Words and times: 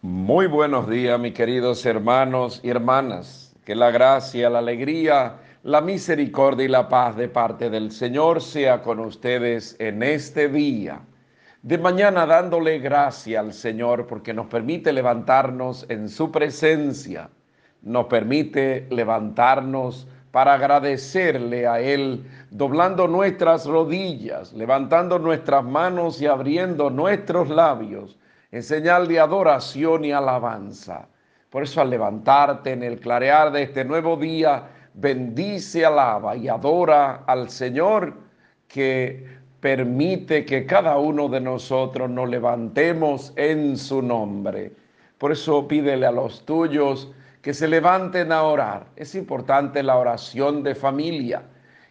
Muy 0.00 0.46
buenos 0.46 0.88
días, 0.88 1.18
mis 1.18 1.34
queridos 1.34 1.84
hermanos 1.84 2.60
y 2.62 2.70
hermanas. 2.70 3.52
Que 3.64 3.74
la 3.74 3.90
gracia, 3.90 4.48
la 4.48 4.60
alegría, 4.60 5.38
la 5.64 5.80
misericordia 5.80 6.66
y 6.66 6.68
la 6.68 6.88
paz 6.88 7.16
de 7.16 7.28
parte 7.28 7.68
del 7.68 7.90
Señor 7.90 8.40
sea 8.40 8.80
con 8.80 9.00
ustedes 9.00 9.74
en 9.80 10.04
este 10.04 10.48
día. 10.48 11.00
De 11.62 11.78
mañana 11.78 12.26
dándole 12.26 12.78
gracia 12.78 13.40
al 13.40 13.52
Señor 13.52 14.06
porque 14.06 14.32
nos 14.32 14.46
permite 14.46 14.92
levantarnos 14.92 15.84
en 15.88 16.08
su 16.08 16.30
presencia, 16.30 17.28
nos 17.82 18.06
permite 18.06 18.86
levantarnos 18.90 20.06
para 20.30 20.54
agradecerle 20.54 21.66
a 21.66 21.80
Él, 21.80 22.24
doblando 22.52 23.08
nuestras 23.08 23.66
rodillas, 23.66 24.52
levantando 24.52 25.18
nuestras 25.18 25.64
manos 25.64 26.22
y 26.22 26.26
abriendo 26.26 26.88
nuestros 26.88 27.48
labios 27.48 28.16
en 28.50 28.62
señal 28.62 29.06
de 29.08 29.20
adoración 29.20 30.04
y 30.04 30.12
alabanza. 30.12 31.08
Por 31.50 31.62
eso 31.62 31.80
al 31.80 31.90
levantarte 31.90 32.72
en 32.72 32.82
el 32.82 33.00
clarear 33.00 33.52
de 33.52 33.62
este 33.62 33.84
nuevo 33.84 34.16
día, 34.16 34.64
bendice, 34.94 35.84
alaba 35.84 36.36
y 36.36 36.48
adora 36.48 37.24
al 37.26 37.50
Señor 37.50 38.14
que 38.66 39.38
permite 39.60 40.44
que 40.44 40.66
cada 40.66 40.98
uno 40.98 41.28
de 41.28 41.40
nosotros 41.40 42.08
nos 42.10 42.28
levantemos 42.28 43.32
en 43.36 43.76
su 43.76 44.02
nombre. 44.02 44.72
Por 45.18 45.32
eso 45.32 45.66
pídele 45.66 46.06
a 46.06 46.12
los 46.12 46.44
tuyos 46.44 47.10
que 47.42 47.54
se 47.54 47.66
levanten 47.66 48.30
a 48.30 48.42
orar. 48.42 48.86
Es 48.96 49.14
importante 49.14 49.82
la 49.82 49.96
oración 49.96 50.62
de 50.62 50.74
familia. 50.74 51.42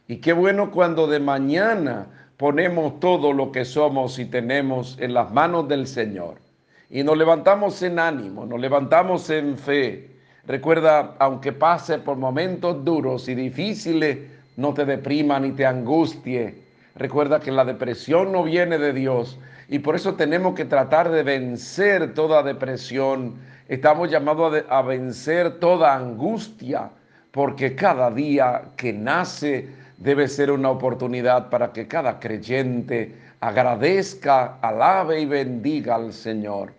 Y 0.08 0.18
qué 0.18 0.34
bueno 0.34 0.72
cuando 0.72 1.08
de 1.08 1.20
mañana 1.20 2.08
ponemos 2.38 3.00
todo 3.00 3.34
lo 3.34 3.52
que 3.52 3.66
somos 3.66 4.20
y 4.20 4.26
tenemos 4.26 4.98
en 5.00 5.14
las 5.14 5.32
manos 5.32 5.68
del 5.68 5.88
Señor. 5.88 6.47
Y 6.90 7.04
nos 7.04 7.18
levantamos 7.18 7.82
en 7.84 8.00
ánimo, 8.00 8.46
nos 8.46 8.60
levantamos 8.60 9.30
en 9.30 9.58
fe. 9.58 10.10
Recuerda, 10.46 11.16
aunque 11.20 11.52
pase 11.52 11.98
por 12.00 12.16
momentos 12.16 12.86
duros 12.86 13.28
y 13.28 13.36
difíciles, 13.36 14.20
no 14.56 14.74
te 14.74 14.86
deprima 14.86 15.40
ni 15.40 15.52
te 15.52 15.66
angustie. 15.66 16.56
Recuerda 16.96 17.42
que 17.42 17.52
la 17.52 17.66
depresión 17.66 18.32
no 18.32 18.44
viene 18.44 18.78
de 18.78 18.94
Dios 18.94 19.38
y 19.68 19.80
por 19.80 19.96
eso 19.96 20.16
tenemos 20.16 20.56
que 20.56 20.64
tratar 20.64 21.12
de 21.12 21.24
vencer 21.24 22.14
toda 22.14 22.42
depresión. 22.42 23.36
Estamos 23.68 24.10
llamados 24.10 24.64
a, 24.70 24.82
vencer 24.82 25.60
toda 25.60 25.94
angustia 25.94 26.90
porque 27.32 27.76
cada 27.76 28.10
día 28.10 28.62
que 28.78 28.94
nace 28.94 29.68
debe 29.98 30.30
ser 30.30 30.52
una 30.52 30.70
oportunidad 30.70 31.50
para 31.50 31.74
que 31.74 31.88
cada 31.88 32.20
creyente 32.20 33.14
agradezca, 33.42 34.58
alabe 34.62 35.20
y 35.20 35.26
bendiga 35.26 35.96
al 35.96 36.14
Señor. 36.14 36.77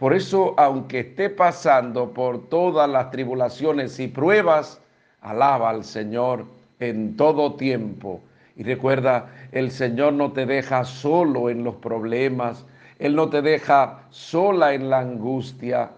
Por 0.00 0.14
eso, 0.14 0.54
aunque 0.56 1.00
esté 1.00 1.28
pasando 1.28 2.14
por 2.14 2.48
todas 2.48 2.88
las 2.88 3.10
tribulaciones 3.10 4.00
y 4.00 4.08
pruebas, 4.08 4.80
alaba 5.20 5.68
al 5.68 5.84
Señor 5.84 6.46
en 6.78 7.18
todo 7.18 7.52
tiempo. 7.56 8.22
Y 8.56 8.62
recuerda, 8.62 9.28
el 9.52 9.70
Señor 9.70 10.14
no 10.14 10.32
te 10.32 10.46
deja 10.46 10.86
solo 10.86 11.50
en 11.50 11.64
los 11.64 11.74
problemas, 11.74 12.64
Él 12.98 13.14
no 13.14 13.28
te 13.28 13.42
deja 13.42 14.04
sola 14.08 14.72
en 14.72 14.88
la 14.88 15.00
angustia. 15.00 15.90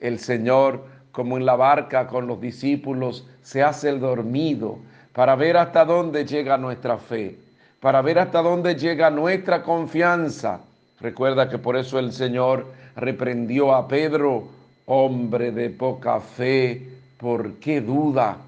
El 0.00 0.18
Señor, 0.18 0.86
como 1.12 1.36
en 1.36 1.44
la 1.44 1.56
barca 1.56 2.06
con 2.06 2.26
los 2.26 2.40
discípulos, 2.40 3.28
se 3.42 3.62
hace 3.62 3.90
el 3.90 4.00
dormido 4.00 4.78
para 5.12 5.36
ver 5.36 5.58
hasta 5.58 5.84
dónde 5.84 6.24
llega 6.24 6.56
nuestra 6.56 6.96
fe, 6.96 7.36
para 7.80 8.00
ver 8.00 8.18
hasta 8.18 8.40
dónde 8.40 8.76
llega 8.76 9.10
nuestra 9.10 9.62
confianza. 9.62 10.62
Recuerda 11.00 11.50
que 11.50 11.58
por 11.58 11.76
eso 11.76 11.98
el 11.98 12.14
Señor 12.14 12.64
reprendió 12.96 13.74
a 13.74 13.86
Pedro, 13.86 14.48
hombre 14.86 15.52
de 15.52 15.70
poca 15.70 16.20
fe, 16.20 16.88
¿por 17.18 17.54
qué 17.54 17.80
duda? 17.80 18.38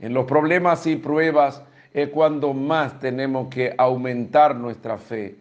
En 0.00 0.14
los 0.14 0.26
problemas 0.26 0.86
y 0.86 0.96
pruebas 0.96 1.62
es 1.94 2.08
cuando 2.10 2.52
más 2.52 2.98
tenemos 3.00 3.48
que 3.48 3.74
aumentar 3.76 4.54
nuestra 4.54 4.98
fe. 4.98 5.36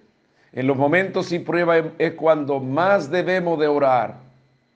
En 0.54 0.66
los 0.68 0.78
momentos 0.78 1.32
y 1.32 1.40
pruebas 1.40 1.86
es 1.98 2.14
cuando 2.14 2.60
más 2.60 3.12
debemos 3.12 3.60
de 3.60 3.68
orar, 3.68 4.16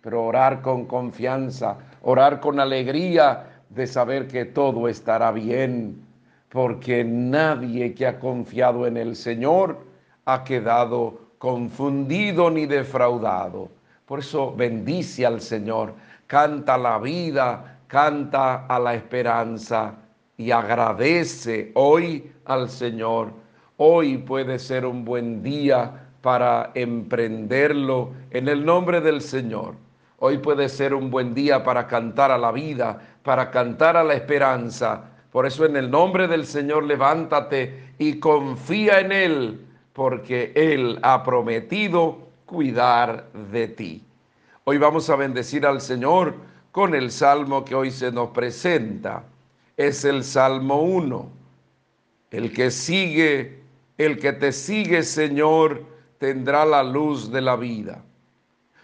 pero 0.01 0.25
orar 0.25 0.61
con 0.61 0.85
confianza, 0.85 1.78
orar 2.01 2.39
con 2.39 2.59
alegría 2.59 3.47
de 3.69 3.88
saber 3.88 4.28
que 4.28 4.45
todo 4.45 4.88
estará 4.88 5.31
bien, 5.31 6.01
porque 6.49 7.03
nadie 7.03 7.93
que 7.93 8.05
ha 8.05 8.19
confiado 8.19 8.85
en 8.85 8.97
el 8.97 9.16
Señor 9.16 9.79
ha 10.25 10.43
quedado 10.43 11.30
confundido 11.41 12.52
ni 12.52 12.68
defraudado. 12.68 13.68
Por 14.06 14.19
eso 14.19 14.53
bendice 14.56 15.25
al 15.25 15.41
Señor, 15.41 15.96
canta 16.28 16.78
la 16.78 17.00
vida, 17.00 17.79
canta 17.88 18.68
a 18.68 18.78
la 18.78 18.94
esperanza 18.94 19.96
y 20.38 20.52
agradece 20.52 21.72
hoy 21.74 22.31
al 22.46 22.69
Señor. 22.69 23.31
Hoy 23.78 24.19
puede 24.19 24.59
ser 24.59 24.85
un 24.85 25.03
buen 25.03 25.41
día 25.41 26.09
para 26.22 26.69
emprenderlo 26.75 28.12
en 28.29 28.47
el 28.47 28.63
nombre 28.63 29.02
del 29.02 29.19
Señor. 29.19 29.73
Hoy 30.19 30.38
puede 30.38 30.69
ser 30.69 30.94
un 30.94 31.09
buen 31.09 31.34
día 31.34 31.63
para 31.63 31.88
cantar 31.88 32.29
a 32.29 32.38
la 32.38 32.52
vida, 32.52 33.00
para 33.23 33.50
cantar 33.50 33.97
a 33.97 34.03
la 34.03 34.13
esperanza. 34.13 35.06
Por 35.31 35.47
eso 35.47 35.66
en 35.66 35.75
el 35.75 35.90
nombre 35.90 36.28
del 36.28 36.46
Señor 36.46 36.84
levántate 36.84 37.96
y 37.97 38.19
confía 38.19 39.00
en 39.00 39.12
Él 39.12 39.70
porque 39.94 40.52
Él 40.56 41.00
ha 41.02 41.24
prometido 41.24 42.19
cuidar 42.46 43.31
de 43.52 43.68
ti. 43.68 44.03
Hoy 44.63 44.78
vamos 44.78 45.09
a 45.09 45.16
bendecir 45.16 45.66
al 45.66 45.81
Señor 45.81 46.35
con 46.72 46.96
el 46.96 47.12
salmo 47.12 47.66
que 47.66 47.75
hoy 47.75 47.91
se 47.91 48.12
nos 48.12 48.29
presenta. 48.29 49.24
Es 49.75 50.06
el 50.06 50.24
Salmo 50.24 50.81
1. 50.81 51.29
El 52.31 52.53
que 52.53 52.72
sigue, 52.72 53.62
el 53.97 54.19
que 54.19 54.34
te 54.34 54.52
sigue, 54.52 55.03
Señor, 55.03 55.84
tendrá 56.18 56.66
la 56.66 56.84
luz 56.84 57.31
de 57.31 57.41
la 57.41 57.56
vida. 57.56 58.03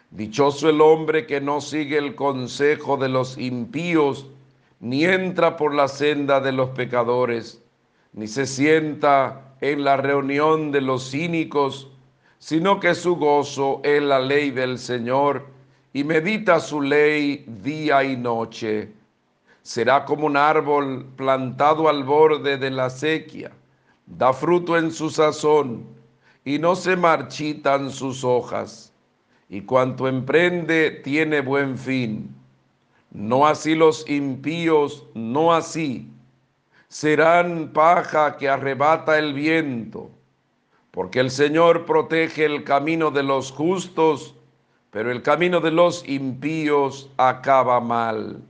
Dichoso 0.09 0.69
el 0.69 0.81
hombre 0.81 1.25
que 1.27 1.39
no 1.39 1.61
sigue 1.61 1.97
el 1.97 2.15
consejo 2.15 2.97
de 2.97 3.09
los 3.09 3.37
impíos, 3.37 4.27
ni 4.79 5.05
entra 5.05 5.57
por 5.57 5.73
la 5.73 5.87
senda 5.87 6.39
de 6.39 6.51
los 6.51 6.69
pecadores, 6.69 7.61
ni 8.13 8.27
se 8.27 8.45
sienta 8.45 9.55
en 9.61 9.83
la 9.83 9.97
reunión 9.97 10.71
de 10.71 10.81
los 10.81 11.11
cínicos, 11.11 11.89
sino 12.39 12.79
que 12.79 12.93
su 12.95 13.15
gozo 13.15 13.81
es 13.83 14.01
la 14.01 14.19
ley 14.19 14.51
del 14.51 14.77
Señor 14.77 15.47
y 15.93 16.03
medita 16.03 16.59
su 16.59 16.81
ley 16.81 17.45
día 17.47 18.03
y 18.03 18.15
noche. 18.15 18.91
Será 19.63 20.05
como 20.05 20.27
un 20.27 20.37
árbol 20.37 21.05
plantado 21.15 21.89
al 21.89 22.03
borde 22.03 22.57
de 22.57 22.69
la 22.69 22.89
sequía, 22.89 23.51
da 24.05 24.31
fruto 24.31 24.77
en 24.77 24.91
su 24.91 25.09
sazón 25.09 25.85
y 26.45 26.59
no 26.59 26.75
se 26.75 26.95
marchitan 26.95 27.91
sus 27.91 28.23
hojas, 28.23 28.93
y 29.49 29.61
cuanto 29.61 30.07
emprende 30.07 30.91
tiene 31.03 31.41
buen 31.41 31.77
fin. 31.77 32.33
No 33.11 33.47
así 33.47 33.75
los 33.75 34.07
impíos, 34.09 35.05
no 35.13 35.53
así 35.53 36.07
serán 36.87 37.73
paja 37.73 38.37
que 38.37 38.49
arrebata 38.49 39.17
el 39.17 39.33
viento, 39.33 40.09
porque 40.91 41.19
el 41.19 41.31
Señor 41.31 41.85
protege 41.85 42.45
el 42.45 42.63
camino 42.63 43.11
de 43.11 43.23
los 43.23 43.51
justos, 43.51 44.35
pero 44.91 45.11
el 45.11 45.21
camino 45.21 45.59
de 45.59 45.71
los 45.71 46.07
impíos 46.07 47.11
acaba 47.17 47.79
mal. 47.79 48.41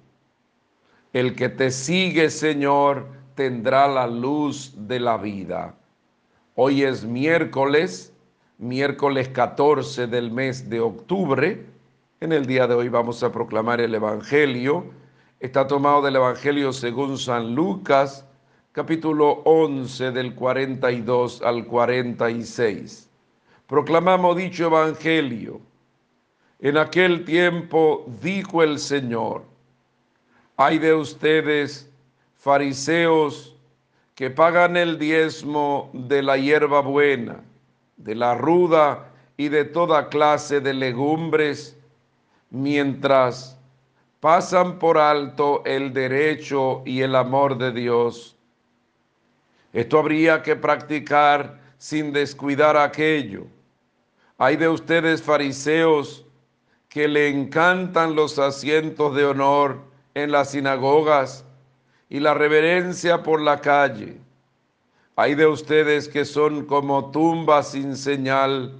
El 1.13 1.35
que 1.35 1.49
te 1.49 1.71
sigue, 1.71 2.29
Señor, 2.29 3.07
tendrá 3.33 3.87
la 3.87 4.07
luz 4.07 4.73
de 4.75 4.99
la 4.99 5.17
vida. 5.17 5.75
Hoy 6.55 6.83
es 6.83 7.05
miércoles, 7.05 8.13
miércoles 8.57 9.29
14 9.29 10.07
del 10.07 10.31
mes 10.31 10.69
de 10.69 10.79
octubre. 10.79 11.65
En 12.19 12.31
el 12.31 12.45
día 12.45 12.67
de 12.67 12.75
hoy 12.75 12.89
vamos 12.89 13.23
a 13.23 13.31
proclamar 13.31 13.81
el 13.81 13.94
Evangelio. 13.94 14.85
Está 15.39 15.67
tomado 15.67 16.01
del 16.01 16.15
Evangelio 16.15 16.73
según 16.73 17.17
San 17.17 17.53
Lucas, 17.53 18.26
capítulo 18.77 19.41
11 19.45 20.12
del 20.12 20.35
42 20.35 21.41
al 21.41 21.65
46. 21.65 23.09
Proclamamos 23.65 24.38
dicho 24.38 24.68
evangelio. 24.68 25.59
En 26.59 26.77
aquel 26.77 27.25
tiempo 27.25 28.06
dijo 28.21 28.62
el 28.62 28.77
Señor, 28.77 29.45
hay 30.57 30.77
de 30.77 30.94
ustedes, 30.94 31.91
fariseos, 32.35 33.56
que 34.13 34.29
pagan 34.29 34.77
el 34.77 35.00
diezmo 35.00 35.89
de 35.94 36.21
la 36.21 36.38
hierba 36.38 36.81
buena, 36.81 37.44
de 37.95 38.13
la 38.13 38.35
ruda 38.35 39.12
y 39.38 39.50
de 39.50 39.65
toda 39.65 40.07
clase 40.07 40.62
de 40.62 40.75
legumbres, 40.75 41.75
mientras 42.51 43.57
pasan 44.19 44.77
por 44.77 45.00
alto 45.00 45.63
el 45.65 45.94
derecho 45.94 46.83
y 46.85 47.01
el 47.01 47.15
amor 47.15 47.57
de 47.57 47.71
Dios 47.71 48.37
esto 49.77 50.00
habría 50.00 50.41
que 50.41 50.56
practicar 50.56 51.59
sin 51.77 52.12
descuidar 52.12 52.75
aquello. 52.75 53.45
Hay 54.39 54.57
de 54.57 54.68
ustedes 54.68 55.21
fariseos 55.21 56.25
que 56.89 57.07
le 57.07 57.27
encantan 57.29 58.15
los 58.15 58.39
asientos 58.39 59.15
de 59.15 59.25
honor 59.25 59.81
en 60.15 60.31
las 60.31 60.50
sinagogas 60.50 61.45
y 62.09 62.19
la 62.19 62.33
reverencia 62.33 63.21
por 63.21 63.39
la 63.39 63.62
calle. 63.62 64.18
Hay 65.15 65.35
de 65.35 65.45
ustedes 65.45 66.09
que 66.09 66.25
son 66.25 66.65
como 66.65 67.12
tumbas 67.12 67.74
sin 67.74 67.95
señal, 67.95 68.74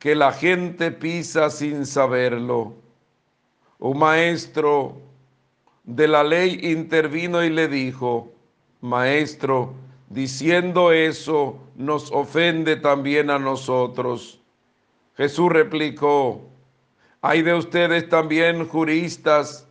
que 0.00 0.16
la 0.16 0.32
gente 0.32 0.90
pisa 0.90 1.50
sin 1.50 1.86
saberlo. 1.86 2.74
Un 3.78 3.96
maestro 3.96 5.00
de 5.84 6.08
la 6.08 6.24
ley 6.24 6.58
intervino 6.64 7.44
y 7.44 7.50
le 7.50 7.68
dijo, 7.68 8.32
Maestro, 8.80 9.85
diciendo 10.08 10.92
eso 10.92 11.58
nos 11.74 12.10
ofende 12.12 12.76
también 12.76 13.30
a 13.30 13.38
nosotros. 13.38 14.40
Jesús 15.16 15.50
replicó, 15.50 16.42
hay 17.22 17.42
de 17.42 17.54
ustedes 17.54 18.08
también 18.08 18.68
juristas 18.68 19.66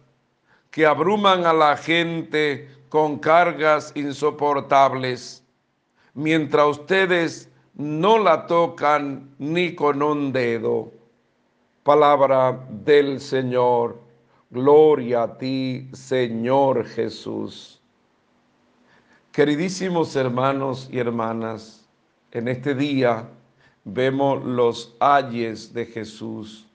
que 0.71 0.85
abruman 0.85 1.45
a 1.45 1.53
la 1.53 1.77
gente 1.77 2.69
con 2.89 3.19
cargas 3.19 3.91
insoportables, 3.95 5.43
mientras 6.13 6.79
ustedes 6.79 7.49
no 7.75 8.17
la 8.17 8.47
tocan 8.47 9.29
ni 9.37 9.75
con 9.75 10.01
un 10.01 10.31
dedo. 10.31 10.91
Palabra 11.83 12.59
del 12.69 13.19
Señor. 13.19 14.01
Gloria 14.49 15.23
a 15.23 15.37
ti, 15.37 15.89
Señor 15.93 16.85
Jesús. 16.85 17.74
Queridísimos 19.35 20.15
hermanos 20.15 20.87
y 20.89 20.97
hermanas, 20.97 21.85
en 22.31 22.47
este 22.47 22.73
día 22.73 23.27
vemos 23.83 24.41
los 24.45 24.95
ayes 25.01 25.73
de 25.73 25.85
Jesús, 25.87 26.65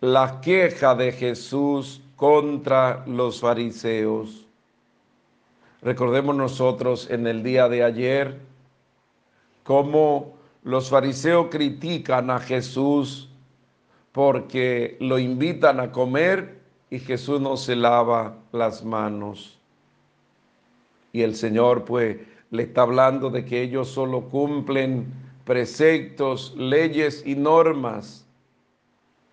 la 0.00 0.40
queja 0.40 0.94
de 0.94 1.10
Jesús 1.10 2.00
contra 2.14 3.04
los 3.08 3.40
fariseos. 3.40 4.46
Recordemos 5.82 6.36
nosotros 6.36 7.10
en 7.10 7.26
el 7.26 7.42
día 7.42 7.68
de 7.68 7.82
ayer 7.82 8.38
cómo 9.64 10.36
los 10.62 10.88
fariseos 10.88 11.48
critican 11.50 12.30
a 12.30 12.38
Jesús 12.38 13.28
porque 14.12 14.96
lo 15.00 15.18
invitan 15.18 15.80
a 15.80 15.90
comer 15.90 16.60
y 16.90 17.00
Jesús 17.00 17.40
no 17.40 17.56
se 17.56 17.74
lava 17.74 18.36
las 18.52 18.84
manos. 18.84 19.55
Y 21.16 21.22
el 21.22 21.34
Señor 21.34 21.86
pues 21.86 22.18
le 22.50 22.64
está 22.64 22.82
hablando 22.82 23.30
de 23.30 23.42
que 23.42 23.62
ellos 23.62 23.88
solo 23.88 24.28
cumplen 24.28 25.06
preceptos, 25.46 26.54
leyes 26.58 27.22
y 27.24 27.34
normas, 27.34 28.26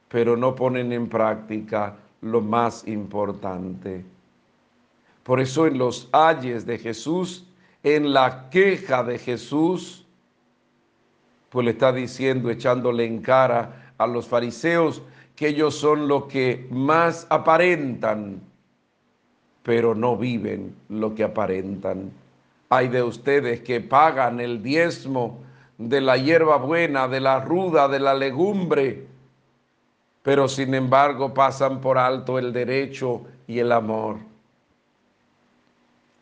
pero 0.07 0.37
no 0.37 0.55
ponen 0.55 0.93
en 0.93 1.09
práctica 1.09 1.97
lo 2.21 2.39
más 2.39 2.87
importante. 2.87 4.05
Por 5.23 5.41
eso 5.41 5.67
en 5.67 5.77
los 5.77 6.07
ayes 6.13 6.65
de 6.65 6.77
Jesús, 6.77 7.49
en 7.83 8.13
la 8.13 8.49
queja 8.49 9.03
de 9.03 9.17
Jesús, 9.17 10.07
pues 11.49 11.65
le 11.65 11.71
está 11.71 11.91
diciendo, 11.91 12.49
echándole 12.49 13.05
en 13.05 13.21
cara 13.21 13.93
a 13.97 14.07
los 14.07 14.25
fariseos, 14.25 15.01
que 15.35 15.49
ellos 15.49 15.75
son 15.75 16.07
los 16.07 16.27
que 16.27 16.65
más 16.71 17.27
aparentan 17.29 18.39
pero 19.63 19.95
no 19.95 20.17
viven 20.17 20.75
lo 20.89 21.15
que 21.15 21.23
aparentan. 21.23 22.11
Hay 22.69 22.89
de 22.89 23.01
ustedes 23.01 23.61
que 23.61 23.81
pagan 23.81 24.39
el 24.39 24.61
diezmo 24.61 25.39
de 25.77 26.01
la 26.01 26.17
hierba 26.17 26.57
buena, 26.57 27.07
de 27.07 27.19
la 27.19 27.39
ruda, 27.39 27.87
de 27.87 27.99
la 27.99 28.13
legumbre, 28.13 29.07
pero 30.21 30.47
sin 30.47 30.73
embargo 30.73 31.33
pasan 31.33 31.81
por 31.81 31.97
alto 31.97 32.37
el 32.37 32.53
derecho 32.53 33.21
y 33.47 33.59
el 33.59 33.71
amor. 33.71 34.17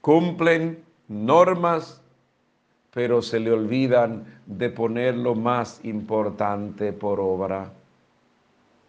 Cumplen 0.01 0.83
normas, 1.07 2.01
pero 2.93 3.21
se 3.21 3.39
le 3.39 3.51
olvidan 3.51 4.25
de 4.45 4.69
poner 4.69 5.15
lo 5.15 5.35
más 5.35 5.79
importante 5.83 6.93
por 6.93 7.19
obra. 7.19 7.71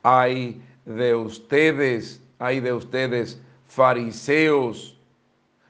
Hay 0.03 0.61
de 0.85 1.15
ustedes, 1.15 2.23
hay 2.39 2.61
de 2.61 2.73
ustedes 2.73 3.41
fariseos 3.75 4.99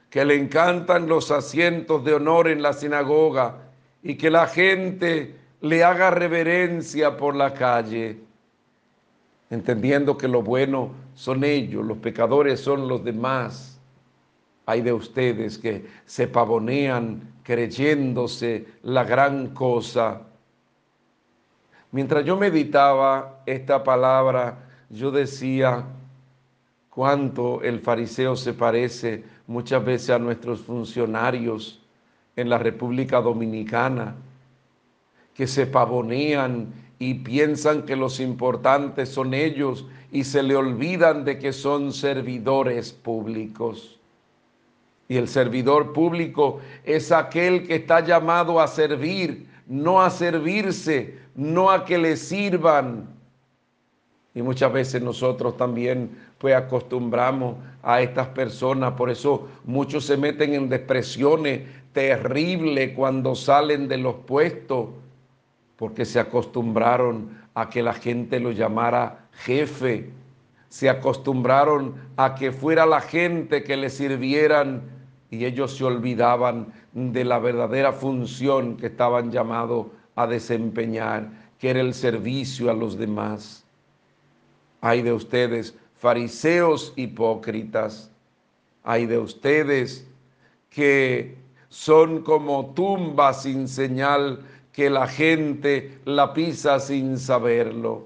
que 0.09 0.25
le 0.25 0.35
encantan 0.35 1.07
los 1.07 1.31
asientos 1.31 2.03
de 2.03 2.13
honor 2.13 2.49
en 2.49 2.61
la 2.61 2.73
sinagoga 2.73 3.55
y 4.03 4.15
que 4.15 4.29
la 4.29 4.45
gente 4.47 5.35
le 5.61 5.83
haga 5.83 6.11
reverencia 6.11 7.15
por 7.15 7.33
la 7.33 7.53
calle, 7.53 8.19
entendiendo 9.49 10.17
que 10.17 10.27
lo 10.27 10.41
bueno 10.41 10.91
son 11.15 11.45
ellos, 11.45 11.85
los 11.85 11.97
pecadores 11.99 12.59
son 12.59 12.89
los 12.89 13.03
demás. 13.03 13.79
Hay 14.65 14.81
de 14.81 14.91
ustedes 14.91 15.57
que 15.57 15.85
se 16.05 16.27
pavonean 16.27 17.21
creyéndose 17.43 18.65
la 18.83 19.05
gran 19.05 19.47
cosa. 19.53 20.21
Mientras 21.91 22.25
yo 22.25 22.35
meditaba 22.35 23.41
esta 23.45 23.83
palabra, 23.83 24.59
yo 24.89 25.11
decía, 25.11 25.85
cuánto 26.93 27.63
el 27.63 27.79
fariseo 27.79 28.35
se 28.35 28.53
parece 28.53 29.23
muchas 29.47 29.83
veces 29.83 30.11
a 30.11 30.19
nuestros 30.19 30.61
funcionarios 30.61 31.81
en 32.35 32.49
la 32.49 32.59
República 32.59 33.19
Dominicana, 33.19 34.15
que 35.33 35.47
se 35.47 35.65
pavonean 35.65 36.71
y 36.99 37.15
piensan 37.15 37.83
que 37.83 37.95
los 37.95 38.19
importantes 38.19 39.09
son 39.09 39.33
ellos 39.33 39.87
y 40.11 40.23
se 40.23 40.43
le 40.43 40.55
olvidan 40.55 41.25
de 41.25 41.39
que 41.39 41.51
son 41.51 41.91
servidores 41.91 42.91
públicos. 42.91 43.99
Y 45.07 45.17
el 45.17 45.27
servidor 45.27 45.93
público 45.93 46.59
es 46.83 47.11
aquel 47.11 47.65
que 47.65 47.75
está 47.75 48.01
llamado 48.01 48.61
a 48.61 48.67
servir, 48.67 49.47
no 49.67 49.99
a 49.99 50.11
servirse, 50.11 51.17
no 51.35 51.71
a 51.71 51.85
que 51.85 51.97
le 51.97 52.17
sirvan. 52.17 53.07
Y 54.35 54.41
muchas 54.41 54.71
veces 54.71 55.01
nosotros 55.01 55.57
también 55.57 56.11
pues 56.43 56.55
acostumbramos 56.55 57.55
a 57.81 58.01
estas 58.01 58.27
personas, 58.27 58.95
por 58.95 59.09
eso 59.09 59.47
muchos 59.63 60.03
se 60.03 60.17
meten 60.17 60.53
en 60.53 60.67
depresiones 60.67 61.61
terribles 61.93 62.91
cuando 62.97 63.33
salen 63.33 63.87
de 63.87 63.97
los 63.97 64.15
puestos, 64.15 64.89
porque 65.77 66.03
se 66.03 66.19
acostumbraron 66.19 67.29
a 67.53 67.69
que 67.69 67.81
la 67.81 67.93
gente 67.93 68.41
lo 68.41 68.51
llamara 68.51 69.29
jefe, 69.31 70.09
se 70.67 70.89
acostumbraron 70.89 71.95
a 72.17 72.35
que 72.35 72.51
fuera 72.51 72.85
la 72.85 72.99
gente 72.99 73.63
que 73.63 73.77
le 73.77 73.89
sirvieran 73.89 74.81
y 75.31 75.45
ellos 75.45 75.77
se 75.77 75.85
olvidaban 75.85 76.73
de 76.91 77.23
la 77.23 77.39
verdadera 77.39 77.93
función 77.93 78.75
que 78.75 78.87
estaban 78.87 79.31
llamados 79.31 79.85
a 80.17 80.27
desempeñar, 80.27 81.29
que 81.57 81.69
era 81.69 81.79
el 81.79 81.93
servicio 81.93 82.69
a 82.69 82.73
los 82.73 82.97
demás. 82.97 83.63
Hay 84.81 85.01
de 85.01 85.13
ustedes 85.13 85.73
fariseos 86.03 86.91
hipócritas, 86.97 88.11
hay 88.83 89.05
de 89.05 89.17
ustedes 89.19 90.05
que 90.69 91.37
son 91.69 92.23
como 92.23 92.73
tumbas 92.73 93.43
sin 93.43 93.69
señal 93.69 94.41
que 94.73 94.89
la 94.89 95.07
gente 95.07 95.97
la 96.03 96.33
pisa 96.33 96.81
sin 96.81 97.17
saberlo. 97.17 98.05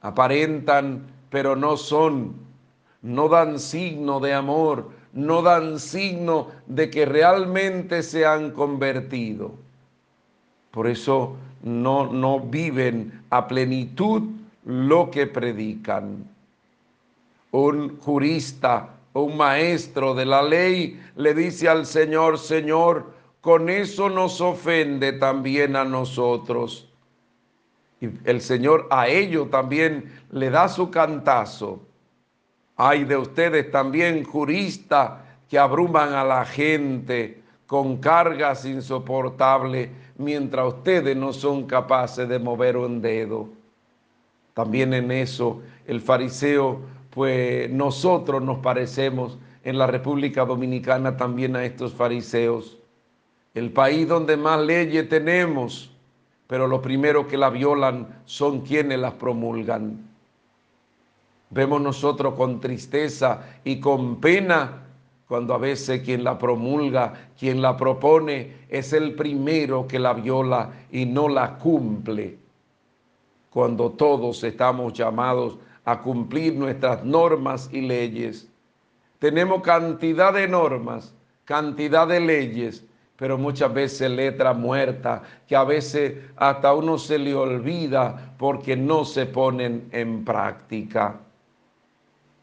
Aparentan, 0.00 1.08
pero 1.28 1.56
no 1.56 1.76
son. 1.76 2.36
No 3.02 3.28
dan 3.28 3.58
signo 3.58 4.20
de 4.20 4.34
amor, 4.34 4.90
no 5.12 5.42
dan 5.42 5.80
signo 5.80 6.50
de 6.68 6.88
que 6.88 7.04
realmente 7.04 8.04
se 8.04 8.24
han 8.24 8.52
convertido. 8.52 9.50
Por 10.70 10.86
eso 10.86 11.34
no, 11.64 12.12
no 12.12 12.38
viven 12.38 13.24
a 13.30 13.48
plenitud 13.48 14.22
lo 14.64 15.10
que 15.10 15.26
predican 15.26 16.30
un 17.52 17.98
jurista, 17.98 18.96
un 19.12 19.36
maestro 19.36 20.14
de 20.14 20.26
la 20.26 20.42
ley, 20.42 21.00
le 21.16 21.34
dice 21.34 21.68
al 21.68 21.86
Señor, 21.86 22.38
Señor, 22.38 23.12
con 23.40 23.68
eso 23.68 24.08
nos 24.08 24.40
ofende 24.40 25.12
también 25.12 25.76
a 25.76 25.84
nosotros. 25.84 26.88
Y 28.00 28.08
el 28.24 28.40
Señor 28.40 28.88
a 28.90 29.08
ello 29.08 29.46
también 29.46 30.12
le 30.30 30.50
da 30.50 30.68
su 30.68 30.90
cantazo. 30.90 31.82
Hay 32.76 33.04
de 33.04 33.16
ustedes 33.16 33.70
también 33.70 34.24
juristas 34.24 35.20
que 35.48 35.58
abruman 35.58 36.14
a 36.14 36.24
la 36.24 36.44
gente 36.44 37.42
con 37.66 37.98
cargas 37.98 38.64
insoportables, 38.64 39.90
mientras 40.16 40.66
ustedes 40.68 41.16
no 41.16 41.32
son 41.32 41.66
capaces 41.66 42.28
de 42.28 42.38
mover 42.38 42.76
un 42.76 43.00
dedo. 43.02 43.48
También 44.54 44.94
en 44.94 45.10
eso 45.10 45.62
el 45.86 46.00
fariseo 46.00 46.80
pues 47.14 47.70
nosotros 47.70 48.42
nos 48.42 48.58
parecemos 48.58 49.38
en 49.64 49.76
la 49.76 49.86
República 49.86 50.46
Dominicana 50.46 51.16
también 51.16 51.54
a 51.56 51.64
estos 51.64 51.92
fariseos. 51.92 52.78
El 53.54 53.70
país 53.70 54.08
donde 54.08 54.36
más 54.38 54.58
leyes 54.60 55.08
tenemos, 55.10 55.90
pero 56.46 56.66
los 56.66 56.80
primeros 56.80 57.26
que 57.26 57.36
la 57.36 57.50
violan 57.50 58.22
son 58.24 58.62
quienes 58.62 58.98
las 58.98 59.12
promulgan. 59.14 60.08
Vemos 61.50 61.82
nosotros 61.82 62.32
con 62.34 62.60
tristeza 62.60 63.42
y 63.62 63.78
con 63.78 64.18
pena 64.18 64.84
cuando 65.28 65.52
a 65.52 65.58
veces 65.58 66.02
quien 66.02 66.24
la 66.24 66.38
promulga, 66.38 67.12
quien 67.38 67.60
la 67.60 67.76
propone, 67.76 68.64
es 68.70 68.94
el 68.94 69.14
primero 69.14 69.86
que 69.86 69.98
la 69.98 70.14
viola 70.14 70.70
y 70.90 71.04
no 71.04 71.28
la 71.28 71.58
cumple. 71.58 72.38
Cuando 73.50 73.90
todos 73.90 74.44
estamos 74.44 74.94
llamados 74.94 75.58
a 75.84 76.00
cumplir 76.00 76.54
nuestras 76.54 77.04
normas 77.04 77.68
y 77.72 77.80
leyes. 77.80 78.48
Tenemos 79.18 79.62
cantidad 79.62 80.32
de 80.32 80.48
normas, 80.48 81.14
cantidad 81.44 82.06
de 82.06 82.20
leyes, 82.20 82.84
pero 83.16 83.38
muchas 83.38 83.72
veces 83.72 84.10
letra 84.10 84.52
muerta, 84.52 85.22
que 85.46 85.54
a 85.54 85.64
veces 85.64 86.14
hasta 86.36 86.74
uno 86.74 86.98
se 86.98 87.18
le 87.18 87.34
olvida 87.34 88.34
porque 88.38 88.76
no 88.76 89.04
se 89.04 89.26
ponen 89.26 89.88
en 89.92 90.24
práctica. 90.24 91.20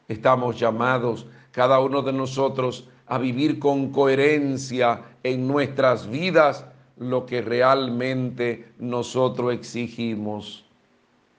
Estamos 0.07 0.57
llamados, 0.57 1.27
cada 1.51 1.79
uno 1.79 2.01
de 2.01 2.13
nosotros, 2.13 2.87
a 3.07 3.17
vivir 3.17 3.59
con 3.59 3.91
coherencia 3.91 5.01
en 5.23 5.47
nuestras 5.47 6.09
vidas 6.09 6.65
lo 6.97 7.25
que 7.25 7.41
realmente 7.41 8.71
nosotros 8.77 9.53
exigimos. 9.53 10.68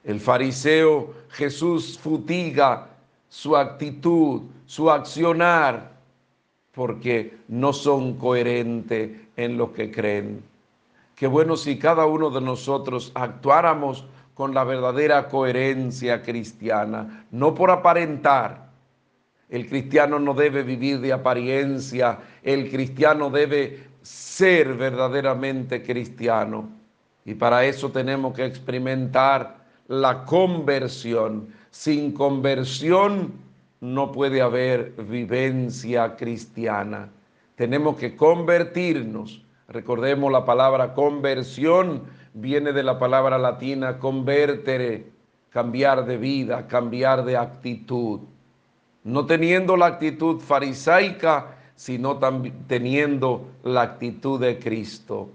El 0.04 0.20
fariseo 0.20 1.14
Jesús 1.30 1.98
futiga 1.98 2.88
su 3.28 3.56
actitud, 3.56 4.42
su 4.66 4.90
accionar, 4.90 5.92
porque 6.72 7.38
no 7.48 7.72
son 7.72 8.16
coherentes 8.16 9.10
en 9.36 9.56
lo 9.56 9.72
que 9.72 9.90
creen. 9.90 10.42
Qué 11.14 11.26
bueno 11.26 11.56
si 11.56 11.78
cada 11.78 12.06
uno 12.06 12.30
de 12.30 12.40
nosotros 12.40 13.12
actuáramos 13.14 14.06
con 14.34 14.54
la 14.54 14.64
verdadera 14.64 15.28
coherencia 15.28 16.22
cristiana, 16.22 17.26
no 17.30 17.54
por 17.54 17.70
aparentar. 17.70 18.70
El 19.50 19.68
cristiano 19.68 20.18
no 20.18 20.32
debe 20.32 20.62
vivir 20.62 21.00
de 21.00 21.12
apariencia, 21.12 22.18
el 22.42 22.70
cristiano 22.70 23.28
debe 23.30 23.90
ser 24.02 24.74
verdaderamente 24.74 25.82
cristiano. 25.82 26.70
Y 27.24 27.34
para 27.34 27.64
eso 27.66 27.90
tenemos 27.90 28.32
que 28.32 28.46
experimentar 28.46 29.59
la 29.90 30.24
conversión. 30.24 31.48
Sin 31.70 32.12
conversión 32.12 33.32
no 33.80 34.12
puede 34.12 34.40
haber 34.40 34.92
vivencia 34.92 36.14
cristiana. 36.16 37.10
Tenemos 37.56 37.96
que 37.96 38.14
convertirnos. 38.14 39.42
Recordemos 39.68 40.30
la 40.30 40.44
palabra 40.44 40.94
conversión 40.94 42.04
viene 42.34 42.72
de 42.72 42.84
la 42.84 43.00
palabra 43.00 43.36
latina 43.36 43.98
convertere, 43.98 45.06
cambiar 45.50 46.06
de 46.06 46.16
vida, 46.18 46.68
cambiar 46.68 47.24
de 47.24 47.36
actitud. 47.36 48.20
No 49.02 49.26
teniendo 49.26 49.76
la 49.76 49.86
actitud 49.86 50.38
farisaica, 50.38 51.56
sino 51.74 52.20
teniendo 52.68 53.48
la 53.64 53.82
actitud 53.82 54.40
de 54.40 54.56
Cristo. 54.60 55.30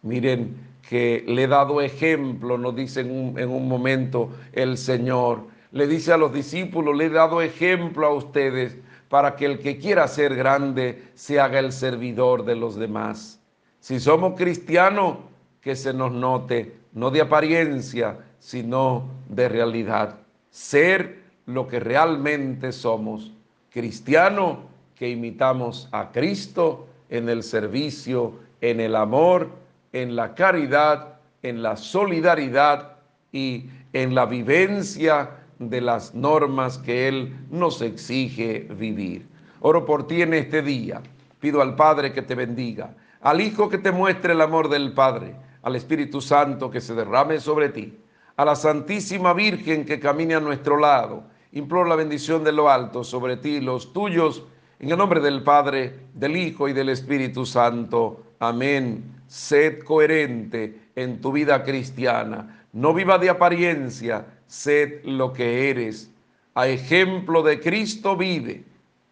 Miren 0.00 0.71
que 0.88 1.24
le 1.26 1.44
he 1.44 1.46
dado 1.46 1.80
ejemplo, 1.80 2.58
nos 2.58 2.74
dice 2.74 3.00
en 3.00 3.10
un, 3.10 3.38
en 3.38 3.48
un 3.48 3.68
momento 3.68 4.30
el 4.52 4.76
Señor 4.76 5.52
le 5.72 5.86
dice 5.86 6.12
a 6.12 6.18
los 6.18 6.32
discípulos, 6.32 6.94
le 6.94 7.06
he 7.06 7.10
dado 7.10 7.40
ejemplo 7.40 8.06
a 8.06 8.14
ustedes 8.14 8.76
para 9.08 9.36
que 9.36 9.46
el 9.46 9.58
que 9.58 9.78
quiera 9.78 10.06
ser 10.06 10.34
grande 10.36 11.02
se 11.14 11.40
haga 11.40 11.58
el 11.58 11.72
servidor 11.72 12.44
de 12.44 12.56
los 12.56 12.76
demás. 12.76 13.40
Si 13.80 13.98
somos 13.98 14.34
cristianos, 14.36 15.16
que 15.62 15.74
se 15.74 15.94
nos 15.94 16.12
note, 16.12 16.76
no 16.92 17.10
de 17.10 17.22
apariencia, 17.22 18.18
sino 18.38 19.04
de 19.28 19.48
realidad. 19.48 20.18
Ser 20.50 21.22
lo 21.46 21.68
que 21.68 21.80
realmente 21.80 22.72
somos. 22.72 23.32
Cristiano 23.70 24.64
que 24.94 25.08
imitamos 25.08 25.88
a 25.92 26.12
Cristo 26.12 26.86
en 27.08 27.28
el 27.28 27.42
servicio, 27.42 28.34
en 28.60 28.80
el 28.80 28.94
amor, 28.94 29.50
en 29.92 30.16
la 30.16 30.34
caridad, 30.34 31.20
en 31.42 31.62
la 31.62 31.76
solidaridad 31.76 32.96
y 33.32 33.68
en 33.92 34.14
la 34.14 34.26
vivencia 34.26 35.30
de 35.58 35.80
las 35.80 36.14
normas 36.14 36.78
que 36.78 37.08
Él 37.08 37.36
nos 37.50 37.82
exige 37.82 38.66
vivir. 38.76 39.26
Oro 39.60 39.84
por 39.84 40.06
ti 40.06 40.22
en 40.22 40.34
este 40.34 40.62
día. 40.62 41.00
Pido 41.38 41.60
al 41.60 41.76
Padre 41.76 42.12
que 42.12 42.22
te 42.22 42.34
bendiga, 42.34 42.94
al 43.20 43.40
Hijo 43.40 43.68
que 43.68 43.78
te 43.78 43.92
muestre 43.92 44.32
el 44.32 44.40
amor 44.40 44.68
del 44.68 44.92
Padre, 44.92 45.34
al 45.62 45.76
Espíritu 45.76 46.20
Santo 46.20 46.70
que 46.70 46.80
se 46.80 46.94
derrame 46.94 47.40
sobre 47.40 47.68
ti, 47.68 47.98
a 48.36 48.44
la 48.44 48.56
Santísima 48.56 49.32
Virgen 49.32 49.84
que 49.84 50.00
camine 50.00 50.34
a 50.34 50.40
nuestro 50.40 50.76
lado. 50.78 51.24
Imploro 51.52 51.88
la 51.88 51.96
bendición 51.96 52.44
de 52.44 52.52
lo 52.52 52.70
alto 52.70 53.04
sobre 53.04 53.36
ti 53.36 53.56
y 53.56 53.60
los 53.60 53.92
tuyos, 53.92 54.44
en 54.78 54.90
el 54.90 54.98
nombre 54.98 55.20
del 55.20 55.42
Padre, 55.42 56.06
del 56.14 56.36
Hijo 56.36 56.68
y 56.68 56.72
del 56.72 56.88
Espíritu 56.88 57.44
Santo. 57.44 58.22
Amén. 58.38 59.21
Sed 59.32 59.82
coherente 59.84 60.90
en 60.94 61.22
tu 61.22 61.32
vida 61.32 61.64
cristiana. 61.64 62.66
No 62.74 62.92
viva 62.92 63.16
de 63.16 63.30
apariencia, 63.30 64.26
sed 64.46 65.02
lo 65.04 65.32
que 65.32 65.70
eres. 65.70 66.10
A 66.52 66.68
ejemplo 66.68 67.42
de 67.42 67.58
Cristo 67.58 68.14
vive, 68.14 68.62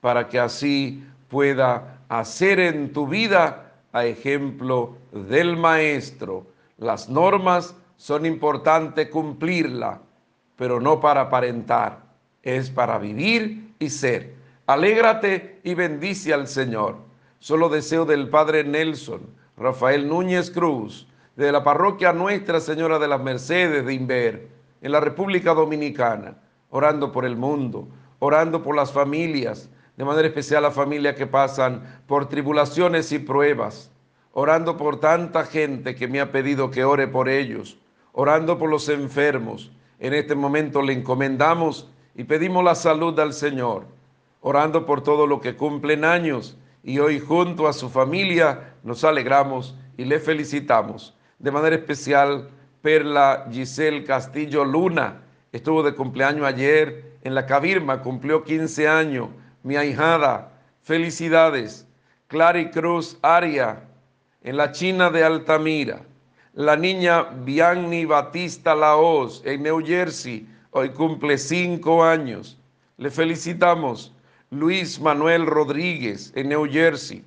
para 0.02 0.28
que 0.28 0.38
así 0.38 1.02
pueda 1.28 2.02
hacer 2.10 2.60
en 2.60 2.92
tu 2.92 3.08
vida 3.08 3.72
a 3.92 4.04
ejemplo 4.04 4.98
del 5.10 5.56
Maestro. 5.56 6.48
Las 6.76 7.08
normas 7.08 7.74
son 7.96 8.26
importantes 8.26 9.08
cumplirlas, 9.08 10.00
pero 10.54 10.82
no 10.82 11.00
para 11.00 11.22
aparentar, 11.22 11.98
es 12.42 12.68
para 12.68 12.98
vivir 12.98 13.72
y 13.78 13.88
ser. 13.88 14.34
Alégrate 14.66 15.60
y 15.64 15.72
bendice 15.72 16.34
al 16.34 16.46
Señor. 16.46 16.98
Solo 17.38 17.70
deseo 17.70 18.04
del 18.04 18.28
Padre 18.28 18.64
Nelson, 18.64 19.40
Rafael 19.60 20.08
Núñez 20.08 20.50
Cruz, 20.50 21.06
de 21.36 21.52
la 21.52 21.62
parroquia 21.62 22.14
Nuestra 22.14 22.60
Señora 22.60 22.98
de 22.98 23.06
las 23.06 23.22
Mercedes 23.22 23.84
de 23.84 23.92
Inver, 23.92 24.48
en 24.80 24.90
la 24.90 25.00
República 25.00 25.52
Dominicana, 25.52 26.38
orando 26.70 27.12
por 27.12 27.26
el 27.26 27.36
mundo, 27.36 27.86
orando 28.20 28.62
por 28.62 28.74
las 28.74 28.90
familias, 28.90 29.68
de 29.98 30.04
manera 30.06 30.28
especial 30.28 30.62
las 30.62 30.72
familias 30.72 31.14
que 31.14 31.26
pasan 31.26 32.02
por 32.06 32.26
tribulaciones 32.26 33.12
y 33.12 33.18
pruebas, 33.18 33.90
orando 34.32 34.78
por 34.78 34.98
tanta 34.98 35.44
gente 35.44 35.94
que 35.94 36.08
me 36.08 36.22
ha 36.22 36.32
pedido 36.32 36.70
que 36.70 36.84
ore 36.84 37.06
por 37.06 37.28
ellos, 37.28 37.76
orando 38.12 38.58
por 38.58 38.70
los 38.70 38.88
enfermos. 38.88 39.70
En 39.98 40.14
este 40.14 40.34
momento 40.34 40.80
le 40.80 40.94
encomendamos 40.94 41.86
y 42.14 42.24
pedimos 42.24 42.64
la 42.64 42.74
salud 42.74 43.20
al 43.20 43.34
Señor, 43.34 43.84
orando 44.40 44.86
por 44.86 45.02
todo 45.02 45.26
lo 45.26 45.42
que 45.42 45.54
cumplen 45.54 46.06
años 46.06 46.56
y 46.82 46.98
hoy 46.98 47.20
junto 47.20 47.68
a 47.68 47.74
su 47.74 47.90
familia 47.90 48.69
nos 48.82 49.04
alegramos 49.04 49.76
y 49.96 50.04
le 50.04 50.20
felicitamos. 50.20 51.16
De 51.38 51.50
manera 51.50 51.76
especial 51.76 52.48
Perla 52.82 53.46
Giselle 53.50 54.04
Castillo 54.04 54.64
Luna. 54.64 55.22
Estuvo 55.52 55.82
de 55.82 55.94
cumpleaños 55.94 56.46
ayer 56.46 57.18
en 57.22 57.34
la 57.34 57.46
Cabirma, 57.46 58.02
cumplió 58.02 58.44
15 58.44 58.88
años. 58.88 59.28
Mi 59.62 59.76
ahijada, 59.76 60.52
felicidades. 60.82 61.86
Clary 62.28 62.70
Cruz 62.70 63.18
Aria, 63.22 63.82
en 64.42 64.56
la 64.56 64.72
China 64.72 65.10
de 65.10 65.24
Altamira. 65.24 66.02
La 66.54 66.76
niña 66.76 67.22
Bianni 67.22 68.04
Batista 68.04 68.74
Laos, 68.74 69.42
en 69.44 69.62
New 69.64 69.84
Jersey, 69.84 70.48
hoy 70.70 70.90
cumple 70.90 71.36
5 71.36 72.04
años. 72.04 72.58
Le 72.96 73.10
felicitamos. 73.10 74.14
Luis 74.50 75.00
Manuel 75.00 75.46
Rodríguez, 75.46 76.32
en 76.34 76.48
New 76.48 76.66
Jersey. 76.68 77.24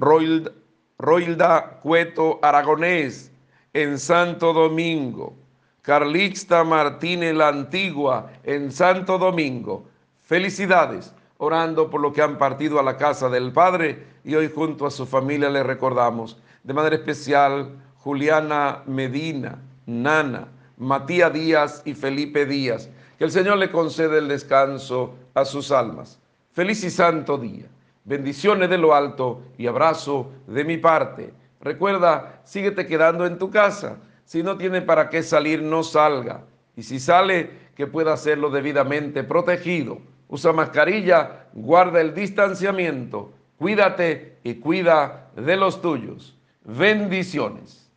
Roilda 0.00 1.80
Cueto 1.82 2.38
Aragonés, 2.42 3.30
en 3.72 3.98
Santo 3.98 4.52
Domingo. 4.52 5.36
Carlixta 5.82 6.64
Martínez 6.64 7.34
la 7.34 7.48
Antigua 7.48 8.30
en 8.44 8.70
Santo 8.72 9.18
Domingo. 9.18 9.84
Felicidades, 10.20 11.14
orando 11.38 11.90
por 11.90 12.00
lo 12.00 12.12
que 12.12 12.22
han 12.22 12.38
partido 12.38 12.78
a 12.78 12.82
la 12.82 12.96
casa 12.96 13.28
del 13.28 13.52
Padre 13.52 14.06
y 14.24 14.34
hoy 14.34 14.50
junto 14.54 14.86
a 14.86 14.90
su 14.90 15.06
familia 15.06 15.48
le 15.48 15.62
recordamos. 15.62 16.38
De 16.62 16.74
manera 16.74 16.96
especial, 16.96 17.76
Juliana 17.96 18.82
Medina, 18.86 19.58
Nana, 19.86 20.48
Matías 20.76 21.32
Díaz 21.32 21.82
y 21.84 21.94
Felipe 21.94 22.46
Díaz. 22.46 22.90
Que 23.18 23.24
el 23.24 23.32
Señor 23.32 23.58
le 23.58 23.70
conceda 23.70 24.18
el 24.18 24.28
descanso 24.28 25.14
a 25.34 25.44
sus 25.44 25.72
almas. 25.72 26.18
Feliz 26.52 26.84
y 26.84 26.90
santo 26.90 27.38
día. 27.38 27.66
Bendiciones 28.10 28.68
de 28.68 28.76
lo 28.76 28.92
alto 28.92 29.40
y 29.56 29.68
abrazo 29.68 30.32
de 30.48 30.64
mi 30.64 30.78
parte. 30.78 31.32
Recuerda, 31.60 32.40
síguete 32.42 32.84
quedando 32.88 33.24
en 33.24 33.38
tu 33.38 33.50
casa. 33.50 33.98
Si 34.24 34.42
no 34.42 34.58
tiene 34.58 34.82
para 34.82 35.08
qué 35.08 35.22
salir, 35.22 35.62
no 35.62 35.84
salga. 35.84 36.42
Y 36.74 36.82
si 36.82 36.98
sale, 36.98 37.50
que 37.76 37.86
pueda 37.86 38.14
hacerlo 38.14 38.50
debidamente 38.50 39.22
protegido. 39.22 39.98
Usa 40.26 40.52
mascarilla, 40.52 41.44
guarda 41.52 42.00
el 42.00 42.12
distanciamiento, 42.12 43.32
cuídate 43.56 44.38
y 44.42 44.54
cuida 44.54 45.30
de 45.36 45.56
los 45.56 45.80
tuyos. 45.80 46.36
Bendiciones. 46.64 47.92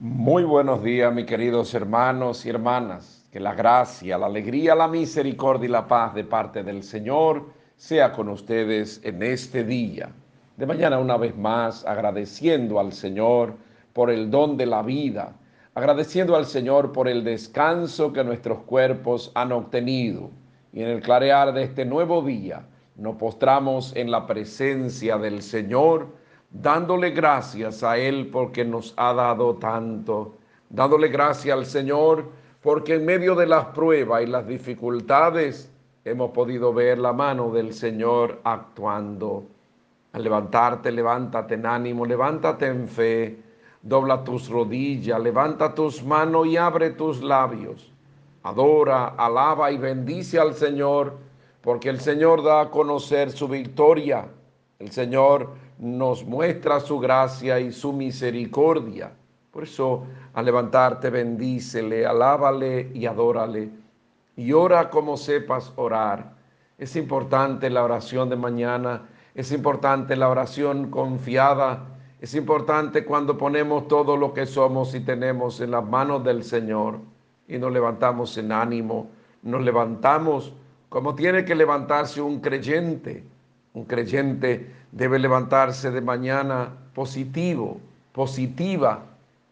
Muy 0.00 0.42
buenos 0.42 0.82
días, 0.82 1.14
mis 1.14 1.26
queridos 1.26 1.72
hermanos 1.72 2.44
y 2.44 2.50
hermanas. 2.50 3.24
Que 3.30 3.38
la 3.38 3.54
gracia, 3.54 4.18
la 4.18 4.26
alegría, 4.26 4.74
la 4.74 4.88
misericordia 4.88 5.66
y 5.66 5.70
la 5.70 5.86
paz 5.86 6.14
de 6.14 6.24
parte 6.24 6.64
del 6.64 6.82
Señor 6.82 7.59
sea 7.80 8.12
con 8.12 8.28
ustedes 8.28 9.00
en 9.04 9.22
este 9.22 9.64
día. 9.64 10.10
De 10.58 10.66
mañana 10.66 10.98
una 10.98 11.16
vez 11.16 11.34
más 11.34 11.82
agradeciendo 11.86 12.78
al 12.78 12.92
Señor 12.92 13.54
por 13.94 14.10
el 14.10 14.30
don 14.30 14.58
de 14.58 14.66
la 14.66 14.82
vida, 14.82 15.32
agradeciendo 15.74 16.36
al 16.36 16.44
Señor 16.44 16.92
por 16.92 17.08
el 17.08 17.24
descanso 17.24 18.12
que 18.12 18.22
nuestros 18.22 18.58
cuerpos 18.64 19.32
han 19.34 19.50
obtenido. 19.52 20.30
Y 20.74 20.82
en 20.82 20.88
el 20.88 21.00
clarear 21.00 21.54
de 21.54 21.62
este 21.62 21.86
nuevo 21.86 22.20
día 22.20 22.66
nos 22.96 23.16
postramos 23.16 23.96
en 23.96 24.10
la 24.10 24.26
presencia 24.26 25.16
del 25.16 25.40
Señor 25.40 26.08
dándole 26.50 27.12
gracias 27.12 27.82
a 27.82 27.96
Él 27.96 28.28
porque 28.30 28.62
nos 28.62 28.92
ha 28.98 29.14
dado 29.14 29.54
tanto, 29.56 30.36
dándole 30.68 31.08
gracias 31.08 31.56
al 31.56 31.64
Señor 31.64 32.30
porque 32.60 32.96
en 32.96 33.06
medio 33.06 33.34
de 33.34 33.46
las 33.46 33.64
pruebas 33.68 34.22
y 34.22 34.26
las 34.26 34.46
dificultades 34.46 35.72
hemos 36.10 36.30
podido 36.32 36.72
ver 36.72 36.98
la 36.98 37.12
mano 37.12 37.50
del 37.50 37.72
Señor 37.72 38.40
actuando. 38.44 39.44
Al 40.12 40.24
levantarte, 40.24 40.90
levántate 40.90 41.54
en 41.54 41.66
ánimo, 41.66 42.04
levántate 42.04 42.66
en 42.66 42.88
fe, 42.88 43.38
dobla 43.80 44.24
tus 44.24 44.48
rodillas, 44.48 45.20
levanta 45.20 45.74
tus 45.74 46.04
manos 46.04 46.46
y 46.46 46.56
abre 46.56 46.90
tus 46.90 47.22
labios. 47.22 47.92
Adora, 48.42 49.08
alaba 49.16 49.70
y 49.70 49.78
bendice 49.78 50.40
al 50.40 50.54
Señor, 50.54 51.16
porque 51.60 51.90
el 51.90 52.00
Señor 52.00 52.42
da 52.42 52.62
a 52.62 52.70
conocer 52.70 53.30
su 53.30 53.46
victoria. 53.46 54.26
El 54.78 54.90
Señor 54.90 55.50
nos 55.78 56.24
muestra 56.24 56.80
su 56.80 56.98
gracia 56.98 57.60
y 57.60 57.70
su 57.70 57.92
misericordia. 57.92 59.12
Por 59.50 59.64
eso, 59.64 60.04
al 60.34 60.44
levantarte, 60.44 61.10
bendícele, 61.10 62.06
alábale 62.06 62.90
y 62.94 63.06
adórale. 63.06 63.79
Y 64.36 64.52
ora 64.52 64.90
como 64.90 65.16
sepas 65.16 65.72
orar. 65.76 66.34
Es 66.78 66.96
importante 66.96 67.68
la 67.70 67.84
oración 67.84 68.30
de 68.30 68.36
mañana, 68.36 69.02
es 69.34 69.52
importante 69.52 70.16
la 70.16 70.28
oración 70.28 70.90
confiada, 70.90 71.86
es 72.20 72.34
importante 72.34 73.04
cuando 73.04 73.36
ponemos 73.36 73.88
todo 73.88 74.16
lo 74.16 74.32
que 74.34 74.46
somos 74.46 74.94
y 74.94 75.00
tenemos 75.00 75.60
en 75.60 75.70
las 75.70 75.84
manos 75.84 76.24
del 76.24 76.44
Señor 76.44 77.00
y 77.48 77.58
nos 77.58 77.72
levantamos 77.72 78.36
en 78.38 78.52
ánimo, 78.52 79.10
nos 79.42 79.62
levantamos 79.62 80.52
como 80.90 81.14
tiene 81.14 81.44
que 81.44 81.54
levantarse 81.54 82.20
un 82.20 82.40
creyente. 82.40 83.24
Un 83.72 83.84
creyente 83.84 84.70
debe 84.90 85.18
levantarse 85.20 85.92
de 85.92 86.00
mañana 86.00 86.72
positivo, 86.94 87.80
positiva, 88.12 89.04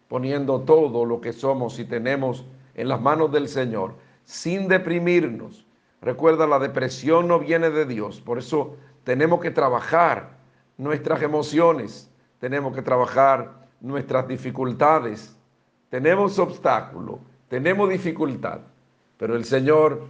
poniendo 0.09 0.61
todo 0.63 1.05
lo 1.05 1.21
que 1.21 1.33
somos 1.33 1.79
y 1.79 1.85
tenemos 1.85 2.45
en 2.75 2.89
las 2.89 3.01
manos 3.01 3.31
del 3.31 3.49
Señor, 3.49 3.95
sin 4.29 4.69
deprimirnos. 4.69 5.65
Recuerda, 6.03 6.47
la 6.47 6.59
depresión 6.59 7.29
no 7.29 7.39
viene 7.39 7.71
de 7.71 7.87
Dios, 7.87 8.21
por 8.21 8.39
eso 8.39 8.77
tenemos 9.03 9.41
que 9.41 9.51
trabajar 9.51 10.37
nuestras 10.77 11.23
emociones, 11.23 12.11
tenemos 12.39 12.75
que 12.75 12.83
trabajar 12.83 13.67
nuestras 13.81 14.29
dificultades. 14.29 15.35
Tenemos 15.89 16.39
obstáculo, 16.39 17.21
tenemos 17.49 17.89
dificultad, 17.89 18.61
pero 19.17 19.35
el 19.35 19.47
Señor 19.47 20.07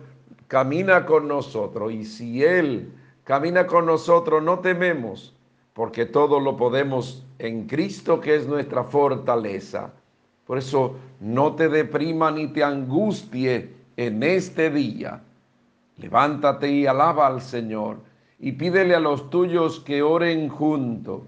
camina 0.48 1.06
con 1.06 1.28
nosotros 1.28 1.92
y 1.92 2.04
si 2.04 2.42
Él 2.42 2.92
camina 3.22 3.68
con 3.68 3.86
nosotros, 3.86 4.42
no 4.42 4.58
tememos, 4.58 5.36
porque 5.74 6.06
todo 6.06 6.40
lo 6.40 6.56
podemos 6.56 7.24
en 7.38 7.68
Cristo 7.68 8.20
que 8.20 8.34
es 8.34 8.48
nuestra 8.48 8.82
fortaleza. 8.82 9.92
Por 10.44 10.58
eso 10.58 10.96
no 11.20 11.54
te 11.54 11.68
deprima 11.68 12.32
ni 12.32 12.48
te 12.48 12.64
angustie 12.64 13.77
en 13.98 14.22
este 14.22 14.70
día. 14.70 15.20
Levántate 15.96 16.70
y 16.70 16.86
alaba 16.86 17.26
al 17.26 17.42
Señor 17.42 17.98
y 18.38 18.52
pídele 18.52 18.94
a 18.94 19.00
los 19.00 19.28
tuyos 19.28 19.80
que 19.80 20.02
oren 20.02 20.48
juntos. 20.48 21.22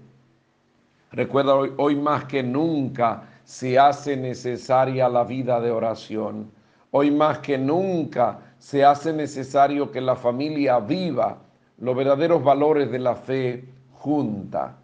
Recuerda 1.11 1.53
hoy, 1.53 1.73
hoy, 1.75 1.97
más 1.97 2.23
que 2.23 2.41
nunca 2.41 3.23
se 3.43 3.77
hace 3.77 4.15
necesaria 4.15 5.09
la 5.09 5.25
vida 5.25 5.59
de 5.59 5.69
oración. 5.69 6.49
Hoy 6.91 7.11
más 7.11 7.39
que 7.39 7.57
nunca 7.57 8.39
se 8.57 8.85
hace 8.85 9.11
necesario 9.11 9.91
que 9.91 9.99
la 9.99 10.15
familia 10.15 10.79
viva 10.79 11.39
los 11.77 11.93
verdaderos 11.93 12.41
valores 12.41 12.89
de 12.89 12.99
la 12.99 13.15
fe 13.15 13.65
junta, 13.91 14.77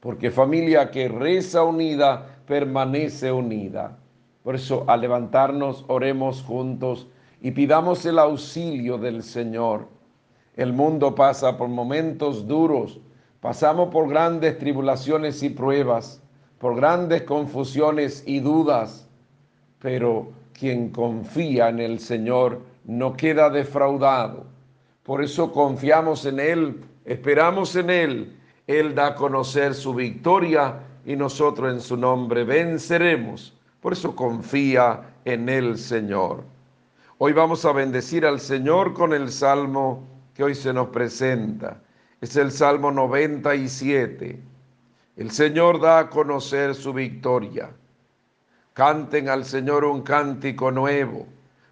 porque 0.00 0.32
familia 0.32 0.90
que 0.90 1.06
reza 1.06 1.62
unida 1.62 2.26
permanece 2.46 3.30
unida. 3.30 3.96
Por 4.42 4.54
eso, 4.54 4.84
al 4.88 5.00
levantarnos, 5.00 5.84
oremos 5.88 6.42
juntos 6.42 7.06
y 7.40 7.50
pidamos 7.52 8.04
el 8.06 8.18
auxilio 8.18 8.98
del 8.98 9.22
Señor. 9.22 9.88
El 10.56 10.72
mundo 10.72 11.14
pasa 11.14 11.56
por 11.56 11.68
momentos 11.68 12.46
duros, 12.46 13.00
pasamos 13.40 13.88
por 13.88 14.08
grandes 14.08 14.58
tribulaciones 14.58 15.42
y 15.42 15.50
pruebas, 15.50 16.22
por 16.58 16.76
grandes 16.76 17.22
confusiones 17.22 18.22
y 18.26 18.40
dudas, 18.40 19.08
pero 19.78 20.30
quien 20.52 20.90
confía 20.90 21.68
en 21.68 21.80
el 21.80 21.98
Señor 21.98 22.60
no 22.84 23.16
queda 23.16 23.50
defraudado 23.50 24.52
por 25.02 25.22
eso 25.22 25.50
confiamos 25.50 26.24
en 26.26 26.38
Él, 26.38 26.80
esperamos 27.04 27.74
en 27.74 27.90
Él. 27.90 28.36
Él 28.68 28.94
da 28.94 29.08
a 29.08 29.14
conocer 29.16 29.74
su 29.74 29.92
victoria 29.92 30.78
y 31.04 31.16
nosotros 31.16 31.72
en 31.72 31.80
su 31.80 31.96
nombre 31.96 32.44
venceremos. 32.44 33.52
Por 33.82 33.94
eso 33.94 34.14
confía 34.14 35.02
en 35.24 35.48
el 35.48 35.76
Señor. 35.76 36.44
Hoy 37.18 37.32
vamos 37.32 37.64
a 37.64 37.72
bendecir 37.72 38.24
al 38.24 38.38
Señor 38.38 38.94
con 38.94 39.12
el 39.12 39.32
salmo 39.32 40.06
que 40.34 40.44
hoy 40.44 40.54
se 40.54 40.72
nos 40.72 40.88
presenta. 40.88 41.82
Es 42.20 42.36
el 42.36 42.52
Salmo 42.52 42.92
97. 42.92 44.40
El 45.16 45.30
Señor 45.32 45.80
da 45.80 45.98
a 45.98 46.10
conocer 46.10 46.76
su 46.76 46.92
victoria. 46.92 47.70
Canten 48.72 49.28
al 49.28 49.44
Señor 49.44 49.84
un 49.84 50.02
cántico 50.02 50.70
nuevo, 50.70 51.26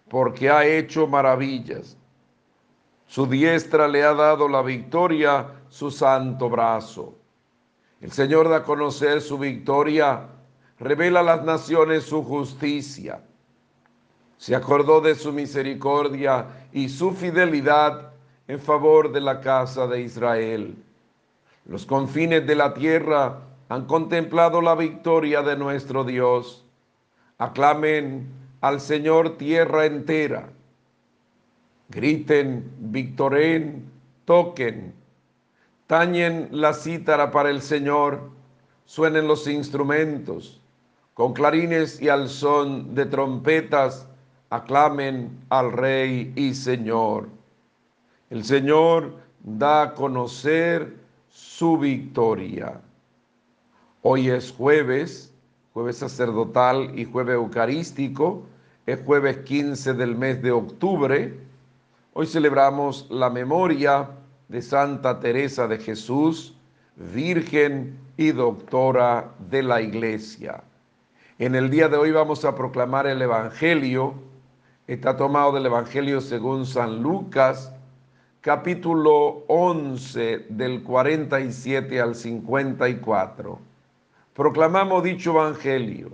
porque 0.09 0.51
ha 0.51 0.67
hecho 0.67 1.07
maravillas. 1.07 1.97
Su 3.07 3.25
diestra 3.27 3.87
le 3.87 4.03
ha 4.03 4.15
dado 4.15 4.49
la 4.49 4.63
victoria, 4.63 5.47
su 5.69 5.93
santo 5.93 6.51
brazo. 6.51 7.15
El 8.01 8.11
Señor 8.11 8.49
da 8.49 8.57
a 8.57 8.63
conocer 8.65 9.21
su 9.21 9.39
victoria, 9.39 10.27
revela 10.81 11.21
a 11.21 11.23
las 11.23 11.45
naciones 11.45 12.05
su 12.05 12.25
justicia. 12.25 13.23
Se 14.39 14.57
acordó 14.57 15.01
de 15.01 15.15
su 15.15 15.33
misericordia 15.33 16.47
y 16.73 16.89
su 16.89 17.13
fidelidad 17.13 18.13
en 18.49 18.59
favor 18.59 19.13
de 19.13 19.21
la 19.21 19.41
casa 19.41 19.87
de 19.87 20.01
Israel. 20.01 20.75
Los 21.67 21.87
confines 21.87 22.45
de 22.47 22.57
la 22.57 22.75
tierra 22.75 23.39
han 23.69 23.85
contemplado 23.85 24.61
la 24.61 24.75
victoria 24.75 25.43
de 25.43 25.57
nuestro 25.57 26.03
Dios. 26.03 26.65
Aclamen 27.39 28.29
al 28.61 28.81
Señor 28.81 29.37
tierra 29.37 29.87
entera 29.87 30.49
griten, 31.91 32.71
victoren, 32.79 33.91
toquen, 34.25 34.95
tañen 35.87 36.49
la 36.53 36.73
cítara 36.73 37.31
para 37.31 37.51
el 37.51 37.61
Señor, 37.61 38.31
suenen 38.87 39.27
los 39.27 39.47
instrumentos, 39.49 40.60
con 41.21 41.35
clarines 41.35 42.01
y 42.01 42.09
al 42.09 42.31
son 42.31 42.95
de 42.95 43.05
trompetas, 43.05 44.09
aclamen 44.49 45.45
al 45.51 45.71
Rey 45.71 46.33
y 46.35 46.55
Señor. 46.55 47.29
El 48.31 48.43
Señor 48.43 49.17
da 49.45 49.83
a 49.83 49.93
conocer 49.93 50.97
su 51.29 51.77
victoria. 51.77 52.81
Hoy 54.01 54.31
es 54.31 54.51
jueves, 54.51 55.31
jueves 55.75 55.99
sacerdotal 55.99 56.99
y 56.99 57.05
jueves 57.05 57.35
eucarístico, 57.35 58.47
es 58.87 58.99
jueves 59.05 59.41
15 59.45 59.93
del 59.93 60.17
mes 60.17 60.41
de 60.41 60.53
octubre 60.53 61.39
Hoy 62.15 62.27
celebramos 62.27 63.07
la 63.11 63.29
memoria 63.29 64.09
de 64.49 64.63
Santa 64.63 65.21
Teresa 65.21 65.69
de 65.69 65.77
Jesús, 65.77 66.57
Virgen 66.97 67.99
y 68.17 68.33
Doctora 68.33 69.35
de 69.51 69.63
la 69.63 69.83
Iglesia. 69.83 70.65
En 71.41 71.55
el 71.55 71.71
día 71.71 71.89
de 71.89 71.97
hoy 71.97 72.11
vamos 72.11 72.45
a 72.45 72.55
proclamar 72.55 73.07
el 73.07 73.23
Evangelio. 73.23 74.13
Está 74.87 75.17
tomado 75.17 75.53
del 75.53 75.65
Evangelio 75.65 76.21
según 76.21 76.67
San 76.67 77.03
Lucas, 77.03 77.73
capítulo 78.43 79.47
11 79.49 80.49
del 80.51 80.83
47 80.83 81.99
al 81.99 82.15
54. 82.15 83.59
Proclamamos 84.35 85.03
dicho 85.03 85.31
Evangelio. 85.31 86.11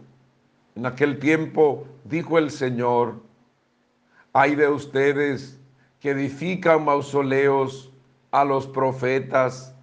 En 0.76 0.86
aquel 0.86 1.18
tiempo 1.18 1.88
dijo 2.04 2.38
el 2.38 2.52
Señor, 2.52 3.16
hay 4.32 4.54
de 4.54 4.68
ustedes 4.68 5.58
que 5.98 6.10
edifican 6.10 6.84
mausoleos 6.84 7.92
a 8.30 8.44
los 8.44 8.64
profetas 8.68 9.74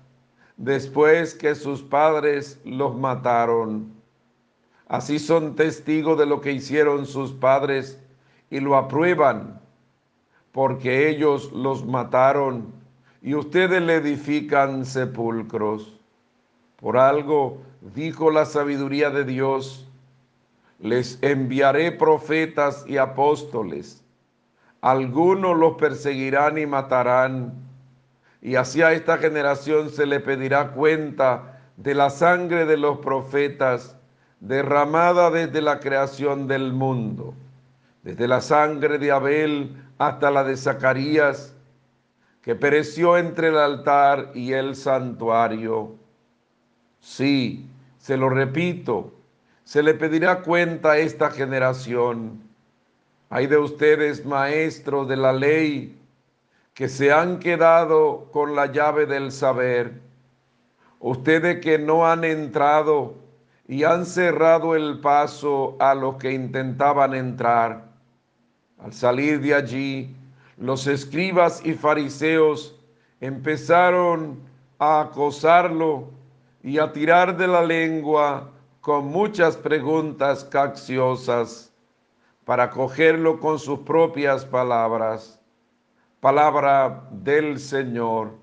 después 0.56 1.36
que 1.36 1.54
sus 1.54 1.82
padres 1.82 2.62
los 2.64 2.96
mataron. 2.96 4.03
Así 4.94 5.18
son 5.18 5.56
testigos 5.56 6.20
de 6.20 6.28
lo 6.28 6.40
que 6.40 6.52
hicieron 6.52 7.08
sus 7.08 7.32
padres 7.32 8.00
y 8.52 8.60
lo 8.60 8.78
aprueban, 8.78 9.60
porque 10.52 11.10
ellos 11.10 11.52
los 11.52 11.84
mataron 11.84 12.72
y 13.20 13.34
ustedes 13.34 13.82
le 13.82 13.96
edifican 13.96 14.86
sepulcros. 14.86 16.00
Por 16.76 17.00
algo 17.00 17.58
dijo 17.96 18.30
la 18.30 18.46
sabiduría 18.46 19.10
de 19.10 19.24
Dios, 19.24 19.90
les 20.78 21.18
enviaré 21.24 21.92
profetas 21.92 22.86
y 22.88 22.98
apóstoles. 22.98 24.06
Algunos 24.82 25.58
los 25.58 25.74
perseguirán 25.78 26.60
y 26.60 26.68
matarán, 26.68 27.52
y 28.44 28.58
hacia 28.58 28.94
esta 28.94 29.18
generación 29.18 29.90
se 29.90 30.06
le 30.06 30.20
pedirá 30.20 30.74
cuenta 30.74 31.64
de 31.78 31.96
la 31.96 32.12
sangre 32.12 32.68
de 32.68 32.78
los 32.78 33.00
profetas 33.00 33.98
derramada 34.44 35.32
desde 35.32 35.62
la 35.62 35.80
creación 35.80 36.48
del 36.48 36.74
mundo, 36.74 37.34
desde 38.04 38.28
la 38.28 38.42
sangre 38.42 38.98
de 39.00 39.10
Abel 39.10 39.82
hasta 39.98 40.30
la 40.32 40.44
de 40.44 40.58
Zacarías, 40.58 41.56
que 42.42 42.54
pereció 42.54 43.18
entre 43.18 43.48
el 43.48 43.58
altar 43.58 44.32
y 44.34 44.52
el 44.52 44.76
santuario. 44.76 45.96
Sí, 47.00 47.66
se 47.98 48.18
lo 48.18 48.28
repito, 48.28 49.14
se 49.64 49.82
le 49.82 49.94
pedirá 49.94 50.42
cuenta 50.42 50.92
a 50.92 50.98
esta 50.98 51.32
generación. 51.32 52.42
Hay 53.30 53.48
de 53.48 53.58
ustedes, 53.58 54.26
maestros 54.26 55.08
de 55.08 55.16
la 55.16 55.32
ley, 55.32 55.98
que 56.74 56.90
se 56.90 57.14
han 57.14 57.40
quedado 57.40 58.28
con 58.34 58.58
la 58.58 58.66
llave 58.66 59.06
del 59.06 59.32
saber. 59.32 60.02
Ustedes 61.00 61.62
que 61.62 61.80
no 61.80 62.06
han 62.06 62.26
entrado 62.26 63.23
y 63.74 63.84
han 63.84 64.06
cerrado 64.06 64.76
el 64.76 65.00
paso 65.00 65.76
a 65.80 65.96
los 65.96 66.18
que 66.18 66.32
intentaban 66.32 67.16
entrar. 67.16 67.90
Al 68.78 68.94
salir 68.94 69.42
de 69.42 69.56
allí, 69.56 70.16
los 70.58 70.86
escribas 70.86 71.60
y 71.66 71.74
fariseos 71.74 72.80
empezaron 73.20 74.40
a 74.78 75.02
acosarlo 75.02 76.12
y 76.62 76.78
a 76.78 76.92
tirar 76.92 77.36
de 77.36 77.48
la 77.48 77.66
lengua 77.66 78.52
con 78.80 79.08
muchas 79.08 79.58
preguntas 79.58 80.44
capciosas 80.44 81.74
para 82.46 82.70
cogerlo 82.70 83.40
con 83.40 83.58
sus 83.58 83.80
propias 83.80 84.46
palabras. 84.46 85.42
Palabra 86.20 87.08
del 87.10 87.58
Señor. 87.60 88.36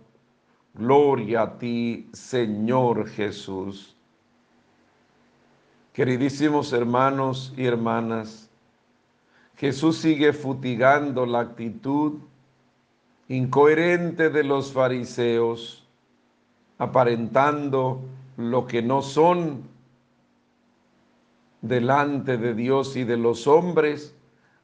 Gloria 0.74 1.42
a 1.42 1.58
ti, 1.58 2.10
Señor 2.14 3.06
Jesús. 3.06 3.89
Queridísimos 5.92 6.72
hermanos 6.72 7.52
y 7.56 7.66
hermanas, 7.66 8.48
Jesús 9.56 9.98
sigue 9.98 10.32
futigando 10.32 11.26
la 11.26 11.40
actitud 11.40 12.20
incoherente 13.26 14.30
de 14.30 14.44
los 14.44 14.72
fariseos, 14.72 15.86
aparentando 16.78 18.00
lo 18.36 18.66
que 18.68 18.82
no 18.82 19.02
son 19.02 19.64
delante 21.60 22.38
de 22.38 22.54
Dios 22.54 22.96
y 22.96 23.02
de 23.02 23.16
los 23.16 23.48
hombres, 23.48 24.14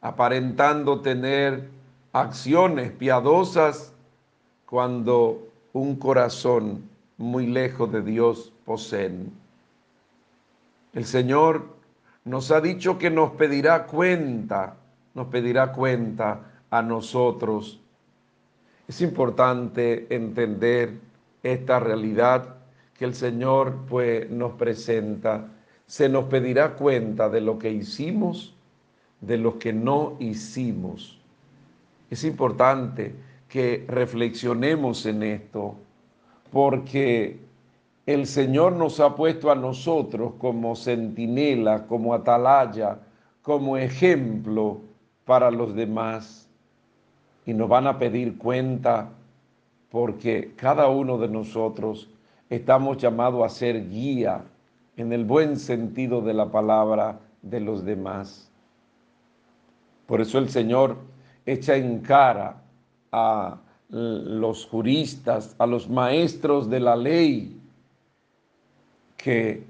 aparentando 0.01 1.01
tener 1.01 1.69
acciones 2.13 2.93
piadosas 2.93 3.93
cuando 4.65 5.47
un 5.73 5.97
corazón 5.97 6.89
muy 7.19 7.47
lejos 7.47 7.91
de 7.91 8.03
Dios 8.03 8.53
poseen. 8.65 9.33
El 10.97 11.05
Señor 11.05 11.77
nos 12.25 12.51
ha 12.51 12.63
dicho 12.63 12.97
que 12.97 13.11
nos 13.11 13.33
pedirá 13.33 13.85
cuenta, 13.85 14.79
nos 15.13 15.27
pedirá 15.27 15.71
cuenta 15.73 16.63
a 16.71 16.81
nosotros. 16.81 17.83
Es 18.89 19.03
importante 19.03 20.07
entender 20.09 20.95
esta 21.43 21.81
realidad 21.81 22.57
que 22.95 23.05
el 23.05 23.15
Señor 23.15 23.77
pues 23.87 24.31
nos 24.31 24.53
presenta. 24.53 25.49
Se 25.87 26.09
nos 26.09 26.25
pedirá 26.25 26.77
cuenta 26.77 27.29
de 27.29 27.43
lo 27.43 27.59
que 27.59 27.71
hicimos, 27.71 28.55
de 29.21 29.37
lo 29.37 29.59
que 29.59 29.75
no 29.75 30.17
hicimos. 30.19 31.21
Es 32.09 32.25
importante 32.25 33.15
que 33.51 33.85
reflexionemos 33.87 35.05
en 35.05 35.25
esto, 35.25 35.77
porque 36.51 37.46
el 38.07 38.27
Señor 38.27 38.73
nos 38.75 39.01
ha 39.01 39.17
puesto 39.17 39.51
a 39.51 39.57
nosotros 39.57 40.35
como 40.39 40.77
centinela, 40.77 41.87
como 41.89 42.15
atalaya, 42.15 43.01
como 43.43 43.77
ejemplo 43.77 44.81
para 45.25 45.51
los 45.51 45.75
demás. 45.75 46.49
Y 47.45 47.53
nos 47.53 47.69
van 47.69 47.89
a 47.89 47.99
pedir 47.99 48.39
cuenta 48.39 49.11
porque 49.91 50.53
cada 50.57 50.89
uno 50.89 51.19
de 51.19 51.29
nosotros 51.29 52.09
estamos 52.49 52.99
llamados 52.99 53.45
a 53.45 53.49
ser 53.49 53.89
guía 53.89 54.45
en 54.97 55.13
el 55.13 55.25
buen 55.25 55.59
sentido 55.59 56.21
de 56.21 56.35
la 56.35 56.51
palabra 56.51 57.19
de 57.43 57.61
los 57.61 57.85
demás. 57.85 58.51
Por 60.07 60.21
eso 60.21 60.39
el 60.39 60.49
Señor 60.49 60.97
echa 61.45 61.75
en 61.77 62.01
cara 62.01 62.63
a 63.11 63.59
los 63.89 64.67
juristas, 64.67 65.57
a 65.59 65.67
los 65.67 65.89
maestros 65.89 66.71
de 66.71 66.81
la 66.81 66.97
ley, 66.97 67.56
que 69.17 69.65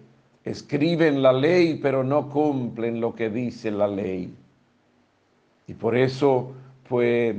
escriben 0.44 1.22
la 1.22 1.32
ley 1.32 1.78
pero 1.82 2.04
no 2.04 2.28
cumplen 2.28 3.00
lo 3.00 3.14
que 3.14 3.30
dice 3.30 3.70
la 3.70 3.88
ley. 3.88 4.34
Y 5.66 5.74
por 5.74 5.96
eso, 5.96 6.52
pues, 6.88 7.36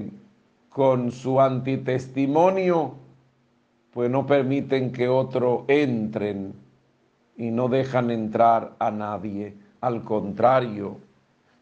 con 0.69 1.11
su 1.11 1.39
antitestimonio, 1.39 2.95
pues 3.91 4.11
no 4.11 4.27
permiten 4.27 4.91
que 4.91 5.07
otros 5.07 5.63
entren 5.67 6.53
y 7.37 7.49
no 7.49 7.67
dejan 7.67 8.11
entrar 8.11 8.75
a 8.77 8.91
nadie. 8.91 9.55
Al 9.81 10.03
contrario, 10.03 10.97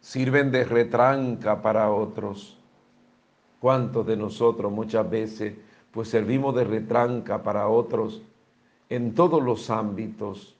sirven 0.02 0.52
de 0.52 0.66
retranca 0.66 1.62
para 1.62 1.92
otros. 1.92 2.58
¿Cuántos 3.60 4.06
de 4.06 4.18
nosotros 4.18 4.72
muchas 4.72 5.10
veces 5.10 5.54
pues 5.92 6.10
servimos 6.10 6.54
de 6.56 6.66
retranca 6.66 7.42
para 7.42 7.68
otros? 7.68 8.22
En 8.90 9.14
todos 9.14 9.42
los 9.44 9.70
ámbitos. 9.70 10.56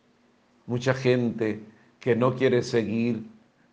Mucha 0.68 0.94
gente 0.94 1.62
que 2.00 2.16
no 2.16 2.36
quiere 2.36 2.62
seguir 2.62 3.24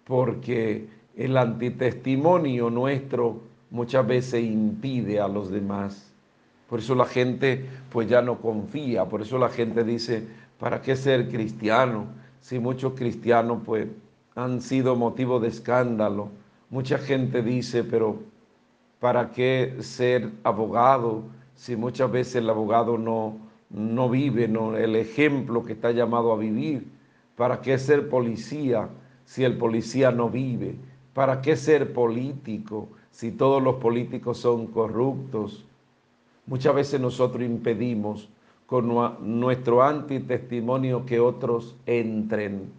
porque 0.04 0.86
el 1.16 1.36
antitestimonio 1.36 2.70
nuestro 2.70 3.40
muchas 3.70 4.06
veces 4.06 4.44
impide 4.44 5.20
a 5.20 5.28
los 5.28 5.50
demás. 5.50 6.12
Por 6.68 6.78
eso 6.78 6.94
la 6.94 7.06
gente 7.06 7.66
pues 7.90 8.08
ya 8.08 8.22
no 8.22 8.40
confía, 8.40 9.04
por 9.04 9.22
eso 9.22 9.38
la 9.38 9.48
gente 9.48 9.84
dice, 9.84 10.26
¿para 10.58 10.80
qué 10.80 10.96
ser 10.96 11.28
cristiano? 11.28 12.06
Si 12.40 12.58
muchos 12.58 12.94
cristianos 12.94 13.62
pues 13.64 13.88
han 14.34 14.60
sido 14.62 14.96
motivo 14.96 15.40
de 15.40 15.48
escándalo. 15.48 16.30
Mucha 16.70 16.98
gente 16.98 17.42
dice, 17.42 17.84
pero 17.84 18.20
¿para 19.00 19.30
qué 19.30 19.76
ser 19.80 20.30
abogado 20.42 21.24
si 21.54 21.76
muchas 21.76 22.10
veces 22.10 22.36
el 22.36 22.48
abogado 22.48 22.96
no, 22.96 23.36
no 23.72 24.08
vive 24.08 24.48
no, 24.48 24.76
el 24.76 24.96
ejemplo 24.96 25.64
que 25.64 25.72
está 25.72 25.90
llamado 25.90 26.32
a 26.32 26.36
vivir. 26.36 26.86
¿Para 27.36 27.60
qué 27.60 27.78
ser 27.78 28.08
policía 28.08 28.88
si 29.24 29.44
el 29.44 29.56
policía 29.56 30.10
no 30.12 30.28
vive? 30.28 30.76
¿Para 31.14 31.40
qué 31.40 31.56
ser 31.56 31.92
político 31.92 32.88
si 33.10 33.32
todos 33.32 33.62
los 33.62 33.76
políticos 33.76 34.38
son 34.38 34.66
corruptos? 34.66 35.64
Muchas 36.46 36.74
veces 36.74 37.00
nosotros 37.00 37.42
impedimos 37.42 38.28
con 38.66 38.88
nuestro 39.40 39.82
antitestimonio 39.82 41.04
que 41.04 41.20
otros 41.20 41.76
entren. 41.86 42.70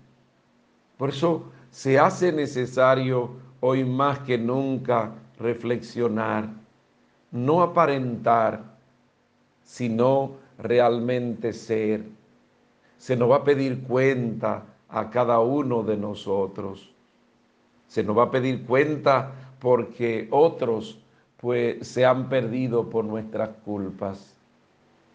Por 0.97 1.09
eso 1.09 1.45
se 1.71 1.99
hace 1.99 2.31
necesario 2.31 3.31
hoy 3.59 3.83
más 3.83 4.19
que 4.19 4.37
nunca 4.37 5.11
reflexionar, 5.39 6.49
no 7.31 7.61
aparentar, 7.61 8.63
sino 9.63 10.42
realmente 10.57 11.53
ser. 11.53 12.03
Se 12.97 13.15
nos 13.15 13.29
va 13.31 13.37
a 13.37 13.43
pedir 13.43 13.83
cuenta 13.83 14.65
a 14.89 15.09
cada 15.09 15.39
uno 15.39 15.83
de 15.83 15.97
nosotros. 15.97 16.93
Se 17.87 18.03
nos 18.03 18.17
va 18.17 18.23
a 18.23 18.31
pedir 18.31 18.65
cuenta 18.65 19.31
porque 19.59 20.27
otros 20.31 20.99
pues 21.37 21.85
se 21.87 22.05
han 22.05 22.29
perdido 22.29 22.89
por 22.89 23.03
nuestras 23.03 23.49
culpas 23.65 24.33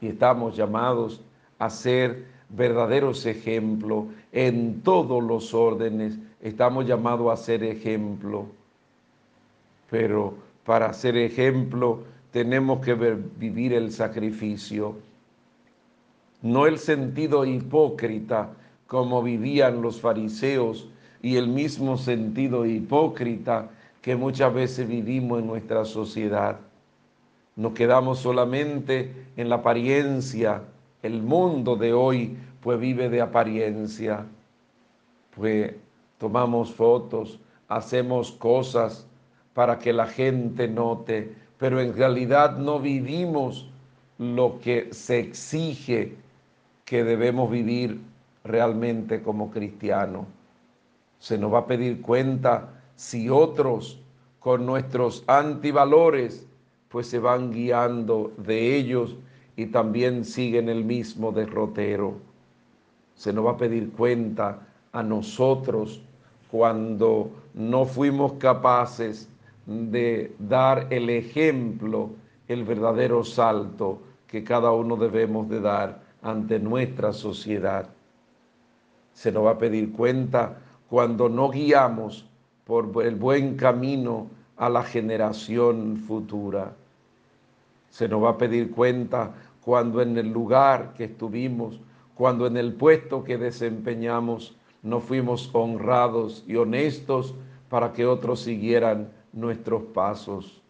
y 0.01 0.09
estamos 0.09 0.57
llamados 0.57 1.23
a 1.59 1.71
ser 1.71 2.27
verdaderos 2.51 3.27
ejemplos 3.27 4.07
en 4.33 4.83
todos 4.83 5.23
los 5.23 5.55
órdenes. 5.55 6.19
Estamos 6.41 6.87
llamados 6.87 7.33
a 7.33 7.43
ser 7.43 7.65
ejemplo. 7.65 8.47
Pero 9.91 10.35
para 10.65 10.93
ser 10.93 11.17
ejemplo 11.17 12.05
tenemos 12.31 12.85
que 12.85 12.95
vivir 12.95 13.73
el 13.73 13.91
sacrificio 13.91 14.97
no 16.43 16.67
el 16.67 16.79
sentido 16.79 17.45
hipócrita 17.45 18.51
como 18.87 19.23
vivían 19.23 19.83
los 19.83 20.01
fariseos 20.01 20.89
y 21.21 21.37
el 21.37 21.49
mismo 21.49 21.97
sentido 21.97 22.65
hipócrita 22.65 23.71
que 24.01 24.17
muchas 24.17 24.55
veces 24.55 24.89
vivimos 24.89 25.41
en 25.41 25.47
nuestra 25.49 25.85
sociedad. 25.85 26.59
Nos 27.57 27.73
quedamos 27.73 28.21
solamente 28.21 29.13
en 29.37 29.49
la 29.49 29.57
apariencia. 29.57 30.63
El 31.03 31.23
mundo 31.23 31.77
de 31.77 31.93
hoy 31.93 32.37
pues 32.61 32.79
vive 32.79 33.09
de 33.09 33.21
apariencia. 33.21 34.25
Pues 35.35 35.75
tomamos 36.19 36.73
fotos, 36.73 37.41
hacemos 37.67 38.31
cosas 38.33 39.07
para 39.55 39.79
que 39.79 39.93
la 39.93 40.07
gente 40.07 40.69
note, 40.69 41.35
pero 41.59 41.81
en 41.81 41.97
realidad 41.97 42.57
no 42.57 42.79
vivimos 42.79 43.69
lo 44.19 44.61
que 44.61 44.93
se 44.93 45.19
exige 45.19 46.17
que 46.89 47.05
debemos 47.05 47.51
vivir 47.51 48.01
realmente 48.45 49.23
como 49.23 49.51
cristianos. 49.51 50.25
Se 51.19 51.37
nos 51.37 51.53
va 51.53 51.59
a 51.59 51.67
pedir 51.67 52.01
cuenta 52.01 52.81
si 52.97 53.29
otros 53.29 54.01
con 54.39 54.65
nuestros 54.65 55.23
antivalores 55.27 56.47
pues 56.89 57.07
se 57.07 57.19
van 57.19 57.53
guiando 57.53 58.33
de 58.39 58.75
ellos 58.75 59.17
y 59.55 59.67
también 59.67 60.25
siguen 60.25 60.71
el 60.71 60.83
mismo 60.83 61.31
derrotero. 61.31 62.15
Se 63.15 63.35
nos 63.35 63.45
va 63.45 63.51
a 63.51 63.57
pedir 63.59 63.91
cuenta 63.91 64.67
a 64.93 65.03
nosotros 65.03 66.01
cuando 66.51 67.31
no 67.53 67.85
fuimos 67.85 68.33
capaces 68.35 69.29
de 69.67 70.33
dar 70.39 70.87
el 70.89 71.11
ejemplo, 71.11 72.13
el 72.47 72.65
verdadero 72.65 73.25
salto 73.25 73.99
que 74.27 74.43
cada 74.43 74.73
uno 74.73 74.97
debemos 74.97 75.51
de 75.51 75.61
dar 75.61 76.08
ante 76.23 76.59
nuestra 76.59 77.13
sociedad. 77.13 77.89
Se 79.13 79.33
nos 79.33 79.45
va 79.47 79.53
a 79.53 79.59
pedir 79.59 79.93
cuenta 79.93 80.59
cuando 80.89 81.29
no 81.29 81.51
guiamos 81.51 82.25
por 82.65 83.05
el 83.05 83.15
buen 83.17 83.57
camino 83.57 84.29
a 84.57 84.69
la 84.69 84.83
generación 84.83 85.97
futura. 85.97 86.73
Se 87.91 88.09
nos 88.09 88.23
va 88.23 88.31
a 88.31 88.39
pedir 88.39 88.71
cuenta 88.71 89.33
cuando 89.65 90.03
en 90.03 90.17
el 90.17 90.33
lugar 90.33 90.95
que 90.95 91.05
estuvimos, 91.05 91.81
cuando 92.15 92.47
en 92.47 92.57
el 92.57 92.75
puesto 92.75 93.25
que 93.25 93.39
desempeñamos, 93.39 94.57
no 94.83 95.01
fuimos 95.01 95.51
honrados 95.53 96.45
y 96.47 96.57
honestos 96.57 97.35
para 97.69 97.93
que 97.93 98.07
otros 98.07 98.41
siguieran 98.41 99.09
nuestros 99.33 99.83
pasos. 99.95 100.63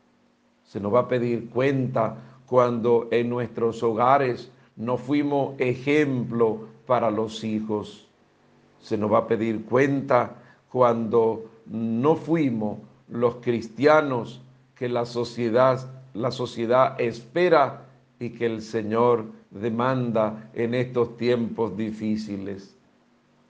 Se 0.64 0.80
nos 0.80 0.92
va 0.92 1.00
a 1.00 1.08
pedir 1.08 1.48
cuenta 1.50 2.16
cuando 2.46 3.08
en 3.10 3.28
nuestros 3.28 3.82
hogares 3.82 4.50
no 4.78 4.96
fuimos 4.96 5.54
ejemplo 5.58 6.68
para 6.86 7.10
los 7.10 7.44
hijos. 7.44 8.08
Se 8.80 8.96
nos 8.96 9.12
va 9.12 9.18
a 9.18 9.26
pedir 9.26 9.64
cuenta 9.64 10.36
cuando 10.70 11.50
no 11.66 12.14
fuimos 12.14 12.78
los 13.08 13.36
cristianos 13.36 14.40
que 14.76 14.88
la 14.88 15.04
sociedad, 15.04 15.80
la 16.14 16.30
sociedad 16.30 16.98
espera 17.00 17.86
y 18.20 18.30
que 18.30 18.46
el 18.46 18.62
Señor 18.62 19.26
demanda 19.50 20.48
en 20.54 20.74
estos 20.74 21.16
tiempos 21.16 21.76
difíciles. 21.76 22.76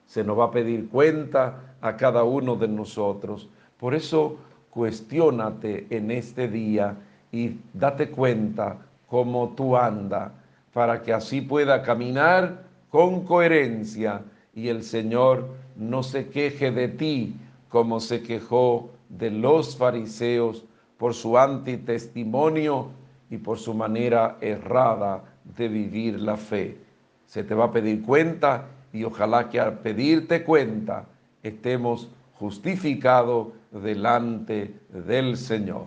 Se 0.07 0.25
nos 0.25 0.39
va 0.39 0.47
a 0.47 0.51
pedir 0.51 0.89
cuenta 0.89 1.77
a 1.83 1.97
cada 1.97 2.25
uno 2.25 2.57
de 2.57 2.69
nosotros. 2.69 3.51
Por 3.79 3.95
eso 3.95 4.39
cuestiónate 4.71 5.87
en 5.91 6.11
este 6.11 6.49
día 6.49 6.97
y 7.31 7.57
date 7.75 8.11
cuenta 8.11 8.79
cómo 9.07 9.51
tú 9.55 9.77
andas 9.77 10.33
para 10.73 11.03
que 11.03 11.13
así 11.13 11.41
pueda 11.41 11.83
caminar 11.83 12.65
con 12.91 13.25
coherencia 13.25 14.23
y 14.55 14.69
el 14.69 14.83
Señor 14.83 15.49
no 15.77 16.03
se 16.03 16.29
queje 16.29 16.71
de 16.71 16.89
ti 16.89 17.37
como 17.69 18.01
se 18.01 18.23
quejó 18.23 18.91
de 19.09 19.31
los 19.31 19.77
fariseos 19.77 20.65
por 20.99 21.15
su 21.15 21.39
antitestimonio 21.39 22.91
y 23.31 23.37
por 23.37 23.59
su 23.59 23.75
manera 23.75 24.37
errada 24.41 25.23
de 25.57 25.69
vivir 25.69 26.21
la 26.21 26.37
fe. 26.37 26.77
Se 27.27 27.45
te 27.45 27.55
va 27.55 27.67
a 27.67 27.73
pedir 27.73 28.03
cuenta 28.03 28.67
y 28.93 29.05
ojalá 29.05 29.49
que 29.49 29.61
al 29.61 29.79
pedirte 29.79 30.45
cuenta 30.45 31.05
estemos 31.43 32.09
justificados 32.35 33.49
delante 33.71 34.75
del 34.89 35.37
Señor. 35.37 35.87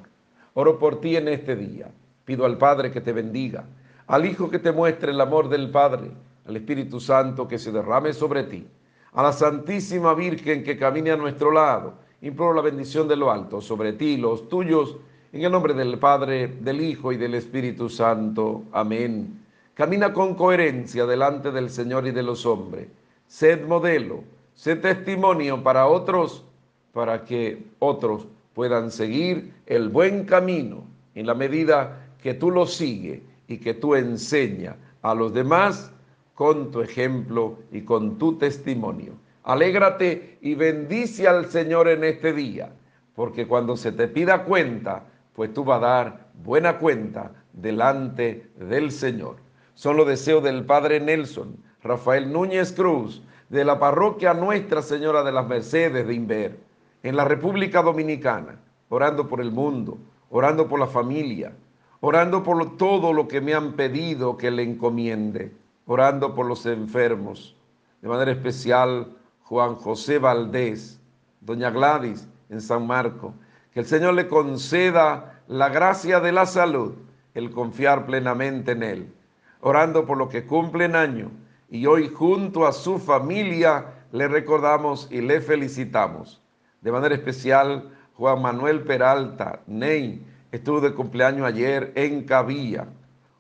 Oro 0.54 0.78
por 0.78 1.02
ti 1.02 1.16
en 1.16 1.28
este 1.28 1.56
día. 1.56 1.88
Pido 2.26 2.46
al 2.46 2.58
Padre 2.58 2.92
que 2.92 3.02
te 3.02 3.12
bendiga, 3.12 3.64
al 4.12 4.26
Hijo 4.26 4.50
que 4.50 4.60
te 4.60 4.74
muestre 4.74 5.14
el 5.14 5.22
amor 5.22 5.48
del 5.48 5.70
Padre, 5.70 6.12
al 6.46 6.58
Espíritu 6.58 7.00
Santo 7.00 7.48
que 7.48 7.58
se 7.58 7.72
derrame 7.72 8.12
sobre 8.12 8.44
ti, 8.44 8.68
a 9.14 9.24
la 9.24 9.32
Santísima 9.32 10.14
Virgen 10.14 10.66
que 10.66 10.78
camine 10.78 11.12
a 11.12 11.16
nuestro 11.16 11.50
lado. 11.50 11.94
Imploro 12.22 12.54
la 12.54 12.62
bendición 12.62 13.08
de 13.08 13.16
lo 13.16 13.32
alto 13.32 13.62
sobre 13.62 13.94
ti 13.94 14.18
los 14.18 14.50
tuyos, 14.50 14.98
en 15.32 15.44
el 15.44 15.52
nombre 15.54 15.74
del 15.74 15.98
Padre, 15.98 16.50
del 16.50 16.82
Hijo 16.82 17.14
y 17.14 17.18
del 17.18 17.36
Espíritu 17.36 17.88
Santo. 17.88 18.64
Amén. 18.74 19.46
Camina 19.74 20.12
con 20.12 20.36
coherencia 20.36 21.06
delante 21.06 21.50
del 21.50 21.70
Señor 21.70 22.06
y 22.06 22.12
de 22.12 22.24
los 22.24 22.46
hombres. 22.46 22.90
Sed 23.28 23.66
modelo, 23.66 24.26
sed 24.54 24.82
testimonio 24.82 25.64
para 25.64 25.88
otros, 25.88 26.44
para 26.92 27.24
que 27.24 27.64
otros 27.80 28.28
puedan 28.54 28.92
seguir 28.92 29.54
el 29.68 29.88
buen 29.88 30.26
camino 30.26 30.84
en 31.16 31.26
la 31.26 31.34
medida 31.34 32.10
que 32.22 32.34
tú 32.34 32.52
lo 32.52 32.68
sigues 32.68 33.31
y 33.52 33.58
que 33.58 33.74
tú 33.74 33.96
enseñas 33.96 34.78
a 35.02 35.14
los 35.14 35.34
demás 35.34 35.92
con 36.36 36.72
tu 36.72 36.82
ejemplo 36.82 37.60
y 37.70 37.82
con 37.82 38.18
tu 38.18 38.38
testimonio. 38.38 39.16
Alégrate 39.44 40.38
y 40.42 40.56
bendice 40.56 41.28
al 41.28 41.48
Señor 41.48 41.90
en 41.90 42.06
este 42.06 42.32
día, 42.32 42.72
porque 43.14 43.46
cuando 43.46 43.76
se 43.76 43.92
te 43.92 44.08
pida 44.08 44.46
cuenta, 44.46 45.04
pues 45.34 45.54
tú 45.54 45.66
vas 45.66 45.84
a 45.84 45.86
dar 45.86 46.28
buena 46.46 46.78
cuenta 46.78 47.34
delante 47.52 48.50
del 48.56 48.90
Señor. 48.90 49.36
Son 49.74 49.98
los 49.98 50.08
deseos 50.08 50.42
del 50.42 50.64
Padre 50.64 51.02
Nelson, 51.02 51.58
Rafael 51.84 52.32
Núñez 52.32 52.72
Cruz, 52.72 53.22
de 53.50 53.66
la 53.66 53.80
parroquia 53.80 54.34
Nuestra 54.34 54.82
Señora 54.82 55.24
de 55.24 55.34
las 55.34 55.46
Mercedes 55.46 56.08
de 56.08 56.14
Inver, 56.14 56.58
en 57.04 57.18
la 57.18 57.26
República 57.26 57.82
Dominicana, 57.82 58.62
orando 58.88 59.28
por 59.28 59.42
el 59.42 59.52
mundo, 59.52 59.98
orando 60.30 60.70
por 60.70 60.80
la 60.80 60.88
familia, 60.88 61.54
orando 62.02 62.42
por 62.44 62.78
todo 62.78 63.14
lo 63.14 63.28
que 63.28 63.42
me 63.42 63.54
han 63.54 63.74
pedido 63.74 64.36
que 64.36 64.52
le 64.52 64.64
encomiende, 64.64 65.54
orando 65.86 66.36
por 66.36 66.48
los 66.48 66.66
enfermos, 66.66 67.56
de 68.02 68.10
manera 68.10 68.32
especial 68.32 69.16
Juan 69.44 69.76
José 69.76 70.18
Valdés, 70.18 71.00
doña 71.40 71.70
Gladys 71.70 72.28
en 72.50 72.60
San 72.60 72.88
Marco, 72.88 73.34
que 73.72 73.80
el 73.82 73.86
Señor 73.86 74.16
le 74.16 74.28
conceda 74.28 75.42
la 75.48 75.70
gracia 75.70 76.20
de 76.20 76.32
la 76.32 76.48
salud, 76.48 76.94
el 77.36 77.52
confiar 77.52 78.08
plenamente 78.08 78.72
en 78.72 78.84
Él, 78.84 79.14
orando 79.62 80.06
por 80.06 80.18
lo 80.18 80.28
que 80.28 80.46
cumplen 80.46 80.96
año 80.96 81.30
y 81.70 81.86
hoy 81.86 82.10
junto 82.10 82.66
a 82.66 82.74
su 82.74 82.98
familia 82.98 83.86
le 84.12 84.28
recordamos 84.28 85.08
y 85.12 85.22
le 85.22 85.40
felicitamos. 85.40 86.42
De 86.82 86.92
manera 86.92 87.14
especial, 87.14 87.92
Juan 88.16 88.42
Manuel 88.42 88.82
Peralta, 88.82 89.62
Ney, 89.68 90.26
estuvo 90.52 90.82
de 90.82 90.94
cumpleaños 90.94 91.48
ayer 91.48 91.92
en 91.96 92.24
Cabilla. 92.24 92.88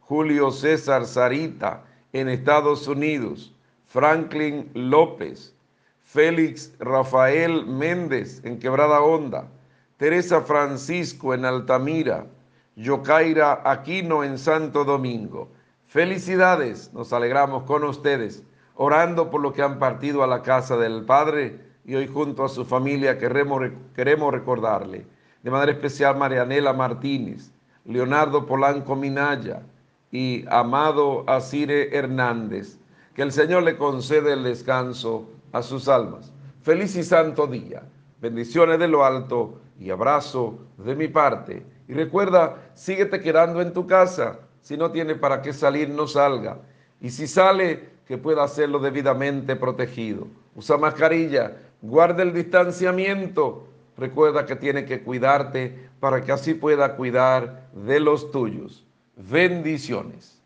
Julio 0.01 0.51
César 0.51 1.05
Sarita 1.05 1.83
en 2.13 2.29
Estados 2.29 2.87
Unidos. 2.87 3.53
Franklin 3.87 4.69
López. 4.73 5.53
Félix 6.03 6.73
Rafael 6.79 7.65
Méndez 7.65 8.41
en 8.43 8.59
Quebrada 8.59 9.01
Honda. 9.01 9.47
Teresa 9.97 10.41
Francisco 10.41 11.33
en 11.33 11.45
Altamira. 11.45 12.25
Yocaira 12.75 13.61
Aquino 13.65 14.23
en 14.23 14.37
Santo 14.37 14.85
Domingo. 14.85 15.49
Felicidades, 15.87 16.93
nos 16.93 17.11
alegramos 17.11 17.63
con 17.63 17.83
ustedes, 17.83 18.43
orando 18.75 19.29
por 19.29 19.41
lo 19.41 19.51
que 19.51 19.61
han 19.61 19.77
partido 19.77 20.23
a 20.23 20.27
la 20.27 20.41
casa 20.41 20.77
del 20.77 21.03
Padre 21.03 21.59
y 21.83 21.95
hoy 21.95 22.07
junto 22.07 22.45
a 22.45 22.49
su 22.49 22.63
familia 22.63 23.17
queremos, 23.17 23.61
queremos 23.93 24.31
recordarle 24.31 25.05
de 25.43 25.51
manera 25.51 25.71
especial 25.71 26.17
Marianela 26.17 26.73
Martínez, 26.73 27.51
Leonardo 27.85 28.45
Polanco 28.45 28.95
Minaya 28.95 29.61
y 30.11 30.45
Amado 30.49 31.23
Asire 31.27 31.95
Hernández. 31.95 32.77
Que 33.15 33.23
el 33.23 33.31
Señor 33.31 33.63
le 33.63 33.77
concede 33.77 34.33
el 34.33 34.43
descanso 34.43 35.29
a 35.51 35.61
sus 35.61 35.87
almas. 35.87 36.31
Feliz 36.61 36.95
y 36.95 37.03
santo 37.03 37.47
día. 37.47 37.83
Bendiciones 38.21 38.79
de 38.79 38.87
lo 38.87 39.03
alto 39.03 39.59
y 39.79 39.89
abrazo 39.89 40.59
de 40.77 40.95
mi 40.95 41.07
parte. 41.07 41.65
Y 41.87 41.93
recuerda, 41.93 42.57
síguete 42.73 43.19
quedando 43.19 43.61
en 43.61 43.73
tu 43.73 43.87
casa. 43.87 44.39
Si 44.61 44.77
no 44.77 44.91
tiene 44.91 45.15
para 45.15 45.41
qué 45.41 45.53
salir, 45.53 45.89
no 45.89 46.07
salga. 46.07 46.59
Y 47.01 47.09
si 47.09 47.27
sale, 47.27 47.89
que 48.07 48.17
pueda 48.17 48.43
hacerlo 48.43 48.79
debidamente 48.79 49.55
protegido. 49.55 50.27
Usa 50.55 50.77
mascarilla, 50.77 51.57
guarda 51.81 52.23
el 52.23 52.33
distanciamiento 52.33 53.67
recuerda 54.01 54.47
que 54.47 54.55
tiene 54.55 54.83
que 54.83 55.03
cuidarte 55.03 55.89
para 55.99 56.23
que 56.23 56.31
así 56.31 56.55
pueda 56.55 56.95
cuidar 56.95 57.67
de 57.71 57.99
los 57.99 58.31
tuyos. 58.31 58.83
Bendiciones. 59.15 60.41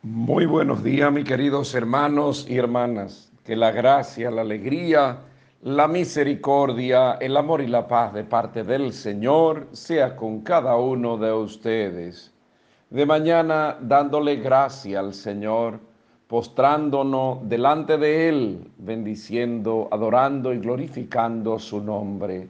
Muy 0.00 0.46
buenos 0.46 0.82
días, 0.82 1.12
mis 1.12 1.26
queridos 1.26 1.74
hermanos 1.74 2.46
y 2.48 2.56
hermanas. 2.56 3.30
Que 3.44 3.56
la 3.56 3.72
gracia, 3.72 4.30
la 4.30 4.40
alegría, 4.40 5.18
la 5.60 5.86
misericordia, 5.86 7.18
el 7.20 7.36
amor 7.36 7.60
y 7.60 7.66
la 7.66 7.86
paz 7.88 8.14
de 8.14 8.24
parte 8.24 8.64
del 8.64 8.94
Señor 8.94 9.68
sea 9.72 10.16
con 10.16 10.40
cada 10.40 10.76
uno 10.76 11.18
de 11.18 11.30
ustedes. 11.30 12.32
De 12.88 13.04
mañana 13.04 13.76
dándole 13.82 14.36
gracia 14.36 15.00
al 15.00 15.12
Señor, 15.12 15.78
postrándonos 16.34 17.48
delante 17.48 17.96
de 17.96 18.28
Él, 18.28 18.68
bendiciendo, 18.78 19.86
adorando 19.92 20.52
y 20.52 20.58
glorificando 20.58 21.60
su 21.60 21.80
nombre. 21.80 22.48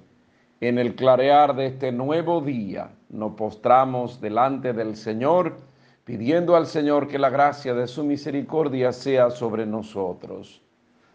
En 0.63 0.79
el 0.79 0.95
clarear 0.95 1.55
de 1.55 1.67
este 1.67 1.93
nuevo 1.93 2.41
día, 2.41 2.93
nos 3.11 3.35
postramos 3.35 4.23
delante 4.23 4.73
del 4.73 4.97
Señor, 4.97 5.59
pidiendo 6.03 6.57
al 6.57 6.65
Señor 6.65 7.09
que 7.09 7.19
la 7.19 7.29
gracia 7.29 7.75
de 7.75 7.87
su 7.87 8.05
misericordia 8.05 8.91
sea 8.91 9.29
sobre 9.29 9.67
nosotros. 9.67 10.63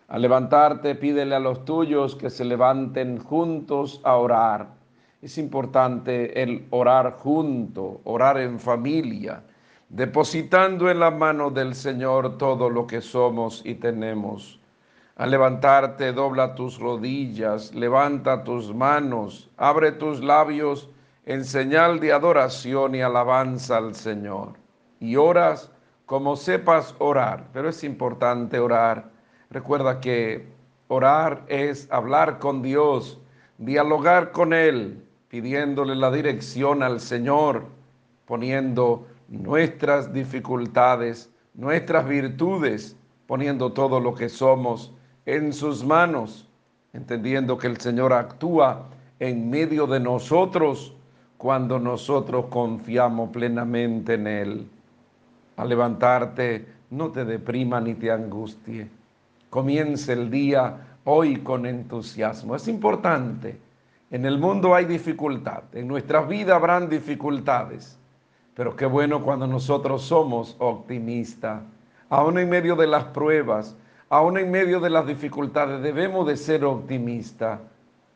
Al 0.07 0.21
levantarte, 0.21 0.93
pídele 0.93 1.33
a 1.33 1.39
los 1.39 1.65
tuyos 1.65 2.15
que 2.15 2.29
se 2.29 2.45
levanten 2.45 3.17
juntos 3.17 3.99
a 4.03 4.15
orar. 4.15 4.67
Es 5.23 5.39
importante 5.39 6.39
el 6.39 6.67
orar 6.69 7.13
junto, 7.13 8.01
orar 8.03 8.37
en 8.37 8.59
familia, 8.59 9.41
depositando 9.89 10.89
en 10.89 10.99
la 10.99 11.11
mano 11.11 11.49
del 11.49 11.75
Señor 11.75 12.37
todo 12.37 12.69
lo 12.69 12.85
que 12.87 13.01
somos 13.01 13.61
y 13.65 13.75
tenemos. 13.75 14.59
Al 15.15 15.31
levantarte, 15.31 16.13
dobla 16.13 16.55
tus 16.55 16.79
rodillas, 16.79 17.73
levanta 17.73 18.43
tus 18.43 18.73
manos, 18.73 19.49
abre 19.57 19.91
tus 19.91 20.23
labios 20.23 20.89
en 21.25 21.43
señal 21.43 21.99
de 21.99 22.13
adoración 22.13 22.95
y 22.95 23.01
alabanza 23.01 23.77
al 23.77 23.95
Señor 23.95 24.53
y 24.99 25.15
oras 25.15 25.71
como 26.05 26.35
sepas 26.35 26.95
orar, 26.99 27.47
pero 27.53 27.69
es 27.69 27.83
importante 27.83 28.59
orar. 28.59 29.11
Recuerda 29.49 29.99
que 29.99 30.47
orar 30.87 31.43
es 31.47 31.87
hablar 31.91 32.39
con 32.39 32.61
Dios, 32.61 33.19
dialogar 33.57 34.31
con 34.31 34.53
Él, 34.53 35.03
pidiéndole 35.27 35.95
la 35.95 36.11
dirección 36.11 36.81
al 36.81 36.99
Señor, 36.99 37.65
poniendo 38.25 39.07
nuestras 39.29 40.11
dificultades, 40.11 41.29
nuestras 41.53 42.07
virtudes, 42.07 42.95
poniendo 43.27 43.71
todo 43.71 43.99
lo 43.99 44.13
que 44.15 44.29
somos 44.29 44.93
en 45.25 45.53
sus 45.53 45.83
manos, 45.83 46.47
entendiendo 46.93 47.57
que 47.57 47.67
el 47.67 47.77
Señor 47.77 48.13
actúa 48.13 48.87
en 49.19 49.49
medio 49.49 49.85
de 49.85 49.99
nosotros 49.99 50.95
cuando 51.37 51.79
nosotros 51.79 52.45
confiamos 52.49 53.29
plenamente 53.29 54.15
en 54.15 54.27
Él 54.27 54.67
al 55.59 55.67
levantarte, 55.67 56.65
no 56.89 57.11
te 57.11 57.25
deprima 57.25 57.81
ni 57.81 57.93
te 57.93 58.09
angustie. 58.09 58.87
Comience 59.49 60.13
el 60.13 60.31
día 60.31 60.97
hoy 61.03 61.35
con 61.41 61.65
entusiasmo. 61.65 62.55
Es 62.55 62.69
importante. 62.69 63.59
En 64.09 64.25
el 64.25 64.39
mundo 64.39 64.73
hay 64.73 64.85
dificultad, 64.85 65.63
en 65.73 65.87
nuestras 65.87 66.27
vidas 66.29 66.55
habrán 66.55 66.89
dificultades, 66.89 67.98
pero 68.59 68.75
qué 68.75 68.85
bueno 68.85 69.23
cuando 69.23 69.47
nosotros 69.47 70.01
somos 70.01 70.57
optimistas. 70.59 71.61
Aún 72.09 72.37
en 72.37 72.49
medio 72.49 72.75
de 72.75 72.87
las 72.87 73.05
pruebas, 73.05 73.77
aún 74.09 74.37
en 74.37 74.51
medio 74.51 74.81
de 74.81 74.89
las 74.89 75.07
dificultades, 75.07 75.81
debemos 75.81 76.27
de 76.27 76.35
ser 76.35 76.65
optimistas. 76.65 77.61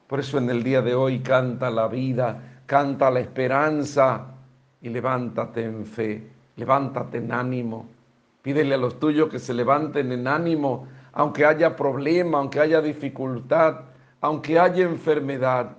Por 0.05 0.19
eso 0.19 0.37
en 0.39 0.49
el 0.49 0.61
día 0.61 0.81
de 0.81 0.95
hoy 0.95 1.19
canta 1.19 1.71
la 1.71 1.87
vida, 1.87 2.59
canta 2.65 3.09
la 3.09 3.21
esperanza 3.21 4.33
y 4.81 4.89
levántate 4.89 5.63
en 5.63 5.85
fe 5.85 6.29
levántate 6.57 7.19
en 7.19 7.31
ánimo. 7.31 7.87
Pídele 8.41 8.75
a 8.75 8.79
los 8.79 8.99
tuyos 8.99 9.29
que 9.29 9.39
se 9.39 9.53
levanten 9.53 10.11
en 10.11 10.27
ánimo, 10.27 10.89
aunque 11.13 11.45
haya 11.45 11.77
problema, 11.77 12.39
aunque 12.39 12.59
haya 12.59 12.81
dificultad, 12.81 13.85
aunque 14.19 14.59
haya 14.59 14.83
enfermedad. 14.83 15.77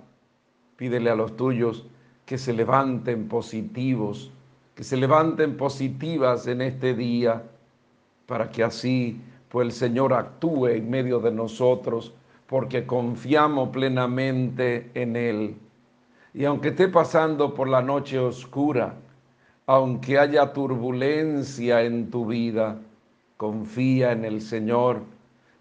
Pídele 0.75 1.11
a 1.11 1.15
los 1.15 1.37
tuyos 1.37 1.85
que 2.25 2.39
se 2.39 2.51
levanten 2.51 3.27
positivos, 3.27 4.31
que 4.75 4.83
se 4.83 4.97
levanten 4.97 5.57
positivas 5.57 6.45
en 6.47 6.61
este 6.61 6.93
día, 6.93 7.41
para 8.25 8.49
que 8.51 8.63
así 8.63 9.21
pues 9.49 9.67
el 9.67 9.71
Señor 9.71 10.13
actúe 10.13 10.67
en 10.67 10.89
medio 10.89 11.19
de 11.19 11.31
nosotros, 11.31 12.13
porque 12.45 12.85
confiamos 12.85 13.69
plenamente 13.69 14.91
en 14.93 15.15
Él. 15.15 15.55
Y 16.33 16.43
aunque 16.43 16.69
esté 16.69 16.89
pasando 16.89 17.53
por 17.53 17.69
la 17.69 17.81
noche 17.81 18.19
oscura, 18.19 18.95
aunque 19.65 20.19
haya 20.19 20.51
turbulencia 20.51 21.81
en 21.83 22.11
tu 22.11 22.25
vida, 22.25 22.77
confía 23.37 24.11
en 24.11 24.25
el 24.25 24.41
Señor 24.41 25.01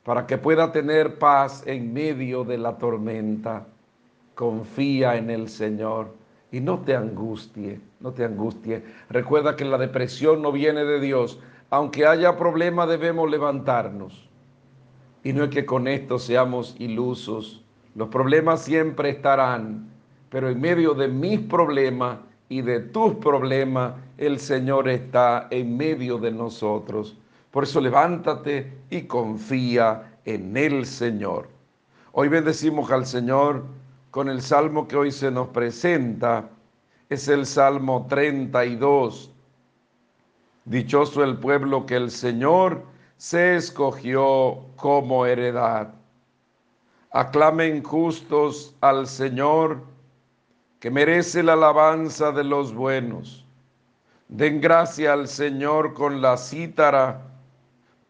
para 0.03 0.27
que 0.27 0.37
pueda 0.37 0.73
tener 0.73 1.19
paz 1.19 1.63
en 1.67 1.93
medio 1.93 2.45
de 2.45 2.59
la 2.59 2.77
tormenta. 2.77 3.67
Confía 4.35 5.17
en 5.17 5.31
el 5.31 5.49
Señor 5.49 6.13
y 6.55 6.61
no 6.61 6.79
te 6.79 6.95
angustie, 6.95 7.81
no 7.99 8.13
te 8.13 8.25
angustie. 8.25 8.85
Recuerda 9.11 9.57
que 9.57 9.65
la 9.65 9.77
depresión 9.77 10.41
no 10.41 10.53
viene 10.53 10.85
de 10.85 11.01
Dios. 11.01 11.41
Aunque 11.69 12.07
haya 12.07 12.37
problema 12.37 12.87
debemos 12.87 13.29
levantarnos. 13.29 14.29
Y 15.25 15.33
no 15.33 15.43
es 15.43 15.51
que 15.51 15.67
con 15.67 15.89
esto 15.89 16.17
seamos 16.17 16.77
ilusos. 16.79 17.65
Los 17.97 18.09
problemas 18.09 18.63
siempre 18.63 19.11
estarán, 19.11 19.89
pero 20.29 20.49
en 20.49 20.61
medio 20.61 20.95
de 20.95 21.09
mis 21.09 21.41
problemas 21.41 22.19
y 22.49 22.63
de 22.63 22.79
tus 22.79 23.15
problemas, 23.15 23.95
el 24.17 24.39
Señor 24.39 24.89
está 24.89 25.49
en 25.51 25.77
medio 25.77 26.19
de 26.19 26.31
nosotros. 26.31 27.19
Por 27.51 27.65
eso 27.65 27.81
levántate 27.81 28.73
y 28.91 29.03
confía 29.03 30.19
en 30.25 30.57
el 30.57 30.87
Señor. 30.87 31.49
Hoy 32.13 32.29
bendecimos 32.29 32.93
al 32.93 33.07
Señor 33.07 33.65
con 34.15 34.29
el 34.29 34.43
salmo 34.43 34.87
que 34.87 34.95
hoy 34.95 35.11
se 35.11 35.29
nos 35.29 35.49
presenta. 35.49 36.49
Es 37.09 37.27
el 37.27 37.47
Salmo 37.47 38.07
32. 38.09 39.33
Dichoso 40.67 41.25
el 41.25 41.37
pueblo 41.39 41.85
que 41.85 41.97
el 41.97 42.13
Señor 42.13 42.85
se 43.17 43.57
escogió 43.57 44.67
como 44.77 45.27
heredad. 45.27 45.95
Aclamen 47.11 47.83
justos 47.83 48.77
al 48.83 49.09
Señor 49.09 49.83
que 50.79 50.93
merece 50.93 51.43
la 51.43 51.55
alabanza 51.55 52.31
de 52.31 52.45
los 52.45 52.73
buenos. 52.73 53.45
Den 54.29 54.61
gracia 54.61 55.13
al 55.13 55.27
Señor 55.27 55.93
con 55.93 56.23
la 56.23 56.37
cítara, 56.37 57.21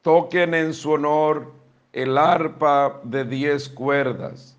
toquen 0.03 0.53
en 0.53 0.75
su 0.75 0.91
honor 0.91 1.51
el 1.95 2.19
arpa 2.19 3.01
de 3.05 3.25
diez 3.25 3.71
cuerdas. 3.71 4.54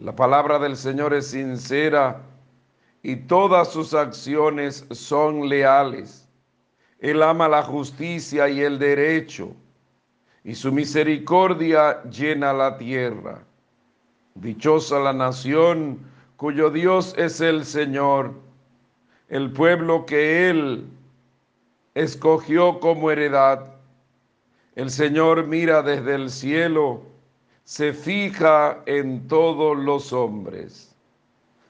La 0.00 0.16
palabra 0.16 0.58
del 0.58 0.78
Señor 0.78 1.12
es 1.12 1.26
sincera 1.26 2.22
y 3.02 3.16
todas 3.16 3.70
sus 3.70 3.92
acciones 3.92 4.86
son 4.92 5.46
leales. 5.46 6.26
Él 7.00 7.22
ama 7.22 7.48
la 7.48 7.62
justicia 7.62 8.48
y 8.48 8.62
el 8.62 8.78
derecho, 8.78 9.54
y 10.42 10.54
su 10.54 10.72
misericordia 10.72 12.02
llena 12.04 12.54
la 12.54 12.78
tierra. 12.78 13.42
Dichosa 14.36 14.98
la 15.00 15.12
nación 15.12 15.98
cuyo 16.38 16.70
Dios 16.70 17.14
es 17.18 17.42
el 17.42 17.66
Señor, 17.66 18.32
el 19.28 19.52
pueblo 19.52 20.06
que 20.06 20.48
Él 20.48 20.88
escogió 21.94 22.80
como 22.80 23.10
heredad. 23.10 23.74
El 24.76 24.90
Señor 24.90 25.46
mira 25.46 25.82
desde 25.82 26.14
el 26.14 26.30
cielo, 26.30 27.09
se 27.70 27.92
fija 27.92 28.82
en 28.86 29.28
todos 29.28 29.78
los 29.78 30.12
hombres. 30.12 30.92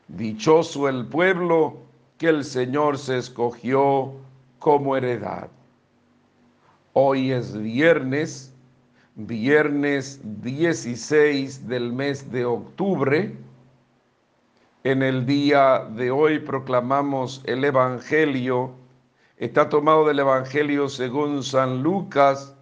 Dichoso 0.08 0.88
el 0.88 1.04
pueblo 1.04 1.76
que 2.16 2.28
el 2.28 2.42
Señor 2.42 2.96
se 2.96 3.18
escogió 3.18 4.14
como 4.58 4.96
heredad. 4.96 5.50
Hoy 6.94 7.32
es 7.32 7.54
viernes, 7.54 8.50
viernes 9.14 10.22
16 10.42 11.68
del 11.68 11.92
mes 11.92 12.32
de 12.32 12.46
octubre 12.46 13.36
en 14.84 15.02
el 15.02 15.26
día 15.26 15.86
de 15.90 16.10
hoy 16.10 16.38
proclamamos 16.38 17.42
el 17.44 17.62
Evangelio. 17.62 18.70
Está 19.36 19.68
tomado 19.68 20.06
del 20.06 20.20
Evangelio 20.20 20.88
según 20.88 21.42
San 21.42 21.82
Lucas, 21.82 22.56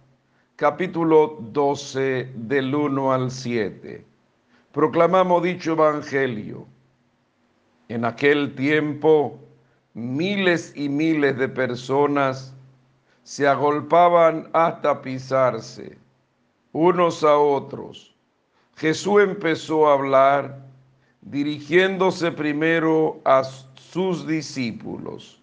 capítulo 0.59 1.37
12, 1.39 2.33
del 2.35 2.75
1 2.75 3.13
al 3.13 3.31
7. 3.31 4.05
Proclamamos 4.73 5.41
dicho 5.41 5.71
Evangelio. 5.71 6.67
En 7.87 8.03
aquel 8.03 8.53
tiempo, 8.55 9.39
miles 9.93 10.73
y 10.75 10.89
miles 10.89 11.37
de 11.37 11.47
personas 11.47 12.53
se 13.23 13.47
agolpaban 13.47 14.49
hasta 14.51 15.01
pisarse 15.01 15.97
unos 16.73 17.23
a 17.23 17.37
otros. 17.37 18.13
Jesús 18.75 19.21
empezó 19.21 19.87
a 19.87 19.93
hablar 19.93 20.59
dirigiéndose 21.21 22.33
primero 22.33 23.21
a 23.23 23.45
sus 23.45 24.27
discípulos. 24.27 25.41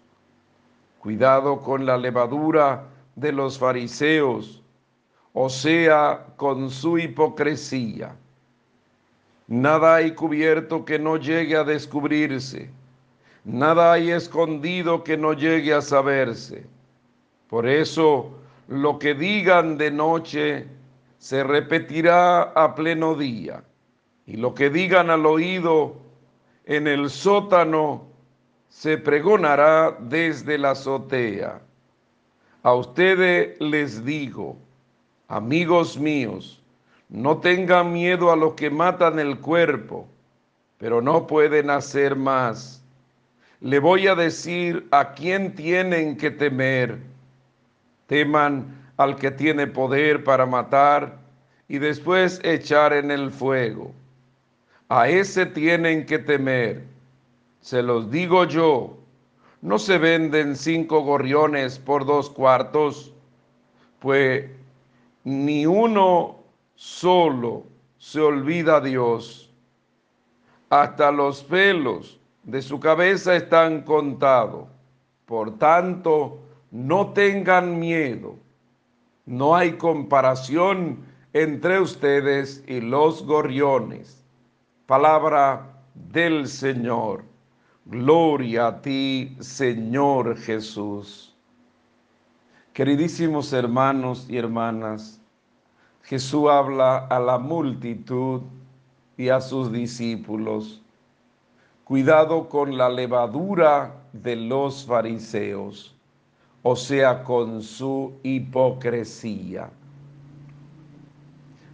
Cuidado 0.99 1.59
con 1.59 1.87
la 1.87 1.97
levadura 1.97 2.83
de 3.15 3.31
los 3.31 3.57
fariseos, 3.57 4.61
o 5.39 5.49
sea, 5.49 6.25
con 6.35 6.71
su 6.71 6.97
hipocresía. 6.97 8.15
Nada 9.47 9.97
hay 9.97 10.15
cubierto 10.15 10.83
que 10.83 10.97
no 10.97 11.17
llegue 11.17 11.55
a 11.55 11.63
descubrirse, 11.63 12.71
nada 13.45 13.93
hay 13.93 14.09
escondido 14.09 15.03
que 15.03 15.15
no 15.15 15.33
llegue 15.33 15.75
a 15.75 15.81
saberse. 15.81 16.65
Por 17.49 17.67
eso, 17.67 18.31
lo 18.67 18.97
que 18.97 19.13
digan 19.13 19.77
de 19.77 19.91
noche 19.91 20.65
se 21.19 21.43
repetirá 21.43 22.41
a 22.41 22.73
pleno 22.73 23.13
día, 23.13 23.63
y 24.25 24.37
lo 24.37 24.55
que 24.55 24.71
digan 24.71 25.11
al 25.11 25.27
oído 25.27 25.97
en 26.65 26.87
el 26.87 27.11
sótano 27.11 28.07
se 28.69 28.97
pregonará 28.97 29.95
desde 29.99 30.57
la 30.57 30.71
azotea. 30.71 31.61
A 32.63 32.73
ustedes 32.73 33.55
les 33.61 34.03
digo, 34.03 34.57
amigos 35.27 35.97
míos, 35.97 36.61
no 37.09 37.37
tengan 37.37 37.93
miedo 37.93 38.31
a 38.31 38.35
los 38.35 38.53
que 38.53 38.69
matan 38.69 39.19
el 39.19 39.39
cuerpo, 39.39 40.07
pero 40.77 41.01
no 41.01 41.27
pueden 41.27 41.69
hacer 41.69 42.15
más. 42.15 42.83
Le 43.61 43.79
voy 43.79 44.07
a 44.07 44.15
decir 44.15 44.87
a 44.91 45.13
quién 45.13 45.55
tienen 45.55 46.17
que 46.17 46.31
temer. 46.31 46.99
Teman 48.07 48.75
al 48.97 49.15
que 49.15 49.31
tiene 49.31 49.67
poder 49.67 50.23
para 50.23 50.45
matar 50.45 51.17
y 51.67 51.79
después 51.79 52.39
echar 52.43 52.93
en 52.93 53.11
el 53.11 53.31
fuego. 53.31 53.91
A 54.89 55.09
ese 55.09 55.45
tienen 55.45 56.05
que 56.05 56.19
temer. 56.19 56.83
Se 57.61 57.81
los 57.81 58.09
digo 58.11 58.45
yo, 58.45 58.97
no 59.61 59.79
se 59.79 59.97
venden 59.97 60.55
cinco 60.55 61.01
gorriones 61.01 61.79
por 61.79 62.05
dos 62.05 62.29
cuartos, 62.29 63.11
pues 63.99 64.45
ni 65.27 65.65
uno 65.65 66.37
solo 66.75 67.65
se 67.97 68.21
olvida 68.21 68.77
a 68.77 68.79
Dios. 68.79 69.53
Hasta 70.69 71.11
los 71.11 71.43
pelos 71.43 72.17
de 72.43 72.61
su 72.61 72.79
cabeza 72.79 73.35
están 73.35 73.81
contados. 73.81 74.69
Por 75.25 75.57
tanto, 75.57 76.39
no 76.71 77.07
tengan 77.07 77.77
miedo. 77.77 78.37
No 79.25 79.53
hay 79.53 79.73
comparación 79.73 80.99
entre 81.33 81.81
ustedes 81.81 82.63
y 82.65 82.79
los 82.79 83.21
gorriones. 83.25 84.23
Palabra 84.85 85.83
del 85.93 86.47
Señor. 86.47 87.25
Gloria 87.83 88.67
a 88.67 88.81
ti, 88.81 89.35
Señor 89.41 90.37
Jesús. 90.37 91.35
Queridísimos 92.77 93.53
hermanos 93.53 94.27
y 94.29 94.37
hermanas, 94.37 95.16
Jesús 96.07 96.49
habla 96.49 96.99
a 96.99 97.19
la 97.19 97.37
multitud 97.37 98.39
y 99.17 99.27
a 99.27 99.41
sus 99.41 99.73
discípulos. 99.73 100.81
Cuidado 101.83 102.47
con 102.47 102.77
la 102.77 102.87
levadura 102.87 103.93
de 104.13 104.37
los 104.37 104.85
fariseos, 104.85 105.93
o 106.63 106.77
sea, 106.77 107.25
con 107.25 107.61
su 107.61 108.13
hipocresía. 108.23 109.69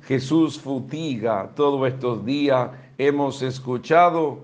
Jesús 0.02 0.60
futiga 0.60 1.52
todos 1.56 1.88
estos 1.88 2.26
días. 2.26 2.72
Hemos 2.98 3.40
escuchado 3.44 4.40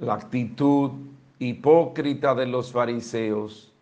la 0.00 0.14
actitud 0.14 0.90
hipócrita 1.38 2.34
de 2.34 2.46
los 2.46 2.72
fariseos, 2.72 3.72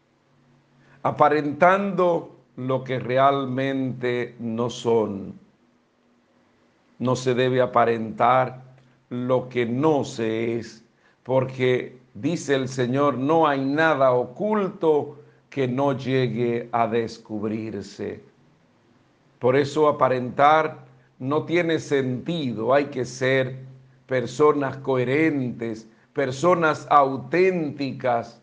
aparentando 1.02 2.41
lo 2.56 2.84
que 2.84 2.98
realmente 2.98 4.34
no 4.38 4.70
son. 4.70 5.38
No 6.98 7.16
se 7.16 7.34
debe 7.34 7.60
aparentar 7.60 8.62
lo 9.08 9.48
que 9.48 9.66
no 9.66 10.04
se 10.04 10.58
es, 10.58 10.84
porque 11.22 11.98
dice 12.14 12.54
el 12.54 12.68
Señor, 12.68 13.18
no 13.18 13.46
hay 13.46 13.64
nada 13.64 14.12
oculto 14.12 15.18
que 15.50 15.68
no 15.68 15.96
llegue 15.96 16.68
a 16.72 16.86
descubrirse. 16.86 18.22
Por 19.38 19.56
eso 19.56 19.88
aparentar 19.88 20.86
no 21.18 21.44
tiene 21.44 21.78
sentido, 21.78 22.72
hay 22.72 22.86
que 22.86 23.04
ser 23.04 23.58
personas 24.06 24.76
coherentes, 24.78 25.88
personas 26.12 26.86
auténticas, 26.90 28.40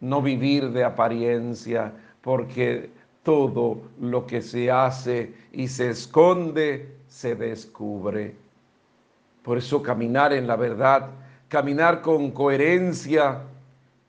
no 0.00 0.22
vivir 0.22 0.70
de 0.70 0.84
apariencia, 0.84 1.92
porque 2.20 2.90
todo 3.28 3.82
lo 4.00 4.26
que 4.26 4.40
se 4.40 4.70
hace 4.70 5.34
y 5.52 5.68
se 5.68 5.90
esconde 5.90 6.96
se 7.08 7.34
descubre. 7.34 8.34
Por 9.42 9.58
eso 9.58 9.82
caminar 9.82 10.32
en 10.32 10.46
la 10.46 10.56
verdad, 10.56 11.10
caminar 11.48 12.00
con 12.00 12.30
coherencia 12.30 13.42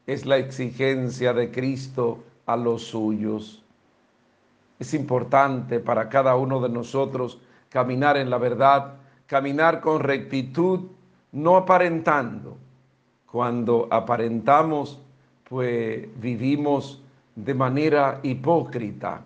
es 0.07 0.25
la 0.25 0.37
exigencia 0.37 1.33
de 1.33 1.51
Cristo 1.51 2.23
a 2.45 2.55
los 2.55 2.83
suyos. 2.83 3.61
Es 4.79 4.93
importante 4.93 5.81
para 5.81 6.07
cada 6.07 6.37
uno 6.37 6.61
de 6.61 6.69
nosotros 6.69 7.41
caminar 7.67 8.15
en 8.15 8.29
la 8.29 8.37
verdad, 8.37 8.93
caminar 9.27 9.81
con 9.81 9.99
rectitud, 9.99 10.91
no 11.33 11.57
aparentando. 11.57 12.55
Cuando 13.29 13.89
aparentamos, 13.91 14.97
pues 15.43 16.07
vivimos 16.21 17.03
de 17.43 17.53
manera 17.53 18.19
hipócrita. 18.23 19.23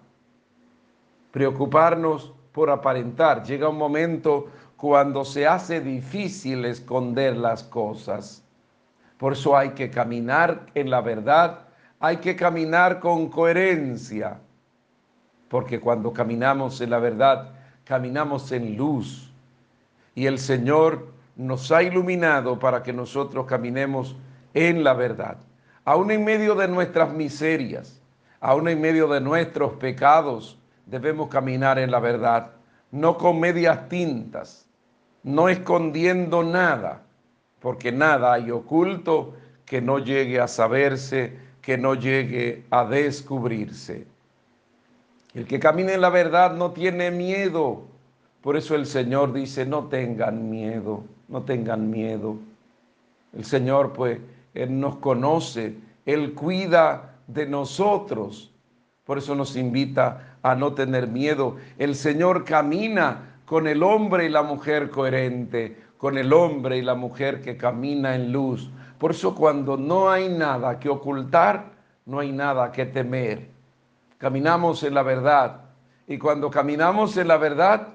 Preocuparnos 1.32 2.34
por 2.52 2.70
aparentar. 2.70 3.44
Llega 3.44 3.70
un 3.70 3.78
momento 3.78 4.48
cuando 4.78 5.26
se 5.26 5.48
hace 5.48 5.82
difícil 5.82 6.66
esconder 6.66 7.38
las 7.38 7.64
cosas. 7.64 8.44
Por 9.18 9.34
eso 9.34 9.58
hay 9.58 9.70
que 9.70 9.90
caminar 9.90 10.66
en 10.76 10.90
la 10.90 11.02
verdad, 11.02 11.68
hay 12.00 12.18
que 12.18 12.36
caminar 12.36 13.00
con 13.00 13.30
coherencia, 13.30 14.40
porque 15.48 15.80
cuando 15.80 16.12
caminamos 16.12 16.82
en 16.82 16.90
la 16.90 17.00
verdad, 17.00 17.54
caminamos 17.86 18.52
en 18.52 18.76
luz. 18.76 19.32
Y 20.14 20.26
el 20.26 20.38
Señor 20.38 21.08
nos 21.36 21.72
ha 21.72 21.82
iluminado 21.82 22.60
para 22.60 22.84
que 22.84 22.92
nosotros 22.92 23.46
caminemos 23.46 24.16
en 24.54 24.84
la 24.84 24.94
verdad. 24.94 25.38
Aún 25.86 26.12
en 26.12 26.24
medio 26.24 26.56
de 26.56 26.68
nuestras 26.68 27.14
miserias, 27.14 28.03
aún 28.44 28.68
en 28.68 28.82
medio 28.82 29.08
de 29.08 29.22
nuestros 29.22 29.72
pecados, 29.76 30.58
debemos 30.86 31.30
caminar 31.30 31.80
en 31.80 31.90
la 31.90 32.02
verdad, 32.02 32.52
no 32.92 33.18
con 33.18 33.40
medias 33.40 33.88
tintas, 33.88 34.66
no 35.24 35.48
escondiendo 35.48 36.44
nada, 36.44 37.04
porque 37.62 37.94
nada 37.94 38.34
hay 38.34 38.52
oculto 38.52 39.34
que 39.66 39.82
no 39.82 39.98
llegue 39.98 40.42
a 40.42 40.50
saberse, 40.50 41.38
que 41.62 41.78
no 41.78 41.96
llegue 41.96 42.66
a 42.70 42.84
descubrirse. 42.84 44.06
El 45.34 45.48
que 45.48 45.58
camina 45.58 45.94
en 45.94 46.02
la 46.02 46.10
verdad 46.10 46.54
no 46.54 46.72
tiene 46.72 47.12
miedo. 47.12 47.84
Por 48.42 48.58
eso 48.58 48.76
el 48.76 48.88
Señor 48.88 49.32
dice, 49.32 49.66
no 49.66 49.86
tengan 49.86 50.50
miedo, 50.50 51.06
no 51.30 51.44
tengan 51.44 51.90
miedo. 51.90 52.36
El 53.32 53.46
Señor, 53.46 53.94
pues, 53.94 54.20
Él 54.54 54.78
nos 54.82 54.98
conoce, 54.98 55.78
Él 56.06 56.34
cuida 56.34 57.13
de 57.28 57.46
nosotros. 57.46 58.54
Por 59.04 59.18
eso 59.18 59.36
nos 59.36 59.56
invita 59.56 60.38
a 60.42 60.56
no 60.56 60.74
tener 60.74 61.08
miedo. 61.08 61.58
El 61.78 61.96
Señor 61.96 62.46
camina 62.46 63.40
con 63.46 63.68
el 63.68 63.84
hombre 63.84 64.26
y 64.26 64.30
la 64.30 64.44
mujer 64.44 64.90
coherente, 64.90 65.78
con 65.98 66.18
el 66.18 66.32
hombre 66.34 66.78
y 66.78 66.82
la 66.82 66.96
mujer 66.96 67.42
que 67.42 67.58
camina 67.58 68.16
en 68.16 68.32
luz. 68.32 68.70
Por 68.98 69.12
eso 69.12 69.36
cuando 69.36 69.76
no 69.76 70.10
hay 70.10 70.30
nada 70.30 70.80
que 70.80 70.90
ocultar, 70.90 71.72
no 72.06 72.20
hay 72.20 72.32
nada 72.32 72.72
que 72.72 72.86
temer. 72.86 73.50
Caminamos 74.18 74.84
en 74.84 74.94
la 74.94 75.04
verdad. 75.04 75.62
Y 76.08 76.18
cuando 76.18 76.50
caminamos 76.50 77.18
en 77.18 77.28
la 77.28 77.38
verdad, 77.38 77.90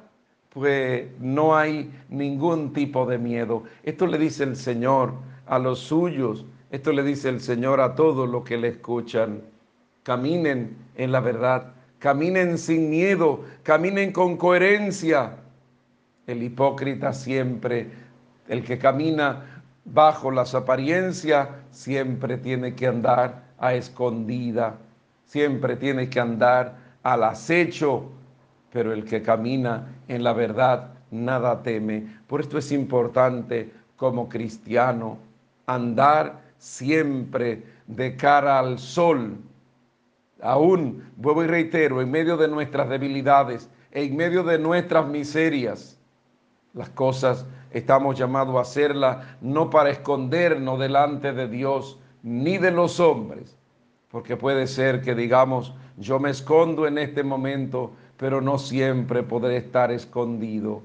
pues 0.50 1.08
no 1.20 1.56
hay 1.56 1.90
ningún 2.08 2.72
tipo 2.72 3.06
de 3.06 3.18
miedo. 3.18 3.64
Esto 3.82 4.06
le 4.06 4.18
dice 4.18 4.44
el 4.44 4.56
Señor 4.56 5.14
a 5.46 5.58
los 5.58 5.78
suyos 5.78 6.44
esto 6.70 6.92
le 6.92 7.02
dice 7.02 7.30
el 7.30 7.40
Señor 7.40 7.80
a 7.80 7.94
todos 7.94 8.28
los 8.28 8.44
que 8.44 8.58
le 8.58 8.68
escuchan. 8.68 9.42
Caminen 10.02 10.76
en 10.96 11.12
la 11.12 11.20
verdad, 11.20 11.72
caminen 11.98 12.58
sin 12.58 12.90
miedo, 12.90 13.44
caminen 13.62 14.12
con 14.12 14.36
coherencia. 14.36 15.36
El 16.26 16.42
hipócrita 16.42 17.12
siempre, 17.14 17.90
el 18.48 18.62
que 18.64 18.78
camina 18.78 19.62
bajo 19.86 20.30
las 20.30 20.54
apariencias, 20.54 21.48
siempre 21.70 22.36
tiene 22.36 22.74
que 22.74 22.86
andar 22.86 23.44
a 23.58 23.74
escondida, 23.74 24.76
siempre 25.24 25.76
tiene 25.76 26.10
que 26.10 26.20
andar 26.20 26.76
al 27.02 27.24
acecho, 27.24 28.10
pero 28.70 28.92
el 28.92 29.04
que 29.04 29.22
camina 29.22 29.86
en 30.06 30.22
la 30.22 30.34
verdad 30.34 30.90
nada 31.10 31.62
teme. 31.62 32.06
Por 32.26 32.42
esto 32.42 32.58
es 32.58 32.70
importante 32.72 33.72
como 33.96 34.28
cristiano 34.28 35.18
andar 35.66 36.47
siempre 36.58 37.62
de 37.86 38.16
cara 38.16 38.58
al 38.58 38.78
sol, 38.78 39.38
Aún, 40.40 41.04
vuelvo 41.16 41.42
y 41.42 41.48
reitero, 41.48 42.00
en 42.00 42.10
medio 42.10 42.36
de 42.36 42.46
nuestras 42.46 42.88
debilidades, 42.88 43.68
en 43.90 44.16
medio 44.16 44.44
de 44.44 44.58
nuestras 44.58 45.08
miserias, 45.08 45.98
las 46.74 46.90
cosas 46.90 47.44
estamos 47.72 48.16
llamados 48.16 48.54
a 48.56 48.60
hacerlas 48.60 49.26
no 49.40 49.68
para 49.68 49.90
escondernos 49.90 50.78
delante 50.78 51.32
de 51.32 51.48
Dios 51.48 51.98
ni 52.22 52.58
de 52.58 52.70
los 52.70 53.00
hombres, 53.00 53.56
porque 54.10 54.36
puede 54.36 54.68
ser 54.68 55.00
que 55.00 55.14
digamos, 55.14 55.74
yo 55.96 56.20
me 56.20 56.30
escondo 56.30 56.86
en 56.86 56.98
este 56.98 57.24
momento, 57.24 57.90
pero 58.16 58.40
no 58.40 58.58
siempre 58.58 59.24
podré 59.24 59.56
estar 59.56 59.90
escondido, 59.90 60.82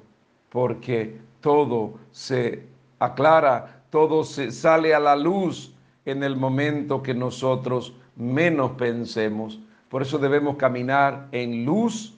porque 0.49 1.19
todo 1.41 1.93
se 2.11 2.65
aclara, 2.97 3.82
todo 3.93 4.23
se 4.23 4.51
sale 4.51 4.95
a 4.95 4.99
la 4.99 5.15
luz 5.15 5.71
en 6.03 6.23
el 6.23 6.35
momento 6.35 7.03
que 7.03 7.13
nosotros 7.13 7.93
menos 8.15 8.71
pensemos. 8.71 9.59
Por 9.87 10.01
eso 10.01 10.17
debemos 10.17 10.55
caminar 10.55 11.27
en 11.31 11.63
luz, 11.63 12.17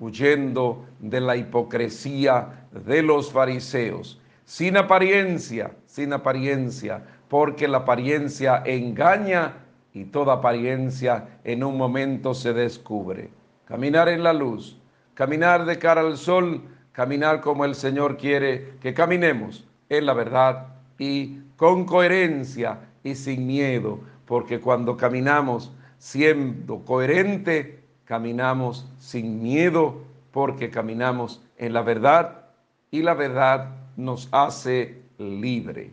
huyendo 0.00 0.84
de 0.98 1.20
la 1.20 1.36
hipocresía 1.36 2.66
de 2.72 3.04
los 3.04 3.30
fariseos, 3.30 4.20
sin 4.44 4.76
apariencia, 4.76 5.70
sin 5.86 6.12
apariencia, 6.12 7.04
porque 7.28 7.68
la 7.68 7.78
apariencia 7.78 8.60
engaña 8.66 9.58
y 9.94 10.06
toda 10.06 10.32
apariencia 10.32 11.38
en 11.44 11.62
un 11.62 11.78
momento 11.78 12.34
se 12.34 12.52
descubre. 12.52 13.30
Caminar 13.64 14.08
en 14.08 14.24
la 14.24 14.32
luz, 14.32 14.76
caminar 15.14 15.66
de 15.66 15.78
cara 15.78 16.00
al 16.00 16.16
sol, 16.16 16.62
caminar 16.90 17.40
como 17.40 17.64
el 17.64 17.76
Señor 17.76 18.16
quiere 18.16 18.72
que 18.80 18.92
caminemos 18.92 19.64
en 19.88 20.04
la 20.04 20.14
verdad 20.14 20.71
y 20.98 21.40
con 21.56 21.84
coherencia 21.84 22.80
y 23.04 23.14
sin 23.14 23.46
miedo, 23.46 24.00
porque 24.26 24.60
cuando 24.60 24.96
caminamos 24.96 25.72
siendo 25.98 26.84
coherente, 26.84 27.82
caminamos 28.04 28.90
sin 28.98 29.42
miedo, 29.42 30.02
porque 30.32 30.70
caminamos 30.70 31.42
en 31.56 31.72
la 31.72 31.82
verdad 31.82 32.46
y 32.90 33.02
la 33.02 33.14
verdad 33.14 33.76
nos 33.96 34.28
hace 34.32 35.02
libre. 35.18 35.92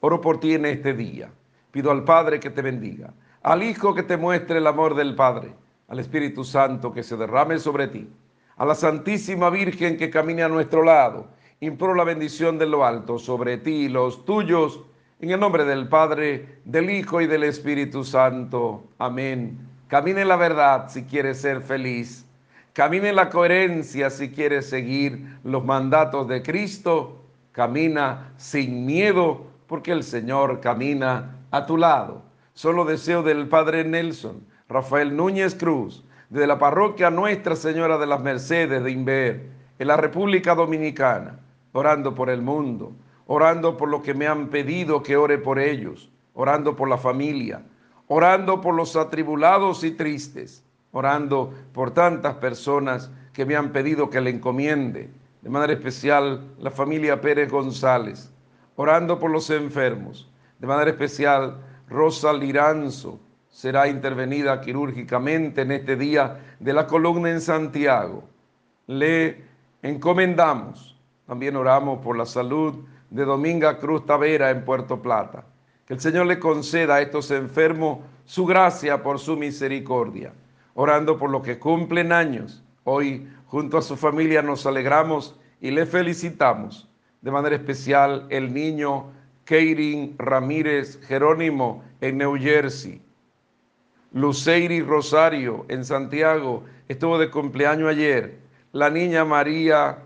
Oro 0.00 0.20
por 0.20 0.40
ti 0.40 0.54
en 0.54 0.66
este 0.66 0.94
día. 0.94 1.30
Pido 1.70 1.90
al 1.90 2.04
Padre 2.04 2.40
que 2.40 2.50
te 2.50 2.62
bendiga, 2.62 3.12
al 3.42 3.62
Hijo 3.62 3.94
que 3.94 4.02
te 4.02 4.16
muestre 4.16 4.58
el 4.58 4.66
amor 4.66 4.94
del 4.94 5.14
Padre, 5.14 5.54
al 5.88 5.98
Espíritu 5.98 6.44
Santo 6.44 6.92
que 6.92 7.02
se 7.02 7.16
derrame 7.16 7.58
sobre 7.58 7.88
ti, 7.88 8.08
a 8.56 8.64
la 8.64 8.74
Santísima 8.74 9.50
Virgen 9.50 9.96
que 9.96 10.10
camine 10.10 10.42
a 10.42 10.48
nuestro 10.48 10.82
lado. 10.82 11.28
Imploro 11.62 11.94
la 11.94 12.04
bendición 12.04 12.58
de 12.58 12.64
lo 12.64 12.86
alto 12.86 13.18
sobre 13.18 13.58
ti 13.58 13.70
y 13.70 13.88
los 13.90 14.24
tuyos 14.24 14.80
en 15.20 15.30
el 15.30 15.38
nombre 15.38 15.66
del 15.66 15.88
Padre, 15.88 16.60
del 16.64 16.88
Hijo 16.88 17.20
y 17.20 17.26
del 17.26 17.44
Espíritu 17.44 18.02
Santo. 18.02 18.84
Amén. 18.96 19.58
Camine 19.86 20.24
la 20.24 20.36
verdad 20.36 20.88
si 20.88 21.02
quieres 21.04 21.42
ser 21.42 21.60
feliz. 21.60 22.24
Camine 22.72 23.12
la 23.12 23.28
coherencia 23.28 24.08
si 24.08 24.30
quieres 24.30 24.70
seguir 24.70 25.38
los 25.44 25.62
mandatos 25.62 26.26
de 26.28 26.40
Cristo. 26.42 27.20
Camina 27.52 28.32
sin 28.38 28.86
miedo 28.86 29.44
porque 29.66 29.92
el 29.92 30.02
Señor 30.02 30.60
camina 30.60 31.36
a 31.50 31.66
tu 31.66 31.76
lado. 31.76 32.22
Solo 32.54 32.86
deseo 32.86 33.22
del 33.22 33.48
Padre 33.48 33.84
Nelson, 33.84 34.46
Rafael 34.66 35.14
Núñez 35.14 35.54
Cruz, 35.54 36.06
de 36.30 36.46
la 36.46 36.58
parroquia 36.58 37.10
Nuestra 37.10 37.54
Señora 37.54 37.98
de 37.98 38.06
las 38.06 38.22
Mercedes 38.22 38.82
de 38.82 38.90
Inver, 38.90 39.50
en 39.78 39.88
la 39.88 39.98
República 39.98 40.54
Dominicana, 40.54 41.38
orando 41.72 42.14
por 42.14 42.30
el 42.30 42.42
mundo 42.42 42.92
orando 43.32 43.76
por 43.76 43.88
lo 43.88 44.02
que 44.02 44.12
me 44.12 44.26
han 44.26 44.48
pedido 44.48 45.04
que 45.04 45.16
ore 45.16 45.38
por 45.38 45.60
ellos, 45.60 46.10
orando 46.34 46.74
por 46.74 46.88
la 46.88 46.98
familia, 46.98 47.62
orando 48.08 48.60
por 48.60 48.74
los 48.74 48.96
atribulados 48.96 49.84
y 49.84 49.92
tristes, 49.92 50.64
orando 50.90 51.54
por 51.72 51.92
tantas 51.92 52.34
personas 52.34 53.08
que 53.32 53.46
me 53.46 53.54
han 53.54 53.70
pedido 53.70 54.10
que 54.10 54.20
le 54.20 54.30
encomiende, 54.30 55.10
de 55.42 55.48
manera 55.48 55.74
especial 55.74 56.44
la 56.58 56.72
familia 56.72 57.20
Pérez 57.20 57.48
González, 57.52 58.32
orando 58.74 59.16
por 59.20 59.30
los 59.30 59.48
enfermos, 59.50 60.28
de 60.58 60.66
manera 60.66 60.90
especial 60.90 61.56
Rosa 61.88 62.32
Liranzo 62.32 63.20
será 63.48 63.86
intervenida 63.86 64.60
quirúrgicamente 64.60 65.62
en 65.62 65.70
este 65.70 65.94
día 65.94 66.40
de 66.58 66.72
la 66.72 66.88
columna 66.88 67.30
en 67.30 67.40
Santiago. 67.40 68.24
Le 68.88 69.44
encomendamos, 69.82 70.99
también 71.30 71.54
oramos 71.54 72.00
por 72.00 72.16
la 72.16 72.26
salud 72.26 72.74
de 73.08 73.24
Dominga 73.24 73.78
Cruz 73.78 74.04
Tavera 74.04 74.50
en 74.50 74.64
Puerto 74.64 75.00
Plata. 75.00 75.44
Que 75.86 75.94
el 75.94 76.00
Señor 76.00 76.26
le 76.26 76.40
conceda 76.40 76.96
a 76.96 77.02
estos 77.02 77.30
enfermos 77.30 78.00
su 78.24 78.44
gracia 78.44 79.00
por 79.00 79.20
su 79.20 79.36
misericordia. 79.36 80.32
Orando 80.74 81.16
por 81.16 81.30
los 81.30 81.42
que 81.42 81.56
cumplen 81.56 82.10
años. 82.10 82.64
Hoy, 82.82 83.28
junto 83.46 83.78
a 83.78 83.82
su 83.82 83.96
familia, 83.96 84.42
nos 84.42 84.66
alegramos 84.66 85.38
y 85.60 85.70
le 85.70 85.86
felicitamos. 85.86 86.88
De 87.20 87.30
manera 87.30 87.54
especial, 87.54 88.26
el 88.28 88.52
niño 88.52 89.12
Keirin 89.44 90.16
Ramírez 90.18 90.98
Jerónimo 91.06 91.84
en 92.00 92.18
New 92.18 92.34
Jersey. 92.38 93.00
Luceiri 94.14 94.82
Rosario 94.82 95.64
en 95.68 95.84
Santiago 95.84 96.64
estuvo 96.88 97.18
de 97.18 97.30
cumpleaños 97.30 97.88
ayer. 97.88 98.40
La 98.72 98.90
niña 98.90 99.24
María 99.24 99.98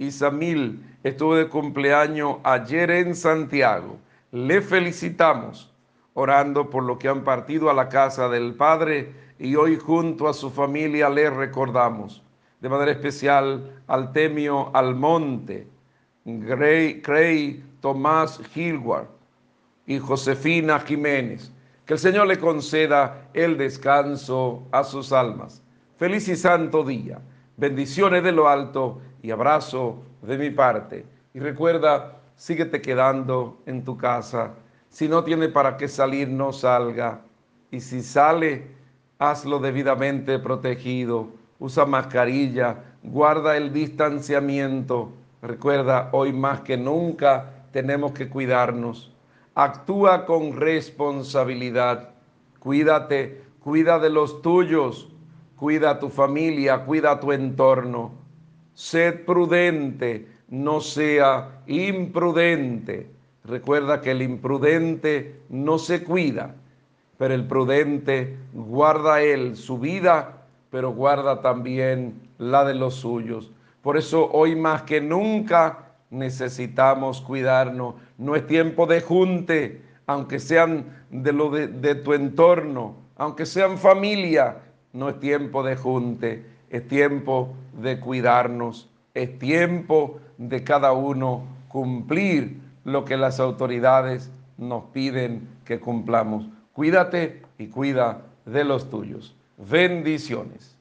Isamil 0.00 0.82
estuvo 1.04 1.36
de 1.36 1.48
cumpleaños 1.48 2.38
ayer 2.42 2.90
en 2.90 3.14
Santiago. 3.14 3.98
Le 4.32 4.62
felicitamos 4.62 5.70
orando 6.14 6.70
por 6.70 6.84
lo 6.84 6.98
que 6.98 7.08
han 7.08 7.22
partido 7.22 7.68
a 7.68 7.74
la 7.74 7.90
casa 7.90 8.28
del 8.30 8.54
Padre 8.54 9.12
y 9.38 9.56
hoy 9.56 9.76
junto 9.76 10.26
a 10.26 10.32
su 10.32 10.50
familia 10.50 11.10
le 11.10 11.28
recordamos. 11.28 12.22
De 12.62 12.70
manera 12.70 12.92
especial 12.92 13.82
al 13.86 14.12
Temio 14.12 14.74
Almonte, 14.74 15.66
Gray, 16.24 17.02
Cray 17.02 17.62
Tomás 17.82 18.40
Gilward 18.54 19.06
y 19.86 19.98
Josefina 19.98 20.80
Jiménez. 20.80 21.52
Que 21.84 21.94
el 21.94 21.98
Señor 21.98 22.26
le 22.26 22.38
conceda 22.38 23.28
el 23.34 23.58
descanso 23.58 24.66
a 24.72 24.82
sus 24.82 25.12
almas. 25.12 25.62
Feliz 25.98 26.26
y 26.28 26.36
santo 26.36 26.84
día. 26.84 27.20
Bendiciones 27.60 28.22
de 28.24 28.32
lo 28.32 28.48
alto 28.48 29.02
y 29.20 29.30
abrazo 29.30 30.02
de 30.22 30.38
mi 30.38 30.48
parte. 30.48 31.04
Y 31.34 31.40
recuerda, 31.40 32.22
síguete 32.34 32.80
quedando 32.80 33.58
en 33.66 33.84
tu 33.84 33.98
casa. 33.98 34.54
Si 34.88 35.06
no 35.10 35.22
tiene 35.24 35.50
para 35.50 35.76
qué 35.76 35.86
salir, 35.86 36.26
no 36.26 36.54
salga. 36.54 37.20
Y 37.70 37.80
si 37.80 38.00
sale, 38.00 38.66
hazlo 39.18 39.58
debidamente 39.58 40.38
protegido. 40.38 41.28
Usa 41.58 41.84
mascarilla, 41.84 42.78
guarda 43.02 43.58
el 43.58 43.74
distanciamiento. 43.74 45.12
Recuerda, 45.42 46.08
hoy 46.12 46.32
más 46.32 46.62
que 46.62 46.78
nunca 46.78 47.66
tenemos 47.72 48.12
que 48.12 48.30
cuidarnos. 48.30 49.12
Actúa 49.54 50.24
con 50.24 50.56
responsabilidad. 50.56 52.14
Cuídate, 52.58 53.42
cuida 53.62 53.98
de 53.98 54.08
los 54.08 54.40
tuyos, 54.40 55.09
cuida 55.60 55.90
a 55.90 55.98
tu 56.00 56.08
familia, 56.08 56.84
cuida 56.84 57.12
a 57.12 57.20
tu 57.20 57.30
entorno 57.30 58.20
sed 58.80 59.26
prudente, 59.26 60.26
no 60.48 60.80
sea 60.80 61.60
imprudente. 61.66 63.10
Recuerda 63.44 64.00
que 64.00 64.12
el 64.12 64.22
imprudente 64.22 65.42
no 65.50 65.78
se 65.78 66.02
cuida, 66.02 66.54
pero 67.18 67.34
el 67.34 67.46
prudente 67.46 68.38
guarda 68.54 69.20
él 69.20 69.54
su 69.54 69.78
vida, 69.78 70.46
pero 70.70 70.92
guarda 70.92 71.42
también 71.42 72.14
la 72.38 72.64
de 72.64 72.74
los 72.74 72.94
suyos. 72.94 73.50
Por 73.82 73.98
eso 73.98 74.30
hoy 74.32 74.56
más 74.56 74.82
que 74.84 75.02
nunca 75.02 75.90
necesitamos 76.08 77.20
cuidarnos. 77.20 77.96
No 78.16 78.34
es 78.34 78.46
tiempo 78.46 78.86
de 78.86 79.02
junte, 79.02 79.82
aunque 80.06 80.38
sean 80.38 80.86
de 81.10 81.34
lo 81.34 81.50
de, 81.50 81.68
de 81.68 81.96
tu 81.96 82.14
entorno, 82.14 82.94
aunque 83.16 83.44
sean 83.44 83.76
familia, 83.76 84.56
no 84.92 85.08
es 85.08 85.20
tiempo 85.20 85.62
de 85.62 85.76
junte 85.76 86.44
es 86.70 86.86
tiempo 86.86 87.54
de 87.72 87.98
cuidarnos, 87.98 88.88
es 89.12 89.38
tiempo 89.38 90.20
de 90.38 90.62
cada 90.64 90.92
uno 90.92 91.42
cumplir 91.68 92.60
lo 92.84 93.04
que 93.04 93.16
las 93.16 93.40
autoridades 93.40 94.30
nos 94.56 94.84
piden 94.84 95.48
que 95.64 95.80
cumplamos. 95.80 96.46
Cuídate 96.72 97.42
y 97.58 97.66
cuida 97.66 98.22
de 98.46 98.64
los 98.64 98.88
tuyos. 98.88 99.34
Bendiciones. 99.58 100.76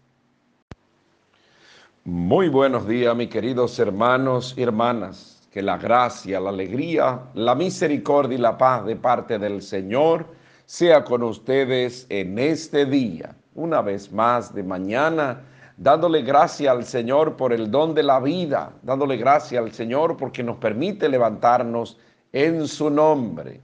Muy 2.05 2.49
buenos 2.49 2.87
días, 2.87 3.15
mis 3.15 3.29
queridos 3.29 3.77
hermanos 3.79 4.53
y 4.55 4.63
hermanas. 4.63 5.47
Que 5.51 5.63
la 5.63 5.79
gracia, 5.79 6.39
la 6.39 6.51
alegría, 6.51 7.21
la 7.33 7.55
misericordia 7.55 8.37
y 8.37 8.41
la 8.41 8.55
paz 8.55 8.85
de 8.85 8.95
parte 8.95 9.39
del 9.39 9.63
Señor 9.63 10.27
sea 10.67 11.03
con 11.03 11.23
ustedes 11.23 12.05
en 12.09 12.37
este 12.37 12.85
día. 12.85 13.35
Una 13.55 13.81
vez 13.81 14.11
más 14.11 14.53
de 14.53 14.63
mañana 14.63 15.41
dándole 15.79 16.21
gracias 16.23 16.69
al 16.69 16.83
Señor 16.83 17.37
por 17.37 17.53
el 17.53 17.71
don 17.71 17.93
de 17.95 18.03
la 18.03 18.19
vida, 18.19 18.73
dándole 18.83 19.15
gracias 19.15 19.63
al 19.63 19.71
Señor 19.71 20.17
porque 20.17 20.43
nos 20.43 20.57
permite 20.57 21.07
levantarnos 21.07 21.97
en 22.33 22.67
su 22.67 22.89
nombre. 22.89 23.61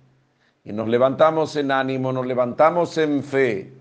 Y 0.64 0.72
nos 0.72 0.88
levantamos 0.88 1.56
en 1.58 1.72
ánimo, 1.72 2.12
nos 2.12 2.26
levantamos 2.26 2.98
en 2.98 3.22
fe. 3.22 3.74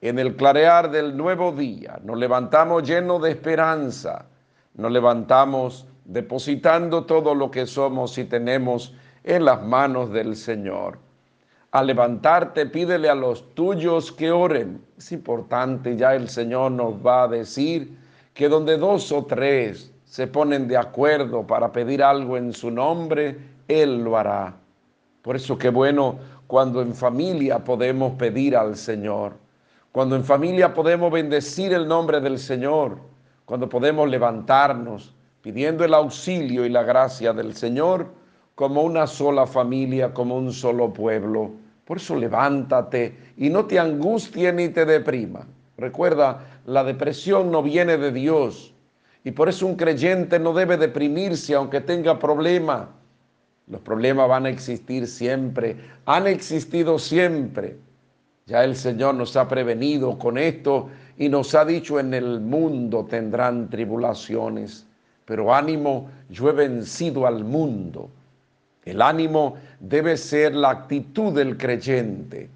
en 0.00 0.18
el 0.20 0.36
clarear 0.36 0.92
del 0.92 1.16
nuevo 1.16 1.50
día. 1.50 1.98
Nos 2.04 2.16
levantamos 2.18 2.84
llenos 2.84 3.20
de 3.20 3.32
esperanza, 3.32 4.26
nos 4.74 4.92
levantamos 4.92 5.88
depositando 6.04 7.04
todo 7.04 7.34
lo 7.34 7.50
que 7.50 7.66
somos 7.66 8.16
y 8.16 8.24
tenemos 8.24 8.94
en 9.24 9.44
las 9.44 9.60
manos 9.60 10.12
del 10.12 10.36
Señor. 10.36 10.98
Al 11.78 11.86
levantarte, 11.86 12.66
pídele 12.66 13.08
a 13.08 13.14
los 13.14 13.54
tuyos 13.54 14.10
que 14.10 14.32
oren. 14.32 14.84
Es 14.96 15.12
importante, 15.12 15.96
ya 15.96 16.16
el 16.16 16.28
Señor 16.28 16.72
nos 16.72 16.94
va 16.94 17.22
a 17.22 17.28
decir 17.28 17.96
que 18.34 18.48
donde 18.48 18.76
dos 18.76 19.12
o 19.12 19.24
tres 19.26 19.92
se 20.04 20.26
ponen 20.26 20.66
de 20.66 20.76
acuerdo 20.76 21.46
para 21.46 21.70
pedir 21.70 22.02
algo 22.02 22.36
en 22.36 22.52
su 22.52 22.72
nombre, 22.72 23.38
Él 23.68 24.02
lo 24.02 24.18
hará. 24.18 24.56
Por 25.22 25.36
eso 25.36 25.56
qué 25.56 25.68
bueno 25.68 26.18
cuando 26.48 26.82
en 26.82 26.92
familia 26.92 27.62
podemos 27.62 28.14
pedir 28.14 28.56
al 28.56 28.76
Señor, 28.76 29.34
cuando 29.92 30.16
en 30.16 30.24
familia 30.24 30.74
podemos 30.74 31.12
bendecir 31.12 31.72
el 31.72 31.86
nombre 31.86 32.20
del 32.20 32.40
Señor, 32.40 32.98
cuando 33.44 33.68
podemos 33.68 34.08
levantarnos 34.08 35.14
pidiendo 35.42 35.84
el 35.84 35.94
auxilio 35.94 36.66
y 36.66 36.70
la 36.70 36.82
gracia 36.82 37.32
del 37.32 37.54
Señor 37.54 38.08
como 38.56 38.82
una 38.82 39.06
sola 39.06 39.46
familia, 39.46 40.12
como 40.12 40.36
un 40.36 40.52
solo 40.52 40.92
pueblo. 40.92 41.67
Por 41.88 41.96
eso 41.96 42.16
levántate 42.16 43.16
y 43.38 43.48
no 43.48 43.64
te 43.64 43.78
angustie 43.78 44.52
ni 44.52 44.68
te 44.68 44.84
deprima. 44.84 45.46
Recuerda, 45.78 46.60
la 46.66 46.84
depresión 46.84 47.50
no 47.50 47.62
viene 47.62 47.96
de 47.96 48.12
Dios 48.12 48.74
y 49.24 49.30
por 49.30 49.48
eso 49.48 49.66
un 49.66 49.74
creyente 49.74 50.38
no 50.38 50.52
debe 50.52 50.76
deprimirse 50.76 51.54
aunque 51.54 51.80
tenga 51.80 52.18
problemas. 52.18 52.88
Los 53.68 53.80
problemas 53.80 54.28
van 54.28 54.44
a 54.44 54.50
existir 54.50 55.06
siempre, 55.06 55.78
han 56.04 56.26
existido 56.26 56.98
siempre. 56.98 57.78
Ya 58.44 58.64
el 58.64 58.76
Señor 58.76 59.14
nos 59.14 59.34
ha 59.38 59.48
prevenido 59.48 60.18
con 60.18 60.36
esto 60.36 60.90
y 61.16 61.30
nos 61.30 61.54
ha 61.54 61.64
dicho 61.64 61.98
en 61.98 62.12
el 62.12 62.38
mundo 62.38 63.06
tendrán 63.08 63.70
tribulaciones, 63.70 64.86
pero 65.24 65.54
ánimo, 65.54 66.10
yo 66.28 66.50
he 66.50 66.52
vencido 66.52 67.26
al 67.26 67.44
mundo. 67.44 68.10
El 68.88 69.02
ánimo 69.02 69.56
debe 69.80 70.16
ser 70.16 70.54
la 70.54 70.70
actitud 70.70 71.34
del 71.34 71.58
creyente. 71.58 72.48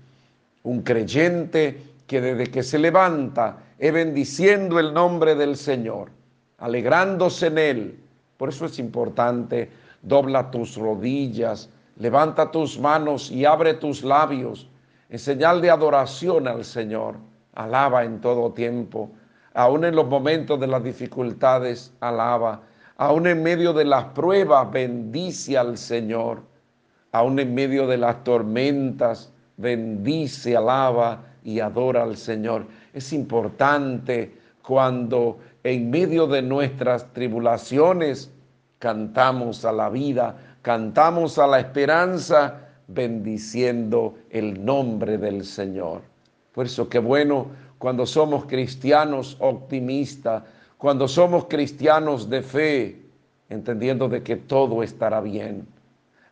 Un 0.62 0.80
creyente 0.82 1.82
que 2.06 2.20
desde 2.22 2.50
que 2.50 2.62
se 2.62 2.78
levanta 2.78 3.58
es 3.78 3.92
bendiciendo 3.92 4.78
el 4.78 4.94
nombre 4.94 5.34
del 5.34 5.56
Señor, 5.56 6.10
alegrándose 6.58 7.48
en 7.48 7.58
Él. 7.58 8.00
Por 8.38 8.48
eso 8.48 8.64
es 8.64 8.78
importante, 8.78 9.70
dobla 10.00 10.50
tus 10.50 10.76
rodillas, 10.76 11.68
levanta 11.98 12.50
tus 12.50 12.78
manos 12.78 13.30
y 13.30 13.44
abre 13.44 13.74
tus 13.74 14.02
labios 14.02 14.68
en 15.10 15.18
señal 15.18 15.60
de 15.60 15.70
adoración 15.70 16.48
al 16.48 16.64
Señor. 16.64 17.16
Alaba 17.54 18.04
en 18.04 18.22
todo 18.22 18.52
tiempo, 18.52 19.10
aún 19.52 19.84
en 19.84 19.94
los 19.94 20.06
momentos 20.08 20.58
de 20.58 20.66
las 20.66 20.82
dificultades, 20.82 21.92
alaba 22.00 22.62
Aún 23.02 23.26
en 23.26 23.42
medio 23.42 23.72
de 23.72 23.84
las 23.84 24.04
pruebas, 24.04 24.70
bendice 24.70 25.58
al 25.58 25.76
Señor. 25.76 26.40
Aún 27.10 27.36
en 27.40 27.52
medio 27.52 27.88
de 27.88 27.96
las 27.96 28.22
tormentas, 28.22 29.32
bendice, 29.56 30.56
alaba 30.56 31.24
y 31.42 31.58
adora 31.58 32.04
al 32.04 32.16
Señor. 32.16 32.64
Es 32.92 33.12
importante 33.12 34.38
cuando 34.62 35.40
en 35.64 35.90
medio 35.90 36.28
de 36.28 36.42
nuestras 36.42 37.12
tribulaciones 37.12 38.30
cantamos 38.78 39.64
a 39.64 39.72
la 39.72 39.88
vida, 39.88 40.36
cantamos 40.62 41.40
a 41.40 41.48
la 41.48 41.58
esperanza, 41.58 42.68
bendiciendo 42.86 44.14
el 44.30 44.64
nombre 44.64 45.18
del 45.18 45.44
Señor. 45.44 46.02
Por 46.52 46.66
eso 46.66 46.88
qué 46.88 47.00
bueno 47.00 47.48
cuando 47.78 48.06
somos 48.06 48.44
cristianos 48.44 49.36
optimistas, 49.40 50.44
cuando 50.82 51.06
somos 51.06 51.44
cristianos 51.44 52.28
de 52.28 52.42
fe, 52.42 53.00
entendiendo 53.48 54.08
de 54.08 54.20
que 54.24 54.34
todo 54.34 54.82
estará 54.82 55.20
bien. 55.20 55.64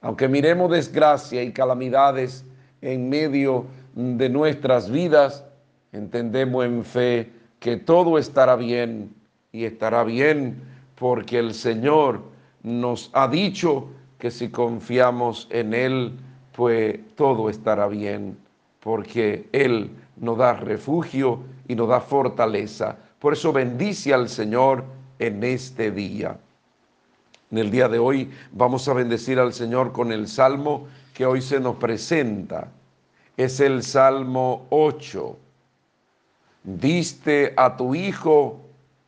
Aunque 0.01 0.27
miremos 0.27 0.73
desgracia 0.73 1.41
y 1.45 1.53
calamidades 1.53 2.45
en 2.81 3.09
medio 3.09 3.67
de 3.95 4.29
nuestras 4.29 4.91
vidas, 4.91 5.45
entendemos 5.93 6.65
en 6.65 6.85
fe 6.85 7.31
que 7.61 7.77
todo 7.77 8.19
estará 8.19 8.57
bien 8.57 9.15
y 9.53 9.67
estará 9.67 10.03
bien 10.03 10.61
porque 10.97 11.39
el 11.39 11.55
Señor 11.55 12.21
nos 12.65 13.09
ha 13.13 13.29
dicho 13.29 13.87
que 14.19 14.33
si 14.33 14.49
confiamos 14.49 15.47
en 15.53 15.75
Él, 15.75 16.19
pues 16.57 16.99
todo 17.15 17.51
estará 17.51 17.87
bien, 17.87 18.37
porque 18.81 19.49
Él 19.53 19.93
nos 20.17 20.39
da 20.39 20.55
refugio 20.55 21.39
y 21.69 21.77
nos 21.77 21.89
da 21.89 22.01
fortaleza. 22.01 22.99
Por 23.21 23.35
eso 23.35 23.53
bendice 23.53 24.14
al 24.14 24.31
Señor 24.31 24.83
en 25.18 25.45
este 25.45 25.91
día. 25.91 26.39
En 27.51 27.59
el 27.59 27.71
día 27.71 27.87
de 27.87 27.99
hoy 27.99 28.31
vamos 28.51 28.89
a 28.89 28.95
bendecir 28.95 29.39
al 29.39 29.53
Señor 29.53 29.93
con 29.93 30.11
el 30.11 30.27
salmo 30.27 30.89
que 31.12 31.27
hoy 31.27 31.43
se 31.43 31.61
nos 31.61 31.77
presenta. 31.77 32.68
Es 33.37 33.61
el 33.61 33.83
Salmo 33.83 34.66
8. 34.71 35.37
Diste 36.64 37.53
a 37.59 37.77
tu 37.77 37.95
Hijo 37.95 38.62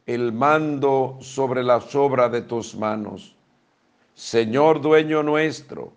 el 0.04 0.32
mando 0.32 1.16
sobre 1.22 1.62
las 1.62 1.94
obras 1.94 2.30
de 2.32 2.42
tus 2.42 2.74
manos. 2.74 3.34
Señor 4.14 4.82
dueño 4.82 5.22
nuestro, 5.22 5.94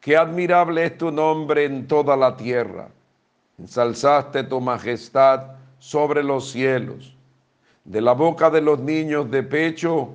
qué 0.00 0.16
admirable 0.16 0.86
es 0.86 0.98
tu 0.98 1.12
nombre 1.12 1.66
en 1.66 1.86
toda 1.86 2.16
la 2.16 2.36
tierra. 2.36 2.88
Ensalzaste 3.58 4.42
tu 4.42 4.60
majestad 4.60 5.52
sobre 5.78 6.24
los 6.24 6.50
cielos 6.50 7.13
de 7.84 8.00
la 8.00 8.12
boca 8.12 8.50
de 8.50 8.62
los 8.62 8.80
niños 8.80 9.30
de 9.30 9.42
pecho 9.42 10.14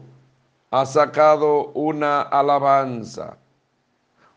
ha 0.72 0.86
sacado 0.86 1.68
una 1.74 2.22
alabanza. 2.22 3.38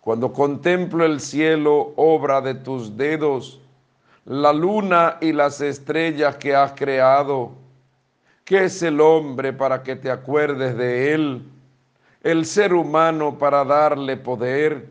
Cuando 0.01 0.33
contemplo 0.33 1.05
el 1.05 1.20
cielo, 1.20 1.93
obra 1.97 2.41
de 2.41 2.55
tus 2.55 2.97
dedos, 2.97 3.61
la 4.24 4.53
luna 4.53 5.16
y 5.20 5.33
las 5.33 5.61
estrellas 5.61 6.37
que 6.37 6.55
has 6.55 6.72
creado, 6.72 7.53
¿qué 8.45 8.64
es 8.64 8.83
el 8.83 9.01
hombre 9.01 9.53
para 9.53 9.83
que 9.83 9.97
te 9.97 10.11
acuerdes 10.11 10.76
de 10.76 11.14
él? 11.14 11.43
El 12.22 12.45
ser 12.45 12.74
humano 12.74 13.39
para 13.39 13.64
darle 13.64 14.16
poder. 14.16 14.91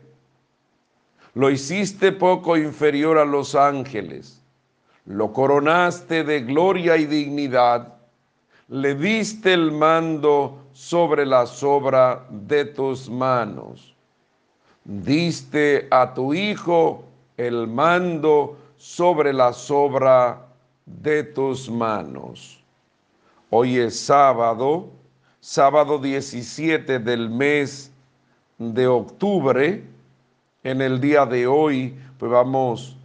Lo 1.34 1.50
hiciste 1.50 2.12
poco 2.12 2.56
inferior 2.56 3.18
a 3.18 3.24
los 3.24 3.54
ángeles, 3.54 4.42
lo 5.06 5.32
coronaste 5.32 6.24
de 6.24 6.40
gloria 6.40 6.96
y 6.96 7.06
dignidad 7.06 8.01
le 8.72 8.94
diste 8.94 9.52
el 9.52 9.70
mando 9.70 10.56
sobre 10.72 11.26
la 11.26 11.44
sobra 11.44 12.24
de 12.30 12.64
tus 12.64 13.06
manos. 13.10 13.94
Diste 14.82 15.88
a 15.90 16.14
tu 16.14 16.32
Hijo 16.32 17.04
el 17.36 17.66
mando 17.66 18.56
sobre 18.78 19.34
la 19.34 19.52
sobra 19.52 20.46
de 20.86 21.22
tus 21.22 21.68
manos. 21.68 22.64
Hoy 23.50 23.76
es 23.76 24.00
sábado, 24.00 24.88
sábado 25.38 25.98
17 25.98 26.98
del 26.98 27.28
mes 27.28 27.92
de 28.56 28.86
octubre. 28.86 29.84
En 30.64 30.80
el 30.80 30.98
día 30.98 31.26
de 31.26 31.46
hoy, 31.46 31.94
pues 32.16 32.32
vamos, 32.32 32.96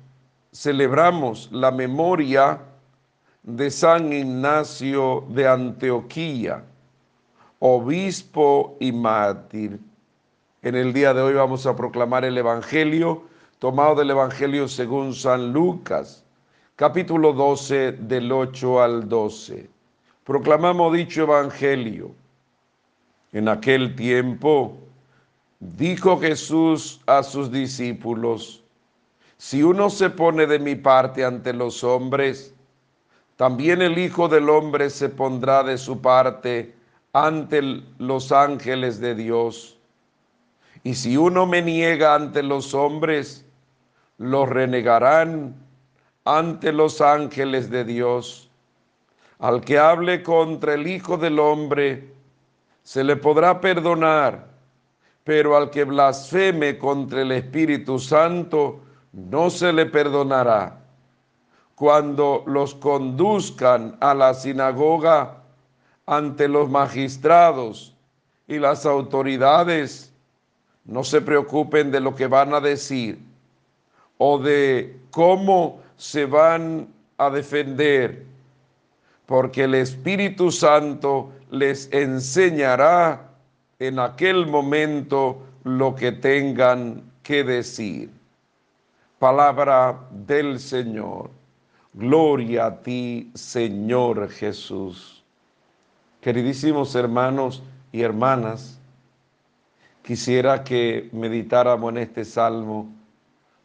celebramos 0.54 1.50
la 1.52 1.72
memoria 1.72 2.58
de 3.48 3.72
San 3.72 4.12
Ignacio 4.12 5.24
de 5.30 5.48
Antioquía, 5.48 6.66
obispo 7.60 8.76
y 8.78 8.92
mártir. 8.92 9.80
En 10.62 10.76
el 10.76 10.92
día 10.92 11.14
de 11.14 11.22
hoy 11.22 11.34
vamos 11.34 11.66
a 11.66 11.74
proclamar 11.74 12.26
el 12.26 12.38
Evangelio 12.38 13.24
tomado 13.60 13.96
del 13.96 14.10
Evangelio 14.10 14.68
según 14.68 15.14
San 15.14 15.54
Lucas, 15.54 16.26
capítulo 16.76 17.32
12 17.32 17.94
del 17.94 18.30
8 18.34 18.82
al 18.82 19.08
12. 19.08 19.70
Proclamamos 20.26 20.92
dicho 20.92 21.22
Evangelio. 21.22 22.12
En 23.32 23.48
aquel 23.48 23.96
tiempo 23.96 24.78
dijo 25.62 26.20
Jesús 26.20 27.00
a 27.06 27.24
sus 27.24 27.50
discípulos, 27.50 28.62
si 29.38 29.64
uno 29.64 29.90
se 29.90 30.10
pone 30.10 30.48
de 30.48 30.60
mi 30.60 30.76
parte 30.76 31.24
ante 31.24 31.54
los 31.54 31.82
hombres, 31.86 32.54
también 33.38 33.84
el 33.84 34.00
Hijo 34.00 34.28
del 34.28 34.50
Hombre 34.50 34.90
se 34.90 35.10
pondrá 35.10 35.64
de 35.64 35.78
su 35.78 36.02
parte 36.02 36.76
ante 37.14 37.62
los 38.00 38.32
ángeles 38.32 39.00
de 39.00 39.14
Dios. 39.14 39.78
Y 40.84 40.96
si 40.96 41.18
uno 41.18 41.46
me 41.46 41.62
niega 41.62 42.16
ante 42.16 42.42
los 42.42 42.74
hombres, 42.74 43.46
lo 44.18 44.48
renegarán 44.48 45.56
ante 46.26 46.74
los 46.74 47.00
ángeles 47.00 47.70
de 47.70 47.86
Dios. 47.86 48.50
Al 49.38 49.62
que 49.62 49.78
hable 49.78 50.24
contra 50.24 50.74
el 50.74 50.88
Hijo 50.88 51.16
del 51.16 51.38
Hombre, 51.38 52.12
se 52.82 53.04
le 53.04 53.18
podrá 53.18 53.62
perdonar, 53.62 54.48
pero 55.24 55.56
al 55.56 55.70
que 55.70 55.84
blasfeme 55.84 56.80
contra 56.80 57.22
el 57.22 57.32
Espíritu 57.34 58.00
Santo, 58.00 58.82
no 59.12 59.52
se 59.52 59.72
le 59.72 59.86
perdonará 59.86 60.87
cuando 61.78 62.44
los 62.48 62.74
conduzcan 62.74 63.98
a 64.00 64.16
la 64.16 64.34
sinagoga 64.34 65.44
ante 66.08 66.48
los 66.48 66.72
magistrados 66.72 67.94
y 68.48 68.58
las 68.58 68.88
autoridades, 68.88 70.12
no 70.86 71.04
se 71.04 71.22
preocupen 71.22 71.92
de 71.92 72.00
lo 72.00 72.16
que 72.16 72.26
van 72.26 72.56
a 72.56 72.60
decir 72.60 73.20
o 74.18 74.40
de 74.40 75.00
cómo 75.12 75.80
se 75.98 76.26
van 76.26 76.88
a 77.20 77.30
defender, 77.30 78.26
porque 79.28 79.66
el 79.66 79.76
Espíritu 79.76 80.52
Santo 80.52 81.32
les 81.52 81.94
enseñará 81.94 83.30
en 83.78 84.00
aquel 84.00 84.48
momento 84.48 85.44
lo 85.64 85.94
que 85.94 86.12
tengan 86.12 87.04
que 87.22 87.44
decir. 87.44 88.10
Palabra 89.20 90.00
del 90.10 90.60
Señor. 90.60 91.37
Gloria 91.98 92.68
a 92.68 92.76
ti, 92.84 93.32
Señor 93.34 94.30
Jesús. 94.30 95.24
Queridísimos 96.22 96.94
hermanos 96.94 97.64
y 97.92 98.04
hermanas, 98.04 98.80
quisiera 100.04 100.64
que 100.64 101.10
meditáramos 101.12 101.90
en 101.90 101.98
este 101.98 102.24
salmo, 102.24 102.88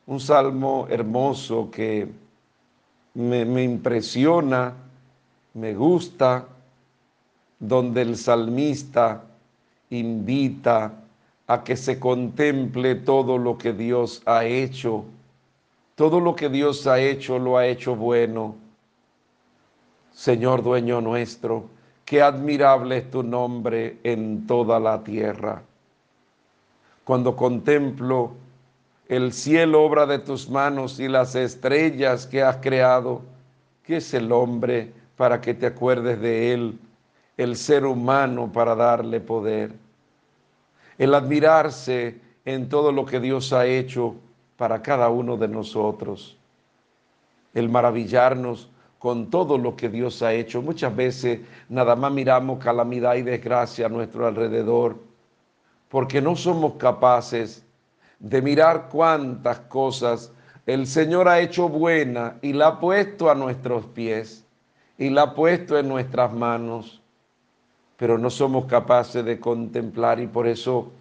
un 0.07 0.19
salmo 0.19 0.87
hermoso 0.89 1.71
que 1.71 2.09
me, 3.13 3.65
impresiona, 3.65 4.77
me 5.53 5.75
gusta, 5.75 6.49
donde 7.59 8.01
el 8.01 8.17
salmista 8.17 9.25
invita 9.91 10.91
a 11.49 11.63
que 11.63 11.77
se 11.77 12.01
contemple 12.01 12.95
todo 12.95 13.37
lo 13.37 13.59
que 13.59 13.75
Dios 13.75 14.23
ha 14.25 14.47
hecho 14.47 15.05
todo 16.03 16.19
lo 16.19 16.35
que 16.35 16.49
Dios 16.49 16.89
ha 16.89 16.99
hecho 16.99 17.39
lo 17.39 17.57
ha 17.57 17.65
hecho 17.65 17.95
bueno. 17.95 18.57
Señor 20.11 20.65
dueño 20.65 21.01
nuestro, 21.01 21.67
qué 22.05 22.21
admirable 22.21 22.97
es 22.97 23.11
tu 23.13 23.23
nombre 23.23 23.99
en 24.03 24.45
toda 24.49 24.81
la 24.81 25.05
tierra. 25.05 25.63
Cuando 27.05 27.37
contemplo 27.37 28.33
el 29.09 29.33
cielo, 29.33 29.85
obra 29.85 30.05
de 30.05 30.19
tus 30.19 30.51
manos, 30.51 30.99
y 30.99 31.07
las 31.07 31.37
estrellas 31.37 32.27
que 32.27 32.43
has 32.43 32.57
creado, 32.57 33.23
¿qué 33.85 33.99
es 33.99 34.13
el 34.13 34.33
hombre 34.33 34.93
para 35.17 35.41
que 35.41 35.55
te 35.55 35.67
acuerdes 35.67 36.21
de 36.21 36.53
él? 36.53 36.81
El 37.37 37.55
ser 37.55 37.87
humano 37.87 38.51
para 38.53 38.75
darle 38.75 39.21
poder. 39.21 39.71
El 40.99 41.15
admirarse 41.15 42.19
en 42.45 42.69
todo 42.69 42.91
lo 42.91 43.07
que 43.07 43.21
Dios 43.21 43.53
ha 43.53 43.67
hecho 43.67 44.17
para 44.63 44.81
cada 44.81 45.09
uno 45.09 45.37
de 45.37 45.49
nosotros. 45.49 46.37
El 47.53 47.69
maravillarnos 47.69 48.71
con 49.01 49.29
todo 49.29 49.59
lo 49.59 49.75
que 49.75 49.89
Dios 49.89 50.23
ha 50.23 50.35
hecho. 50.35 50.63
Muchas 50.63 50.95
veces 50.95 51.41
nada 51.69 51.97
más 51.97 52.13
miramos 52.13 52.63
calamidad 52.63 53.17
y 53.17 53.23
desgracia 53.23 53.87
a 53.87 53.89
nuestro 53.89 54.25
alrededor, 54.25 54.99
porque 55.89 56.23
no 56.23 56.37
somos 56.37 56.75
capaces 56.75 57.67
de 58.21 58.41
mirar 58.41 58.89
cuántas 58.89 59.59
cosas 59.63 60.31
el 60.65 60.87
Señor 60.87 61.27
ha 61.27 61.41
hecho 61.41 61.69
buena 61.69 62.39
y 62.41 62.53
la 62.53 62.69
ha 62.69 62.79
puesto 62.79 63.33
a 63.33 63.35
nuestros 63.35 63.87
pies 63.87 64.47
y 64.97 65.11
la 65.11 65.23
ha 65.23 65.35
puesto 65.35 65.77
en 65.77 65.89
nuestras 65.89 66.33
manos, 66.33 67.03
pero 67.97 68.17
no 68.17 68.31
somos 68.31 68.67
capaces 68.67 69.25
de 69.25 69.41
contemplar 69.41 70.21
y 70.21 70.29
por 70.29 70.47
eso 70.47 70.93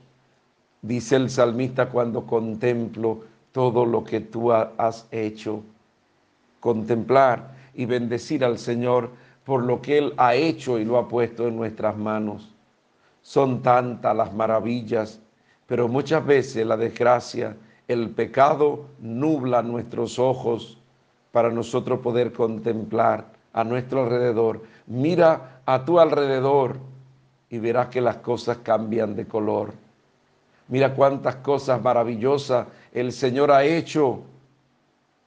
dice 0.82 1.16
el 1.16 1.30
salmista 1.30 1.90
cuando 1.90 2.26
contemplo 2.26 3.30
todo 3.52 3.86
lo 3.86 4.04
que 4.04 4.22
tú 4.22 4.52
has 4.52 5.08
hecho, 5.12 5.62
contemplar 6.60 7.56
y 7.74 7.86
bendecir 7.86 8.46
al 8.46 8.58
Señor 8.58 9.10
por 9.44 9.64
lo 9.64 9.82
que 9.82 9.98
Él 9.98 10.14
ha 10.18 10.36
hecho 10.36 10.80
y 10.80 10.86
lo 10.86 10.98
ha 10.98 11.08
puesto 11.08 11.48
en 11.48 11.56
nuestras 11.56 11.98
manos. 11.98 12.50
Son 13.22 13.62
tantas 13.62 14.16
las 14.16 14.34
maravillas, 14.34 15.20
pero 15.68 15.88
muchas 15.88 16.26
veces 16.26 16.66
la 16.66 16.78
desgracia, 16.78 17.56
el 17.88 18.10
pecado 18.10 18.86
nubla 19.00 19.62
nuestros 19.62 20.20
ojos 20.20 20.78
para 21.32 21.50
nosotros 21.50 22.00
poder 22.00 22.32
contemplar 22.32 23.26
a 23.54 23.64
nuestro 23.64 24.04
alrededor. 24.04 24.64
Mira 24.88 25.62
a 25.66 25.84
tu 25.84 26.00
alrededor 26.00 26.78
y 27.50 27.60
verás 27.60 27.88
que 27.88 28.02
las 28.02 28.18
cosas 28.18 28.60
cambian 28.64 29.16
de 29.16 29.26
color. 29.26 29.74
Mira 30.70 30.94
cuántas 30.94 31.36
cosas 31.38 31.82
maravillosas 31.82 32.68
el 32.94 33.12
Señor 33.12 33.52
ha 33.52 33.64
hecho. 33.64 34.22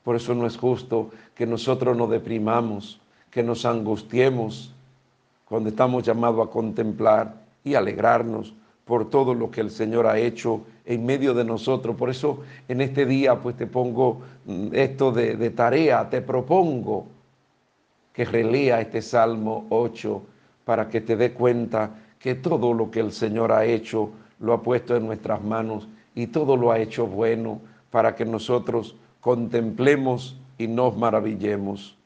Por 0.02 0.16
eso 0.16 0.34
no 0.34 0.46
es 0.46 0.56
justo 0.56 1.10
que 1.34 1.46
nosotros 1.46 1.96
nos 1.96 2.10
deprimamos, 2.10 3.00
que 3.30 3.42
nos 3.42 3.64
angustiemos 3.64 4.74
cuando 5.46 5.70
estamos 5.70 6.02
llamados 6.02 6.46
a 6.46 6.50
contemplar 6.50 7.34
y 7.62 7.74
alegrarnos 7.74 8.54
por 8.84 9.08
todo 9.08 9.34
lo 9.34 9.50
que 9.50 9.62
el 9.62 9.70
Señor 9.70 10.06
ha 10.06 10.18
hecho 10.18 10.60
en 10.84 11.06
medio 11.06 11.32
de 11.32 11.44
nosotros. 11.44 11.96
Por 11.96 12.10
eso 12.10 12.40
en 12.68 12.80
este 12.82 13.06
día 13.06 13.40
pues 13.40 13.56
te 13.56 13.66
pongo 13.66 14.20
mm, 14.44 14.68
esto 14.72 15.10
de, 15.10 15.50
tarea, 15.50 16.08
te 16.08 16.20
propongo 16.20 17.06
que 18.12 18.24
relea 18.24 18.80
este 18.80 19.00
Salmo 19.00 19.66
8 19.70 20.22
para 20.64 20.88
que 20.88 21.00
te 21.00 21.16
dé 21.16 21.32
cuenta 21.32 21.90
que 22.18 22.34
todo 22.34 22.72
lo 22.72 22.90
que 22.90 23.00
el 23.00 23.12
Señor 23.12 23.52
ha 23.52 23.64
hecho 23.64 24.10
lo 24.40 24.52
ha 24.52 24.62
puesto 24.62 24.96
en 24.96 25.06
nuestras 25.06 25.42
manos 25.42 25.88
y 26.14 26.28
todo 26.28 26.56
lo 26.56 26.70
ha 26.70 26.78
hecho 26.78 27.06
bueno 27.06 27.60
para 27.90 28.14
que 28.14 28.24
nosotros 28.24 28.96
contemplemos 29.20 30.36
y 30.58 30.66
nos 30.66 30.96
maravillemos. 30.96 31.96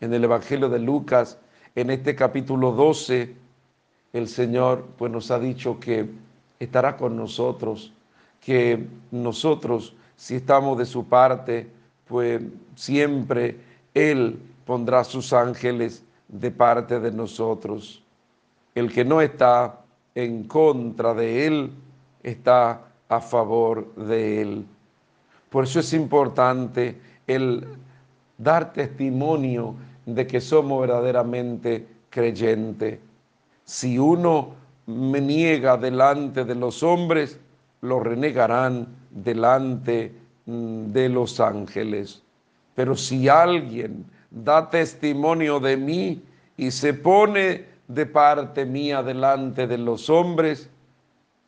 En 0.00 0.12
el 0.14 0.24
Evangelio 0.24 0.68
de 0.68 0.78
Lucas, 0.78 1.38
en 1.74 1.90
este 1.90 2.14
capítulo 2.14 2.72
12, 2.72 3.34
el 4.12 4.28
Señor 4.28 4.86
pues 4.98 5.12
nos 5.12 5.30
ha 5.30 5.38
dicho 5.38 5.78
que 5.78 6.10
estará 6.58 6.96
con 6.96 7.16
nosotros, 7.16 7.92
que 8.40 8.86
nosotros, 9.10 9.94
si 10.16 10.36
estamos 10.36 10.78
de 10.78 10.86
su 10.86 11.06
parte, 11.06 11.70
pues 12.06 12.42
siempre 12.74 13.58
Él 13.94 14.38
pondrá 14.66 15.04
sus 15.04 15.32
ángeles 15.32 16.02
de 16.28 16.50
parte 16.50 16.98
de 17.00 17.12
nosotros. 17.12 18.02
El 18.74 18.92
que 18.92 19.04
no 19.04 19.20
está 19.20 19.80
en 20.14 20.44
contra 20.44 21.14
de 21.14 21.46
Él, 21.46 21.70
está 22.22 22.89
a 23.10 23.20
favor 23.20 23.92
de 23.96 24.40
Él. 24.40 24.66
Por 25.50 25.64
eso 25.64 25.80
es 25.80 25.92
importante 25.92 26.98
el 27.26 27.66
dar 28.38 28.72
testimonio 28.72 29.74
de 30.06 30.26
que 30.26 30.40
somos 30.40 30.80
verdaderamente 30.80 31.86
creyentes. 32.08 33.00
Si 33.64 33.98
uno 33.98 34.54
me 34.86 35.20
niega 35.20 35.76
delante 35.76 36.44
de 36.44 36.54
los 36.54 36.82
hombres, 36.82 37.38
lo 37.80 38.00
renegarán 38.00 38.86
delante 39.10 40.12
mm, 40.46 40.86
de 40.92 41.08
los 41.08 41.40
ángeles. 41.40 42.22
Pero 42.76 42.96
si 42.96 43.28
alguien 43.28 44.06
da 44.30 44.70
testimonio 44.70 45.58
de 45.58 45.76
mí 45.76 46.22
y 46.56 46.70
se 46.70 46.94
pone 46.94 47.64
de 47.88 48.06
parte 48.06 48.64
mía 48.64 49.02
delante 49.02 49.66
de 49.66 49.78
los 49.78 50.08
hombres, 50.08 50.70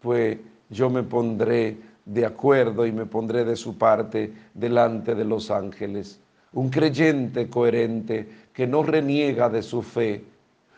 pues 0.00 0.38
yo 0.72 0.90
me 0.90 1.02
pondré 1.02 1.76
de 2.04 2.26
acuerdo 2.26 2.84
y 2.86 2.92
me 2.92 3.06
pondré 3.06 3.44
de 3.44 3.54
su 3.54 3.78
parte 3.78 4.32
delante 4.54 5.14
de 5.14 5.24
los 5.24 5.50
ángeles. 5.50 6.18
Un 6.52 6.70
creyente 6.70 7.48
coherente 7.48 8.28
que 8.52 8.66
no 8.66 8.82
reniega 8.82 9.48
de 9.48 9.62
su 9.62 9.82
fe. 9.82 10.24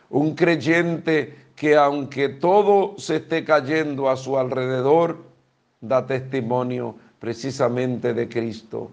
Un 0.09 0.35
creyente 0.35 1.35
que 1.55 1.75
aunque 1.75 2.29
todo 2.29 2.95
se 2.97 3.17
esté 3.17 3.43
cayendo 3.43 4.09
a 4.09 4.17
su 4.17 4.37
alrededor, 4.37 5.23
da 5.81 6.05
testimonio 6.05 6.95
precisamente 7.19 8.13
de 8.13 8.27
Cristo. 8.29 8.91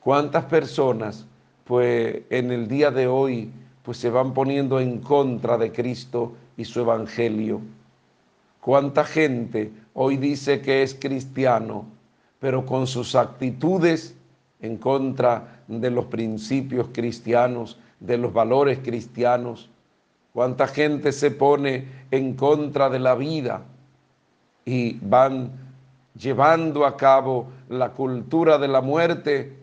¿Cuántas 0.00 0.44
personas, 0.44 1.26
pues 1.64 2.22
en 2.30 2.52
el 2.52 2.68
día 2.68 2.90
de 2.90 3.06
hoy, 3.06 3.50
pues 3.82 3.98
se 3.98 4.10
van 4.10 4.32
poniendo 4.32 4.80
en 4.80 4.98
contra 4.98 5.58
de 5.58 5.70
Cristo 5.70 6.32
y 6.56 6.64
su 6.64 6.80
evangelio. 6.80 7.60
¿Cuánta 8.60 9.04
gente 9.04 9.70
hoy 9.94 10.16
dice 10.16 10.60
que 10.60 10.82
es 10.82 10.94
cristiano, 10.94 11.86
pero 12.38 12.66
con 12.66 12.86
sus 12.86 13.14
actitudes 13.14 14.14
en 14.60 14.76
contra 14.76 15.62
de 15.66 15.90
los 15.90 16.06
principios 16.06 16.88
cristianos, 16.92 17.78
de 18.00 18.18
los 18.18 18.32
valores 18.32 18.80
cristianos? 18.80 19.70
¿Cuánta 20.32 20.66
gente 20.66 21.12
se 21.12 21.30
pone 21.30 21.86
en 22.10 22.34
contra 22.34 22.90
de 22.90 22.98
la 22.98 23.14
vida 23.14 23.62
y 24.64 24.98
van 25.00 25.52
llevando 26.18 26.86
a 26.86 26.96
cabo 26.96 27.46
la 27.68 27.90
cultura 27.90 28.58
de 28.58 28.68
la 28.68 28.80
muerte, 28.80 29.56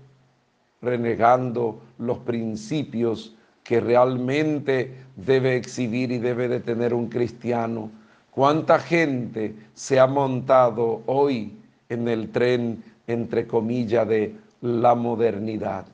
renegando 0.82 1.82
los 1.97 2.19
principios 2.19 3.36
que 3.63 3.79
realmente 3.79 4.93
debe 5.15 5.55
exhibir 5.55 6.11
y 6.11 6.17
debe 6.17 6.47
de 6.47 6.59
tener 6.59 6.93
un 6.93 7.07
cristiano. 7.07 7.89
¿Cuánta 8.32 8.79
gente 8.79 9.53
se 9.73 9.99
ha 9.99 10.07
montado 10.07 11.03
hoy 11.05 11.53
en 11.89 12.07
el 12.07 12.29
tren, 12.29 12.82
entre 13.05 13.45
comillas, 13.45 14.07
de 14.07 14.36
la 14.61 14.95
modernidad? 14.95 15.86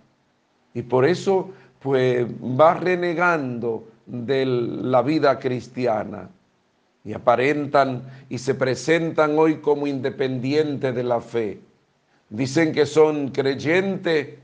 Y 0.73 0.83
por 0.83 1.05
eso, 1.05 1.49
pues, 1.79 2.27
va 2.27 2.75
renegando 2.75 3.88
de 4.05 4.45
la 4.45 5.01
vida 5.01 5.39
cristiana 5.39 6.29
y 7.03 7.13
aparentan 7.13 8.03
y 8.29 8.38
se 8.38 8.53
presentan 8.53 9.38
hoy 9.39 9.55
como 9.55 9.88
independientes 9.88 10.93
de 10.93 11.03
la 11.03 11.21
fe. 11.21 11.59
Dicen 12.29 12.71
que 12.71 12.85
son 12.85 13.29
creyentes, 13.29 14.35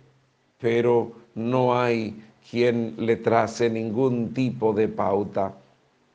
pero 0.59 1.11
no 1.35 1.79
hay 1.79 2.23
quien 2.49 2.95
le 2.97 3.17
trace 3.17 3.69
ningún 3.69 4.33
tipo 4.33 4.73
de 4.73 4.87
pauta, 4.87 5.53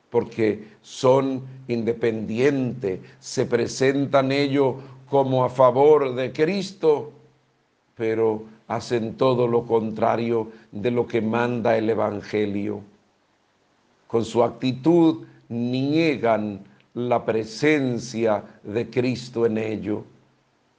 porque 0.09 0.67
son 0.81 1.43
independientes, 1.67 2.99
se 3.19 3.45
presentan 3.45 4.31
ellos 4.31 4.75
como 5.09 5.43
a 5.43 5.49
favor 5.49 6.15
de 6.15 6.31
Cristo, 6.31 7.11
pero 7.95 8.43
hacen 8.67 9.15
todo 9.15 9.47
lo 9.47 9.65
contrario 9.65 10.51
de 10.71 10.91
lo 10.91 11.05
que 11.07 11.21
manda 11.21 11.77
el 11.77 11.89
Evangelio. 11.89 12.81
Con 14.07 14.25
su 14.25 14.43
actitud 14.43 15.25
niegan 15.49 16.61
la 16.93 17.23
presencia 17.25 18.43
de 18.63 18.89
Cristo 18.89 19.45
en 19.45 19.57
ello. 19.57 20.03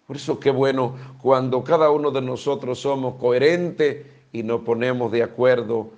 Por 0.06 0.16
eso 0.16 0.40
qué 0.40 0.50
bueno 0.50 0.96
cuando 1.22 1.62
cada 1.62 1.90
uno 1.90 2.10
de 2.10 2.20
nosotros 2.20 2.80
somos 2.80 3.14
coherentes 3.14 4.06
y 4.32 4.42
nos 4.42 4.62
ponemos 4.62 5.12
de 5.12 5.22
acuerdo 5.22 5.90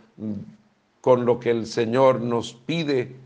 con 1.01 1.25
lo 1.25 1.41
que 1.41 1.51
el 1.51 1.67
Señor 1.67 2.21
nos 2.21 2.53
pide 2.53 3.22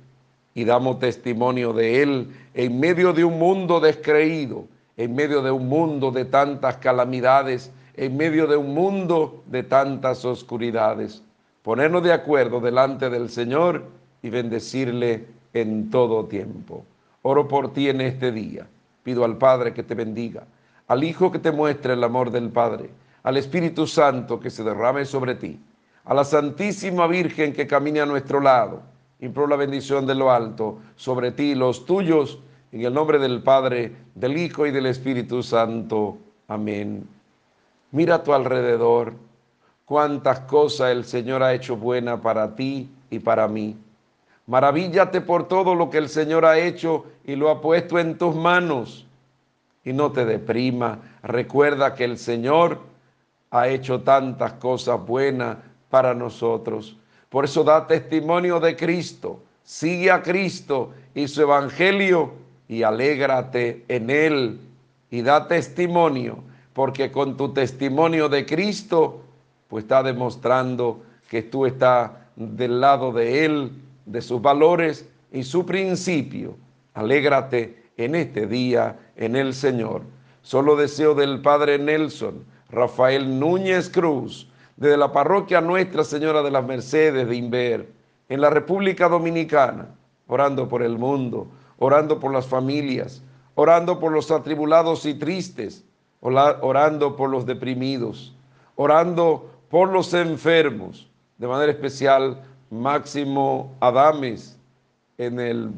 y 0.57 0.65
damos 0.65 0.99
testimonio 0.99 1.75
de 1.75 2.03
Él 2.03 2.29
en 2.55 2.81
medio 2.81 3.13
de 3.13 3.23
un 3.27 3.39
mundo 3.39 3.79
descreído, 3.79 4.65
en 4.97 5.15
medio 5.15 5.43
de 5.43 5.51
un 5.51 5.69
mundo 5.69 6.11
de 6.11 6.25
tantas 6.25 6.79
calamidades, 6.79 7.71
en 7.95 8.17
medio 8.17 8.47
de 8.47 8.57
un 8.57 8.73
mundo 8.73 9.45
de 9.49 9.63
tantas 9.63 10.25
oscuridades. 10.25 11.23
Ponernos 11.61 12.03
de 12.03 12.15
acuerdo 12.15 12.59
delante 12.59 13.11
del 13.11 13.29
Señor 13.29 13.85
y 14.23 14.31
bendecirle 14.31 15.27
en 15.53 15.91
todo 15.91 16.25
tiempo. 16.25 16.87
Oro 17.21 17.47
por 17.47 17.75
ti 17.75 17.91
en 17.91 18.01
este 18.01 18.33
día. 18.33 18.67
Pido 19.03 19.27
al 19.27 19.37
Padre 19.37 19.75
que 19.75 19.83
te 19.83 19.95
bendiga, 19.95 20.45
al 20.89 21.05
Hijo 21.05 21.31
que 21.31 21.39
te 21.39 21.53
muestre 21.53 21.93
el 21.93 22.03
amor 22.03 22.31
del 22.31 22.49
Padre, 22.49 22.89
al 23.25 23.37
Espíritu 23.37 23.87
Santo 23.87 24.41
que 24.41 24.49
se 24.49 24.65
derrame 24.65 25.05
sobre 25.05 25.35
ti, 25.35 25.61
a 26.07 26.15
la 26.15 26.25
Santísima 26.25 27.07
Virgen 27.07 27.53
que 27.53 27.67
camine 27.67 28.01
a 28.01 28.07
nuestro 28.07 28.41
lado. 28.41 28.96
Imploro 29.21 29.49
la 29.49 29.57
bendición 29.57 30.07
de 30.07 30.15
lo 30.15 30.31
alto 30.31 30.79
sobre 30.97 31.33
ti 31.33 31.53
y 31.53 31.55
los 31.55 31.87
tuyos, 31.87 32.39
en 32.73 32.85
el 32.85 32.93
nombre 32.93 33.19
del 33.19 33.43
Padre, 33.43 33.97
del 34.15 34.37
Hijo 34.37 34.67
y 34.67 34.71
del 34.71 34.87
Espíritu 34.87 35.43
Santo. 35.43 36.19
Amén. 36.49 37.09
Mira 37.93 38.17
a 38.17 38.23
tu 38.23 38.35
alrededor 38.35 39.15
cuántas 39.87 40.41
cosas 40.41 40.91
el 40.91 41.05
Señor 41.05 41.43
ha 41.43 41.55
hecho 41.55 41.77
buena 41.77 42.21
para 42.21 42.55
ti 42.55 42.91
y 43.09 43.19
para 43.19 43.49
mí. 43.49 43.77
Maravíllate 44.47 45.21
por 45.23 45.49
todo 45.49 45.75
lo 45.75 45.91
que 45.91 45.99
el 45.99 46.09
Señor 46.09 46.45
ha 46.45 46.59
hecho 46.59 47.07
y 47.25 47.37
lo 47.37 47.51
ha 47.51 47.61
puesto 47.61 47.99
en 47.99 48.19
tus 48.19 48.35
manos. 48.35 49.07
Y 49.83 49.93
no 49.93 50.13
te 50.13 50.25
deprima. 50.25 50.99
Recuerda 51.23 51.95
que 51.95 52.05
el 52.05 52.19
Señor 52.19 52.81
ha 53.51 53.69
hecho 53.69 54.03
tantas 54.03 54.55
cosas 54.55 55.05
buenas 55.05 55.57
para 55.89 56.15
nosotros. 56.15 56.97
Por 57.37 57.45
eso 57.45 57.65
da 57.65 57.87
testimonio 57.87 58.59
de 58.61 58.75
Cristo. 58.75 59.43
Sigue 59.63 60.11
a 60.11 60.23
Cristo 60.23 60.95
y 61.15 61.29
su 61.29 61.43
evangelio 61.43 62.33
y 62.67 62.83
alégrate 62.83 63.85
en 63.89 64.09
él 64.09 64.59
y 65.11 65.21
da 65.21 65.47
testimonio, 65.47 66.39
porque 66.73 67.13
con 67.13 67.37
tu 67.37 67.53
testimonio 67.53 68.31
de 68.31 68.47
Cristo, 68.47 69.21
pues 69.69 69.85
está 69.85 70.03
demostrando 70.03 71.03
que 71.29 71.43
tú 71.43 71.67
estás 71.67 72.13
del 72.37 72.81
lado 72.81 73.13
de 73.13 73.45
él 73.45 73.83
de 74.07 74.23
sus 74.23 74.41
valores 74.41 75.07
y 75.31 75.43
su 75.43 75.67
principio. 75.67 76.57
Alégrate 76.95 77.91
en 77.99 78.15
este 78.15 78.47
día 78.47 78.99
en 79.15 79.37
el 79.37 79.53
Señor. 79.53 80.05
Solo 80.41 80.75
deseo 80.75 81.15
del 81.15 81.43
Padre 81.43 81.79
Nelson, 81.79 82.47
Rafael 82.71 83.39
Núñez 83.39 83.91
Cruz, 83.91 84.49
desde 84.77 84.97
la 84.97 85.13
parroquia 85.13 85.61
Nuestra 85.61 86.05
Señora 86.05 86.43
de 86.43 86.51
las 86.51 86.65
Mercedes 86.65 87.29
de 87.29 87.37
Inver, 87.37 87.93
en 88.29 88.41
la 88.41 88.51
República 88.51 89.09
Dominicana, 89.09 89.89
orando 90.27 90.69
por 90.69 90.83
el 90.83 90.99
mundo, 90.99 91.49
orando 91.79 92.19
por 92.19 92.33
las 92.33 92.47
familias, 92.47 93.23
orando 93.55 93.99
por 93.99 94.13
los 94.13 94.31
atribulados 94.31 95.07
y 95.07 95.15
tristes, 95.15 95.85
orando 96.21 97.17
por 97.17 97.31
los 97.31 97.47
deprimidos, 97.47 98.35
orando 98.75 99.51
por 99.71 99.91
los 99.91 100.13
enfermos, 100.15 101.09
de 101.39 101.47
manera 101.47 101.73
especial 101.73 102.43
Máximo 102.71 103.75
Adames 103.81 104.59
en 105.19 105.41
el 105.41 105.71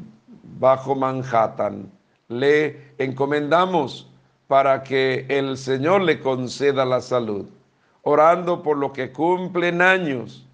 Bajo 0.59 0.95
Manhattan. 0.95 1.89
Le 2.27 2.93
encomendamos 2.97 4.09
para 4.47 4.83
que 4.83 5.25
el 5.29 5.57
Señor 5.57 6.01
le 6.01 6.19
conceda 6.19 6.85
la 6.85 7.01
salud, 7.01 7.45
orando 8.03 8.63
por 8.63 8.77
lo 8.77 8.93
que 8.93 9.11
cumplen 9.11 9.81
años. 9.81 10.45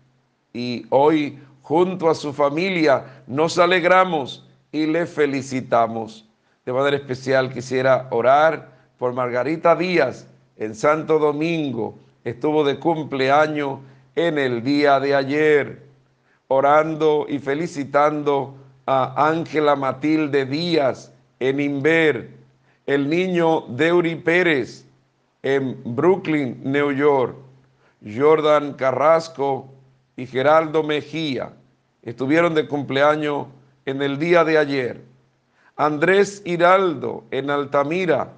Y 0.54 0.86
hoy, 0.90 1.40
junto 1.62 2.10
a 2.10 2.16
su 2.16 2.34
familia, 2.34 3.24
nos 3.28 3.58
alegramos 3.58 4.48
y 4.72 4.86
le 4.86 5.06
felicitamos. 5.06 6.28
De 6.66 6.74
manera 6.74 6.98
especial 6.98 7.54
quisiera 7.54 8.08
orar 8.12 8.72
por 8.98 9.14
Margarita 9.14 9.76
Díaz 9.76 10.28
en 10.58 10.76
Santo 10.76 11.20
Domingo. 11.20 11.96
Estuvo 12.24 12.64
de 12.64 12.80
cumpleaños 12.80 13.80
en 14.16 14.38
el 14.38 14.64
día 14.64 15.00
de 15.00 15.16
ayer 15.16 15.86
orando 16.48 17.26
y 17.28 17.40
felicitando 17.40 18.56
a 18.86 19.28
Ángela 19.28 19.76
Matilde 19.76 20.46
Díaz 20.46 21.12
en 21.40 21.60
Inver, 21.60 22.30
el 22.86 23.10
niño 23.10 23.62
Deuri 23.70 24.16
Pérez 24.16 24.85
en 25.46 25.80
Brooklyn, 25.96 26.60
New 26.64 26.92
York, 26.92 27.36
Jordan 28.04 28.74
Carrasco 28.74 29.70
y 30.18 30.26
Geraldo 30.26 30.82
Mejía 30.82 31.54
estuvieron 32.02 32.56
de 32.56 32.68
cumpleaños 32.68 33.48
en 33.86 34.02
el 34.02 34.18
día 34.18 34.44
de 34.44 34.58
ayer. 34.58 35.04
Andrés 35.76 36.42
Hiraldo 36.46 37.26
en 37.30 37.52
Altamira. 37.52 38.34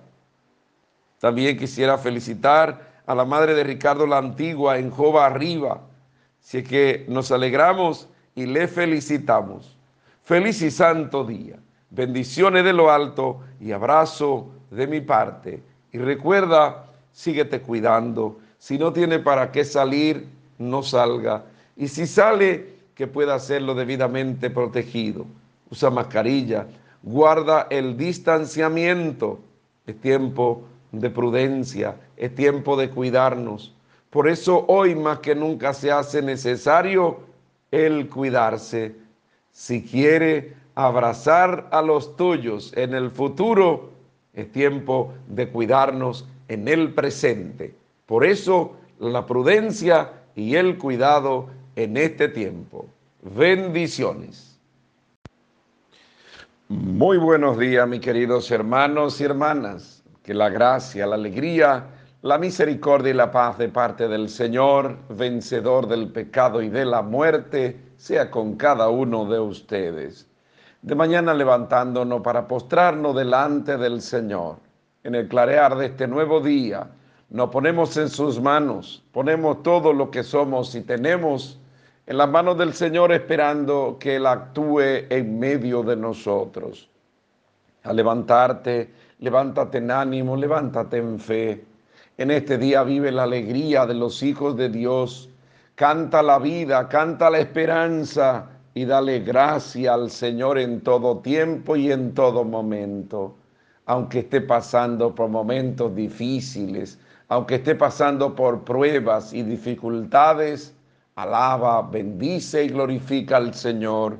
También 1.19 1.57
quisiera 1.57 1.97
felicitar 1.97 3.01
a 3.05 3.15
la 3.15 3.23
madre 3.23 3.53
de 3.55 3.63
Ricardo 3.63 4.05
la 4.05 4.17
Antigua 4.17 4.77
en 4.77 4.91
Jova 4.91 5.25
Arriba 5.25 5.81
Así 6.47 6.63
que 6.63 7.05
nos 7.09 7.29
alegramos 7.31 8.07
y 8.33 8.45
le 8.45 8.69
felicitamos. 8.69 9.77
Feliz 10.23 10.61
y 10.61 10.71
santo 10.71 11.25
día. 11.25 11.57
Bendiciones 11.89 12.63
de 12.63 12.71
lo 12.71 12.89
alto 12.89 13.41
y 13.59 13.73
abrazo 13.73 14.49
de 14.71 14.87
mi 14.87 15.01
parte. 15.01 15.61
Y 15.91 15.97
recuerda, 15.97 16.86
síguete 17.17 17.61
cuidando. 17.61 18.39
Si 18.59 18.77
no 18.77 18.93
tiene 18.93 19.17
para 19.19 19.51
qué 19.51 19.65
salir, 19.65 20.27
no 20.59 20.83
salga. 20.83 21.45
Y 21.75 21.87
si 21.87 22.05
sale, 22.05 22.77
que 22.93 23.07
pueda 23.07 23.35
hacerlo 23.35 23.75
debidamente 23.75 24.49
protegido. 24.49 25.25
Usa 25.69 25.89
mascarilla. 25.89 26.67
Guarda 27.01 27.67
el 27.69 27.97
distanciamiento. 27.97 29.39
Es 29.85 29.99
tiempo 29.99 30.63
de 30.91 31.09
prudencia. 31.09 31.95
Es 32.17 32.33
tiempo 32.35 32.77
de 32.77 32.89
cuidarnos 32.89 33.73
por 34.09 34.27
eso 34.27 34.65
hoy 34.67 34.95
más 34.95 35.19
que 35.19 35.35
nunca 35.35 35.73
se 35.73 35.91
hace 35.91 36.21
necesario 36.21 37.19
el 37.71 38.09
cuidarse. 38.09 38.95
Si 39.51 39.83
quiere 39.83 40.55
abrazar 40.75 41.67
a 41.71 41.81
los 41.81 42.15
tuyos 42.15 42.71
en 42.75 42.93
el 42.93 43.11
futuro, 43.11 43.91
es 44.33 44.51
tiempo 44.51 45.13
de 45.27 45.49
cuidarnos 45.49 46.25
en 46.47 46.67
el 46.67 46.93
presente. 46.93 47.75
Por 48.05 48.25
eso 48.25 48.75
la 48.99 49.25
prudencia 49.25 50.11
y 50.35 50.55
el 50.55 50.77
cuidado 50.77 51.49
en 51.75 51.97
este 51.97 52.29
tiempo. 52.29 52.87
Bendiciones. 53.21 54.59
Muy 56.69 57.17
buenos 57.17 57.57
días, 57.57 57.87
mis 57.87 58.01
queridos 58.01 58.51
hermanos 58.51 59.21
y 59.21 59.23
hermanas. 59.23 60.03
Que 60.23 60.33
la 60.33 60.49
gracia, 60.49 61.07
la 61.07 61.15
alegría, 61.15 61.87
la 62.21 62.37
misericordia 62.37 63.11
y 63.11 63.13
la 63.13 63.31
paz 63.31 63.57
de 63.57 63.69
parte 63.69 64.07
del 64.07 64.27
Señor, 64.27 64.97
vencedor 65.09 65.87
del 65.87 66.11
pecado 66.11 66.61
y 66.61 66.69
de 66.69 66.83
la 66.83 67.01
muerte, 67.01 67.79
sea 67.95 68.29
con 68.29 68.55
cada 68.57 68.89
uno 68.89 69.25
de 69.25 69.39
ustedes. 69.39 70.27
De 70.81 70.95
mañana 70.95 71.33
levantándonos 71.33 72.21
para 72.21 72.47
postrarnos 72.47 73.15
delante 73.15 73.77
del 73.77 74.01
Señor. 74.01 74.66
En 75.07 75.15
el 75.15 75.27
clarear 75.29 75.77
de 75.77 75.85
este 75.85 76.05
nuevo 76.05 76.41
día, 76.41 76.87
nos 77.29 77.49
ponemos 77.49 77.95
en 77.95 78.09
sus 78.09 78.41
manos, 78.41 79.01
ponemos 79.11 79.63
todo 79.63 79.93
lo 79.93 80.11
que 80.11 80.21
somos 80.21 80.75
y 80.75 80.81
tenemos 80.81 81.57
en 82.05 82.17
las 82.17 82.29
manos 82.29 82.57
del 82.57 82.73
Señor 82.73 83.11
esperando 83.13 83.97
que 83.99 84.17
Él 84.17 84.25
actúe 84.25 85.07
en 85.09 85.39
medio 85.39 85.81
de 85.81 85.95
nosotros. 85.95 86.89
A 87.83 87.93
levantarte, 87.93 88.91
levántate 89.19 89.77
en 89.77 89.91
ánimo, 89.91 90.35
levántate 90.35 90.97
en 90.97 91.19
fe 91.19 91.63
en 92.17 92.31
este 92.31 92.57
día 92.57 92.81
vive 92.81 93.11
la 93.11 93.23
alegría 93.23 93.85
de 93.85 93.93
los 93.93 94.23
hijos 94.23 94.57
de 94.57 94.69
Dios 94.69 95.29
canta 95.75 96.23
la 96.23 96.39
vida, 96.39 96.89
canta 96.89 97.29
la 97.29 97.37
esperanza 97.37 98.49
y 98.73 98.85
dale 98.85 99.19
gracia 99.19 99.93
al 99.93 100.09
Señor 100.09 100.57
en 100.57 100.81
todo 100.81 101.19
tiempo 101.19 101.75
y 101.75 101.91
en 101.91 102.15
todo 102.15 102.43
momento. 102.43 103.35
Aunque 103.87 104.19
esté 104.19 104.41
pasando 104.41 105.15
por 105.15 105.29
momentos 105.29 105.95
difíciles, 105.95 106.99
aunque 107.29 107.55
esté 107.55 107.73
pasando 107.75 108.35
por 108.35 108.63
pruebas 108.63 109.33
y 109.33 109.43
dificultades, 109.43 110.73
alaba, 111.15 111.81
bendice 111.81 112.65
y 112.65 112.69
glorifica 112.69 113.37
al 113.37 113.53
Señor. 113.53 114.17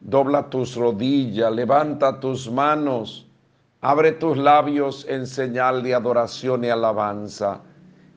Dobla 0.00 0.50
tus 0.50 0.76
rodillas, 0.76 1.52
levanta 1.52 2.20
tus 2.20 2.50
manos, 2.50 3.26
abre 3.80 4.12
tus 4.12 4.36
labios 4.36 5.06
en 5.08 5.26
señal 5.26 5.82
de 5.82 5.94
adoración 5.94 6.64
y 6.64 6.68
alabanza. 6.68 7.60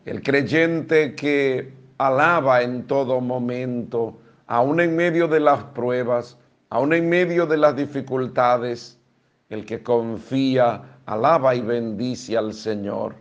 El 0.06 0.22
creyente 0.22 1.16
que 1.16 1.74
alaba 1.98 2.62
en 2.62 2.86
todo 2.88 3.22
momento, 3.22 4.18
aún 4.48 4.80
en 4.80 4.96
medio 4.96 5.28
de 5.28 5.40
las 5.40 5.64
pruebas, 5.64 6.38
aún 6.70 6.94
en 6.94 7.08
medio 7.08 7.46
de 7.46 7.58
las 7.58 7.76
dificultades, 7.76 8.97
el 9.50 9.66
que 9.66 9.82
confía, 9.82 10.82
alaba 11.06 11.56
y 11.56 11.62
bendice 11.62 12.38
al 12.38 12.54
Señor. 12.54 13.16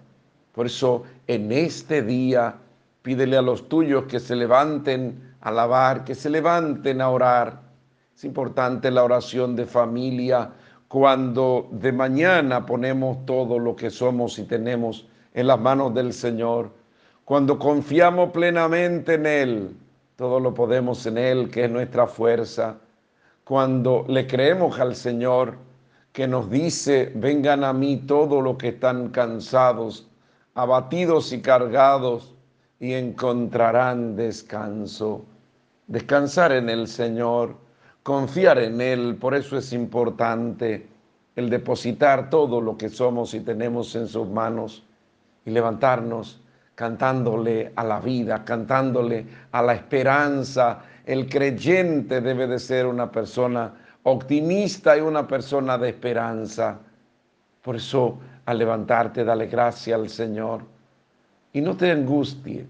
Por 0.53 0.66
eso 0.66 1.05
en 1.27 1.53
este 1.53 2.03
día 2.03 2.57
pídele 3.03 3.37
a 3.37 3.43
los 3.43 3.68
tuyos 3.68 4.05
que 4.07 4.18
se 4.18 4.35
levanten 4.35 5.35
a 5.41 5.49
alabar, 5.51 6.05
que 6.05 6.14
se 6.14 6.31
levanten 6.31 7.01
a 7.01 7.11
orar. 7.11 7.61
Es 8.14 8.24
importante 8.24 8.91
la 8.91 9.05
oración 9.05 9.55
de 9.55 9.66
familia 9.66 10.51
cuando 10.89 11.68
de 11.72 11.93
mañana 11.93 12.64
ponemos 12.64 13.24
todo 13.27 13.59
lo 13.59 13.77
que 13.77 13.91
somos 13.91 14.39
y 14.39 14.45
tenemos 14.45 15.07
en 15.35 15.47
las 15.47 15.61
manos 15.61 15.95
del 15.95 16.12
Señor. 16.12 16.70
Cuando 17.24 17.59
confiamos 17.59 18.31
plenamente 18.31 19.14
en 19.14 19.27
Él, 19.27 19.77
todo 20.16 20.41
lo 20.41 20.55
podemos 20.55 21.05
en 21.07 21.18
Él, 21.18 21.51
que 21.51 21.64
es 21.64 21.70
nuestra 21.70 22.07
fuerza. 22.07 22.77
Cuando 23.45 24.05
le 24.09 24.27
creemos 24.27 24.81
al 24.81 24.97
Señor, 24.97 25.57
que 26.17 26.27
nos 26.27 26.49
dice, 26.49 27.12
vengan 27.14 27.62
a 27.62 27.75
mí 27.75 27.99
todos 27.99 28.43
los 28.43 28.57
que 28.57 28.69
están 28.69 29.11
cansados, 29.11 30.09
abatidos 30.55 31.31
y 31.35 31.43
cargados, 31.43 32.35
y 32.81 32.95
encontrarán 32.95 34.17
descanso. 34.17 35.27
Descansar 35.87 36.53
en 36.53 36.71
el 36.71 36.89
Señor, 36.89 37.55
confiar 38.03 38.59
en 38.61 38.81
Él, 38.81 39.17
por 39.21 39.35
eso 39.35 39.59
es 39.59 39.75
importante 39.75 40.89
el 41.37 41.51
depositar 41.51 42.31
todo 42.31 42.62
lo 42.62 42.79
que 42.79 42.89
somos 42.89 43.35
y 43.35 43.41
tenemos 43.41 43.95
en 43.95 44.09
sus 44.09 44.27
manos 44.27 44.85
y 45.45 45.51
levantarnos 45.51 46.41
cantándole 46.75 47.75
a 47.77 47.85
la 47.85 48.01
vida, 48.01 48.43
cantándole 48.43 49.27
a 49.53 49.61
la 49.61 49.75
esperanza. 49.75 50.79
El 51.05 51.29
creyente 51.29 52.23
debe 52.23 52.47
de 52.47 52.59
ser 52.59 52.87
una 52.87 53.12
persona 53.12 53.75
optimista 54.09 54.97
y 54.97 55.01
una 55.01 55.27
persona 55.27 55.77
de 55.77 55.89
esperanza. 55.89 56.79
Por 57.61 57.75
eso, 57.75 58.19
al 58.45 58.59
levantarte, 58.59 59.25
dale 59.25 59.49
gracia 59.49 59.97
al 59.97 60.09
Señor. 60.09 60.63
Y 61.53 61.61
no 61.61 61.77
te 61.77 61.91
angustie, 61.91 62.69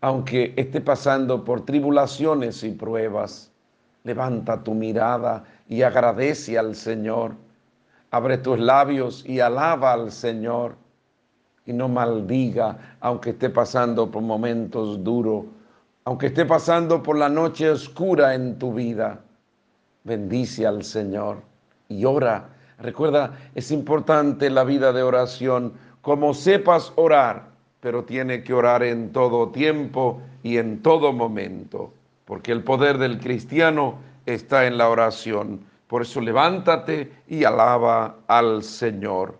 aunque 0.00 0.52
esté 0.56 0.80
pasando 0.80 1.44
por 1.44 1.64
tribulaciones 1.64 2.64
y 2.64 2.72
pruebas. 2.72 3.52
Levanta 4.02 4.60
tu 4.60 4.74
mirada 4.74 5.44
y 5.68 5.82
agradece 5.82 6.58
al 6.58 6.74
Señor. 6.74 7.36
Abre 8.10 8.38
tus 8.38 8.58
labios 8.58 9.24
y 9.24 9.38
alaba 9.38 9.92
al 9.92 10.10
Señor 10.10 10.74
y 11.64 11.72
no 11.72 11.88
maldiga, 11.88 12.96
aunque 12.98 13.30
esté 13.30 13.50
pasando 13.50 14.10
por 14.10 14.22
momentos 14.22 15.04
duros, 15.04 15.44
aunque 16.04 16.26
esté 16.26 16.44
pasando 16.44 17.00
por 17.04 17.16
la 17.16 17.28
noche 17.28 17.70
oscura 17.70 18.34
en 18.34 18.58
tu 18.58 18.74
vida. 18.74 19.20
Bendice 20.04 20.66
al 20.66 20.84
Señor 20.84 21.42
y 21.88 22.04
ora. 22.04 22.48
Recuerda, 22.78 23.38
es 23.54 23.70
importante 23.70 24.50
la 24.50 24.64
vida 24.64 24.92
de 24.92 25.02
oración, 25.02 25.74
como 26.00 26.34
sepas 26.34 26.92
orar, 26.96 27.50
pero 27.80 28.04
tiene 28.04 28.42
que 28.42 28.54
orar 28.54 28.82
en 28.82 29.12
todo 29.12 29.50
tiempo 29.50 30.20
y 30.42 30.58
en 30.58 30.82
todo 30.82 31.12
momento, 31.12 31.92
porque 32.24 32.50
el 32.52 32.64
poder 32.64 32.98
del 32.98 33.20
cristiano 33.20 33.98
está 34.26 34.66
en 34.66 34.78
la 34.78 34.88
oración. 34.88 35.60
Por 35.86 36.02
eso 36.02 36.20
levántate 36.20 37.12
y 37.28 37.44
alaba 37.44 38.16
al 38.26 38.62
Señor. 38.62 39.38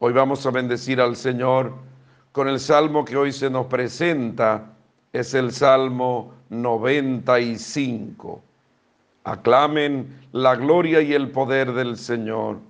Hoy 0.00 0.12
vamos 0.12 0.44
a 0.46 0.50
bendecir 0.50 1.00
al 1.00 1.14
Señor 1.14 1.72
con 2.32 2.48
el 2.48 2.58
salmo 2.58 3.04
que 3.04 3.16
hoy 3.16 3.32
se 3.32 3.50
nos 3.50 3.66
presenta. 3.66 4.72
Es 5.12 5.34
el 5.34 5.52
Salmo 5.52 6.32
95. 6.50 8.42
Aclamen 9.28 10.08
la 10.32 10.56
gloria 10.56 11.02
y 11.02 11.12
el 11.12 11.30
poder 11.30 11.74
del 11.74 11.98
Señor. 11.98 12.60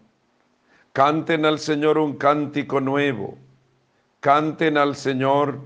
Canten 0.92 1.44
al 1.44 1.60
Señor 1.60 1.98
un 1.98 2.14
cántico 2.16 2.80
nuevo. 2.80 3.38
Canten 4.18 4.76
al 4.76 4.96
Señor 4.96 5.60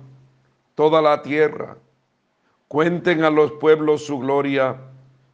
toda 0.74 1.00
la 1.00 1.22
tierra. 1.22 1.78
Cuenten 2.68 3.24
a 3.24 3.30
los 3.30 3.52
pueblos 3.52 4.04
su 4.04 4.18
gloria, 4.18 4.76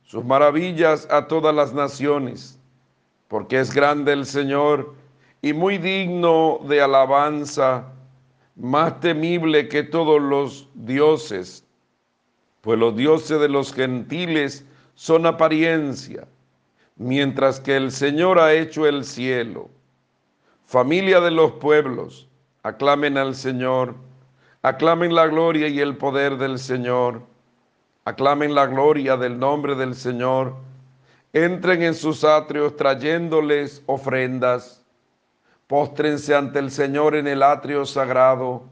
sus 0.04 0.24
maravillas 0.24 1.09
a 1.11 1.26
todas 1.26 1.52
las 1.52 1.74
naciones, 1.74 2.56
porque 3.26 3.59
es 3.59 3.74
grande 3.74 4.12
el 4.12 4.26
Señor 4.26 4.94
y 5.42 5.52
muy 5.52 5.78
digno 5.78 6.61
de 6.68 6.82
alabanza, 6.82 7.84
más 8.54 9.00
temible 9.00 9.66
que 9.66 9.82
todos 9.82 10.22
los 10.22 10.68
dioses, 10.74 11.64
pues 12.61 12.78
los 12.78 12.94
dioses 12.94 13.40
de 13.40 13.48
los 13.48 13.72
gentiles 13.72 14.64
son 14.99 15.26
apariencia, 15.26 16.26
mientras 16.96 17.61
que 17.61 17.76
el 17.76 17.92
Señor 17.92 18.40
ha 18.40 18.53
hecho 18.53 18.84
el 18.84 19.05
cielo. 19.05 19.70
Familia 20.66 21.20
de 21.20 21.30
los 21.30 21.53
pueblos, 21.53 22.26
aclamen 22.64 23.16
al 23.16 23.36
Señor, 23.36 23.94
aclamen 24.62 25.14
la 25.14 25.28
gloria 25.28 25.68
y 25.68 25.78
el 25.78 25.96
poder 25.96 26.36
del 26.38 26.59
Señor, 26.59 27.22
aclamen 28.05 28.57
la 28.57 28.66
gloria 28.66 29.16
del 29.16 29.38
nombre 29.38 29.76
del 29.76 29.94
Señor, 29.94 30.57
entren 31.32 31.84
en 31.84 31.94
sus 31.94 32.24
atrios 32.24 32.74
trayéndoles 32.74 33.84
ofrendas 33.86 34.78
Póstrense 35.68 36.34
ante 36.34 36.59
el 36.61 36.70
Señor 36.70 37.14
en 37.14 37.28
el 37.28 37.42
atrio 37.42 37.84
sagrado. 37.84 38.62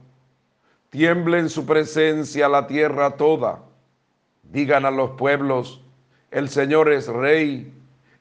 Tiemble 0.88 1.38
en 1.38 1.50
su 1.50 1.66
presencia 1.66 2.48
la 2.48 2.66
tierra 2.66 3.18
toda. 3.18 3.60
Digan 4.42 4.86
a 4.86 4.90
los 4.90 5.10
pueblos, 5.10 5.82
el 6.30 6.48
Señor 6.48 6.92
es 6.92 7.06
rey, 7.08 7.72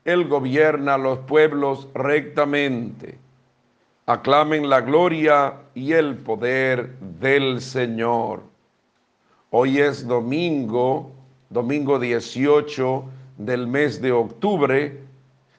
Él 0.03 0.27
gobierna 0.27 0.95
a 0.95 0.97
los 0.97 1.19
pueblos 1.19 1.87
rectamente. 1.93 3.17
Aclamen 4.05 4.69
la 4.69 4.81
gloria 4.81 5.55
y 5.73 5.93
el 5.93 6.15
poder 6.17 6.97
del 6.99 7.59
Señor. 7.61 8.43
Hoy 9.49 9.79
es 9.79 10.07
domingo, 10.07 11.11
domingo 11.49 11.97
18 11.97 13.05
del 13.37 13.67
mes 13.67 14.01
de 14.01 14.11
octubre. 14.11 15.01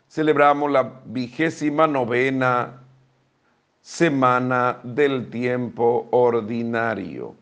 Celebramos 0.09 0.71
la 0.71 1.01
vigésima 1.07 1.87
novena 1.87 2.83
semana 3.81 4.79
del 4.83 5.29
tiempo 5.31 6.07
ordinario. 6.11 7.35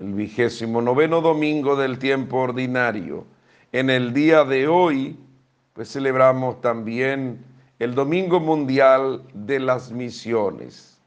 El 0.00 0.14
vigésimo 0.14 0.80
noveno 0.80 1.20
domingo 1.20 1.76
del 1.76 1.98
tiempo 1.98 2.38
ordinario. 2.38 3.24
En 3.74 3.88
el 3.88 4.12
día 4.12 4.44
de 4.44 4.68
hoy, 4.68 5.18
pues 5.72 5.90
celebramos 5.90 6.60
también 6.60 7.42
el 7.78 7.94
Domingo 7.94 8.38
Mundial 8.38 9.22
de 9.32 9.60
las 9.60 9.90
Misiones. 9.90 11.00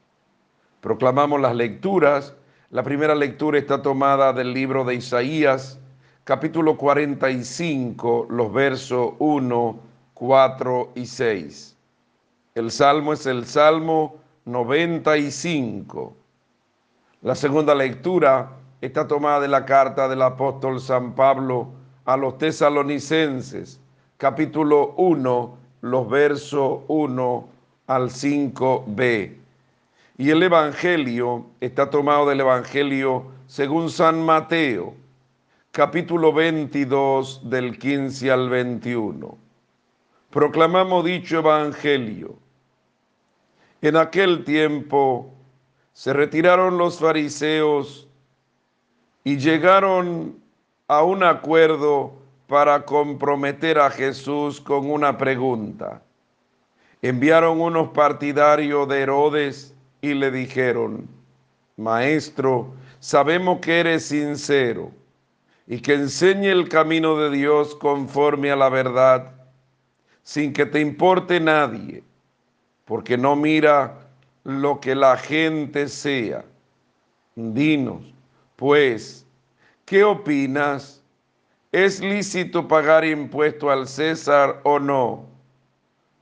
Proclamamos 0.80 1.40
las 1.40 1.54
lecturas. 1.54 2.34
La 2.70 2.82
primera 2.82 3.14
lectura 3.14 3.56
está 3.60 3.82
tomada 3.82 4.32
del 4.32 4.52
libro 4.52 4.84
de 4.84 4.96
Isaías, 4.96 5.78
capítulo 6.24 6.76
45, 6.76 8.26
los 8.30 8.52
versos 8.52 9.12
1, 9.20 9.78
4 10.14 10.92
y 10.96 11.06
6. 11.06 11.76
El 12.56 12.72
salmo 12.72 13.12
es 13.12 13.26
el 13.26 13.46
salmo 13.46 14.16
95. 14.44 16.16
La 17.22 17.36
segunda 17.36 17.76
lectura 17.76 18.50
está 18.80 19.06
tomada 19.06 19.38
de 19.38 19.46
la 19.46 19.64
carta 19.64 20.08
del 20.08 20.22
apóstol 20.22 20.80
San 20.80 21.14
Pablo 21.14 21.75
a 22.06 22.16
los 22.16 22.38
tesalonicenses, 22.38 23.78
capítulo 24.16 24.94
1, 24.96 25.58
los 25.82 26.08
versos 26.08 26.80
1 26.88 27.48
al 27.86 28.10
5b. 28.10 29.36
Y 30.18 30.30
el 30.30 30.42
Evangelio 30.42 31.46
está 31.60 31.90
tomado 31.90 32.26
del 32.26 32.40
Evangelio 32.40 33.26
según 33.46 33.90
San 33.90 34.24
Mateo, 34.24 34.94
capítulo 35.72 36.32
22 36.32 37.50
del 37.50 37.78
15 37.78 38.30
al 38.30 38.48
21. 38.48 39.36
Proclamamos 40.30 41.04
dicho 41.04 41.38
Evangelio 41.38 42.36
en 43.82 43.96
aquel 43.96 44.44
tiempo 44.44 45.32
se 45.92 46.12
retiraron 46.12 46.78
los 46.78 46.98
fariseos 46.98 48.08
y 49.22 49.36
llegaron 49.36 50.40
a 50.88 51.02
un 51.02 51.22
acuerdo 51.24 52.12
para 52.46 52.84
comprometer 52.84 53.78
a 53.78 53.90
Jesús 53.90 54.60
con 54.60 54.88
una 54.90 55.18
pregunta. 55.18 56.00
Enviaron 57.02 57.60
unos 57.60 57.88
partidarios 57.88 58.88
de 58.88 59.00
Herodes 59.00 59.74
y 60.00 60.14
le 60.14 60.30
dijeron, 60.30 61.08
Maestro, 61.76 62.72
sabemos 63.00 63.58
que 63.60 63.80
eres 63.80 64.06
sincero 64.06 64.92
y 65.66 65.80
que 65.80 65.94
enseñe 65.94 66.46
el 66.46 66.68
camino 66.68 67.16
de 67.16 67.30
Dios 67.30 67.74
conforme 67.74 68.50
a 68.52 68.56
la 68.56 68.68
verdad, 68.68 69.32
sin 70.22 70.52
que 70.52 70.66
te 70.66 70.80
importe 70.80 71.40
nadie, 71.40 72.02
porque 72.84 73.18
no 73.18 73.34
mira 73.34 73.98
lo 74.44 74.80
que 74.80 74.94
la 74.94 75.16
gente 75.16 75.88
sea. 75.88 76.44
Dinos, 77.34 78.02
pues, 78.54 79.25
¿qué 79.86 80.04
opinas? 80.04 81.02
¿Es 81.72 82.00
lícito 82.00 82.68
pagar 82.68 83.04
impuesto 83.04 83.70
al 83.70 83.88
César 83.88 84.60
o 84.64 84.78
no? 84.78 85.24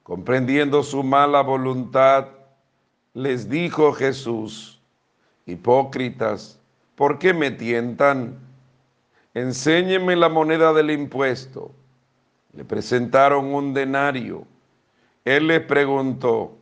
Comprendiendo 0.02 0.82
su 0.82 1.02
mala 1.02 1.40
voluntad, 1.40 2.28
les 3.14 3.48
dijo 3.48 3.92
Jesús, 3.92 4.80
hipócritas, 5.46 6.60
¿por 6.94 7.18
qué 7.18 7.32
me 7.32 7.50
tientan? 7.50 8.38
Enséñeme 9.32 10.14
la 10.14 10.28
moneda 10.28 10.72
del 10.72 10.90
impuesto. 10.90 11.72
Le 12.52 12.64
presentaron 12.64 13.46
un 13.46 13.72
denario. 13.72 14.46
Él 15.24 15.48
les 15.48 15.60
preguntó, 15.62 16.56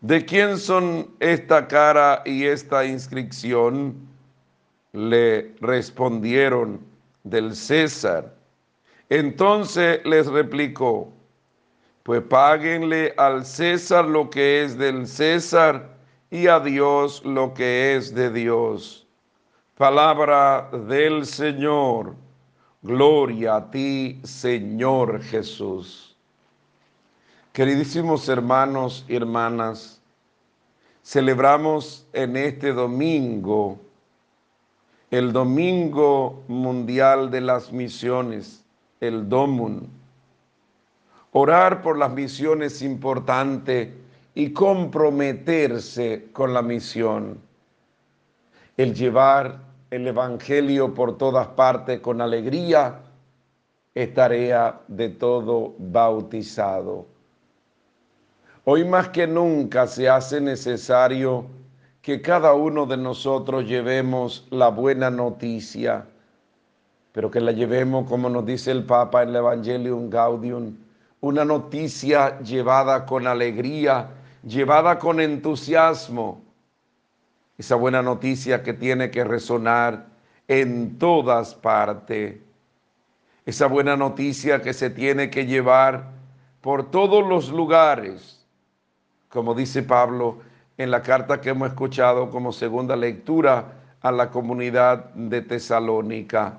¿de 0.00 0.24
quién 0.24 0.58
son 0.58 1.10
esta 1.20 1.68
cara 1.68 2.22
y 2.26 2.44
esta 2.44 2.84
inscripción? 2.84 4.15
Le 4.96 5.54
respondieron, 5.60 6.80
del 7.22 7.54
César. 7.54 8.34
Entonces 9.10 10.00
les 10.04 10.26
replicó, 10.26 11.12
pues 12.02 12.22
páguenle 12.22 13.12
al 13.16 13.44
César 13.44 14.04
lo 14.04 14.30
que 14.30 14.62
es 14.62 14.78
del 14.78 15.06
César 15.06 15.90
y 16.30 16.46
a 16.46 16.60
Dios 16.60 17.24
lo 17.24 17.52
que 17.52 17.96
es 17.96 18.14
de 18.14 18.30
Dios. 18.30 19.06
Palabra 19.76 20.70
del 20.72 21.26
Señor. 21.26 22.14
Gloria 22.82 23.56
a 23.56 23.70
ti, 23.70 24.20
Señor 24.22 25.20
Jesús. 25.22 26.16
Queridísimos 27.52 28.28
hermanos 28.28 29.04
y 29.08 29.16
hermanas, 29.16 30.00
celebramos 31.02 32.06
en 32.12 32.36
este 32.36 32.72
domingo, 32.72 33.80
el 35.10 35.32
Domingo 35.32 36.42
Mundial 36.48 37.30
de 37.30 37.40
las 37.40 37.72
Misiones, 37.72 38.64
el 39.00 39.28
DOMUN. 39.28 39.88
Orar 41.32 41.82
por 41.82 41.96
las 41.96 42.12
misiones 42.12 42.74
es 42.74 42.82
importante 42.82 43.94
y 44.34 44.52
comprometerse 44.52 46.28
con 46.32 46.52
la 46.52 46.62
misión. 46.62 47.38
El 48.76 48.94
llevar 48.94 49.60
el 49.90 50.08
Evangelio 50.08 50.92
por 50.92 51.16
todas 51.16 51.46
partes 51.48 52.00
con 52.00 52.20
alegría 52.20 53.00
es 53.94 54.12
tarea 54.12 54.80
de 54.88 55.10
todo 55.10 55.74
bautizado. 55.78 57.06
Hoy 58.64 58.84
más 58.84 59.10
que 59.10 59.26
nunca 59.26 59.86
se 59.86 60.08
hace 60.08 60.40
necesario 60.40 61.46
que 62.06 62.22
cada 62.22 62.54
uno 62.54 62.86
de 62.86 62.96
nosotros 62.96 63.64
llevemos 63.64 64.46
la 64.50 64.68
buena 64.68 65.10
noticia, 65.10 66.06
pero 67.10 67.32
que 67.32 67.40
la 67.40 67.50
llevemos, 67.50 68.08
como 68.08 68.30
nos 68.30 68.46
dice 68.46 68.70
el 68.70 68.84
Papa 68.84 69.24
en 69.24 69.30
el 69.30 69.36
Evangelium 69.36 70.08
Gaudium, 70.08 70.76
una 71.20 71.44
noticia 71.44 72.38
llevada 72.42 73.04
con 73.06 73.26
alegría, 73.26 74.08
llevada 74.44 75.00
con 75.00 75.18
entusiasmo, 75.18 76.44
esa 77.58 77.74
buena 77.74 78.02
noticia 78.02 78.62
que 78.62 78.72
tiene 78.72 79.10
que 79.10 79.24
resonar 79.24 80.06
en 80.46 81.00
todas 81.00 81.56
partes, 81.56 82.36
esa 83.46 83.66
buena 83.66 83.96
noticia 83.96 84.62
que 84.62 84.74
se 84.74 84.90
tiene 84.90 85.28
que 85.28 85.44
llevar 85.44 86.12
por 86.60 86.88
todos 86.88 87.26
los 87.26 87.50
lugares, 87.50 88.46
como 89.28 89.56
dice 89.56 89.82
Pablo 89.82 90.45
en 90.78 90.90
la 90.90 91.02
carta 91.02 91.40
que 91.40 91.50
hemos 91.50 91.68
escuchado 91.68 92.30
como 92.30 92.52
segunda 92.52 92.96
lectura 92.96 93.72
a 94.02 94.12
la 94.12 94.30
comunidad 94.30 95.06
de 95.14 95.42
Tesalónica. 95.42 96.58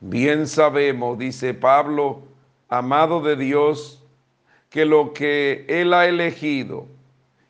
Bien 0.00 0.46
sabemos, 0.46 1.18
dice 1.18 1.54
Pablo, 1.54 2.22
amado 2.68 3.20
de 3.20 3.36
Dios, 3.36 4.04
que 4.68 4.84
lo 4.84 5.12
que 5.12 5.64
Él 5.68 5.94
ha 5.94 6.06
elegido, 6.06 6.86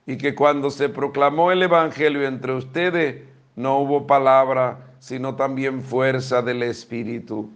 y 0.09 0.17
que 0.17 0.35
cuando 0.35 0.71
se 0.71 0.89
proclamó 0.89 1.53
el 1.53 1.63
Evangelio 1.63 2.27
entre 2.27 2.55
ustedes 2.55 3.23
no 3.57 3.79
hubo 3.81 4.07
palabra, 4.07 4.79
sino 5.01 5.37
también 5.37 5.83
fuerza 5.83 6.41
del 6.41 6.63
Espíritu. 6.63 7.51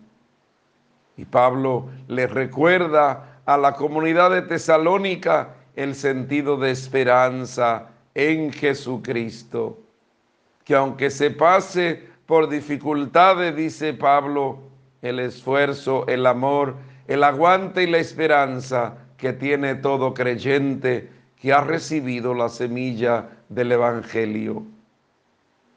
Y 1.16 1.24
Pablo 1.24 1.88
les 2.08 2.30
recuerda 2.30 3.40
a 3.46 3.56
la 3.56 3.72
comunidad 3.72 4.30
de 4.32 4.42
Tesalónica 4.42 5.54
el 5.76 5.94
sentido 5.94 6.56
de 6.56 6.70
esperanza 6.70 7.88
en 8.14 8.52
Jesucristo, 8.52 9.78
que 10.64 10.74
aunque 10.74 11.10
se 11.10 11.30
pase 11.30 12.08
por 12.26 12.48
dificultades, 12.48 13.56
dice 13.56 13.94
Pablo, 13.94 14.58
el 15.00 15.18
esfuerzo, 15.18 16.06
el 16.06 16.26
amor, 16.26 16.76
el 17.08 17.24
aguante 17.24 17.82
y 17.82 17.86
la 17.86 17.98
esperanza 17.98 18.96
que 19.16 19.32
tiene 19.32 19.74
todo 19.74 20.14
creyente 20.14 21.10
que 21.36 21.52
ha 21.52 21.60
recibido 21.60 22.34
la 22.34 22.48
semilla 22.48 23.28
del 23.48 23.72
Evangelio. 23.72 24.62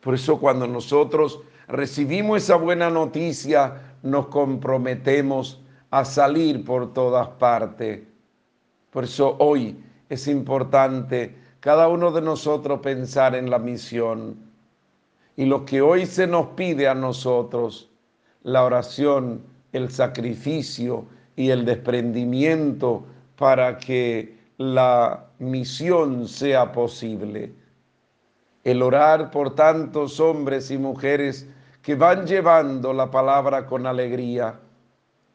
Por 0.01 0.13
eso 0.13 0.39
cuando 0.39 0.67
nosotros 0.67 1.41
recibimos 1.67 2.43
esa 2.43 2.55
buena 2.55 2.91
noticia, 2.91 3.81
nos 4.03 4.27
comprometemos 4.27 5.61
a 5.89 6.05
salir 6.05 6.63
por 6.63 6.93
todas 6.93 7.27
partes. 7.29 8.01
Por 8.95 9.03
eso 9.03 9.35
hoy 9.39 9.75
es 10.07 10.25
importante 10.25 11.35
cada 11.59 11.89
uno 11.89 12.13
de 12.13 12.21
nosotros 12.21 12.79
pensar 12.79 13.35
en 13.35 13.49
la 13.49 13.59
misión. 13.59 14.37
Y 15.35 15.43
lo 15.43 15.65
que 15.65 15.81
hoy 15.81 16.05
se 16.05 16.25
nos 16.25 16.47
pide 16.55 16.87
a 16.87 16.95
nosotros, 16.95 17.89
la 18.43 18.63
oración, 18.63 19.41
el 19.73 19.91
sacrificio 19.91 21.07
y 21.35 21.49
el 21.49 21.65
desprendimiento 21.65 23.05
para 23.35 23.77
que 23.79 24.37
la 24.59 25.25
misión 25.39 26.25
sea 26.25 26.71
posible. 26.71 27.53
El 28.63 28.81
orar 28.81 29.29
por 29.29 29.55
tantos 29.55 30.21
hombres 30.21 30.71
y 30.71 30.77
mujeres 30.77 31.49
que 31.81 31.95
van 31.95 32.25
llevando 32.25 32.93
la 32.93 33.11
palabra 33.11 33.65
con 33.65 33.87
alegría, 33.87 34.57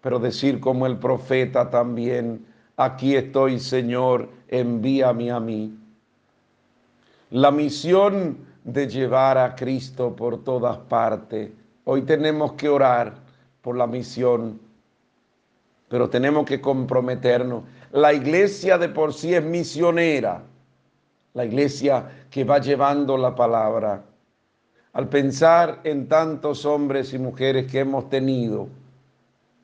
pero 0.01 0.19
decir 0.19 0.61
como 0.61 0.87
el 0.87 0.97
profeta 0.97 1.69
también, 1.69 2.47
aquí 2.81 3.15
estoy 3.15 3.61
Señor, 3.61 4.29
envíame 4.49 5.31
a 5.31 5.39
mí. 5.39 5.79
La 7.31 7.51
misión 7.51 8.39
de 8.65 8.89
llevar 8.89 9.37
a 9.37 9.55
Cristo 9.55 10.17
por 10.17 10.43
todas 10.43 10.79
partes. 10.79 11.51
Hoy 11.85 12.03
tenemos 12.03 12.55
que 12.55 12.69
orar 12.69 13.15
por 13.61 13.77
la 13.77 13.87
misión, 13.87 14.59
pero 15.89 16.09
tenemos 16.09 16.47
que 16.47 16.61
comprometernos 16.61 17.65
la 17.93 18.15
iglesia 18.15 18.79
de 18.79 18.89
por 18.89 19.13
sí 19.13 19.35
es 19.35 19.43
misionera, 19.43 20.43
la 21.35 21.45
iglesia 21.45 22.27
que 22.31 22.45
va 22.45 22.61
llevando 22.61 23.19
la 23.19 23.35
palabra. 23.35 24.05
Al 24.95 25.09
pensar 25.09 25.81
en 25.85 26.09
tantos 26.09 26.65
hombres 26.65 27.13
y 27.13 27.19
mujeres 27.19 27.71
que 27.71 27.81
hemos 27.81 28.09
tenido, 28.09 28.69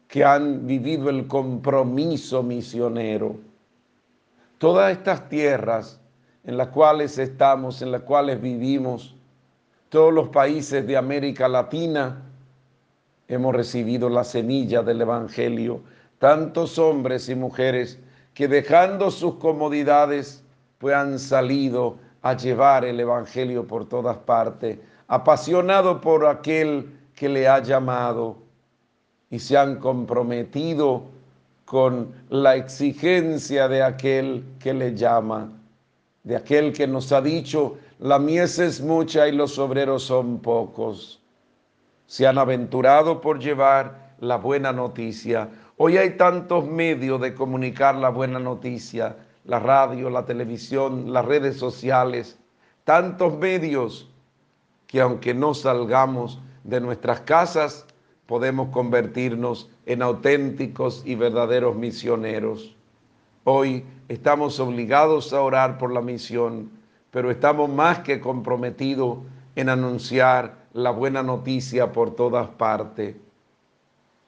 que 0.09 0.25
han 0.25 0.67
vivido 0.67 1.11
el 1.11 1.27
compromiso 1.27 2.43
misionero, 2.43 3.37
todas 4.59 4.93
estas 4.93 5.29
tierras 5.29 6.01
en 6.45 6.57
las 6.57 6.69
cuales 6.69 7.19
estamos, 7.19 7.83
en 7.83 7.91
las 7.91 8.03
cuales 8.03 8.41
vivimos, 8.41 9.17
todos 9.89 10.13
los 10.13 10.29
países 10.29 10.87
de 10.87 10.97
América 10.97 11.49
Latina, 11.49 12.23
hemos 13.29 13.55
recibido 13.55 14.09
la 14.09 14.25
semilla 14.25 14.83
del 14.83 15.01
Evangelio. 15.01 15.81
Tantos 16.19 16.79
hombres 16.79 17.29
y 17.29 17.35
mujeres 17.35 17.99
que 18.33 18.49
dejando 18.49 19.11
sus 19.11 19.35
comodidades, 19.37 20.45
pues 20.79 20.95
han 20.95 21.19
salido 21.19 21.99
a 22.23 22.35
llevar 22.37 22.85
el 22.85 23.01
Evangelio 23.01 23.67
por 23.67 23.89
todas 23.89 24.17
partes, 24.19 24.79
apasionado 25.09 26.01
por 26.01 26.27
aquel 26.27 26.93
que 27.15 27.29
le 27.29 27.49
ha 27.49 27.61
llamado 27.61 28.37
y 29.37 29.39
se 29.39 29.59
han 29.59 29.77
comprometido 29.77 31.03
con 31.67 32.11
la 32.31 32.57
exigencia 32.57 33.69
de 33.69 33.83
aquel 33.83 34.43
que 34.59 34.73
le 34.73 34.95
llama, 34.95 35.53
de 36.25 36.37
aquel 36.37 36.73
que 36.73 36.87
nos 36.87 37.13
ha 37.13 37.21
dicho, 37.21 37.77
la 37.99 38.19
mies 38.19 38.59
es 38.59 38.81
mucha 38.81 39.29
y 39.29 39.33
los 39.33 39.59
obreros 39.59 40.05
son 40.05 40.39
pocos. 40.39 41.21
se 42.07 42.27
han 42.27 42.39
aventurado 42.39 43.21
por 43.21 43.39
llevar 43.39 44.15
la 44.21 44.37
buena 44.39 44.73
noticia. 44.73 45.51
Hoy 45.77 45.99
hay 45.99 46.17
tantos 46.17 46.67
medios 46.67 47.21
de 47.21 47.35
comunicar 47.35 47.95
la 47.97 48.09
buena 48.09 48.39
noticia, 48.39 49.17
la 49.45 49.59
radio, 49.59 50.09
la 50.09 50.25
televisión, 50.25 51.13
las 51.13 51.27
redes 51.27 51.59
sociales, 51.59 52.39
tantos 52.85 53.37
medios 53.37 54.09
que 54.87 55.03
aunque 55.03 55.35
no 55.35 55.53
salgamos 55.53 56.41
de 56.65 56.81
nuestras 56.81 57.21
casas, 57.21 57.85
podemos 58.27 58.71
convertirnos 58.71 59.71
en 59.87 60.03
auténticos 60.03 61.03
y 61.05 61.15
verdaderos 61.15 61.77
misioneros. 61.77 62.77
Hoy 63.45 63.85
estamos 64.09 64.59
obligados 64.59 65.33
a 65.33 65.41
orar 65.41 65.79
por 65.79 65.93
la 65.93 66.01
misión, 66.01 66.71
pero 67.11 67.31
estamos 67.31 67.71
más 67.71 68.01
que 68.01 68.21
comprometidos 68.21 69.19
en 69.55 69.69
anunciar 69.69 70.67
la 70.73 70.91
buena 70.91 71.23
noticia 71.23 71.93
por 71.93 72.15
todas 72.15 72.49
partes. 72.49 73.17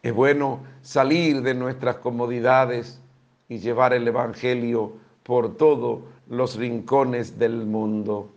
Es 0.02 0.14
bueno 0.14 0.60
salir 0.82 1.42
de 1.42 1.54
nuestras 1.54 1.96
comodidades 1.96 3.00
y 3.48 3.58
llevar 3.58 3.92
el 3.92 4.06
Evangelio 4.06 4.92
por 5.24 5.56
todos 5.56 6.00
los 6.28 6.56
rincones 6.56 7.38
del 7.38 7.66
mundo. 7.66 8.30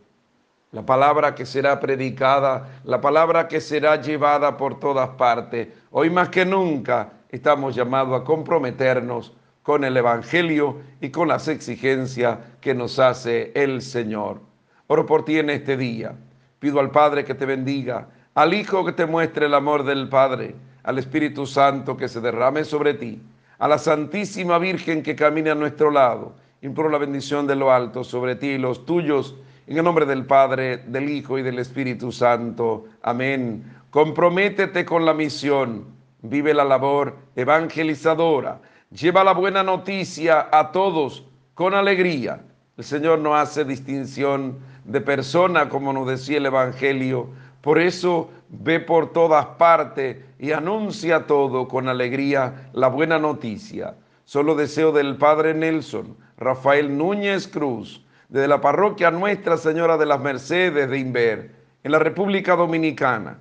La 0.71 0.85
palabra 0.85 1.35
que 1.35 1.45
será 1.45 1.81
predicada, 1.81 2.79
la 2.85 3.01
palabra 3.01 3.49
que 3.49 3.59
será 3.59 3.99
llevada 4.01 4.55
por 4.55 4.79
todas 4.79 5.09
partes. 5.09 5.67
Hoy 5.91 6.09
más 6.09 6.29
que 6.29 6.45
nunca 6.45 7.11
estamos 7.29 7.75
llamados 7.75 8.21
a 8.21 8.23
comprometernos 8.23 9.33
con 9.63 9.83
el 9.83 9.97
Evangelio 9.97 10.77
y 11.01 11.09
con 11.09 11.27
las 11.27 11.49
exigencias 11.49 12.37
que 12.61 12.73
nos 12.73 12.99
hace 12.99 13.51
el 13.53 13.81
Señor. 13.81 14.39
Oro 14.87 15.05
por 15.05 15.25
ti 15.25 15.39
en 15.39 15.49
este 15.49 15.75
día. 15.75 16.15
Pido 16.59 16.79
al 16.79 16.91
Padre 16.91 17.25
que 17.25 17.35
te 17.35 17.45
bendiga, 17.45 18.07
al 18.33 18.53
Hijo 18.53 18.85
que 18.85 18.93
te 18.93 19.05
muestre 19.05 19.47
el 19.47 19.53
amor 19.55 19.83
del 19.83 20.07
Padre, 20.07 20.55
al 20.83 20.99
Espíritu 20.99 21.45
Santo 21.45 21.97
que 21.97 22.07
se 22.07 22.21
derrame 22.21 22.63
sobre 22.63 22.93
ti, 22.93 23.21
a 23.59 23.67
la 23.67 23.77
Santísima 23.77 24.57
Virgen 24.57 25.03
que 25.03 25.17
camine 25.17 25.49
a 25.49 25.55
nuestro 25.55 25.91
lado. 25.91 26.33
Imploro 26.61 26.89
la 26.89 26.97
bendición 26.97 27.45
de 27.45 27.57
lo 27.57 27.73
alto 27.73 28.05
sobre 28.05 28.35
ti 28.35 28.51
y 28.51 28.57
los 28.57 28.85
tuyos, 28.85 29.35
en 29.71 29.77
el 29.79 29.83
nombre 29.83 30.05
del 30.05 30.25
Padre, 30.25 30.77
del 30.77 31.09
Hijo 31.09 31.37
y 31.37 31.41
del 31.41 31.59
Espíritu 31.59 32.11
Santo. 32.11 32.85
Amén. 33.01 33.63
Comprométete 33.89 34.85
con 34.85 35.05
la 35.05 35.13
misión, 35.13 35.85
vive 36.21 36.53
la 36.53 36.63
labor 36.63 37.17
evangelizadora 37.35 38.61
lleva 38.91 39.23
la 39.23 39.33
buena 39.33 39.63
noticia 39.63 40.49
a 40.51 40.71
todos 40.71 41.23
con 41.55 41.73
alegría. 41.73 42.41
El 42.77 42.83
Señor 42.83 43.19
no 43.19 43.35
hace 43.35 43.63
distinción 43.63 44.59
de 44.85 45.01
persona, 45.01 45.69
como 45.69 45.93
nos 45.93 46.07
decía 46.07 46.37
el 46.37 46.45
Evangelio. 46.45 47.29
Por 47.61 47.79
eso 47.79 48.29
ve 48.49 48.79
por 48.79 49.13
todas 49.13 49.45
partes 49.57 50.17
y 50.39 50.51
anuncia 50.51 51.25
todo 51.25 51.67
con 51.67 51.87
alegría 51.87 52.69
la 52.73 52.87
buena 52.87 53.19
noticia. 53.19 53.95
Solo 54.25 54.55
deseo 54.55 54.91
del 54.91 55.17
Padre 55.17 55.53
Nelson, 55.53 56.17
Rafael 56.37 56.97
Núñez 56.97 57.47
Cruz, 57.47 58.03
desde 58.31 58.47
la 58.47 58.61
parroquia 58.61 59.11
Nuestra 59.11 59.57
Señora 59.57 59.97
de 59.97 60.05
las 60.05 60.21
Mercedes 60.21 60.89
de 60.89 60.97
Inver, 60.97 61.51
en 61.83 61.91
la 61.91 61.99
República 61.99 62.55
Dominicana, 62.55 63.37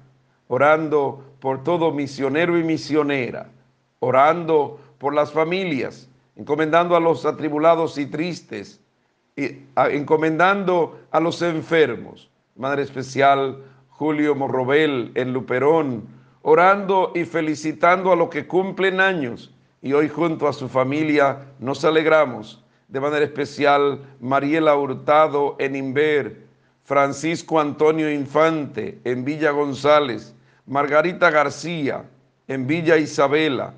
orando 0.48 1.24
por 1.38 1.62
todo 1.62 1.92
misionero 1.92 2.58
y 2.58 2.64
misionera, 2.64 3.46
orando 4.00 4.80
por 4.98 5.14
las 5.14 5.30
familias, 5.30 6.08
encomendando 6.34 6.96
a 6.96 7.00
los 7.00 7.24
atribulados 7.24 7.98
y 7.98 8.06
tristes, 8.06 8.80
y 9.36 9.60
encomendando 9.76 10.98
a 11.12 11.20
los 11.20 11.40
enfermos. 11.40 12.28
Madre 12.56 12.82
especial 12.82 13.62
Julio 13.90 14.34
Morrobel 14.34 15.12
en 15.14 15.32
Luperón, 15.32 16.08
orando 16.42 17.12
y 17.14 17.24
felicitando 17.24 18.10
a 18.10 18.16
los 18.16 18.28
que 18.28 18.48
cumplen 18.48 19.00
años. 19.00 19.54
Y 19.82 19.92
hoy 19.92 20.08
junto 20.08 20.48
a 20.48 20.52
su 20.52 20.68
familia 20.68 21.38
nos 21.60 21.84
alegramos. 21.84 22.64
De 22.90 22.98
manera 22.98 23.24
especial 23.24 24.00
Mariela 24.18 24.74
Hurtado 24.74 25.54
en 25.60 25.76
Inver, 25.76 26.44
Francisco 26.82 27.60
Antonio 27.60 28.10
Infante 28.10 28.98
en 29.04 29.24
Villa 29.24 29.52
González, 29.52 30.34
Margarita 30.66 31.30
García 31.30 32.04
en 32.48 32.66
Villa 32.66 32.96
Isabela, 32.96 33.74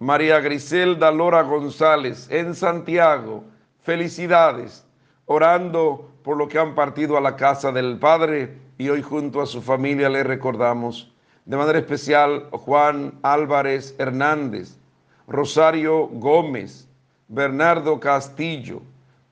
María 0.00 0.40
Griselda 0.40 1.12
Lora 1.12 1.42
González 1.42 2.26
en 2.28 2.56
Santiago. 2.56 3.44
Felicidades, 3.82 4.84
orando 5.26 6.10
por 6.24 6.36
lo 6.36 6.48
que 6.48 6.58
han 6.58 6.74
partido 6.74 7.16
a 7.16 7.20
la 7.20 7.36
casa 7.36 7.70
del 7.70 8.00
Padre 8.00 8.58
y 8.78 8.88
hoy 8.88 9.00
junto 9.00 9.40
a 9.40 9.46
su 9.46 9.62
familia 9.62 10.08
le 10.08 10.24
recordamos. 10.24 11.14
De 11.44 11.56
manera 11.56 11.78
especial 11.78 12.48
Juan 12.50 13.14
Álvarez 13.22 13.94
Hernández, 13.96 14.76
Rosario 15.28 16.08
Gómez, 16.08 16.85
Bernardo 17.28 17.98
Castillo, 17.98 18.82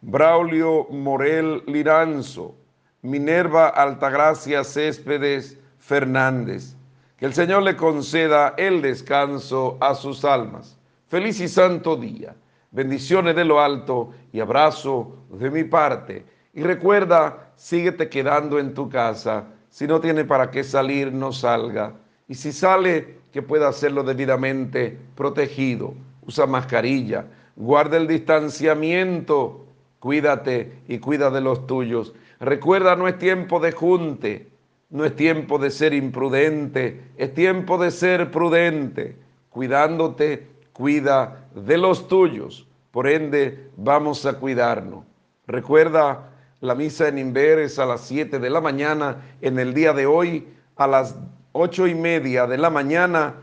Braulio 0.01 0.89
Morel 0.91 1.62
Liranzo, 1.66 2.55
Minerva 3.03 3.69
Altagracia 3.69 4.65
Céspedes 4.65 5.57
Fernández. 5.79 6.75
Que 7.16 7.27
el 7.27 7.35
Señor 7.35 7.62
le 7.62 7.77
conceda 7.77 8.55
el 8.57 8.83
descanso 8.83 9.79
a 9.81 9.95
sus 9.95 10.25
almas. 10.25 10.77
Feliz 11.07 11.39
y 11.39 11.47
santo 11.47 11.97
día. 11.97 12.35
Bendiciones 12.73 13.37
de 13.37 13.45
lo 13.45 13.61
alto 13.61 14.11
y 14.33 14.41
abrazo 14.41 15.16
de 15.31 15.49
mi 15.49 15.62
parte. 15.62 16.25
Y 16.53 16.62
recuerda, 16.62 17.53
síguete 17.55 18.09
quedando 18.09 18.59
en 18.59 18.75
tu 18.75 18.89
casa. 18.89 19.45
Si 19.71 19.87
no 19.87 20.01
tiene 20.01 20.25
para 20.25 20.51
qué 20.51 20.65
salir, 20.65 21.12
no 21.12 21.31
salga. 21.31 21.95
Y 22.27 22.35
si 22.35 22.51
sale, 22.51 23.19
que 23.31 23.43
pueda 23.43 23.69
hacerlo 23.69 24.03
debidamente 24.03 24.99
protegido. 25.15 25.95
Usa 26.23 26.47
mascarilla. 26.47 27.27
Guarda 27.56 27.97
el 27.97 28.06
distanciamiento. 28.06 29.66
Cuídate 30.01 30.78
y 30.89 30.98
cuida 30.98 31.31
de 31.31 31.40
los 31.40 31.66
tuyos. 31.66 32.14
Recuerda, 32.40 32.97
no 32.97 33.09
es 33.09 33.18
tiempo 33.18 33.60
de 33.60 33.72
junte 33.72 34.55
no 34.94 35.05
es 35.05 35.16
tiempo 35.16 35.59
de 35.59 35.72
ser 35.72 35.93
imprudente, 35.93 37.01
es 37.16 37.35
tiempo 37.35 37.78
de 37.78 37.90
ser 37.90 38.31
prudente. 38.31 39.16
Cuidándote, 39.51 40.47
cuida 40.72 41.48
de 41.52 41.78
los 41.78 42.06
tuyos. 42.06 42.68
Por 42.93 43.09
ende, 43.09 43.70
vamos 43.76 44.24
a 44.24 44.35
cuidarnos. 44.35 45.05
Recuerda, 45.48 46.31
la 46.60 46.76
misa 46.76 47.09
en 47.09 47.18
Inver 47.18 47.59
es 47.59 47.81
a 47.81 47.86
las 47.86 48.02
7 48.02 48.39
de 48.39 48.51
la 48.51 48.60
mañana. 48.60 49.16
En 49.40 49.59
el 49.59 49.74
día 49.74 49.93
de 49.93 50.06
hoy, 50.06 50.47
a 50.76 50.86
las 50.86 51.16
ocho 51.51 51.89
y 51.89 51.94
media 51.97 52.47
de 52.47 52.59
la 52.59 52.70
mañana, 52.70 53.35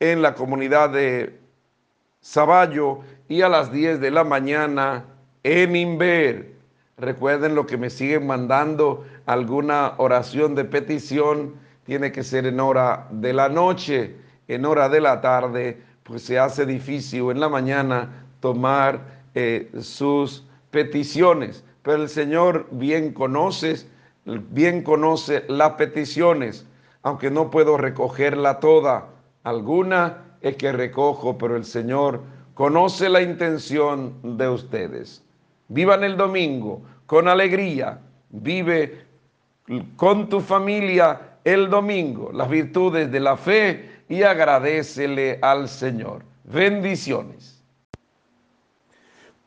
en 0.00 0.22
la 0.22 0.34
comunidad 0.34 0.88
de 0.88 1.38
Saballo 2.20 3.00
y 3.28 3.42
a 3.42 3.48
las 3.48 3.72
10 3.72 4.00
de 4.00 4.10
la 4.10 4.24
mañana 4.24 5.04
en 5.42 5.76
Inver. 5.76 6.54
Recuerden 6.98 7.54
lo 7.54 7.66
que 7.66 7.76
me 7.76 7.90
siguen 7.90 8.26
mandando 8.26 9.04
alguna 9.26 9.94
oración 9.98 10.54
de 10.54 10.64
petición, 10.64 11.54
tiene 11.84 12.10
que 12.10 12.24
ser 12.24 12.46
en 12.46 12.58
hora 12.58 13.06
de 13.10 13.32
la 13.32 13.48
noche, 13.48 14.16
en 14.48 14.64
hora 14.64 14.88
de 14.88 15.00
la 15.00 15.20
tarde, 15.20 15.82
pues 16.02 16.22
se 16.22 16.38
hace 16.38 16.64
difícil 16.64 17.30
en 17.30 17.40
la 17.40 17.48
mañana 17.48 18.24
tomar 18.40 19.00
eh, 19.34 19.70
sus 19.80 20.46
peticiones. 20.70 21.64
Pero 21.82 22.02
el 22.02 22.08
Señor 22.08 22.66
bien 22.70 23.12
conoce, 23.12 23.86
bien 24.24 24.82
conoce 24.82 25.44
las 25.48 25.72
peticiones, 25.72 26.66
aunque 27.02 27.30
no 27.30 27.50
puedo 27.50 27.76
recogerla 27.76 28.58
toda. 28.58 29.08
Alguna 29.44 30.24
es 30.40 30.56
que 30.56 30.72
recojo, 30.72 31.38
pero 31.38 31.56
el 31.56 31.64
Señor 31.64 32.22
conoce 32.56 33.10
la 33.10 33.20
intención 33.20 34.14
de 34.38 34.48
ustedes. 34.48 35.22
Vivan 35.68 36.02
el 36.04 36.16
domingo 36.16 36.80
con 37.04 37.28
alegría. 37.28 38.00
Vive 38.30 39.04
con 39.94 40.30
tu 40.30 40.40
familia 40.40 41.20
el 41.44 41.68
domingo 41.68 42.30
las 42.32 42.48
virtudes 42.48 43.12
de 43.12 43.20
la 43.20 43.36
fe 43.36 43.90
y 44.08 44.22
agradecele 44.22 45.38
al 45.42 45.68
Señor. 45.68 46.22
Bendiciones. 46.44 47.62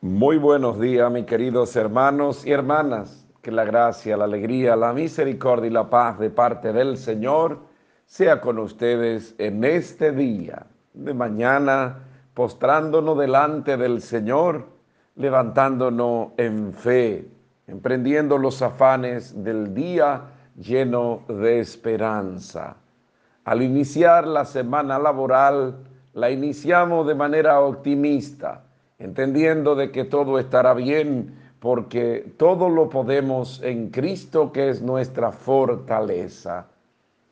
Muy 0.00 0.38
buenos 0.38 0.78
días, 0.78 1.10
mis 1.10 1.24
queridos 1.24 1.74
hermanos 1.74 2.46
y 2.46 2.52
hermanas. 2.52 3.26
Que 3.42 3.50
la 3.50 3.64
gracia, 3.64 4.16
la 4.16 4.24
alegría, 4.24 4.76
la 4.76 4.92
misericordia 4.92 5.66
y 5.66 5.72
la 5.72 5.90
paz 5.90 6.16
de 6.20 6.30
parte 6.30 6.72
del 6.72 6.96
Señor 6.96 7.58
sea 8.06 8.40
con 8.40 8.60
ustedes 8.60 9.34
en 9.38 9.64
este 9.64 10.12
día 10.12 10.64
de 10.94 11.12
mañana, 11.12 12.04
postrándonos 12.40 13.18
delante 13.18 13.76
del 13.76 14.00
Señor, 14.00 14.64
levantándonos 15.16 16.28
en 16.38 16.72
fe 16.72 17.28
emprendiendo 17.66 18.38
los 18.38 18.62
afanes 18.62 19.44
del 19.44 19.74
día 19.74 20.22
lleno 20.56 21.20
de 21.28 21.60
esperanza. 21.60 22.76
Al 23.44 23.60
iniciar 23.60 24.26
la 24.26 24.46
semana 24.46 24.98
laboral, 24.98 25.80
la 26.14 26.30
iniciamos 26.30 27.06
de 27.06 27.14
manera 27.14 27.60
optimista, 27.60 28.62
entendiendo 28.98 29.74
de 29.74 29.90
que 29.92 30.04
todo 30.04 30.38
estará 30.38 30.72
bien 30.72 31.34
porque 31.58 32.32
todo 32.38 32.70
lo 32.70 32.88
podemos 32.88 33.60
en 33.62 33.90
Cristo 33.90 34.50
que 34.50 34.70
es 34.70 34.80
nuestra 34.80 35.30
fortaleza. 35.30 36.68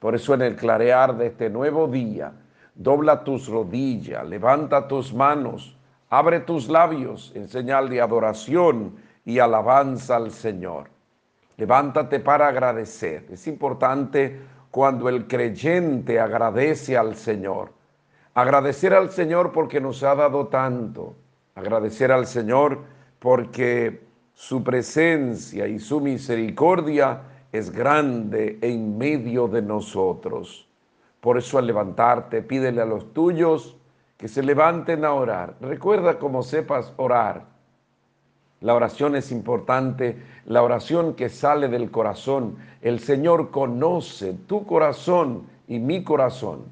Por 0.01 0.15
eso 0.15 0.35
en 0.35 0.43
el 0.43 0.55
clarear 0.55 1.17
de 1.17 1.29
este 1.29 1.49
nuevo 1.49 1.89
día, 1.89 2.31
dobla 2.79 3.25
tus 3.25 3.49
rodillas, 3.49 4.25
levanta 4.27 4.87
tus 4.87 5.13
manos, 5.13 5.77
abre 6.09 6.41
tus 6.41 6.69
labios 6.69 7.33
en 7.35 7.49
señal 7.49 7.91
de 7.91 8.01
adoración 8.01 8.95
y 9.25 9.41
alabanza 9.41 10.17
al 10.17 10.31
Señor. 10.31 10.89
Levántate 11.57 12.21
para 12.21 12.47
agradecer. 12.47 13.27
Es 13.31 13.49
importante 13.49 14.41
cuando 14.71 15.09
el 15.09 15.27
creyente 15.27 16.21
agradece 16.21 16.97
al 16.97 17.17
Señor. 17.17 17.73
Agradecer 18.33 18.95
al 18.95 19.11
Señor 19.11 19.51
porque 19.51 19.81
nos 19.81 20.05
ha 20.05 20.15
dado 20.15 20.47
tanto. 20.47 21.17
Agradecer 21.57 22.13
al 22.13 22.29
Señor 22.29 22.79
porque 23.19 24.07
su 24.35 24.63
presencia 24.63 25.67
y 25.67 25.81
su 25.81 26.01
misericordia 26.01 27.23
es 27.51 27.73
grande 27.73 28.61
en 28.63 28.97
medio 28.97 29.49
de 29.49 29.63
nosotros. 29.63 30.68
Por 31.29 31.37
eso 31.37 31.59
al 31.59 31.67
levantarte, 31.67 32.41
pídele 32.41 32.81
a 32.81 32.87
los 32.87 33.13
tuyos 33.13 33.77
que 34.17 34.29
se 34.29 34.43
levanten 34.43 35.05
a 35.05 35.13
orar. 35.13 35.57
Recuerda 35.61 36.19
cómo 36.19 36.43
sepas 36.43 36.95
orar. 36.97 37.45
La 38.63 38.75
oración 38.75 39.15
es 39.15 39.31
importante, 39.31 40.23
la 40.47 40.63
oración 40.63 41.13
que 41.13 41.29
sale 41.29 41.69
del 41.69 41.91
corazón. 41.91 42.57
El 42.81 42.99
Señor 42.99 43.51
conoce 43.51 44.33
tu 44.47 44.65
corazón 44.65 45.43
y 45.67 45.79
mi 45.81 46.03
corazón. 46.03 46.65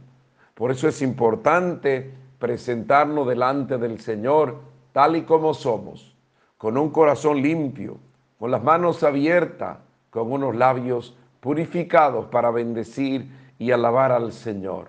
Por 0.54 0.70
eso 0.70 0.88
es 0.88 1.02
importante 1.02 2.14
presentarnos 2.38 3.28
delante 3.28 3.76
del 3.76 4.00
Señor 4.00 4.56
tal 4.92 5.16
y 5.16 5.24
como 5.24 5.52
somos, 5.52 6.16
con 6.56 6.78
un 6.78 6.88
corazón 6.88 7.42
limpio, 7.42 7.98
con 8.38 8.50
las 8.50 8.64
manos 8.64 9.02
abiertas, 9.02 9.76
con 10.08 10.32
unos 10.32 10.56
labios 10.56 11.14
purificados 11.40 12.24
para 12.28 12.50
bendecir 12.50 13.44
y 13.58 13.70
alabar 13.70 14.12
al 14.12 14.32
Señor, 14.32 14.88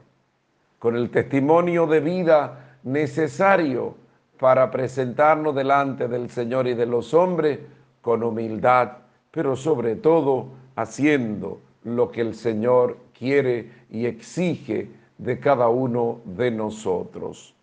con 0.80 0.96
el 0.96 1.10
testimonio 1.10 1.88
de 1.88 2.00
vida 2.00 2.78
necesario 2.84 3.96
para 4.40 4.70
presentarnos 4.70 5.56
delante 5.56 6.08
del 6.08 6.30
Señor 6.30 6.68
y 6.68 6.74
de 6.74 6.86
los 6.86 7.14
hombres 7.14 7.60
con 8.02 8.24
humildad, 8.24 8.92
pero 9.32 9.56
sobre 9.56 9.96
todo 9.96 10.48
haciendo 10.76 11.60
lo 11.84 12.12
que 12.12 12.22
el 12.22 12.36
Señor 12.36 12.98
quiere 13.18 13.72
y 13.90 14.06
exige 14.06 14.90
de 15.18 15.40
cada 15.40 15.70
uno 15.70 16.22
de 16.26 16.52
nosotros. 16.52 17.56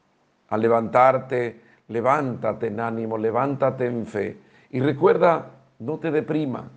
Al 0.48 0.60
levantarte, 0.60 1.60
levántate 1.89 2.68
en 2.68 2.81
ánimo, 2.81 3.16
levántate 3.18 3.86
en 3.86 4.06
fe 4.06 4.36
y 4.70 4.81
recuerda, 4.81 5.51
no 5.78 5.98
te 5.98 6.10
deprima. 6.10 6.70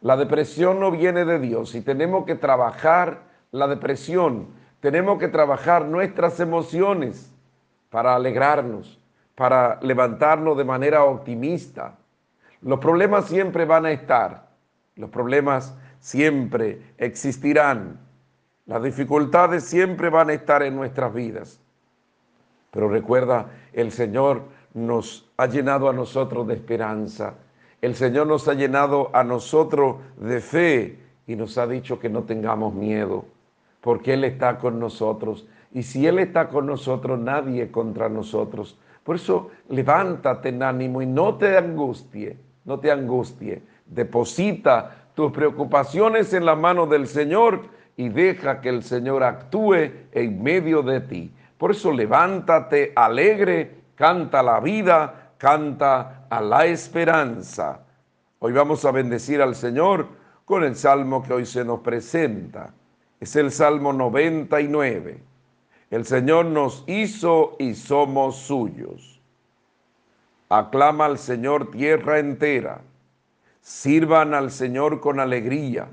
La 0.00 0.16
depresión 0.16 0.80
no 0.80 0.90
viene 0.90 1.24
de 1.24 1.38
Dios 1.38 1.74
y 1.74 1.80
tenemos 1.82 2.24
que 2.24 2.34
trabajar 2.34 3.31
la 3.52 3.68
depresión, 3.68 4.48
tenemos 4.80 5.18
que 5.18 5.28
trabajar 5.28 5.84
nuestras 5.84 6.40
emociones 6.40 7.32
para 7.90 8.16
alegrarnos, 8.16 8.98
para 9.34 9.78
levantarnos 9.82 10.56
de 10.56 10.64
manera 10.64 11.04
optimista. 11.04 11.96
Los 12.62 12.80
problemas 12.80 13.26
siempre 13.26 13.64
van 13.64 13.86
a 13.86 13.92
estar, 13.92 14.48
los 14.96 15.10
problemas 15.10 15.76
siempre 16.00 16.80
existirán, 16.96 18.00
las 18.66 18.82
dificultades 18.82 19.64
siempre 19.64 20.08
van 20.08 20.30
a 20.30 20.32
estar 20.32 20.62
en 20.62 20.74
nuestras 20.74 21.12
vidas. 21.12 21.60
Pero 22.70 22.88
recuerda, 22.88 23.50
el 23.74 23.92
Señor 23.92 24.42
nos 24.72 25.30
ha 25.36 25.46
llenado 25.46 25.90
a 25.90 25.92
nosotros 25.92 26.46
de 26.48 26.54
esperanza, 26.54 27.34
el 27.82 27.94
Señor 27.94 28.26
nos 28.26 28.48
ha 28.48 28.54
llenado 28.54 29.10
a 29.12 29.22
nosotros 29.22 29.96
de 30.16 30.40
fe 30.40 30.98
y 31.26 31.36
nos 31.36 31.58
ha 31.58 31.66
dicho 31.66 31.98
que 31.98 32.08
no 32.08 32.22
tengamos 32.22 32.72
miedo, 32.72 33.26
porque 33.82 34.14
Él 34.14 34.24
está 34.24 34.58
con 34.58 34.78
nosotros. 34.78 35.46
Y 35.72 35.82
si 35.82 36.06
Él 36.06 36.18
está 36.20 36.48
con 36.48 36.66
nosotros, 36.66 37.18
nadie 37.18 37.70
contra 37.70 38.08
nosotros. 38.08 38.78
Por 39.02 39.16
eso 39.16 39.50
levántate 39.68 40.50
en 40.50 40.62
ánimo 40.62 41.02
y 41.02 41.06
no 41.06 41.34
te 41.34 41.58
angustie, 41.58 42.38
no 42.64 42.78
te 42.78 42.90
angustie. 42.90 43.62
Deposita 43.84 45.08
tus 45.14 45.32
preocupaciones 45.32 46.32
en 46.32 46.46
la 46.46 46.54
mano 46.54 46.86
del 46.86 47.06
Señor 47.06 47.62
y 47.96 48.08
deja 48.08 48.60
que 48.60 48.68
el 48.68 48.84
Señor 48.84 49.24
actúe 49.24 49.90
en 50.12 50.42
medio 50.42 50.82
de 50.82 51.00
ti. 51.00 51.34
Por 51.58 51.72
eso 51.72 51.92
levántate 51.92 52.92
alegre, 52.94 53.82
canta 53.96 54.42
la 54.42 54.60
vida, 54.60 55.32
canta 55.36 56.26
a 56.30 56.40
la 56.40 56.66
esperanza. 56.66 57.80
Hoy 58.38 58.52
vamos 58.52 58.84
a 58.84 58.92
bendecir 58.92 59.42
al 59.42 59.56
Señor 59.56 60.06
con 60.44 60.62
el 60.62 60.76
salmo 60.76 61.22
que 61.22 61.32
hoy 61.32 61.46
se 61.46 61.64
nos 61.64 61.80
presenta. 61.80 62.72
Es 63.22 63.36
el 63.36 63.52
Salmo 63.52 63.92
99. 63.92 65.20
El 65.92 66.04
Señor 66.04 66.46
nos 66.46 66.82
hizo 66.88 67.54
y 67.60 67.74
somos 67.74 68.34
suyos. 68.34 69.22
Aclama 70.48 71.04
al 71.04 71.18
Señor 71.18 71.70
tierra 71.70 72.18
entera. 72.18 72.80
Sirvan 73.60 74.34
al 74.34 74.50
Señor 74.50 74.98
con 74.98 75.20
alegría. 75.20 75.86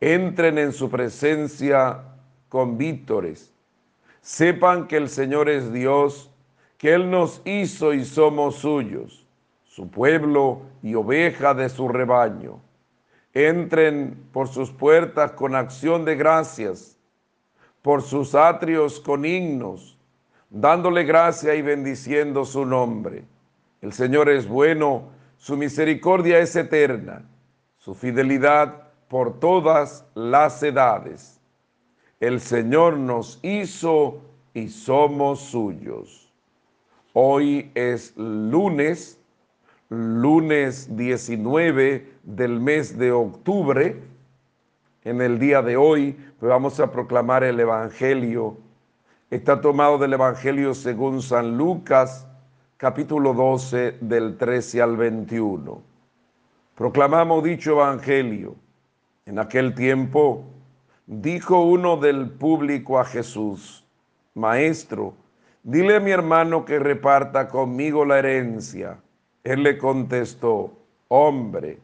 Entren 0.00 0.58
en 0.58 0.72
su 0.72 0.88
presencia 0.88 2.04
con 2.48 2.78
vítores. 2.78 3.52
Sepan 4.20 4.86
que 4.86 4.98
el 4.98 5.08
Señor 5.08 5.48
es 5.48 5.72
Dios, 5.72 6.30
que 6.78 6.94
Él 6.94 7.10
nos 7.10 7.42
hizo 7.44 7.92
y 7.94 8.04
somos 8.04 8.54
suyos, 8.54 9.26
su 9.64 9.90
pueblo 9.90 10.62
y 10.84 10.94
oveja 10.94 11.52
de 11.52 11.68
su 11.68 11.88
rebaño. 11.88 12.60
Entren 13.32 14.28
por 14.32 14.48
sus 14.48 14.70
puertas 14.70 15.32
con 15.32 15.54
acción 15.54 16.04
de 16.04 16.16
gracias 16.16 16.96
por 17.82 18.02
sus 18.02 18.34
atrios 18.34 19.00
con 19.00 19.24
himnos, 19.24 19.96
dándole 20.50 21.04
gracia 21.04 21.54
y 21.54 21.62
bendiciendo 21.62 22.44
su 22.44 22.66
nombre. 22.66 23.24
El 23.80 23.92
Señor 23.92 24.28
es 24.28 24.46
bueno, 24.46 25.04
su 25.38 25.56
misericordia 25.56 26.38
es 26.38 26.54
eterna, 26.56 27.24
su 27.78 27.94
fidelidad 27.94 28.88
por 29.08 29.40
todas 29.40 30.04
las 30.14 30.62
edades. 30.62 31.40
El 32.18 32.40
Señor 32.40 32.98
nos 32.98 33.38
hizo 33.42 34.20
y 34.52 34.68
somos 34.68 35.40
suyos. 35.40 36.30
Hoy 37.12 37.70
es 37.74 38.16
lunes, 38.16 39.19
lunes 39.90 40.96
19 40.96 42.06
del 42.22 42.60
mes 42.60 42.96
de 42.96 43.10
octubre 43.10 44.00
en 45.02 45.20
el 45.20 45.38
día 45.40 45.62
de 45.62 45.76
hoy, 45.76 46.16
vamos 46.40 46.78
a 46.78 46.92
proclamar 46.92 47.42
el 47.42 47.58
Evangelio. 47.58 48.56
Está 49.30 49.60
tomado 49.60 49.98
del 49.98 50.12
Evangelio 50.12 50.74
según 50.74 51.22
San 51.22 51.56
Lucas, 51.56 52.26
capítulo 52.76 53.34
12, 53.34 53.96
del 54.00 54.36
13 54.36 54.80
al 54.80 54.96
21. 54.96 55.82
Proclamamos 56.76 57.42
dicho 57.42 57.72
Evangelio. 57.72 58.54
En 59.26 59.40
aquel 59.40 59.74
tiempo 59.74 60.44
dijo 61.06 61.64
uno 61.64 61.96
del 61.96 62.30
público 62.30 63.00
a 63.00 63.04
Jesús, 63.04 63.84
Maestro, 64.34 65.14
dile 65.64 65.96
a 65.96 66.00
mi 66.00 66.12
hermano 66.12 66.64
que 66.64 66.78
reparta 66.78 67.48
conmigo 67.48 68.04
la 68.04 68.20
herencia. 68.20 68.98
Él 69.44 69.62
le 69.62 69.78
contestó, 69.78 70.72
Hombre, 71.08 71.78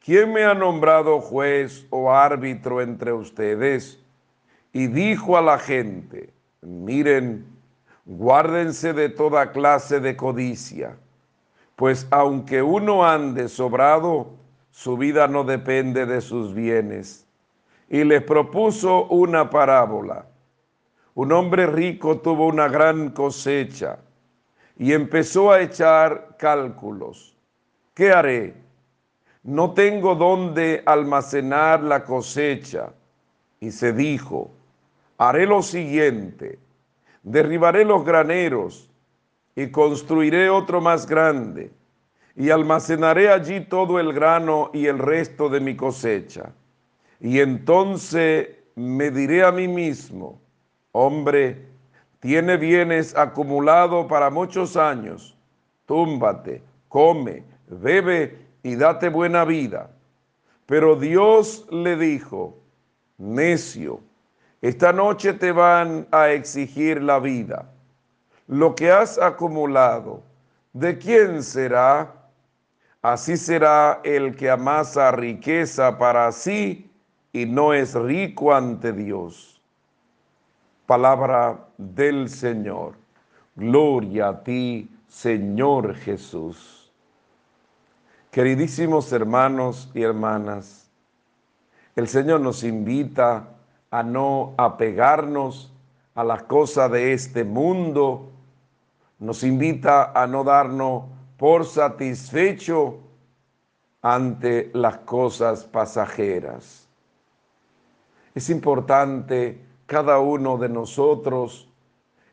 ¿quién 0.00 0.32
me 0.32 0.44
ha 0.44 0.54
nombrado 0.54 1.20
juez 1.20 1.86
o 1.90 2.12
árbitro 2.12 2.80
entre 2.80 3.12
ustedes? 3.12 4.02
Y 4.72 4.86
dijo 4.86 5.36
a 5.36 5.42
la 5.42 5.58
gente, 5.58 6.32
miren, 6.62 7.44
guárdense 8.06 8.92
de 8.92 9.08
toda 9.08 9.52
clase 9.52 10.00
de 10.00 10.16
codicia, 10.16 10.96
pues 11.76 12.06
aunque 12.10 12.62
uno 12.62 13.04
ande 13.04 13.48
sobrado, 13.48 14.30
su 14.70 14.96
vida 14.96 15.28
no 15.28 15.44
depende 15.44 16.06
de 16.06 16.20
sus 16.20 16.54
bienes. 16.54 17.26
Y 17.90 18.04
les 18.04 18.22
propuso 18.22 19.04
una 19.08 19.50
parábola. 19.50 20.26
Un 21.14 21.32
hombre 21.32 21.66
rico 21.66 22.20
tuvo 22.20 22.46
una 22.46 22.68
gran 22.68 23.10
cosecha 23.10 23.98
y 24.78 24.92
empezó 24.92 25.52
a 25.52 25.60
echar 25.60 26.36
cálculos. 26.38 27.36
¿Qué 27.94 28.10
haré? 28.10 28.62
no 29.42 29.74
tengo 29.74 30.14
dónde 30.14 30.82
almacenar 30.86 31.82
la 31.82 32.04
cosecha. 32.04 32.92
Y 33.60 33.70
se 33.70 33.92
dijo, 33.92 34.50
haré 35.18 35.46
lo 35.46 35.62
siguiente, 35.62 36.58
derribaré 37.22 37.84
los 37.84 38.04
graneros 38.04 38.90
y 39.54 39.70
construiré 39.70 40.50
otro 40.50 40.80
más 40.80 41.06
grande 41.06 41.70
y 42.34 42.50
almacenaré 42.50 43.28
allí 43.28 43.60
todo 43.60 44.00
el 44.00 44.12
grano 44.12 44.70
y 44.72 44.86
el 44.86 44.98
resto 44.98 45.48
de 45.48 45.60
mi 45.60 45.76
cosecha. 45.76 46.52
Y 47.20 47.38
entonces 47.38 48.48
me 48.74 49.10
diré 49.10 49.44
a 49.44 49.52
mí 49.52 49.68
mismo, 49.68 50.40
hombre, 50.90 51.68
tiene 52.22 52.56
bienes 52.56 53.16
acumulados 53.16 54.06
para 54.06 54.30
muchos 54.30 54.76
años, 54.76 55.36
túmbate, 55.86 56.62
come, 56.86 57.42
bebe 57.66 58.46
y 58.62 58.76
date 58.76 59.08
buena 59.08 59.44
vida. 59.44 59.90
Pero 60.66 60.94
Dios 60.94 61.66
le 61.72 61.96
dijo, 61.96 62.56
necio, 63.18 64.00
Esta 64.60 64.92
noche 64.92 65.32
te 65.32 65.50
van 65.50 66.06
a 66.12 66.30
exigir 66.30 67.02
la 67.02 67.18
vida. 67.18 67.68
Lo 68.46 68.76
que 68.76 68.92
has 68.92 69.18
acumulado, 69.18 70.22
¿de 70.72 70.96
quién 70.98 71.42
será? 71.42 72.14
Así 73.02 73.36
será 73.36 74.00
el 74.04 74.36
que 74.36 74.48
amasa 74.48 75.10
riqueza 75.10 75.98
para 75.98 76.30
sí 76.30 76.88
y 77.32 77.46
no 77.46 77.74
es 77.74 77.94
rico 77.94 78.54
ante 78.54 78.92
Dios. 78.92 79.60
Palabra 80.92 81.68
del 81.78 82.28
Señor. 82.28 82.96
Gloria 83.56 84.28
a 84.28 84.44
ti, 84.44 84.94
Señor 85.08 85.94
Jesús. 85.94 86.92
Queridísimos 88.30 89.10
hermanos 89.10 89.90
y 89.94 90.02
hermanas, 90.02 90.90
el 91.96 92.08
Señor 92.08 92.42
nos 92.42 92.62
invita 92.62 93.48
a 93.90 94.02
no 94.02 94.52
apegarnos 94.58 95.72
a 96.14 96.24
las 96.24 96.42
cosas 96.42 96.90
de 96.90 97.14
este 97.14 97.42
mundo, 97.42 98.30
nos 99.18 99.44
invita 99.44 100.12
a 100.12 100.26
no 100.26 100.44
darnos 100.44 101.04
por 101.38 101.64
satisfecho 101.64 102.98
ante 104.02 104.70
las 104.74 104.98
cosas 104.98 105.64
pasajeras. 105.64 106.86
Es 108.34 108.50
importante 108.50 109.71
cada 109.92 110.20
uno 110.20 110.56
de 110.56 110.70
nosotros 110.70 111.68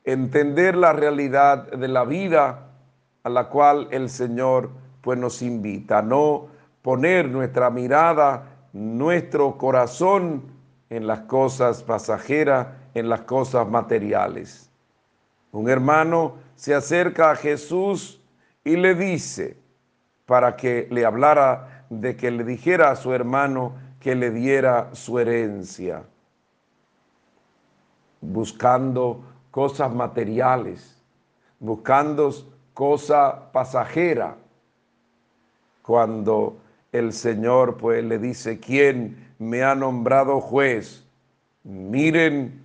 entender 0.06 0.77
la 0.77 0.94
realidad 0.94 1.69
de 1.69 1.90
la 1.90 2.06
vida 2.06 2.69
a 3.22 3.27
la 3.27 3.49
cual 3.49 3.90
el 3.91 4.10
Señor 4.10 4.69
pues 5.02 5.19
nos 5.19 5.41
invita, 5.41 6.02
no 6.02 6.48
poner 6.81 7.27
nuestra 7.27 7.69
mirada, 7.69 8.45
nuestro 8.72 9.57
corazón 9.57 10.53
en 10.90 11.06
las 11.06 11.19
cosas 11.23 11.84
pasajeras, 11.84 12.68
en 12.94 13.10
las 13.10 13.23
cosas 13.23 13.68
materiales. 13.68 14.72
Un 15.52 15.69
hermano 15.69 16.36
se 16.56 16.73
acerca 16.73 17.31
a 17.31 17.36
Jesús 17.36 18.22
y 18.64 18.77
le 18.77 18.95
dice 18.95 19.57
para 20.26 20.56
que 20.56 20.88
le 20.91 21.06
hablara 21.06 21.86
de 21.90 22.15
que 22.15 22.31
le 22.31 22.45
dijera 22.45 22.90
a 22.91 22.95
su 22.95 23.14
hermano 23.14 23.73
que 23.99 24.15
le 24.15 24.31
diera 24.31 24.91
su 24.94 25.19
herencia, 25.19 26.03
buscando 28.22 29.22
cosas 29.52 29.94
materiales, 29.94 31.02
buscando 31.60 32.32
cosa 32.74 33.52
pasajera, 33.52 34.36
cuando 35.82 36.58
el 36.91 37.14
Señor 37.14 37.78
pues 37.78 38.04
le 38.04 38.20
dice, 38.20 38.60
¿quién 38.60 39.34
me 39.40 39.64
ha 39.64 39.76
nombrado 39.76 40.40
juez? 40.40 41.06
Miren, 41.64 42.64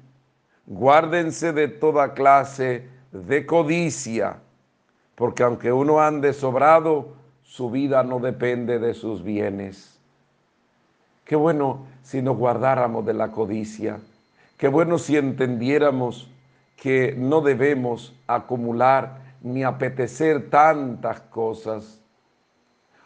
guárdense 0.67 1.53
de 1.53 1.69
toda 1.69 2.15
clase 2.15 2.89
de 3.13 3.47
codicia, 3.47 4.41
porque 5.15 5.43
aunque 5.43 5.73
uno 5.73 6.01
ande 6.01 6.33
sobrado, 6.33 7.15
su 7.43 7.71
vida 7.71 8.03
no 8.03 8.19
depende 8.19 8.79
de 8.79 8.95
sus 8.95 9.23
bienes. 9.23 9.99
Qué 11.25 11.37
bueno 11.37 11.87
si 12.03 12.21
nos 12.21 12.37
guardáramos 12.37 13.07
de 13.07 13.15
la 13.15 13.31
codicia. 13.31 14.01
Qué 14.57 14.69
bueno 14.69 14.99
si 14.99 15.17
entendiéramos 15.17 16.31
que 16.77 17.15
no 17.17 17.41
debemos 17.41 18.15
acumular 18.27 19.19
ni 19.43 19.65
apetecer 19.65 20.49
tantas 20.49 21.21
cosas. 21.21 22.01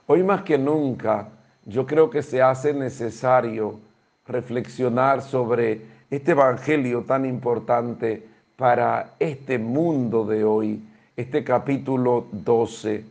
Hoy 0.07 0.23
más 0.23 0.43
que 0.43 0.59
nunca, 0.59 1.29
yo 1.65 1.87
creo 1.87 2.11
que 2.11 2.23
se 2.23 2.43
hace 2.43 2.75
necesario 2.75 3.79
reflexionar 4.27 5.23
sobre 5.23 5.83
este 6.11 6.33
evangelio 6.33 7.03
tan 7.03 7.25
importante 7.25 8.27
para 8.57 9.15
este 9.19 9.59
mundo 9.59 10.25
de 10.25 10.45
hoy 10.45 10.83
este 11.16 11.43
capítulo 11.45 12.27
12. 12.31 13.05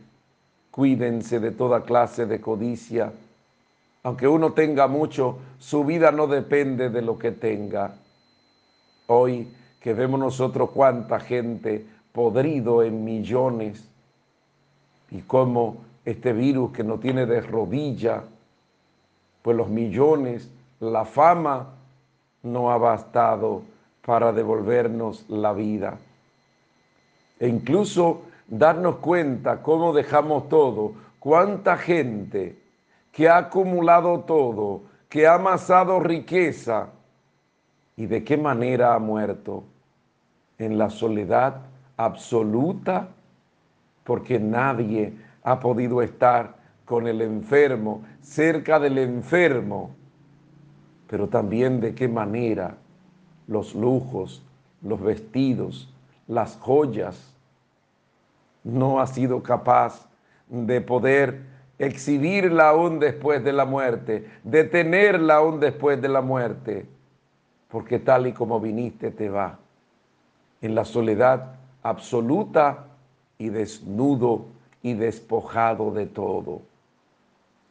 Cuídense 0.70 1.40
de 1.40 1.50
toda 1.50 1.82
clase 1.82 2.24
de 2.24 2.40
codicia. 2.40 3.12
Aunque 4.02 4.28
uno 4.28 4.52
tenga 4.52 4.86
mucho, 4.86 5.38
su 5.58 5.84
vida 5.84 6.12
no 6.12 6.26
depende 6.26 6.88
de 6.88 7.02
lo 7.02 7.18
que 7.18 7.32
tenga. 7.32 7.94
Hoy 9.10 9.48
que 9.80 9.94
vemos 9.94 10.20
nosotros 10.20 10.68
cuánta 10.74 11.18
gente 11.18 11.86
podrido 12.12 12.82
en 12.82 13.04
millones 13.04 13.88
y 15.10 15.22
cómo 15.22 15.78
este 16.04 16.34
virus 16.34 16.72
que 16.72 16.84
no 16.84 16.98
tiene 16.98 17.24
de 17.24 17.40
rodilla, 17.40 18.24
pues 19.40 19.56
los 19.56 19.70
millones, 19.70 20.50
la 20.80 21.06
fama 21.06 21.68
no 22.42 22.70
ha 22.70 22.76
bastado 22.76 23.62
para 24.04 24.30
devolvernos 24.30 25.24
la 25.30 25.54
vida. 25.54 25.96
E 27.40 27.48
incluso 27.48 28.24
darnos 28.46 28.96
cuenta 28.96 29.62
cómo 29.62 29.94
dejamos 29.94 30.50
todo, 30.50 30.92
cuánta 31.18 31.78
gente 31.78 32.58
que 33.10 33.26
ha 33.26 33.38
acumulado 33.38 34.20
todo, 34.20 34.82
que 35.08 35.26
ha 35.26 35.36
amasado 35.36 35.98
riqueza 35.98 36.90
y 37.98 38.06
de 38.06 38.22
qué 38.22 38.36
manera 38.36 38.94
ha 38.94 39.00
muerto 39.00 39.64
en 40.56 40.78
la 40.78 40.88
soledad 40.88 41.62
absoluta, 41.96 43.08
porque 44.04 44.38
nadie 44.38 45.14
ha 45.42 45.58
podido 45.58 46.00
estar 46.00 46.54
con 46.84 47.08
el 47.08 47.20
enfermo, 47.20 48.04
cerca 48.22 48.78
del 48.78 48.98
enfermo, 48.98 49.96
pero 51.08 51.26
también 51.26 51.80
de 51.80 51.96
qué 51.96 52.06
manera 52.06 52.76
los 53.48 53.74
lujos, 53.74 54.44
los 54.80 55.02
vestidos, 55.02 55.92
las 56.28 56.56
joyas, 56.56 57.34
no 58.62 59.00
ha 59.00 59.08
sido 59.08 59.42
capaz 59.42 60.08
de 60.46 60.80
poder 60.80 61.40
exhibirla 61.80 62.68
aún 62.68 63.00
después 63.00 63.42
de 63.42 63.52
la 63.52 63.64
muerte, 63.64 64.30
de 64.44 64.62
tenerla 64.62 65.38
aún 65.38 65.58
después 65.58 66.00
de 66.00 66.08
la 66.08 66.20
muerte, 66.20 66.86
porque 67.68 67.98
tal 67.98 68.26
y 68.26 68.32
como 68.32 68.60
viniste 68.60 69.10
te 69.10 69.28
va, 69.28 69.58
en 70.60 70.74
la 70.74 70.84
soledad 70.84 71.54
absoluta 71.82 72.86
y 73.36 73.50
desnudo 73.50 74.46
y 74.82 74.94
despojado 74.94 75.92
de 75.92 76.06
todo. 76.06 76.62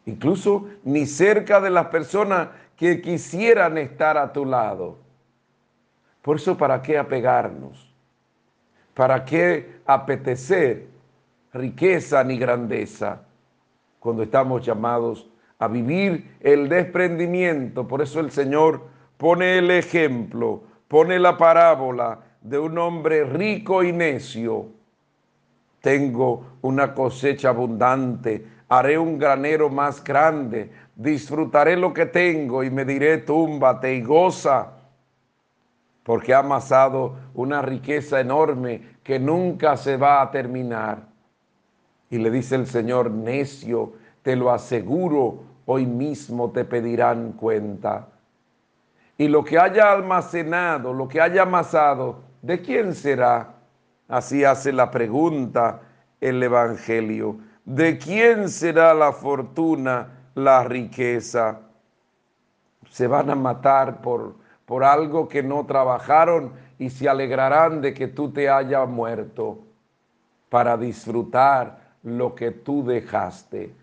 Incluso 0.05 0.67
ni 0.83 1.05
cerca 1.05 1.59
de 1.59 1.69
las 1.69 1.87
personas 1.87 2.49
que 2.77 3.01
quisieran 3.01 3.77
estar 3.77 4.17
a 4.17 4.31
tu 4.31 4.45
lado. 4.45 4.97
Por 6.21 6.37
eso, 6.37 6.55
¿para 6.57 6.81
qué 6.81 6.97
apegarnos? 6.97 7.93
¿Para 8.93 9.25
qué 9.25 9.79
apetecer 9.85 10.87
riqueza 11.53 12.23
ni 12.23 12.37
grandeza 12.37 13.21
cuando 13.99 14.23
estamos 14.23 14.65
llamados 14.65 15.27
a 15.59 15.67
vivir 15.67 16.37
el 16.39 16.69
desprendimiento? 16.69 17.87
Por 17.87 18.01
eso 18.01 18.19
el 18.19 18.31
Señor 18.31 18.81
pone 19.17 19.57
el 19.57 19.71
ejemplo, 19.71 20.63
pone 20.87 21.19
la 21.19 21.37
parábola 21.37 22.19
de 22.41 22.59
un 22.59 22.77
hombre 22.77 23.23
rico 23.23 23.83
y 23.83 23.91
necio. 23.91 24.67
Tengo 25.81 26.57
una 26.61 26.93
cosecha 26.93 27.49
abundante, 27.49 28.45
haré 28.69 28.97
un 28.97 29.17
granero 29.17 29.69
más 29.69 30.03
grande, 30.03 30.71
disfrutaré 30.95 31.77
lo 31.77 31.93
que 31.93 32.05
tengo 32.05 32.63
y 32.63 32.69
me 32.69 32.85
diré, 32.85 33.19
túmbate 33.19 33.93
y 33.93 34.01
goza 34.01 34.77
porque 36.07 36.33
ha 36.33 36.39
amasado 36.39 37.17
una 37.33 37.61
riqueza 37.61 38.21
enorme 38.21 38.95
que 39.03 39.19
nunca 39.19 39.75
se 39.75 39.97
va 39.97 40.21
a 40.21 40.31
terminar. 40.31 40.99
Y 42.09 42.17
le 42.17 42.31
dice 42.31 42.55
el 42.55 42.65
Señor, 42.65 43.11
necio, 43.11 43.91
te 44.21 44.37
lo 44.37 44.49
aseguro, 44.49 45.43
hoy 45.65 45.85
mismo 45.85 46.49
te 46.51 46.63
pedirán 46.63 47.33
cuenta. 47.33 48.07
Y 49.17 49.27
lo 49.27 49.43
que 49.43 49.57
haya 49.57 49.91
almacenado, 49.91 50.93
lo 50.93 51.07
que 51.07 51.19
haya 51.19 51.43
amasado, 51.43 52.21
¿de 52.41 52.61
quién 52.61 52.93
será? 52.93 53.55
Así 54.07 54.43
hace 54.43 54.71
la 54.71 54.91
pregunta 54.91 55.81
el 56.21 56.41
Evangelio. 56.41 57.37
¿De 57.65 57.97
quién 57.97 58.49
será 58.49 58.93
la 58.93 59.11
fortuna, 59.11 60.07
la 60.35 60.63
riqueza? 60.63 61.59
Se 62.89 63.07
van 63.07 63.29
a 63.29 63.35
matar 63.35 64.01
por 64.01 64.35
por 64.67 64.83
algo 64.83 65.29
que 65.29 65.41
no 65.41 65.65
trabajaron 65.65 66.51
y 66.77 66.89
se 66.89 67.07
alegrarán 67.07 67.81
de 67.81 67.93
que 67.93 68.09
tú 68.09 68.31
te 68.31 68.49
hayas 68.49 68.87
muerto 68.87 69.59
para 70.49 70.75
disfrutar 70.75 71.95
lo 72.03 72.35
que 72.35 72.51
tú 72.51 72.85
dejaste. 72.85 73.73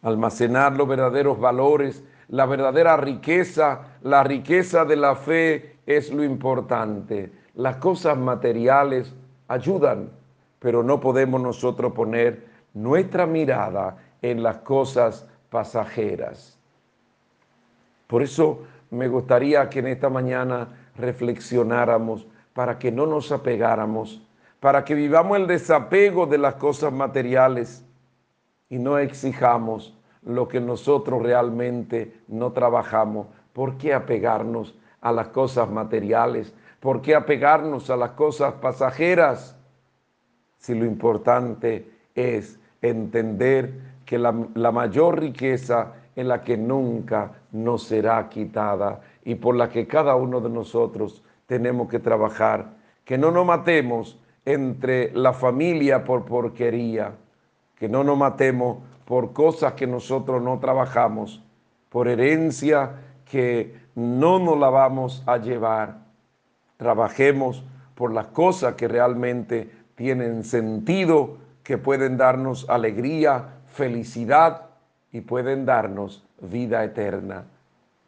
Almacenar 0.00 0.72
los 0.72 0.88
verdaderos 0.88 1.38
valores, 1.38 2.02
la 2.28 2.44
verdadera 2.46 2.96
riqueza, 2.96 3.80
la 4.02 4.22
riqueza 4.22 4.84
de 4.84 4.96
la 4.96 5.16
fe 5.16 5.78
es 5.86 6.12
lo 6.12 6.22
importante. 6.22 7.32
Las 7.54 7.76
cosas 7.76 8.18
materiales 8.18 9.14
ayudan, 9.48 10.10
pero 10.58 10.82
no 10.82 11.00
podemos 11.00 11.40
nosotros 11.40 11.92
poner 11.92 12.46
nuestra 12.74 13.26
mirada 13.26 13.96
en 14.20 14.42
las 14.42 14.58
cosas 14.58 15.26
pasajeras. 15.48 16.58
Por 18.06 18.22
eso 18.22 18.62
me 18.90 19.08
gustaría 19.08 19.68
que 19.68 19.78
en 19.78 19.86
esta 19.86 20.10
mañana 20.10 20.68
reflexionáramos 20.96 22.26
para 22.52 22.78
que 22.78 22.92
no 22.92 23.06
nos 23.06 23.32
apegáramos, 23.32 24.22
para 24.60 24.84
que 24.84 24.94
vivamos 24.94 25.38
el 25.38 25.46
desapego 25.46 26.26
de 26.26 26.38
las 26.38 26.54
cosas 26.54 26.92
materiales 26.92 27.84
y 28.68 28.78
no 28.78 28.98
exijamos 28.98 29.97
lo 30.28 30.46
que 30.46 30.60
nosotros 30.60 31.22
realmente 31.22 32.20
no 32.28 32.52
trabajamos. 32.52 33.28
¿Por 33.54 33.78
qué 33.78 33.94
apegarnos 33.94 34.78
a 35.00 35.10
las 35.10 35.28
cosas 35.28 35.70
materiales? 35.70 36.54
¿Por 36.80 37.00
qué 37.00 37.14
apegarnos 37.14 37.88
a 37.88 37.96
las 37.96 38.10
cosas 38.10 38.52
pasajeras? 38.54 39.56
Si 40.58 40.74
lo 40.74 40.84
importante 40.84 41.90
es 42.14 42.60
entender 42.82 43.72
que 44.04 44.18
la, 44.18 44.34
la 44.54 44.70
mayor 44.70 45.18
riqueza 45.18 45.94
en 46.14 46.28
la 46.28 46.42
que 46.42 46.58
nunca 46.58 47.32
nos 47.52 47.84
será 47.84 48.28
quitada 48.28 49.00
y 49.24 49.34
por 49.34 49.56
la 49.56 49.70
que 49.70 49.86
cada 49.86 50.14
uno 50.14 50.40
de 50.40 50.50
nosotros 50.50 51.24
tenemos 51.46 51.88
que 51.88 52.00
trabajar. 52.00 52.76
Que 53.06 53.16
no 53.16 53.30
nos 53.30 53.46
matemos 53.46 54.18
entre 54.44 55.10
la 55.12 55.32
familia 55.32 56.04
por 56.04 56.26
porquería, 56.26 57.12
que 57.76 57.88
no 57.88 58.04
nos 58.04 58.18
matemos 58.18 58.78
por 59.08 59.32
cosas 59.32 59.72
que 59.72 59.86
nosotros 59.86 60.42
no 60.42 60.58
trabajamos, 60.58 61.42
por 61.88 62.08
herencia 62.08 62.90
que 63.24 63.74
no 63.94 64.38
nos 64.38 64.58
la 64.58 64.68
vamos 64.68 65.22
a 65.24 65.38
llevar. 65.38 66.00
Trabajemos 66.76 67.64
por 67.94 68.12
las 68.12 68.26
cosas 68.26 68.74
que 68.74 68.86
realmente 68.86 69.70
tienen 69.94 70.44
sentido, 70.44 71.38
que 71.62 71.78
pueden 71.78 72.18
darnos 72.18 72.68
alegría, 72.68 73.60
felicidad 73.68 74.66
y 75.10 75.22
pueden 75.22 75.64
darnos 75.64 76.22
vida 76.42 76.84
eterna. 76.84 77.46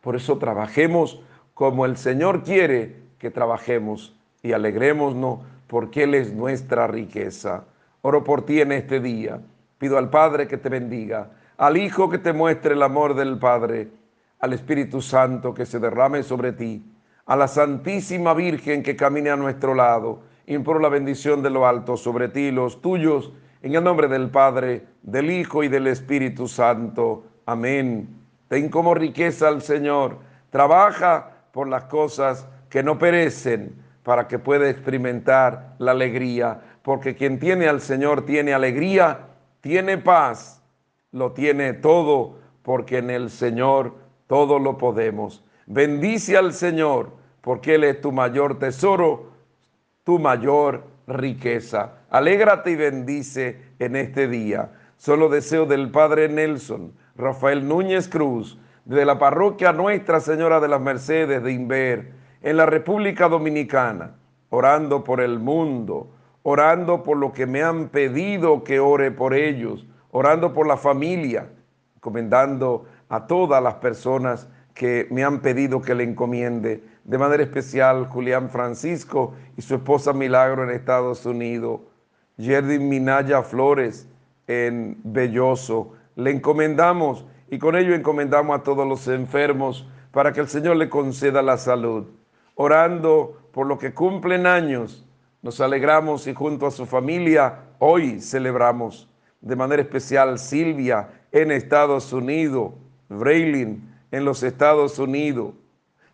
Por 0.03 0.17
eso 0.17 0.37
trabajemos 0.37 1.23
como 1.55 1.87
el 1.87 1.97
Señor 1.97 2.43
quiere 2.43 2.97
que 3.19 3.31
trabajemos 3.31 4.15
y 4.43 4.53
alegrémonos 4.53 5.39
porque 5.67 6.03
Él 6.03 6.15
es 6.15 6.35
nuestra 6.35 6.87
riqueza. 6.87 7.65
Oro 8.03 8.23
por 8.23 8.45
ti 8.45 8.61
en 8.61 8.73
este 8.73 9.01
día. 9.01 9.41
Pido 9.81 9.97
al 9.97 10.11
Padre 10.11 10.47
que 10.47 10.59
te 10.59 10.69
bendiga, 10.69 11.31
al 11.57 11.79
Hijo 11.79 12.11
que 12.11 12.19
te 12.19 12.35
muestre 12.35 12.75
el 12.75 12.83
amor 12.83 13.15
del 13.15 13.39
Padre, 13.39 13.89
al 14.39 14.53
Espíritu 14.53 15.01
Santo 15.01 15.55
que 15.55 15.65
se 15.65 15.79
derrame 15.79 16.23
sobre 16.23 16.53
ti, 16.53 16.85
a 17.25 17.35
la 17.35 17.49
Santísima 17.49 18.35
Virgen 18.35 18.83
que 18.83 18.95
camine 18.95 19.31
a 19.31 19.37
nuestro 19.37 19.75
lado. 19.75 20.21
Imploro 20.47 20.81
la 20.81 20.91
bendición 20.91 21.43
de 21.43 21.49
lo 21.49 21.67
alto 21.67 21.97
sobre 21.97 22.29
ti 22.29 22.41
y 22.41 22.51
los 22.51 22.83
tuyos 22.83 23.33
en 23.63 23.75
el 23.75 23.83
nombre 23.83 24.07
del 24.07 24.29
Padre, 24.29 24.85
del 25.03 25.31
Hijo 25.31 25.65
y 25.65 25.69
del 25.69 25.87
Espíritu 25.87 26.47
Santo. 26.47 27.25
Amén. 27.47 28.07
Ten 28.49 28.69
como 28.69 28.93
riqueza 28.93 29.49
al 29.49 29.63
Señor. 29.63 30.19
Trabaja 30.51 31.31
por 31.53 31.69
las 31.69 31.85
cosas 31.85 32.47
que 32.69 32.83
no 32.83 32.99
perecen 32.99 33.77
para 34.03 34.29
que 34.29 34.39
pueda 34.39 34.69
experimentar 34.69 35.77
la 35.79 35.93
alegría. 35.93 36.61
Porque 36.83 37.17
quien 37.17 37.39
tiene 37.39 37.67
al 37.67 37.81
Señor 37.81 38.27
tiene 38.27 38.53
alegría, 38.53 39.30
tiene 39.61 39.99
paz, 39.99 40.63
lo 41.13 41.33
tiene 41.33 41.73
todo, 41.75 42.39
porque 42.63 42.99
en 42.99 43.11
el 43.11 43.31
Señor 43.31 43.95
todo 44.27 44.59
lo 44.59 44.79
podemos. 44.79 45.45
Bendice 45.67 46.37
al 46.37 46.53
Señor, 46.53 47.13
porque 47.41 47.75
Él 47.75 47.85
es 47.85 48.01
tu 48.01 48.13
mayor 48.13 48.59
tesoro, 48.59 49.31
tu 50.05 50.19
mayor 50.19 50.85
riqueza. 51.07 51.95
Alégrate 52.11 52.73
y 52.73 52.77
bendice 52.77 53.61
en 53.79 53.97
este 53.97 54.29
día. 54.29 54.73
Solo 54.97 55.29
deseo 55.29 55.67
del 55.67 55.91
Padre 55.91 56.29
Nelson, 56.29 56.93
Rafael 57.17 57.67
Núñez 57.67 58.09
Cruz, 58.09 58.59
de 58.85 59.05
la 59.05 59.19
parroquia 59.19 59.73
Nuestra 59.73 60.21
Señora 60.21 60.61
de 60.61 60.69
las 60.69 60.81
Mercedes 60.81 61.43
de 61.43 61.53
Inver, 61.53 62.13
en 62.43 62.57
la 62.57 62.67
República 62.67 63.29
Dominicana, 63.29 64.17
orando 64.49 65.05
por 65.05 65.21
el 65.21 65.39
mundo, 65.39 66.11
orando 66.43 67.03
por 67.03 67.17
lo 67.17 67.33
que 67.33 67.47
me 67.47 67.63
han 67.63 67.89
pedido 67.89 68.65
que 68.65 68.81
ore 68.81 69.11
por 69.11 69.35
ellos, 69.35 69.87
orando 70.11 70.53
por 70.53 70.67
la 70.67 70.77
familia, 70.77 71.49
encomendando 71.97 72.87
a 73.09 73.27
todas 73.27 73.63
las 73.63 73.75
personas 73.75 74.49
que 74.75 75.07
me 75.11 75.25
han 75.25 75.41
pedido 75.41 75.83
que 75.83 75.95
le 75.95 76.05
encomiende, 76.05 76.83
de 77.05 77.19
manera 77.19 77.43
especial 77.43 78.07
Julián 78.07 78.49
Francisco 78.51 79.35
y 79.57 79.63
su 79.63 79.75
esposa 79.75 80.13
Milagro 80.13 80.65
en 80.65 80.71
Estados 80.71 81.27
Unidos, 81.27 81.81
Jerdin 82.39 82.89
Minaya 82.89 83.43
Flores 83.43 84.09
en 84.47 84.99
Belloso. 85.05 85.93
Le 86.17 86.31
encomendamos 86.31 87.27
y 87.51 87.59
con 87.59 87.77
ello 87.77 87.95
encomendamos 87.95 88.59
a 88.59 88.63
todos 88.63 88.87
los 88.87 89.07
enfermos 89.09 89.87
para 90.13 90.33
que 90.33 90.41
el 90.41 90.49
Señor 90.49 90.77
le 90.77 90.89
conceda 90.89 91.43
la 91.43 91.59
salud. 91.59 92.07
Orando 92.55 93.39
por 93.53 93.67
lo 93.67 93.79
que 93.79 93.93
cumplen 93.93 94.47
años, 94.47 95.07
nos 95.43 95.61
alegramos 95.61 96.27
y 96.27 96.35
junto 96.35 96.67
a 96.67 96.71
su 96.71 96.87
familia 96.87 97.61
hoy 97.79 98.21
celebramos 98.21 99.09
de 99.41 99.57
manera 99.57 99.83
especial 99.83 100.39
Silvia 100.39 101.09
en 101.33 101.51
Estados 101.51 102.13
Unidos, 102.13 102.73
Braylin 103.09 103.91
en 104.11 104.25
los 104.25 104.43
Estados 104.43 104.99
Unidos, 104.99 105.55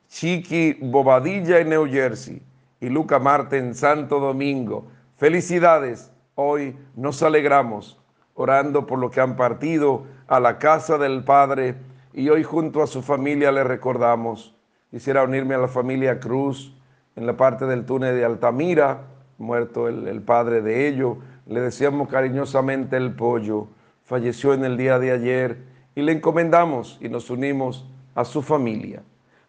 Chiqui 0.08 0.74
Bobadilla 0.80 1.58
en 1.58 1.70
New 1.70 1.86
Jersey 1.86 2.40
y 2.80 2.88
Luca 2.88 3.18
Marte 3.18 3.58
en 3.58 3.74
Santo 3.74 4.20
Domingo. 4.20 4.86
Felicidades, 5.16 6.12
hoy 6.36 6.76
nos 6.94 7.22
alegramos 7.22 7.98
orando 8.34 8.86
por 8.86 8.98
lo 8.98 9.10
que 9.10 9.20
han 9.20 9.34
partido 9.34 10.04
a 10.28 10.38
la 10.38 10.58
casa 10.58 10.98
del 10.98 11.24
Padre 11.24 11.74
y 12.12 12.28
hoy 12.28 12.44
junto 12.44 12.82
a 12.82 12.86
su 12.86 13.02
familia 13.02 13.50
le 13.50 13.64
recordamos. 13.64 14.54
Quisiera 14.90 15.24
unirme 15.24 15.54
a 15.54 15.58
la 15.58 15.68
familia 15.68 16.20
Cruz 16.20 16.72
en 17.16 17.26
la 17.26 17.36
parte 17.36 17.66
del 17.66 17.84
túnel 17.84 18.14
de 18.14 18.24
Altamira, 18.24 19.00
muerto 19.38 19.88
el, 19.88 20.08
el 20.08 20.22
padre 20.22 20.62
de 20.62 20.88
ellos. 20.88 21.18
Le 21.46 21.60
deseamos 21.60 22.08
cariñosamente 22.08 22.96
el 22.96 23.12
pollo. 23.12 23.68
Falleció 24.04 24.54
en 24.54 24.64
el 24.64 24.76
día 24.76 24.98
de 24.98 25.12
ayer 25.12 25.58
y 25.94 26.02
le 26.02 26.12
encomendamos 26.12 26.98
y 27.00 27.08
nos 27.08 27.30
unimos 27.30 27.88
a 28.14 28.24
su 28.24 28.42
familia. 28.42 29.02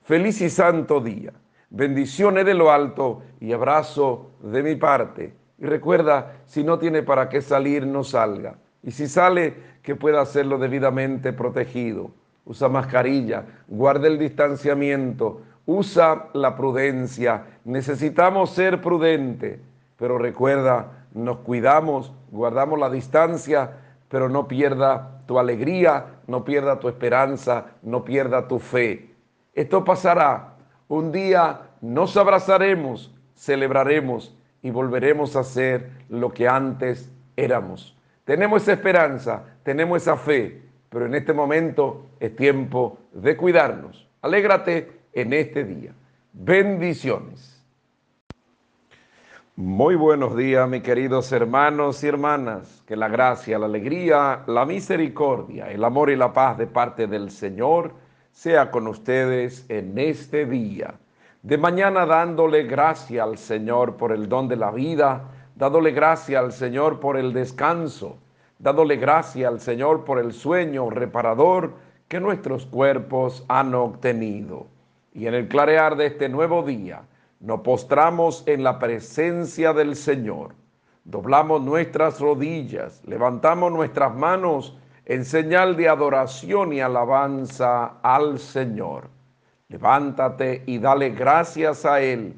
Feliz 0.03 0.41
y 0.41 0.49
santo 0.49 1.01
día. 1.01 1.33
Bendiciones 1.69 2.45
de 2.45 2.53
lo 2.53 2.71
alto 2.71 3.23
y 3.41 3.51
abrazo 3.51 4.31
de 4.41 4.63
mi 4.63 4.75
parte. 4.75 5.33
Y 5.59 5.65
recuerda, 5.65 6.37
si 6.45 6.63
no 6.63 6.79
tiene 6.79 7.03
para 7.03 7.29
qué 7.29 7.41
salir, 7.41 7.85
no 7.85 8.03
salga. 8.03 8.55
Y 8.83 8.91
si 8.91 9.07
sale, 9.07 9.55
que 9.81 9.95
pueda 9.95 10.21
hacerlo 10.21 10.57
debidamente 10.57 11.33
protegido. 11.33 12.11
Usa 12.45 12.69
mascarilla, 12.69 13.45
guarda 13.67 14.07
el 14.07 14.17
distanciamiento, 14.17 15.41
usa 15.65 16.27
la 16.33 16.55
prudencia. 16.55 17.43
Necesitamos 17.65 18.51
ser 18.51 18.81
prudentes, 18.81 19.59
pero 19.97 20.17
recuerda, 20.17 21.05
nos 21.13 21.39
cuidamos, 21.39 22.13
guardamos 22.31 22.79
la 22.79 22.89
distancia, 22.89 23.71
pero 24.09 24.29
no 24.29 24.47
pierda 24.47 25.21
tu 25.25 25.39
alegría, 25.39 26.19
no 26.27 26.45
pierda 26.45 26.79
tu 26.79 26.87
esperanza, 26.87 27.65
no 27.81 28.05
pierda 28.05 28.47
tu 28.47 28.59
fe. 28.59 29.13
Esto 29.53 29.83
pasará. 29.83 30.53
Un 30.87 31.11
día 31.11 31.61
nos 31.81 32.15
abrazaremos, 32.15 33.13
celebraremos 33.35 34.37
y 34.61 34.69
volveremos 34.69 35.35
a 35.35 35.43
ser 35.43 35.89
lo 36.09 36.31
que 36.31 36.47
antes 36.47 37.11
éramos. 37.35 37.97
Tenemos 38.23 38.63
esa 38.63 38.73
esperanza, 38.73 39.43
tenemos 39.63 40.01
esa 40.01 40.17
fe, 40.17 40.61
pero 40.89 41.05
en 41.05 41.15
este 41.15 41.33
momento 41.33 42.05
es 42.19 42.35
tiempo 42.35 42.97
de 43.13 43.35
cuidarnos. 43.35 44.07
Alégrate 44.21 44.91
en 45.13 45.33
este 45.33 45.63
día. 45.63 45.91
Bendiciones. 46.33 47.56
Muy 49.59 49.95
buenos 49.95 50.37
días, 50.37 50.69
mis 50.69 50.83
queridos 50.83 51.31
hermanos 51.31 52.03
y 52.03 52.07
hermanas. 52.07 52.83
Que 52.85 52.95
la 52.95 53.07
gracia, 53.07 53.57
la 53.57 53.65
alegría, 53.65 54.43
la 54.45 54.67
misericordia, 54.67 55.71
el 55.71 55.83
amor 55.83 56.11
y 56.11 56.15
la 56.15 56.31
paz 56.31 56.59
de 56.59 56.67
parte 56.67 57.07
del 57.07 57.31
Señor 57.31 57.93
sea 58.31 58.69
con 58.69 58.85
ustedes 58.85 59.65
en 59.67 59.97
este 59.97 60.45
día. 60.45 60.93
De 61.41 61.57
mañana 61.57 62.05
dándole 62.05 62.65
gracia 62.65 63.23
al 63.23 63.39
Señor 63.39 63.97
por 63.97 64.11
el 64.11 64.29
don 64.29 64.47
de 64.47 64.57
la 64.57 64.69
vida, 64.69 65.23
dándole 65.55 65.89
gracia 65.89 66.37
al 66.37 66.51
Señor 66.51 66.99
por 66.99 67.17
el 67.17 67.33
descanso, 67.33 68.19
dándole 68.59 68.97
gracia 68.97 69.47
al 69.47 69.59
Señor 69.59 70.05
por 70.05 70.19
el 70.19 70.33
sueño 70.33 70.91
reparador 70.91 71.73
que 72.07 72.19
nuestros 72.19 72.67
cuerpos 72.67 73.43
han 73.47 73.73
obtenido. 73.73 74.67
Y 75.15 75.25
en 75.25 75.33
el 75.33 75.47
clarear 75.47 75.97
de 75.97 76.05
este 76.05 76.29
nuevo 76.29 76.61
día, 76.61 77.01
nos 77.39 77.61
postramos 77.61 78.43
en 78.47 78.63
la 78.63 78.79
presencia 78.79 79.73
del 79.73 79.95
Señor, 79.95 80.55
doblamos 81.03 81.61
nuestras 81.61 82.19
rodillas, 82.19 83.01
levantamos 83.05 83.71
nuestras 83.71 84.15
manos 84.15 84.77
en 85.05 85.23
señal 85.23 85.77
de 85.77 85.87
adoración 85.87 86.73
y 86.73 86.81
alabanza 86.81 87.93
al 88.01 88.39
Señor. 88.39 89.09
Levántate 89.69 90.63
y 90.65 90.79
dale 90.79 91.11
gracias 91.11 91.85
a 91.85 92.01
Él, 92.01 92.35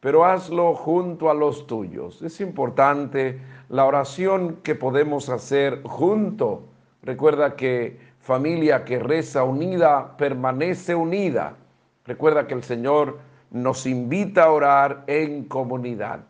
pero 0.00 0.24
hazlo 0.24 0.74
junto 0.74 1.30
a 1.30 1.34
los 1.34 1.66
tuyos. 1.66 2.20
Es 2.22 2.40
importante 2.40 3.40
la 3.68 3.84
oración 3.84 4.56
que 4.62 4.74
podemos 4.74 5.28
hacer 5.28 5.82
junto. 5.84 6.64
Recuerda 7.02 7.56
que 7.56 7.98
familia 8.20 8.84
que 8.84 8.98
reza 8.98 9.44
unida 9.44 10.16
permanece 10.16 10.94
unida. 10.94 11.56
Recuerda 12.04 12.46
que 12.46 12.54
el 12.54 12.62
Señor 12.62 13.18
nos 13.50 13.86
invita 13.86 14.44
a 14.44 14.50
orar 14.50 15.04
en 15.06 15.44
comunidad. 15.44 16.20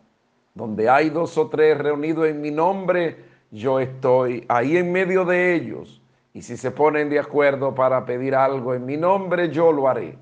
Donde 0.55 0.89
hay 0.89 1.11
dos 1.11 1.37
o 1.39 1.49
tres 1.49 1.79
reunidos 1.79 2.29
en 2.29 2.41
mi 2.41 2.51
nombre, 2.51 3.25
yo 3.51 3.81
estoy 3.81 4.45
ahí 4.49 4.77
en 4.77 4.91
medio 4.93 5.25
de 5.25 5.55
ellos. 5.55 6.01
Y 6.33 6.43
si 6.43 6.57
se 6.57 6.71
ponen 6.71 7.09
de 7.09 7.19
acuerdo 7.19 7.75
para 7.75 8.05
pedir 8.05 8.35
algo 8.35 8.75
en 8.75 8.85
mi 8.85 8.97
nombre, 8.97 9.51
yo 9.51 9.73
lo 9.73 9.89
haré. 9.89 10.17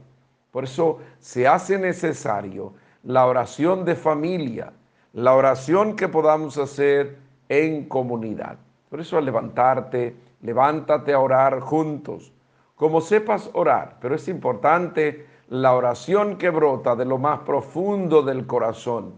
Por 0.51 0.65
eso 0.65 0.99
se 1.19 1.47
hace 1.47 1.79
necesario 1.79 2.75
la 3.03 3.27
oración 3.27 3.85
de 3.85 3.95
familia, 3.95 4.73
la 5.13 5.35
oración 5.35 5.97
que 5.97 6.09
podamos 6.09 6.59
hacer 6.59 7.19
en 7.49 7.89
comunidad. 7.89 8.59
Por 8.89 9.01
eso 9.01 9.19
al 9.19 9.25
levantarte, 9.25 10.17
levántate 10.43 11.13
a 11.13 11.21
orar 11.21 11.61
juntos, 11.61 12.33
como 12.75 13.01
sepas 13.01 13.51
orar, 13.53 13.99
pero 14.01 14.15
es 14.15 14.29
importante 14.29 15.27
la 15.49 15.75
oración 15.75 16.37
que 16.37 16.51
brota 16.51 16.95
de 16.95 17.05
lo 17.05 17.19
más 17.19 17.41
profundo 17.41 18.23
del 18.23 18.47
corazón. 18.47 19.15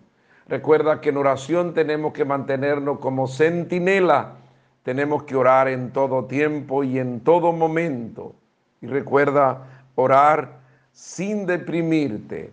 Recuerda 0.47 1.01
que 1.01 1.11
en 1.11 1.16
oración 1.16 1.74
tenemos 1.74 2.12
que 2.12 2.24
mantenernos 2.24 2.98
como 2.98 3.27
centinela, 3.27 4.36
tenemos 4.82 5.24
que 5.24 5.36
orar 5.36 5.69
en 5.69 5.93
todo 5.93 6.24
tiempo 6.24 6.85
y 6.85 6.98
en 6.98 7.20
todo 7.20 7.52
momento. 7.52 8.35
Y 8.81 8.86
recuerda 8.86 9.66
orar 9.94 10.61
sin 10.93 11.47
deprimirte. 11.47 12.52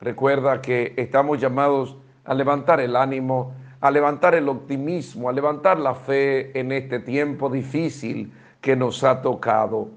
Recuerda 0.00 0.60
que 0.60 0.94
estamos 0.96 1.40
llamados 1.40 1.96
a 2.24 2.34
levantar 2.34 2.80
el 2.80 2.96
ánimo, 2.96 3.54
a 3.80 3.90
levantar 3.90 4.34
el 4.34 4.48
optimismo, 4.48 5.28
a 5.28 5.32
levantar 5.32 5.78
la 5.78 5.94
fe 5.94 6.58
en 6.58 6.72
este 6.72 7.00
tiempo 7.00 7.48
difícil 7.48 8.32
que 8.60 8.74
nos 8.74 9.04
ha 9.04 9.20
tocado. 9.22 9.88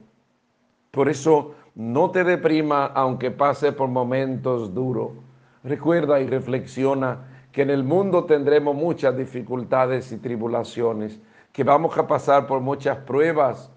Por 0.91 1.09
eso 1.09 1.55
no 1.79 2.11
te 2.11 2.25
deprima 2.25 2.87
aunque 2.87 3.31
pase 3.31 3.71
por 3.71 3.87
momentos 3.87 4.73
duros. 4.73 5.11
Recuerda 5.63 6.19
y 6.19 6.27
reflexiona 6.27 7.19
que 7.53 7.61
en 7.61 7.69
el 7.69 7.85
mundo 7.85 8.25
tendremos 8.25 8.75
muchas 8.75 9.15
dificultades 9.15 10.11
y 10.11 10.17
tribulaciones, 10.17 11.21
que 11.53 11.63
vamos 11.63 11.97
a 11.97 12.05
pasar 12.05 12.47
por 12.47 12.59
muchas 12.59 12.97
pruebas, 12.97 13.71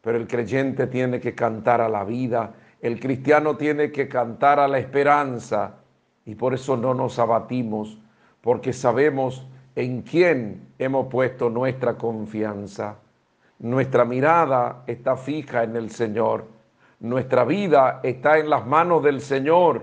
pero 0.00 0.16
el 0.16 0.26
creyente 0.26 0.86
tiene 0.86 1.20
que 1.20 1.34
cantar 1.34 1.82
a 1.82 1.90
la 1.90 2.04
vida, 2.04 2.54
el 2.80 2.98
cristiano 2.98 3.54
tiene 3.58 3.92
que 3.92 4.08
cantar 4.08 4.58
a 4.58 4.66
la 4.66 4.78
esperanza 4.78 5.74
y 6.24 6.34
por 6.34 6.54
eso 6.54 6.78
no 6.78 6.94
nos 6.94 7.18
abatimos, 7.18 7.98
porque 8.40 8.72
sabemos 8.72 9.46
en 9.76 10.00
quién 10.00 10.68
hemos 10.78 11.08
puesto 11.08 11.50
nuestra 11.50 11.98
confianza. 11.98 12.96
Nuestra 13.58 14.06
mirada 14.06 14.84
está 14.86 15.18
fija 15.18 15.64
en 15.64 15.76
el 15.76 15.90
Señor. 15.90 16.61
Nuestra 17.02 17.44
vida 17.44 17.98
está 18.04 18.38
en 18.38 18.48
las 18.48 18.64
manos 18.64 19.02
del 19.02 19.20
Señor. 19.20 19.82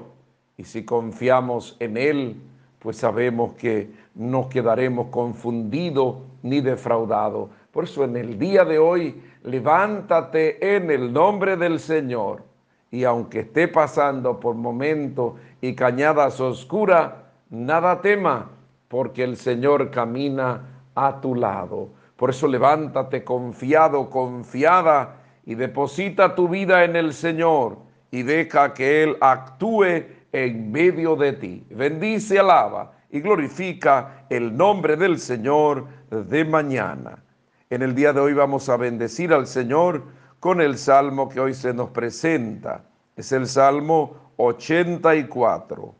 Y 0.56 0.64
si 0.64 0.86
confiamos 0.86 1.76
en 1.82 1.98
Él, 1.98 2.42
pues 2.80 2.96
sabemos 2.96 3.56
que 3.56 3.92
no 4.16 4.48
quedaremos 4.48 5.08
confundidos 5.08 6.16
ni 6.44 6.62
defraudados. 6.62 7.50
Por 7.74 7.84
eso 7.84 8.06
en 8.06 8.16
el 8.16 8.40
día 8.40 8.64
de 8.64 8.80
hoy, 8.80 9.22
levántate 9.44 10.78
en 10.78 10.90
el 10.90 11.12
nombre 11.12 11.58
del 11.58 11.82
Señor. 11.82 12.44
Y 12.90 13.04
aunque 13.04 13.42
esté 13.42 13.68
pasando 13.68 14.40
por 14.40 14.56
momentos 14.56 15.34
y 15.60 15.76
cañadas 15.76 16.40
oscuras, 16.40 17.12
nada 17.50 18.00
tema, 18.00 18.50
porque 18.88 19.26
el 19.26 19.36
Señor 19.36 19.92
camina 19.92 20.62
a 20.96 21.20
tu 21.20 21.36
lado. 21.36 21.90
Por 22.16 22.30
eso 22.30 22.48
levántate 22.48 23.26
confiado, 23.26 24.10
confiada 24.10 25.19
y 25.50 25.56
deposita 25.56 26.36
tu 26.36 26.48
vida 26.48 26.84
en 26.84 26.96
el 26.96 27.12
Señor 27.12 27.80
y 28.12 28.22
deja 28.22 28.72
que 28.72 29.02
Él 29.02 29.18
actúe 29.20 30.06
en 30.32 30.72
medio 30.72 31.16
de 31.16 31.34
ti. 31.34 31.66
Bendice, 31.72 32.38
alaba 32.38 32.92
y 33.10 33.20
glorifica 33.20 34.28
el 34.30 34.56
nombre 34.56 34.96
del 34.96 35.18
Señor 35.18 35.88
de 36.12 36.46
mañana. 36.46 37.24
En 37.72 37.82
el 37.82 37.96
día 37.96 38.14
de 38.14 38.20
hoy 38.20 38.34
vamos 38.34 38.70
a 38.70 38.78
bendecir 38.78 39.34
al 39.34 39.48
Señor 39.48 40.04
con 40.40 40.62
el 40.62 40.78
salmo 40.78 41.28
que 41.28 41.40
hoy 41.40 41.56
se 41.56 41.74
nos 41.74 41.90
presenta. 41.90 42.84
Es 43.16 43.32
el 43.32 43.48
Salmo 43.48 44.34
84. 44.38 45.96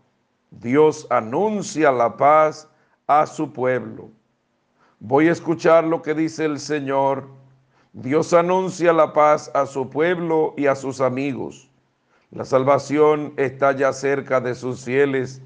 Dios 0.52 1.08
anuncia 1.10 1.92
la 1.92 2.16
paz 2.18 2.70
a 3.08 3.26
su 3.26 3.52
pueblo. 3.52 4.12
Voy 5.00 5.28
a 5.28 5.32
escuchar 5.32 5.86
lo 5.86 6.04
que 6.04 6.14
dice 6.14 6.46
el 6.46 6.60
Señor. 6.60 7.39
Dios 7.94 8.34
anuncia 8.34 8.94
la 8.94 9.14
paz 9.14 9.50
a 9.56 9.66
su 9.66 9.90
pueblo 9.90 10.54
y 10.56 10.68
a 10.68 10.76
sus 10.76 11.02
amigos. 11.02 11.72
La 12.30 12.46
salvación 12.46 13.34
está 13.36 13.72
ya 13.72 13.94
cerca 13.94 14.40
de 14.40 14.54
sus 14.54 14.86
fieles 14.86 15.42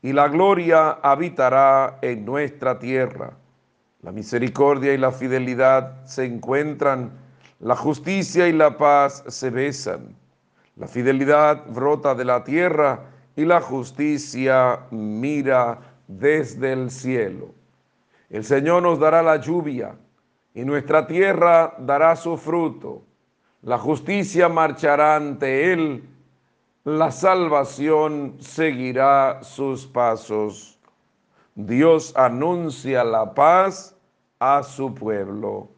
y 0.00 0.12
la 0.12 0.28
gloria 0.28 0.90
habitará 1.02 1.98
en 2.02 2.24
nuestra 2.24 2.78
tierra. 2.78 3.32
La 4.02 4.12
misericordia 4.12 4.94
y 4.94 4.98
la 4.98 5.10
fidelidad 5.10 6.06
se 6.06 6.24
encuentran, 6.24 7.10
la 7.58 7.74
justicia 7.74 8.46
y 8.46 8.52
la 8.52 8.78
paz 8.78 9.24
se 9.26 9.50
besan. 9.50 10.14
La 10.76 10.86
fidelidad 10.86 11.66
brota 11.66 12.14
de 12.14 12.24
la 12.24 12.44
tierra 12.44 13.06
y 13.34 13.44
la 13.44 13.60
justicia 13.60 14.78
mira 14.92 15.80
desde 16.06 16.74
el 16.74 16.92
cielo. 16.92 17.52
El 18.30 18.44
Señor 18.44 18.84
nos 18.84 19.00
dará 19.00 19.20
la 19.20 19.38
lluvia 19.38 19.96
y 20.58 20.64
nuestra 20.64 21.06
tierra 21.06 21.72
dará 21.78 22.16
su 22.16 22.36
fruto. 22.36 23.04
La 23.62 23.78
justicia 23.78 24.48
marchará 24.48 25.14
ante 25.14 25.72
él, 25.72 26.02
la 26.82 27.12
salvación 27.12 28.34
seguirá 28.40 29.44
sus 29.44 29.86
pasos. 29.86 30.76
Dios 31.54 32.12
anuncia 32.16 33.04
la 33.04 33.34
paz 33.34 33.94
a 34.40 34.64
su 34.64 34.92
pueblo. 34.92 35.68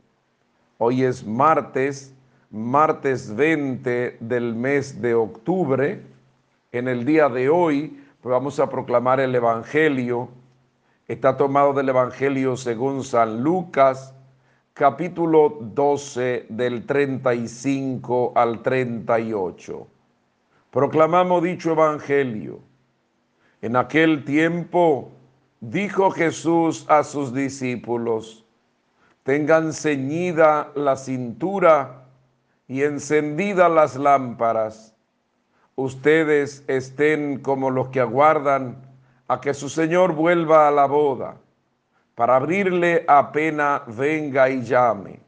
Hoy 0.79 1.05
es 1.05 1.27
martes, 1.27 2.15
martes 2.51 3.37
20 3.37 4.17
del 4.19 4.55
mes 4.55 5.03
de 5.03 5.13
octubre. 5.13 6.03
En 6.73 6.89
el 6.89 7.05
día 7.05 7.29
de 7.29 7.51
hoy 7.51 8.03
pues 8.23 8.33
vamos 8.33 8.59
a 8.59 8.71
proclamar 8.71 9.21
el 9.21 9.35
Evangelio. 9.35 10.31
Está 11.07 11.37
tomado 11.37 11.75
del 11.75 11.91
Evangelio 11.91 12.57
según 12.57 13.05
San 13.05 13.43
Lucas, 13.43 14.15
capítulo 14.81 15.59
12 15.61 16.47
del 16.49 16.87
35 16.87 18.33
al 18.35 18.63
38. 18.63 19.87
Proclamamos 20.71 21.43
dicho 21.43 21.73
Evangelio. 21.73 22.61
En 23.61 23.77
aquel 23.77 24.25
tiempo 24.25 25.13
dijo 25.61 26.11
Jesús 26.11 26.87
a 26.89 27.05
sus 27.05 27.35
discípulos, 27.35 28.47
tengan 29.23 29.75
ceñida 29.75 30.73
la 30.75 30.97
cintura 30.97 32.07
y 32.67 32.81
encendida 32.81 33.69
las 33.69 33.97
lámparas 33.97 34.97
ustedes 35.77 36.65
estén 36.69 37.41
como 37.41 37.69
los 37.69 37.91
que 37.91 38.01
aguardan 38.01 38.79
a 39.29 39.43
que 39.43 39.53
su 39.53 39.69
Señor 39.69 40.15
vuelva 40.15 40.69
a 40.69 40.71
la 40.71 40.87
boda, 40.87 41.37
para 42.21 42.37
abrirle 42.37 43.03
apenas 43.09 43.81
venga 43.87 44.51
y 44.51 44.61
llame. 44.61 45.21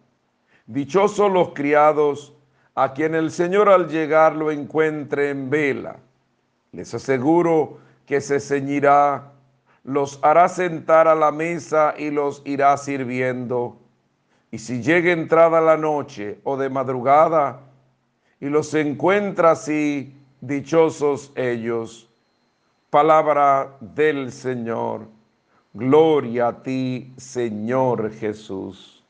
Dichosos 0.67 1.33
los 1.33 1.55
criados 1.55 2.35
a 2.75 2.93
quien 2.93 3.15
el 3.15 3.31
Señor 3.31 3.71
al 3.71 3.89
llegar 3.89 4.37
lo 4.37 4.51
encuentre 4.51 5.31
en 5.31 5.49
vela. 5.49 5.97
Les 6.71 6.93
aseguro 6.93 7.79
que 8.05 8.21
se 8.21 8.41
ceñirá, 8.41 9.33
los 9.85 10.19
hará 10.23 10.51
sentar 10.51 11.09
a 11.09 11.15
la 11.15 11.33
mesa 11.33 11.95
y 11.97 12.11
los 12.11 12.43
irá 12.45 12.77
sirviendo. 12.77 13.79
Y 14.51 14.59
si 14.59 14.83
llega 14.83 15.13
entrada 15.13 15.63
la 15.63 15.79
noche 15.79 16.41
o 16.45 16.59
de 16.59 16.69
madrugada 16.69 17.61
y 18.39 18.51
los 18.51 18.75
encuentra 18.75 19.53
así, 19.53 20.15
dichosos 20.43 21.33
ellos. 21.37 22.11
Palabra 22.91 23.79
del 23.81 24.31
Señor. 24.31 25.22
Gloria 25.75 26.49
a 26.49 26.63
ti, 26.63 27.15
Señor 27.17 28.13
Jesús. 28.13 29.03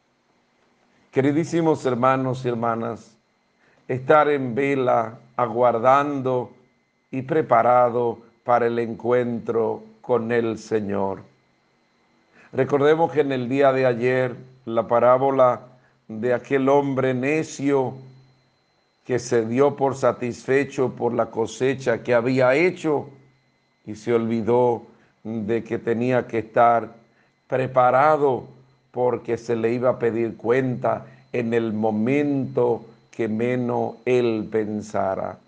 Queridísimos 1.10 1.84
hermanos 1.84 2.44
y 2.44 2.48
hermanas, 2.50 3.16
estar 3.88 4.28
en 4.28 4.54
vela, 4.54 5.18
aguardando 5.34 6.52
y 7.10 7.22
preparado 7.22 8.18
para 8.44 8.68
el 8.68 8.78
encuentro 8.78 9.82
con 10.02 10.30
el 10.30 10.56
Señor. 10.56 11.24
Recordemos 12.52 13.10
que 13.10 13.22
en 13.22 13.32
el 13.32 13.48
día 13.48 13.72
de 13.72 13.84
ayer 13.84 14.36
la 14.64 14.86
parábola 14.86 15.62
de 16.06 16.32
aquel 16.32 16.68
hombre 16.68 17.12
necio 17.12 17.94
que 19.04 19.18
se 19.18 19.44
dio 19.46 19.74
por 19.74 19.96
satisfecho 19.96 20.94
por 20.94 21.12
la 21.12 21.26
cosecha 21.26 22.04
que 22.04 22.14
había 22.14 22.54
hecho 22.54 23.08
y 23.84 23.96
se 23.96 24.14
olvidó 24.14 24.91
de 25.24 25.62
que 25.62 25.78
tenía 25.78 26.26
que 26.26 26.38
estar 26.38 26.94
preparado 27.46 28.48
porque 28.90 29.38
se 29.38 29.56
le 29.56 29.72
iba 29.72 29.90
a 29.90 29.98
pedir 29.98 30.36
cuenta 30.36 31.06
en 31.32 31.54
el 31.54 31.72
momento 31.72 32.84
que 33.10 33.28
menos 33.28 33.96
él 34.04 34.48
pensara. 34.50 35.38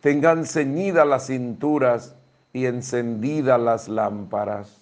tengan 0.00 0.46
ceñidas 0.46 1.06
las 1.06 1.26
cinturas 1.26 2.14
y 2.52 2.66
encendidas 2.66 3.60
las 3.60 3.88
lámparas. 3.88 4.80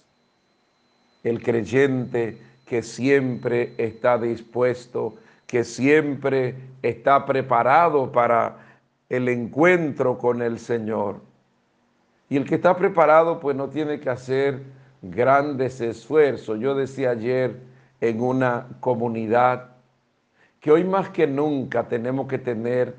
El 1.23 1.41
creyente 1.41 2.37
que 2.65 2.83
siempre 2.83 3.73
está 3.77 4.17
dispuesto, 4.17 5.15
que 5.47 5.63
siempre 5.63 6.55
está 6.81 7.25
preparado 7.25 8.11
para 8.11 8.57
el 9.09 9.29
encuentro 9.29 10.17
con 10.17 10.41
el 10.41 10.59
Señor. 10.59 11.26
Y 12.29 12.37
el 12.37 12.45
que 12.45 12.55
está 12.55 12.75
preparado 12.75 13.39
pues 13.39 13.55
no 13.55 13.69
tiene 13.69 13.99
que 13.99 14.09
hacer 14.09 14.63
grandes 15.01 15.79
esfuerzos. 15.81 16.59
Yo 16.59 16.75
decía 16.75 17.11
ayer 17.11 17.61
en 18.01 18.21
una 18.21 18.67
comunidad 18.79 19.69
que 20.59 20.71
hoy 20.71 20.83
más 20.83 21.09
que 21.09 21.27
nunca 21.27 21.87
tenemos 21.87 22.27
que 22.27 22.37
tener 22.37 22.95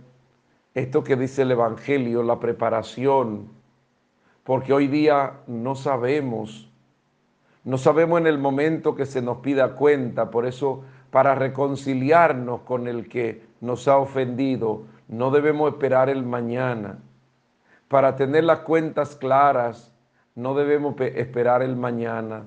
esto 0.74 1.02
que 1.02 1.16
dice 1.16 1.42
el 1.42 1.50
Evangelio, 1.50 2.22
la 2.22 2.38
preparación, 2.38 3.48
porque 4.44 4.72
hoy 4.72 4.86
día 4.86 5.40
no 5.46 5.74
sabemos, 5.74 6.70
no 7.64 7.78
sabemos 7.78 8.20
en 8.20 8.28
el 8.28 8.38
momento 8.38 8.94
que 8.94 9.04
se 9.04 9.20
nos 9.20 9.38
pida 9.38 9.74
cuenta, 9.74 10.30
por 10.30 10.46
eso 10.46 10.84
para 11.10 11.34
reconciliarnos 11.34 12.60
con 12.60 12.86
el 12.86 13.08
que 13.08 13.42
nos 13.60 13.88
ha 13.88 13.98
ofendido, 13.98 14.84
no 15.08 15.30
debemos 15.30 15.72
esperar 15.72 16.08
el 16.08 16.22
mañana. 16.24 16.98
Para 17.88 18.16
tener 18.16 18.44
las 18.44 18.60
cuentas 18.60 19.16
claras, 19.16 19.92
no 20.34 20.54
debemos 20.54 20.94
esperar 21.00 21.62
el 21.62 21.74
mañana. 21.74 22.44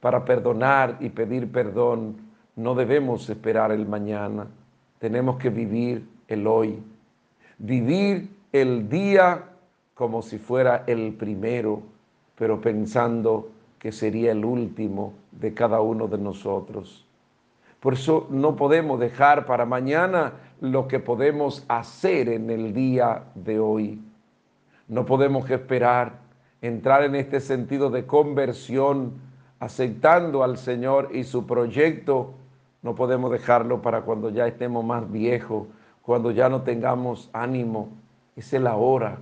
Para 0.00 0.24
perdonar 0.24 0.96
y 1.00 1.08
pedir 1.08 1.50
perdón, 1.50 2.16
no 2.56 2.74
debemos 2.74 3.28
esperar 3.30 3.72
el 3.72 3.86
mañana. 3.86 4.46
Tenemos 4.98 5.38
que 5.38 5.50
vivir 5.50 6.06
el 6.28 6.46
hoy. 6.46 6.82
Vivir 7.58 8.30
el 8.52 8.88
día 8.88 9.44
como 9.94 10.22
si 10.22 10.38
fuera 10.38 10.84
el 10.86 11.14
primero, 11.14 11.82
pero 12.36 12.60
pensando 12.60 13.50
que 13.78 13.92
sería 13.92 14.32
el 14.32 14.44
último 14.44 15.14
de 15.32 15.54
cada 15.54 15.80
uno 15.80 16.06
de 16.06 16.18
nosotros. 16.18 17.06
Por 17.80 17.94
eso 17.94 18.26
no 18.30 18.56
podemos 18.56 19.00
dejar 19.00 19.46
para 19.46 19.64
mañana 19.64 20.34
lo 20.60 20.86
que 20.86 21.00
podemos 21.00 21.64
hacer 21.68 22.28
en 22.28 22.50
el 22.50 22.74
día 22.74 23.24
de 23.34 23.58
hoy. 23.58 23.98
No 24.90 25.06
podemos 25.06 25.48
esperar 25.48 26.18
entrar 26.60 27.04
en 27.04 27.14
este 27.14 27.38
sentido 27.38 27.90
de 27.90 28.06
conversión, 28.06 29.20
aceptando 29.60 30.42
al 30.42 30.58
Señor 30.58 31.10
y 31.14 31.22
su 31.22 31.46
proyecto. 31.46 32.34
No 32.82 32.96
podemos 32.96 33.30
dejarlo 33.30 33.82
para 33.82 34.00
cuando 34.00 34.30
ya 34.30 34.48
estemos 34.48 34.84
más 34.84 35.08
viejos, 35.08 35.68
cuando 36.02 36.32
ya 36.32 36.48
no 36.48 36.62
tengamos 36.62 37.30
ánimo. 37.32 37.90
Es 38.34 38.52
la 38.54 38.74
hora, 38.74 39.18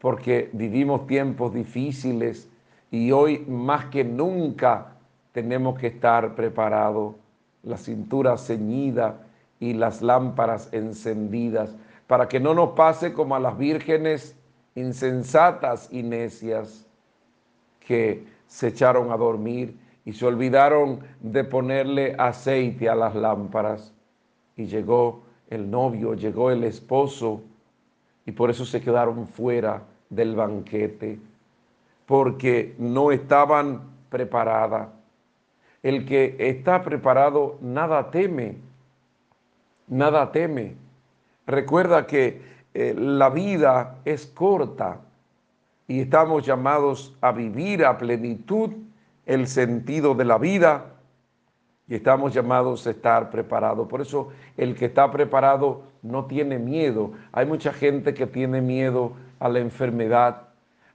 porque 0.00 0.50
vivimos 0.52 1.04
tiempos 1.08 1.52
difíciles 1.52 2.48
y 2.92 3.10
hoy 3.10 3.44
más 3.48 3.86
que 3.86 4.04
nunca 4.04 4.92
tenemos 5.32 5.80
que 5.80 5.88
estar 5.88 6.36
preparados 6.36 7.16
la 7.64 7.76
cintura 7.76 8.38
ceñida 8.38 9.26
y 9.58 9.72
las 9.72 10.00
lámparas 10.00 10.72
encendidas, 10.72 11.74
para 12.06 12.28
que 12.28 12.38
no 12.38 12.54
nos 12.54 12.70
pase 12.70 13.12
como 13.12 13.34
a 13.34 13.40
las 13.40 13.58
vírgenes 13.58 14.36
insensatas 14.80 15.88
y 15.92 16.02
necias 16.02 16.86
que 17.80 18.24
se 18.46 18.68
echaron 18.68 19.12
a 19.12 19.16
dormir 19.16 19.76
y 20.04 20.12
se 20.12 20.26
olvidaron 20.26 21.00
de 21.20 21.44
ponerle 21.44 22.14
aceite 22.18 22.88
a 22.88 22.94
las 22.94 23.14
lámparas. 23.14 23.92
Y 24.56 24.66
llegó 24.66 25.22
el 25.48 25.70
novio, 25.70 26.14
llegó 26.14 26.50
el 26.50 26.64
esposo, 26.64 27.42
y 28.26 28.32
por 28.32 28.50
eso 28.50 28.64
se 28.64 28.80
quedaron 28.80 29.26
fuera 29.26 29.82
del 30.08 30.34
banquete, 30.34 31.18
porque 32.06 32.74
no 32.78 33.12
estaban 33.12 33.82
preparadas 34.08 34.88
el 35.82 36.04
que 36.04 36.36
está 36.38 36.82
preparado 36.82 37.58
nada 37.60 38.10
teme, 38.10 38.56
nada 39.88 40.30
teme. 40.30 40.74
Recuerda 41.46 42.06
que 42.06 42.42
eh, 42.74 42.94
la 42.96 43.30
vida 43.30 43.96
es 44.04 44.26
corta 44.26 45.00
y 45.88 46.00
estamos 46.00 46.46
llamados 46.46 47.16
a 47.20 47.32
vivir 47.32 47.84
a 47.84 47.98
plenitud 47.98 48.70
el 49.26 49.46
sentido 49.48 50.14
de 50.14 50.24
la 50.24 50.38
vida 50.38 50.86
y 51.88 51.96
estamos 51.96 52.32
llamados 52.32 52.86
a 52.86 52.90
estar 52.90 53.30
preparados. 53.30 53.88
Por 53.88 54.00
eso 54.00 54.28
el 54.56 54.76
que 54.76 54.84
está 54.84 55.10
preparado 55.10 55.82
no 56.02 56.26
tiene 56.26 56.60
miedo. 56.60 57.12
Hay 57.32 57.46
mucha 57.46 57.72
gente 57.72 58.14
que 58.14 58.28
tiene 58.28 58.60
miedo 58.60 59.12
a 59.40 59.48
la 59.48 59.58
enfermedad. 59.58 60.42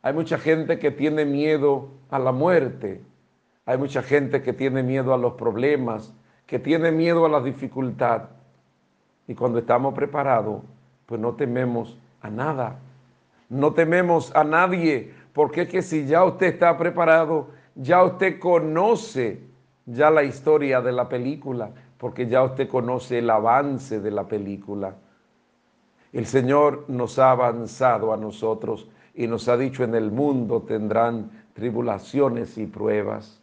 Hay 0.02 0.14
mucha 0.14 0.38
gente 0.38 0.80
que 0.80 0.92
tiene 0.92 1.26
miedo 1.26 1.90
a 2.10 2.18
la 2.18 2.32
muerte. 2.32 3.02
Hay 3.66 3.78
mucha 3.78 4.02
gente 4.02 4.42
que 4.42 4.54
tiene 4.54 4.84
miedo 4.84 5.14
a 5.14 5.18
los 5.18 5.34
problemas, 5.34 6.14
que 6.46 6.60
tiene 6.60 6.92
miedo 6.92 7.26
a 7.26 7.30
la 7.30 7.42
dificultad. 7.42 8.30
Y 9.28 9.36
cuando 9.36 9.60
estamos 9.60 9.94
preparados, 9.94 10.62
pues 11.06 11.19
no 11.19 11.34
tememos 11.36 11.98
a 12.22 12.30
nada. 12.30 12.80
No 13.49 13.73
tememos 13.73 14.36
a 14.36 14.44
nadie, 14.44 15.14
porque 15.34 15.64
es 15.64 15.69
que 15.69 15.82
si 15.82 16.06
ya 16.06 16.23
usted 16.23 16.48
está 16.48 16.77
preparado, 16.77 17.49
ya 17.76 18.03
usted 18.03 18.40
conoce 18.40 19.41
ya 19.86 20.10
la 20.10 20.23
historia 20.23 20.82
de 20.82 20.91
la 20.91 21.07
película, 21.07 21.69
porque 21.98 22.27
ya 22.27 22.44
usted 22.44 22.68
conoce 22.68 23.19
el 23.19 23.30
avance 23.30 23.99
de 23.99 24.11
la 24.11 24.27
película. 24.27 24.95
El 26.11 26.26
Señor 26.26 26.86
nos 26.88 27.19
ha 27.19 27.32
avanzado 27.32 28.14
a 28.14 28.18
nosotros 28.18 28.88
y 29.14 29.27
nos 29.27 29.48
ha 29.48 29.57
dicho 29.57 29.84
en 29.84 29.95
el 29.95 30.11
mundo 30.11 30.61
tendrán 30.61 31.30
tribulaciones 31.53 32.57
y 32.57 32.65
pruebas 32.65 33.41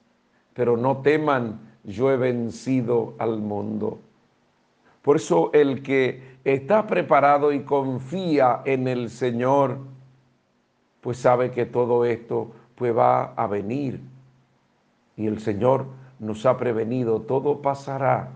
pero 0.54 0.76
no 0.76 0.98
teman, 0.98 1.60
yo 1.84 2.10
he 2.10 2.16
vencido 2.16 3.14
al 3.18 3.38
mundo. 3.38 4.00
Por 5.02 5.16
eso 5.16 5.50
el 5.52 5.82
que 5.82 6.38
está 6.44 6.86
preparado 6.86 7.52
y 7.52 7.62
confía 7.62 8.62
en 8.64 8.86
el 8.86 9.10
Señor, 9.10 9.78
pues 11.00 11.18
sabe 11.18 11.50
que 11.50 11.66
todo 11.66 12.04
esto 12.04 12.52
pues 12.76 12.96
va 12.96 13.34
a 13.34 13.46
venir. 13.48 14.00
Y 15.16 15.26
el 15.26 15.40
Señor 15.40 15.86
nos 16.20 16.46
ha 16.46 16.56
prevenido, 16.56 17.20
todo 17.22 17.60
pasará, 17.60 18.30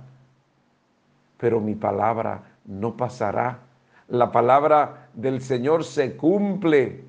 pero 1.39 1.61
mi 1.61 1.77
palabra 1.77 2.43
no 2.65 2.97
pasará. 2.97 3.61
La 4.09 4.31
palabra 4.33 5.09
del 5.15 5.41
Señor 5.41 5.85
se 5.85 6.17
cumple. 6.17 7.05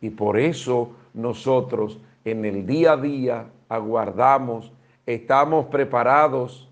Y 0.00 0.10
por 0.10 0.38
eso 0.38 0.92
nosotros 1.12 1.98
en 2.24 2.44
el 2.44 2.66
día 2.66 2.92
a 2.92 2.96
día 2.96 3.46
aguardamos, 3.68 4.72
estamos 5.06 5.66
preparados 5.66 6.67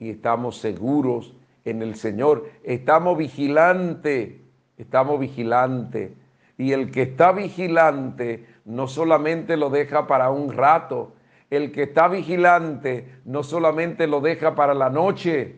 y 0.00 0.10
estamos 0.10 0.56
seguros 0.56 1.36
en 1.64 1.82
el 1.82 1.94
Señor. 1.94 2.50
Estamos 2.64 3.16
vigilantes, 3.16 4.32
estamos 4.76 5.20
vigilantes. 5.20 6.12
Y 6.58 6.72
el 6.72 6.90
que 6.90 7.02
está 7.02 7.32
vigilante 7.32 8.46
no 8.64 8.88
solamente 8.88 9.56
lo 9.56 9.70
deja 9.70 10.06
para 10.06 10.30
un 10.30 10.52
rato, 10.52 11.12
el 11.50 11.70
que 11.72 11.84
está 11.84 12.08
vigilante 12.08 13.20
no 13.24 13.42
solamente 13.42 14.06
lo 14.06 14.20
deja 14.20 14.54
para 14.54 14.72
la 14.72 14.88
noche, 14.88 15.56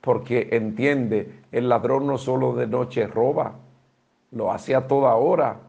porque 0.00 0.48
entiende, 0.52 1.42
el 1.50 1.68
ladrón 1.68 2.06
no 2.06 2.18
solo 2.18 2.54
de 2.54 2.66
noche 2.66 3.06
roba, 3.06 3.54
lo 4.30 4.52
hace 4.52 4.74
a 4.74 4.86
toda 4.86 5.14
hora. 5.14 5.60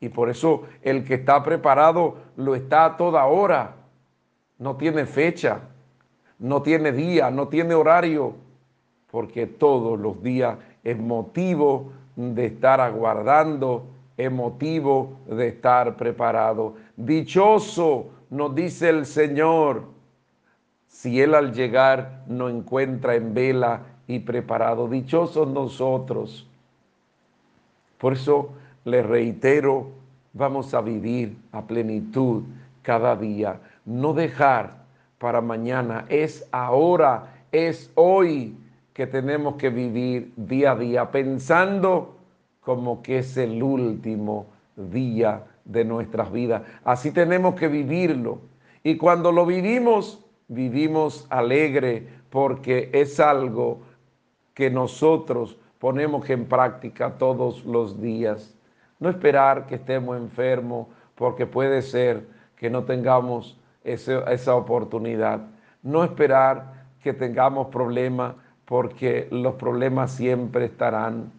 Y 0.00 0.08
por 0.10 0.28
eso 0.28 0.64
el 0.82 1.04
que 1.04 1.14
está 1.14 1.42
preparado 1.42 2.16
lo 2.36 2.54
está 2.54 2.84
a 2.84 2.96
toda 2.96 3.24
hora. 3.24 3.74
No 4.58 4.76
tiene 4.76 5.06
fecha, 5.06 5.60
no 6.38 6.62
tiene 6.62 6.92
día, 6.92 7.30
no 7.30 7.48
tiene 7.48 7.74
horario, 7.74 8.34
porque 9.10 9.46
todos 9.46 9.98
los 9.98 10.22
días 10.22 10.58
es 10.84 10.98
motivo 10.98 11.92
de 12.16 12.46
estar 12.46 12.80
aguardando, 12.80 13.84
es 14.16 14.30
motivo 14.30 15.18
de 15.26 15.48
estar 15.48 15.96
preparado. 15.96 16.74
Dichoso, 16.96 18.06
nos 18.30 18.54
dice 18.54 18.88
el 18.88 19.06
Señor, 19.06 19.84
si 20.88 21.20
Él 21.20 21.34
al 21.34 21.52
llegar 21.52 22.24
no 22.26 22.48
encuentra 22.48 23.14
en 23.14 23.34
vela 23.34 23.82
y 24.06 24.20
preparado. 24.20 24.88
Dichosos 24.88 25.48
nosotros. 25.48 26.48
Por 27.98 28.14
eso 28.14 28.50
le 28.84 29.02
reitero, 29.02 29.88
vamos 30.32 30.72
a 30.74 30.80
vivir 30.80 31.36
a 31.52 31.62
plenitud 31.62 32.44
cada 32.82 33.16
día. 33.16 33.60
No 33.84 34.12
dejar 34.12 34.85
para 35.18 35.40
mañana, 35.40 36.04
es 36.08 36.46
ahora, 36.52 37.44
es 37.52 37.90
hoy 37.94 38.56
que 38.92 39.06
tenemos 39.06 39.56
que 39.56 39.70
vivir 39.70 40.32
día 40.36 40.72
a 40.72 40.76
día, 40.76 41.10
pensando 41.10 42.16
como 42.60 43.02
que 43.02 43.18
es 43.18 43.36
el 43.36 43.62
último 43.62 44.46
día 44.74 45.44
de 45.64 45.84
nuestras 45.84 46.32
vidas. 46.32 46.62
Así 46.84 47.10
tenemos 47.10 47.54
que 47.54 47.68
vivirlo. 47.68 48.40
Y 48.82 48.96
cuando 48.96 49.32
lo 49.32 49.46
vivimos, 49.46 50.24
vivimos 50.48 51.26
alegre 51.28 52.08
porque 52.30 52.90
es 52.92 53.20
algo 53.20 53.80
que 54.54 54.70
nosotros 54.70 55.58
ponemos 55.78 56.28
en 56.30 56.46
práctica 56.46 57.18
todos 57.18 57.64
los 57.64 58.00
días. 58.00 58.56
No 58.98 59.10
esperar 59.10 59.66
que 59.66 59.74
estemos 59.74 60.16
enfermos, 60.16 60.86
porque 61.14 61.46
puede 61.46 61.82
ser 61.82 62.26
que 62.56 62.70
no 62.70 62.84
tengamos 62.84 63.58
esa 63.86 64.54
oportunidad. 64.54 65.40
No 65.82 66.04
esperar 66.04 66.84
que 67.02 67.12
tengamos 67.12 67.68
problemas, 67.68 68.34
porque 68.64 69.28
los 69.30 69.54
problemas 69.54 70.10
siempre 70.10 70.64
estarán. 70.64 71.30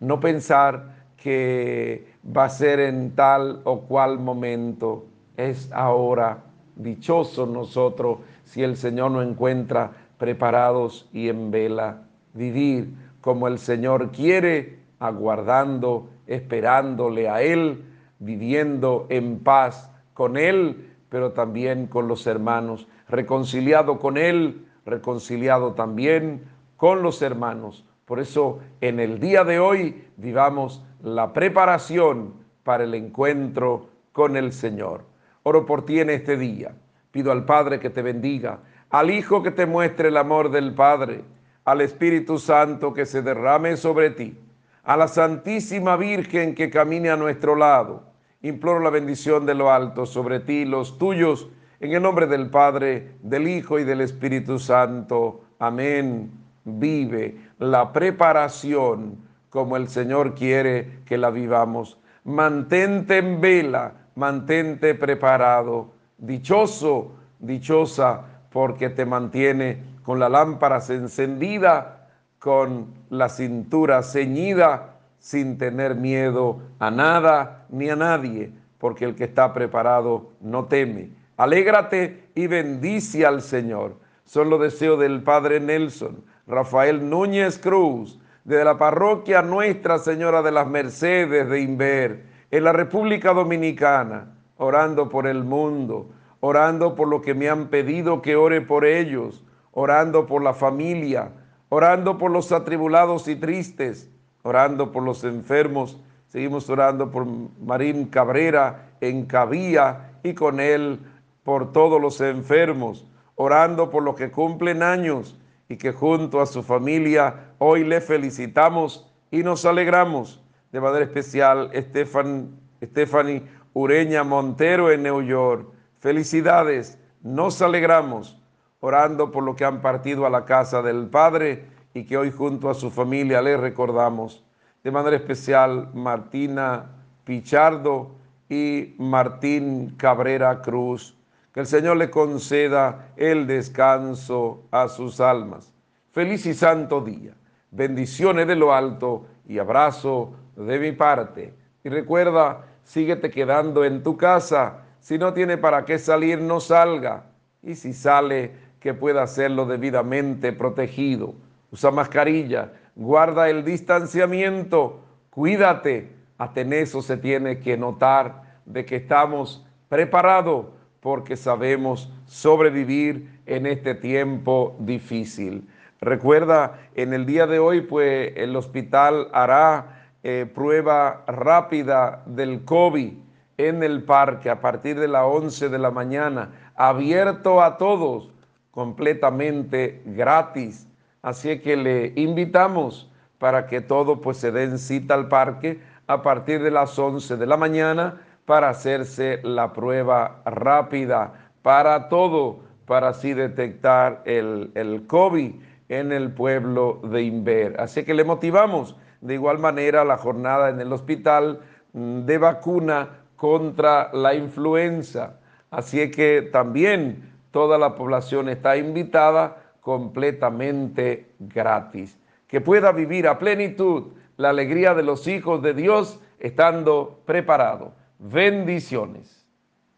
No 0.00 0.18
pensar 0.20 1.02
que 1.16 2.06
va 2.24 2.44
a 2.44 2.48
ser 2.48 2.80
en 2.80 3.14
tal 3.14 3.60
o 3.64 3.82
cual 3.82 4.18
momento, 4.18 5.04
es 5.36 5.70
ahora. 5.72 6.38
Dichoso 6.74 7.46
nosotros 7.46 8.18
si 8.44 8.62
el 8.62 8.76
Señor 8.76 9.10
nos 9.10 9.26
encuentra 9.26 9.92
preparados 10.18 11.08
y 11.12 11.28
en 11.28 11.50
vela. 11.50 12.02
Vivir 12.32 12.94
como 13.20 13.46
el 13.46 13.58
Señor 13.58 14.10
quiere, 14.10 14.78
aguardando, 14.98 16.08
esperándole 16.26 17.28
a 17.28 17.42
Él, 17.42 17.84
viviendo 18.18 19.06
en 19.10 19.40
paz 19.40 19.90
con 20.14 20.36
Él, 20.36 20.91
pero 21.12 21.32
también 21.32 21.88
con 21.88 22.08
los 22.08 22.26
hermanos, 22.26 22.88
reconciliado 23.06 23.98
con 23.98 24.16
Él, 24.16 24.66
reconciliado 24.86 25.74
también 25.74 26.44
con 26.78 27.02
los 27.02 27.20
hermanos. 27.20 27.84
Por 28.06 28.18
eso 28.18 28.60
en 28.80 28.98
el 28.98 29.20
día 29.20 29.44
de 29.44 29.60
hoy 29.60 30.08
vivamos 30.16 30.82
la 31.02 31.34
preparación 31.34 32.32
para 32.64 32.84
el 32.84 32.94
encuentro 32.94 33.90
con 34.12 34.38
el 34.38 34.54
Señor. 34.54 35.04
Oro 35.42 35.66
por 35.66 35.84
ti 35.84 36.00
en 36.00 36.08
este 36.08 36.38
día. 36.38 36.72
Pido 37.10 37.30
al 37.30 37.44
Padre 37.44 37.78
que 37.78 37.90
te 37.90 38.00
bendiga, 38.00 38.60
al 38.88 39.10
Hijo 39.10 39.42
que 39.42 39.50
te 39.50 39.66
muestre 39.66 40.08
el 40.08 40.16
amor 40.16 40.50
del 40.50 40.72
Padre, 40.72 41.24
al 41.66 41.82
Espíritu 41.82 42.38
Santo 42.38 42.94
que 42.94 43.04
se 43.04 43.20
derrame 43.20 43.76
sobre 43.76 44.08
ti, 44.08 44.34
a 44.82 44.96
la 44.96 45.08
Santísima 45.08 45.98
Virgen 45.98 46.54
que 46.54 46.70
camine 46.70 47.10
a 47.10 47.18
nuestro 47.18 47.54
lado. 47.54 48.11
Imploro 48.42 48.80
la 48.80 48.90
bendición 48.90 49.46
de 49.46 49.54
lo 49.54 49.70
alto 49.70 50.04
sobre 50.04 50.40
ti 50.40 50.62
y 50.62 50.64
los 50.64 50.98
tuyos, 50.98 51.48
en 51.78 51.92
el 51.92 52.02
nombre 52.02 52.26
del 52.26 52.50
Padre, 52.50 53.12
del 53.22 53.46
Hijo 53.46 53.78
y 53.78 53.84
del 53.84 54.00
Espíritu 54.00 54.58
Santo. 54.58 55.44
Amén. 55.58 56.30
Vive 56.64 57.36
la 57.58 57.92
preparación 57.92 59.16
como 59.48 59.76
el 59.76 59.88
Señor 59.88 60.34
quiere 60.34 61.02
que 61.04 61.18
la 61.18 61.30
vivamos. 61.30 61.98
Mantente 62.24 63.18
en 63.18 63.40
vela, 63.40 63.92
mantente 64.16 64.94
preparado. 64.94 65.92
Dichoso, 66.18 67.12
dichosa, 67.38 68.22
porque 68.50 68.90
te 68.90 69.06
mantiene 69.06 69.82
con 70.02 70.18
la 70.18 70.28
lámpara 70.28 70.80
encendida, 70.88 72.08
con 72.38 72.86
la 73.10 73.28
cintura 73.28 74.02
ceñida, 74.02 74.91
sin 75.22 75.56
tener 75.56 75.94
miedo 75.94 76.60
a 76.80 76.90
nada 76.90 77.64
ni 77.70 77.88
a 77.88 77.94
nadie, 77.94 78.50
porque 78.78 79.04
el 79.04 79.14
que 79.14 79.22
está 79.22 79.54
preparado 79.54 80.32
no 80.40 80.64
teme. 80.64 81.10
Alégrate 81.36 82.24
y 82.34 82.48
bendice 82.48 83.24
al 83.24 83.40
Señor. 83.40 83.94
Son 84.24 84.50
los 84.50 84.60
deseos 84.60 84.98
del 84.98 85.22
Padre 85.22 85.60
Nelson, 85.60 86.24
Rafael 86.48 87.08
Núñez 87.08 87.56
Cruz, 87.58 88.18
de 88.42 88.64
la 88.64 88.76
parroquia 88.76 89.42
Nuestra 89.42 90.00
Señora 90.00 90.42
de 90.42 90.50
las 90.50 90.66
Mercedes 90.66 91.48
de 91.48 91.60
Inver, 91.60 92.24
en 92.50 92.64
la 92.64 92.72
República 92.72 93.32
Dominicana, 93.32 94.34
orando 94.56 95.08
por 95.08 95.28
el 95.28 95.44
mundo, 95.44 96.10
orando 96.40 96.96
por 96.96 97.06
lo 97.06 97.22
que 97.22 97.34
me 97.34 97.48
han 97.48 97.68
pedido 97.68 98.22
que 98.22 98.34
ore 98.34 98.60
por 98.60 98.84
ellos, 98.84 99.44
orando 99.70 100.26
por 100.26 100.42
la 100.42 100.52
familia, 100.52 101.30
orando 101.68 102.18
por 102.18 102.32
los 102.32 102.50
atribulados 102.50 103.28
y 103.28 103.36
tristes, 103.36 104.10
orando 104.42 104.92
por 104.92 105.02
los 105.02 105.24
enfermos. 105.24 105.98
Seguimos 106.26 106.68
orando 106.70 107.10
por 107.10 107.26
Marín 107.60 108.06
Cabrera 108.06 108.90
en 109.00 109.26
Cabía 109.26 110.12
y 110.22 110.34
con 110.34 110.60
él 110.60 111.00
por 111.42 111.72
todos 111.72 112.00
los 112.00 112.20
enfermos, 112.20 113.06
orando 113.34 113.90
por 113.90 114.02
los 114.02 114.14
que 114.14 114.30
cumplen 114.30 114.82
años 114.82 115.36
y 115.68 115.76
que 115.76 115.92
junto 115.92 116.40
a 116.40 116.46
su 116.46 116.62
familia 116.62 117.52
hoy 117.58 117.84
le 117.84 118.00
felicitamos 118.00 119.10
y 119.30 119.42
nos 119.42 119.64
alegramos. 119.64 120.42
De 120.70 120.80
manera 120.80 121.04
especial, 121.04 121.70
Stephanie 121.74 123.42
Ureña 123.74 124.24
Montero 124.24 124.90
en 124.90 125.02
New 125.02 125.22
York. 125.22 125.68
Felicidades, 125.98 126.98
nos 127.22 127.60
alegramos 127.62 128.38
orando 128.80 129.30
por 129.30 129.44
lo 129.44 129.54
que 129.54 129.64
han 129.64 129.80
partido 129.80 130.26
a 130.26 130.30
la 130.30 130.44
casa 130.44 130.82
del 130.82 131.06
Padre 131.06 131.66
y 131.94 132.04
que 132.04 132.16
hoy 132.16 132.30
junto 132.30 132.70
a 132.70 132.74
su 132.74 132.90
familia 132.90 133.42
le 133.42 133.56
recordamos. 133.56 134.44
De 134.82 134.90
manera 134.90 135.16
especial, 135.16 135.90
Martina 135.94 136.90
Pichardo 137.24 138.12
y 138.48 138.94
Martín 138.98 139.94
Cabrera 139.96 140.60
Cruz 140.62 141.16
que 141.52 141.60
el 141.60 141.66
Señor 141.66 141.98
le 141.98 142.10
conceda 142.10 143.12
el 143.16 143.46
descanso 143.46 144.62
a 144.70 144.88
sus 144.88 145.20
almas. 145.20 145.72
Feliz 146.12 146.46
y 146.46 146.54
santo 146.54 147.00
día. 147.02 147.34
Bendiciones 147.70 148.46
de 148.46 148.56
lo 148.56 148.74
alto 148.74 149.26
y 149.46 149.58
abrazo 149.58 150.32
de 150.56 150.78
mi 150.78 150.92
parte. 150.92 151.54
Y 151.84 151.88
recuerda, 151.88 152.64
síguete 152.84 153.30
quedando 153.30 153.84
en 153.84 154.02
tu 154.02 154.16
casa. 154.16 154.78
Si 155.00 155.18
no 155.18 155.32
tiene 155.34 155.58
para 155.58 155.84
qué 155.84 155.98
salir, 155.98 156.40
no 156.40 156.60
salga. 156.60 157.24
Y 157.62 157.74
si 157.74 157.92
sale, 157.92 158.52
que 158.80 158.94
pueda 158.94 159.22
hacerlo 159.22 159.66
debidamente 159.66 160.52
protegido. 160.52 161.34
Usa 161.72 161.90
mascarilla, 161.90 162.70
guarda 162.94 163.48
el 163.48 163.64
distanciamiento, 163.64 165.00
cuídate. 165.30 166.12
Hasta 166.38 166.60
en 166.60 166.72
eso 166.72 167.02
se 167.02 167.16
tiene 167.16 167.60
que 167.60 167.76
notar 167.76 168.42
de 168.66 168.84
que 168.84 168.96
estamos 168.96 169.64
preparados 169.88 170.66
porque 171.00 171.36
sabemos 171.36 172.12
sobrevivir 172.26 173.40
en 173.46 173.66
este 173.66 173.94
tiempo 173.94 174.76
difícil. 174.78 175.68
Recuerda, 176.00 176.78
en 176.94 177.12
el 177.12 177.26
día 177.26 177.46
de 177.46 177.58
hoy, 177.58 177.80
pues 177.80 178.32
el 178.36 178.54
hospital 178.54 179.28
hará 179.32 180.08
eh, 180.22 180.50
prueba 180.52 181.24
rápida 181.26 182.22
del 182.26 182.64
COVID 182.64 183.12
en 183.56 183.82
el 183.82 184.02
parque 184.02 184.50
a 184.50 184.60
partir 184.60 184.98
de 184.98 185.08
las 185.08 185.24
11 185.24 185.68
de 185.68 185.78
la 185.78 185.90
mañana, 185.90 186.50
abierto 186.74 187.62
a 187.62 187.78
todos, 187.78 188.30
completamente 188.70 190.02
gratis. 190.04 190.88
Así 191.22 191.60
que 191.60 191.76
le 191.76 192.12
invitamos 192.16 193.10
para 193.38 193.66
que 193.66 193.80
todos 193.80 194.18
pues 194.22 194.36
se 194.36 194.52
den 194.52 194.78
cita 194.78 195.14
al 195.14 195.28
parque 195.28 195.80
a 196.08 196.22
partir 196.22 196.62
de 196.62 196.70
las 196.70 196.98
11 196.98 197.36
de 197.36 197.46
la 197.46 197.56
mañana 197.56 198.20
para 198.44 198.68
hacerse 198.68 199.40
la 199.44 199.72
prueba 199.72 200.42
rápida 200.44 201.50
para 201.62 202.08
todo, 202.08 202.60
para 202.86 203.08
así 203.10 203.34
detectar 203.34 204.22
el, 204.26 204.72
el 204.74 205.06
COVID 205.06 205.54
en 205.88 206.12
el 206.12 206.32
pueblo 206.32 207.00
de 207.04 207.22
Inver. 207.22 207.80
Así 207.80 208.04
que 208.04 208.14
le 208.14 208.24
motivamos 208.24 208.96
de 209.20 209.34
igual 209.34 209.58
manera 209.58 210.04
la 210.04 210.16
jornada 210.16 210.70
en 210.70 210.80
el 210.80 210.92
hospital 210.92 211.60
mm, 211.92 212.22
de 212.22 212.38
vacuna 212.38 213.08
contra 213.36 214.12
la 214.12 214.34
influenza. 214.34 215.38
Así 215.70 216.10
que 216.10 216.42
también 216.52 217.32
toda 217.52 217.78
la 217.78 217.94
población 217.94 218.48
está 218.48 218.76
invitada 218.76 219.61
completamente 219.82 221.34
gratis. 221.40 222.18
Que 222.46 222.60
pueda 222.60 222.92
vivir 222.92 223.26
a 223.26 223.38
plenitud 223.38 224.12
la 224.36 224.50
alegría 224.50 224.94
de 224.94 225.02
los 225.02 225.26
hijos 225.26 225.60
de 225.60 225.74
Dios 225.74 226.20
estando 226.38 227.20
preparado. 227.26 227.92
Bendiciones. 228.18 229.41